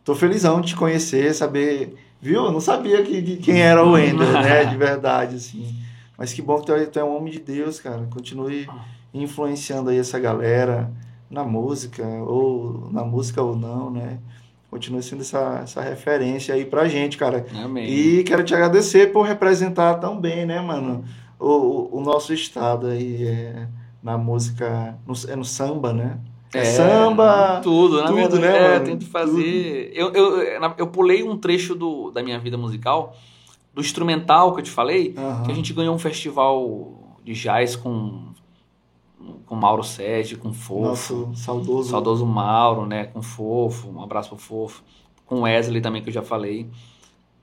Tô 0.04 0.16
felizão 0.16 0.62
de 0.62 0.70
te 0.70 0.76
conhecer, 0.76 1.34
saber. 1.34 1.95
Viu? 2.22 2.45
Eu 2.45 2.52
não 2.52 2.60
sabia 2.60 3.02
que, 3.04 3.22
que- 3.22 3.38
quem 3.38 3.62
era 3.62 3.84
o 3.86 3.91
Wender, 3.93 4.32
né? 4.34 4.66
De 4.66 4.76
verdade, 4.78 5.36
assim. 5.36 5.76
Mas 6.18 6.34
que 6.34 6.41
bom 6.41 6.60
que 6.60 6.66
tu 6.66 6.74
é, 6.74 6.86
tu 6.86 7.00
é 7.00 7.04
um 7.04 7.16
homem 7.16 7.32
de 7.32 7.39
Deus, 7.39 7.80
cara. 7.80 8.06
Continue 8.12 8.68
influenciando 9.14 9.89
aí 9.89 9.97
essa 9.97 10.20
galera 10.20 10.91
na 11.30 11.43
música, 11.43 12.04
ou 12.06 12.89
na 12.91 13.04
música 13.04 13.41
ou 13.41 13.56
não, 13.56 13.89
né? 13.89 14.20
Continue 14.70 15.02
sendo 15.02 15.22
essa, 15.22 15.62
essa 15.64 15.82
referência 15.82 16.54
aí 16.54 16.66
pra 16.66 16.88
gente, 16.88 17.18
cara. 17.18 17.46
Amém. 17.56 17.90
E 17.90 18.24
quero 18.24 18.44
te 18.44 18.54
agradecer 18.54 19.12
por 19.12 19.24
representar 19.24 19.96
tão 19.96 20.20
bem, 20.20 20.46
né, 20.46 20.62
mano, 20.62 21.04
o, 21.40 21.98
o 21.98 22.02
nosso 22.02 22.34
estado 22.34 22.88
aí 22.88 23.26
é, 23.26 23.68
na 24.02 24.18
música, 24.18 24.98
no, 25.06 25.14
é 25.28 25.36
no 25.36 25.46
samba, 25.46 25.94
né? 25.94 26.20
É, 26.54 26.66
samba, 26.66 27.62
tudo, 27.62 28.02
na 28.02 28.08
tudo, 28.08 28.16
verdade, 28.16 28.42
né, 28.42 28.58
é, 28.58 28.74
mano? 28.74 28.86
tento 28.86 29.06
fazer. 29.06 29.92
Eu, 29.94 30.12
eu, 30.14 30.42
eu 30.78 30.88
pulei 30.88 31.24
um 31.24 31.38
trecho 31.38 31.76
do, 31.76 32.10
da 32.10 32.24
minha 32.24 32.40
vida 32.40 32.58
musical, 32.58 33.16
do 33.74 33.82
instrumental 33.82 34.54
que 34.54 34.62
eu 34.62 34.64
te 34.64 34.72
falei, 34.72 35.14
Aham. 35.16 35.44
que 35.44 35.52
a 35.52 35.56
gente 35.56 35.74
ganhou 35.74 35.94
um 35.94 36.00
festival 36.00 37.18
de 37.24 37.34
jazz 37.34 37.76
com 37.76 38.30
com 39.46 39.56
Mauro 39.56 39.84
Sérgio, 39.84 40.38
com 40.40 40.54
Fofo, 40.54 41.16
Nosso 41.16 41.32
saudoso. 41.36 41.90
saudoso 41.90 42.26
Mauro, 42.26 42.86
né, 42.86 43.06
com 43.06 43.22
Fofo, 43.22 43.90
um 43.90 44.02
abraço 44.02 44.30
pro 44.30 44.38
Fofo, 44.38 44.82
com 45.26 45.42
Wesley 45.42 45.82
também 45.82 46.02
que 46.02 46.10
eu 46.10 46.14
já 46.14 46.22
falei. 46.22 46.68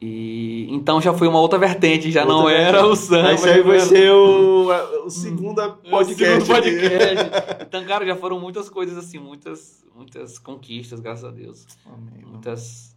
E 0.01 0.67
então 0.71 1.01
já 1.01 1.13
foi 1.15 1.27
uma 1.27 1.41
outra 1.41 1.59
vertente, 1.59 2.11
já 2.11 2.25
não 2.25 2.41
Outra 2.43 2.53
era 2.53 2.73
vertente. 2.83 2.93
o 2.93 2.97
samba. 2.97 3.33
Esse 3.33 3.49
aí 3.49 3.63
vai 3.63 3.77
era- 3.77 3.87
ser 3.87 4.11
o, 4.13 4.69
o 5.07 5.11
segundo 5.11 5.59
É 5.61 5.67
o 5.67 5.73
podcast. 5.91 6.45
segundo 6.45 6.47
podcast. 6.47 7.65
Então, 7.67 7.85
cara, 7.85 8.05
já 8.07 8.15
foram 8.15 8.39
muitas 8.39 8.69
coisas 8.69 8.97
assim, 8.99 9.19
muitas, 9.19 9.85
muitas 9.95 10.39
conquistas, 10.39 11.01
graças 11.01 11.25
a 11.25 11.31
Deus. 11.31 11.67
Amém. 11.87 12.25
Muitas. 12.31 12.95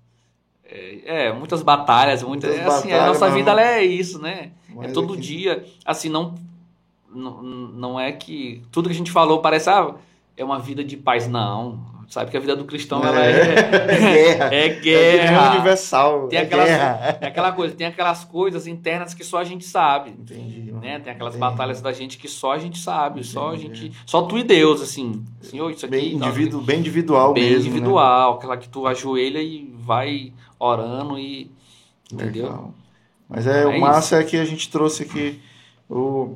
É, 0.64 1.28
é, 1.28 1.34
muitas 1.34 1.62
batalhas, 1.64 2.22
muitas. 2.22 2.52
Muitas 2.52 2.68
é 2.74 2.78
assim, 2.78 2.88
a 2.90 2.98
batalhas, 2.98 3.08
nossa 3.08 3.26
mas 3.26 3.34
vida 3.34 3.52
não- 3.54 3.60
ela 3.60 3.72
é 3.72 3.84
isso, 3.84 4.20
né? 4.22 4.52
Mas 4.76 4.92
é 4.92 4.94
todo 4.94 5.14
aqui- 5.14 5.22
dia. 5.22 5.66
Assim, 5.86 6.10
não, 6.10 6.36
não. 7.14 7.42
Não 7.44 8.00
é 8.00 8.12
que. 8.12 8.62
Tudo 8.72 8.88
que 8.90 8.96
a 8.96 8.98
gente 8.98 9.12
falou 9.12 9.40
parece. 9.42 9.70
Ah, 9.70 9.96
é 10.38 10.44
uma 10.44 10.60
vida 10.60 10.84
de 10.84 10.96
paz. 10.98 11.28
Não. 11.28 11.88
Sabe 12.10 12.32
que 12.32 12.38
a 12.38 12.40
vida 12.40 12.56
do 12.56 12.66
cristão 12.66 13.06
ela 13.06 13.24
É, 13.24 13.30
é. 13.30 13.50
guerra. 14.00 14.50
É 14.52 14.66
É 14.66 14.70
guerra. 14.80 15.52
universal. 15.52 16.28
Tem 16.28 16.40
é 16.40 16.42
aquelas, 16.42 16.66
guerra. 16.68 17.18
é 17.22 17.28
aquela 17.28 17.52
coisa, 17.52 17.76
tem 17.76 17.86
aquelas 17.86 18.24
coisas 18.26 18.66
internas 18.66 19.14
que 19.14 19.24
só 19.24 19.38
a 19.38 19.44
gente 19.44 19.64
sabe. 19.64 20.10
Entendi. 20.10 20.72
Né? 20.72 20.98
Tem 21.00 21.14
aquelas 21.14 21.36
Entendi. 21.36 21.52
batalhas 21.52 21.82
da 21.84 21.92
gente 21.92 22.18
que 22.18 22.28
só 22.28 22.54
a 22.54 22.58
gente 22.58 22.80
sabe, 22.80 23.24
só 23.24 23.52
a 23.52 23.56
Entendi. 23.56 23.90
gente, 23.90 23.98
só 24.08 24.24
tu 24.24 24.40
e 24.40 24.44
Deus, 24.44 24.82
assim, 24.82 25.24
Senhor, 25.40 25.70
isso 25.70 25.86
aqui, 25.86 25.98
Bem, 25.98 26.14
indivíduo, 26.16 26.62
bem 26.62 26.80
individual 26.80 27.32
bem 27.32 27.44
mesmo. 27.44 27.60
né? 27.66 27.70
individual, 27.70 28.34
aquela 28.34 28.58
que 28.58 28.68
tu 28.70 28.88
ajoelha 28.88 29.40
e 29.40 29.72
vai 29.78 30.34
orando 30.58 31.20
e 31.20 31.52
entendeu? 32.12 32.46
Legal. 32.46 32.74
Mas 33.30 33.46
é, 33.46 33.62
É 33.62 33.68
o 33.68 33.80
massa 33.80 34.16
é 34.18 34.24
que 34.24 34.36
a 34.36 34.46
gente 34.46 34.68
trouxe 34.72 35.04
aqui 35.04 35.40
o 35.88 36.36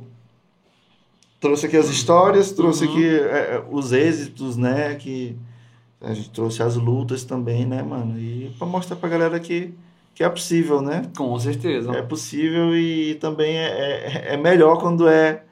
trouxe 1.44 1.66
aqui 1.68 1.78
as 1.78 1.90
histórias, 1.90 2.52
trouxe 2.52 2.86
Uhum. 2.86 2.92
aqui 2.92 3.06
é, 3.06 3.56
é, 3.56 3.64
os 3.70 3.92
êxitos, 3.92 4.58
né, 4.58 4.96
que 4.96 5.38
a 6.02 6.14
gente 6.14 6.30
trouxe 6.32 6.64
as 6.64 6.76
lutas 6.76 7.24
também, 7.24 7.66
né, 7.66 7.84
mano? 7.84 8.18
E 8.20 8.52
para 8.58 8.66
mostrar 8.68 8.96
pra 8.96 9.10
galera 9.10 9.40
que 9.40 9.74
que 10.16 10.24
é 10.24 10.30
possível, 10.30 10.80
né? 10.80 11.04
Com 11.18 11.38
certeza. 11.40 11.92
É 11.92 12.02
possível 12.04 12.76
e 12.78 13.16
também 13.16 13.58
é, 13.58 13.66
é, 14.30 14.34
é 14.36 14.38
melhor 14.38 14.80
quando 14.80 15.08
é 15.08 15.44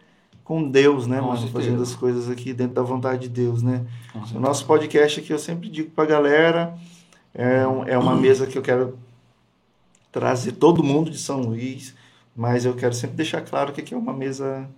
com 0.43 0.69
Deus, 0.69 1.07
né, 1.07 1.19
Com 1.19 1.27
mano? 1.27 1.37
certeza. 1.39 1.59
Fazendo 1.65 1.81
as 1.81 1.95
coisas 1.95 2.29
aqui 2.29 2.53
dentro 2.53 2.75
da 2.75 2.83
vontade 2.83 3.21
de 3.23 3.29
Deus, 3.29 3.63
né? 3.63 3.85
O 4.35 4.39
nosso 4.39 4.65
podcast 4.67 5.19
aqui 5.19 5.31
eu 5.33 5.39
sempre 5.39 5.67
digo 5.67 5.89
pra 5.91 6.05
galera, 6.05 6.75
é, 7.33 7.65
um- 7.67 7.83
é 7.85 7.97
uma 7.97 8.15
mesa 8.21 8.45
que 8.45 8.55
eu 8.57 8.61
quero 8.61 8.97
trazer 10.11 10.51
todo 10.53 10.83
mundo 10.83 11.09
de 11.09 11.17
São 11.17 11.41
Luís, 11.41 11.95
mas 12.35 12.63
eu 12.65 12.73
quero 12.75 12.93
sempre 12.93 13.15
deixar 13.15 13.41
claro 13.41 13.71
que 13.73 13.81
aqui 13.81 13.93
é 13.93 13.97
uma 13.97 14.13
mesa 14.13 14.69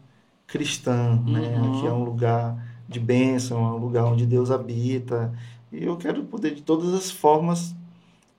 cristã, 0.48 1.22
né? 1.26 1.58
Uhum. 1.58 1.78
Aqui 1.78 1.88
é 1.88 1.92
um 1.92 2.04
lugar 2.04 2.58
de 2.88 3.00
bênção, 3.00 3.60
é 3.66 3.72
um 3.72 3.78
lugar 3.78 4.06
onde 4.06 4.26
Deus 4.26 4.52
habita. 4.52 5.34
E 5.72 5.86
eu 5.86 5.98
quero 5.98 6.24
poder, 6.24 6.54
de 6.54 6.62
todas 6.62 6.94
as 6.94 7.10
formas, 7.10 7.76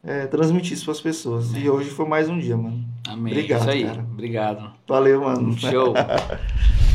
é, 0.03 0.27
transmitir 0.27 0.75
isso 0.75 0.85
para 0.85 0.93
as 0.93 1.01
pessoas. 1.01 1.53
E 1.55 1.69
hoje 1.69 1.91
foi 1.91 2.07
mais 2.07 2.29
um 2.29 2.39
dia, 2.39 2.57
mano. 2.57 2.85
Amém. 3.09 3.33
Obrigado, 3.33 3.61
isso 3.61 3.71
aí. 3.71 3.85
cara. 3.85 4.07
Obrigado. 4.13 4.73
Valeu, 4.87 5.23
mano. 5.23 5.59
Show. 5.59 5.95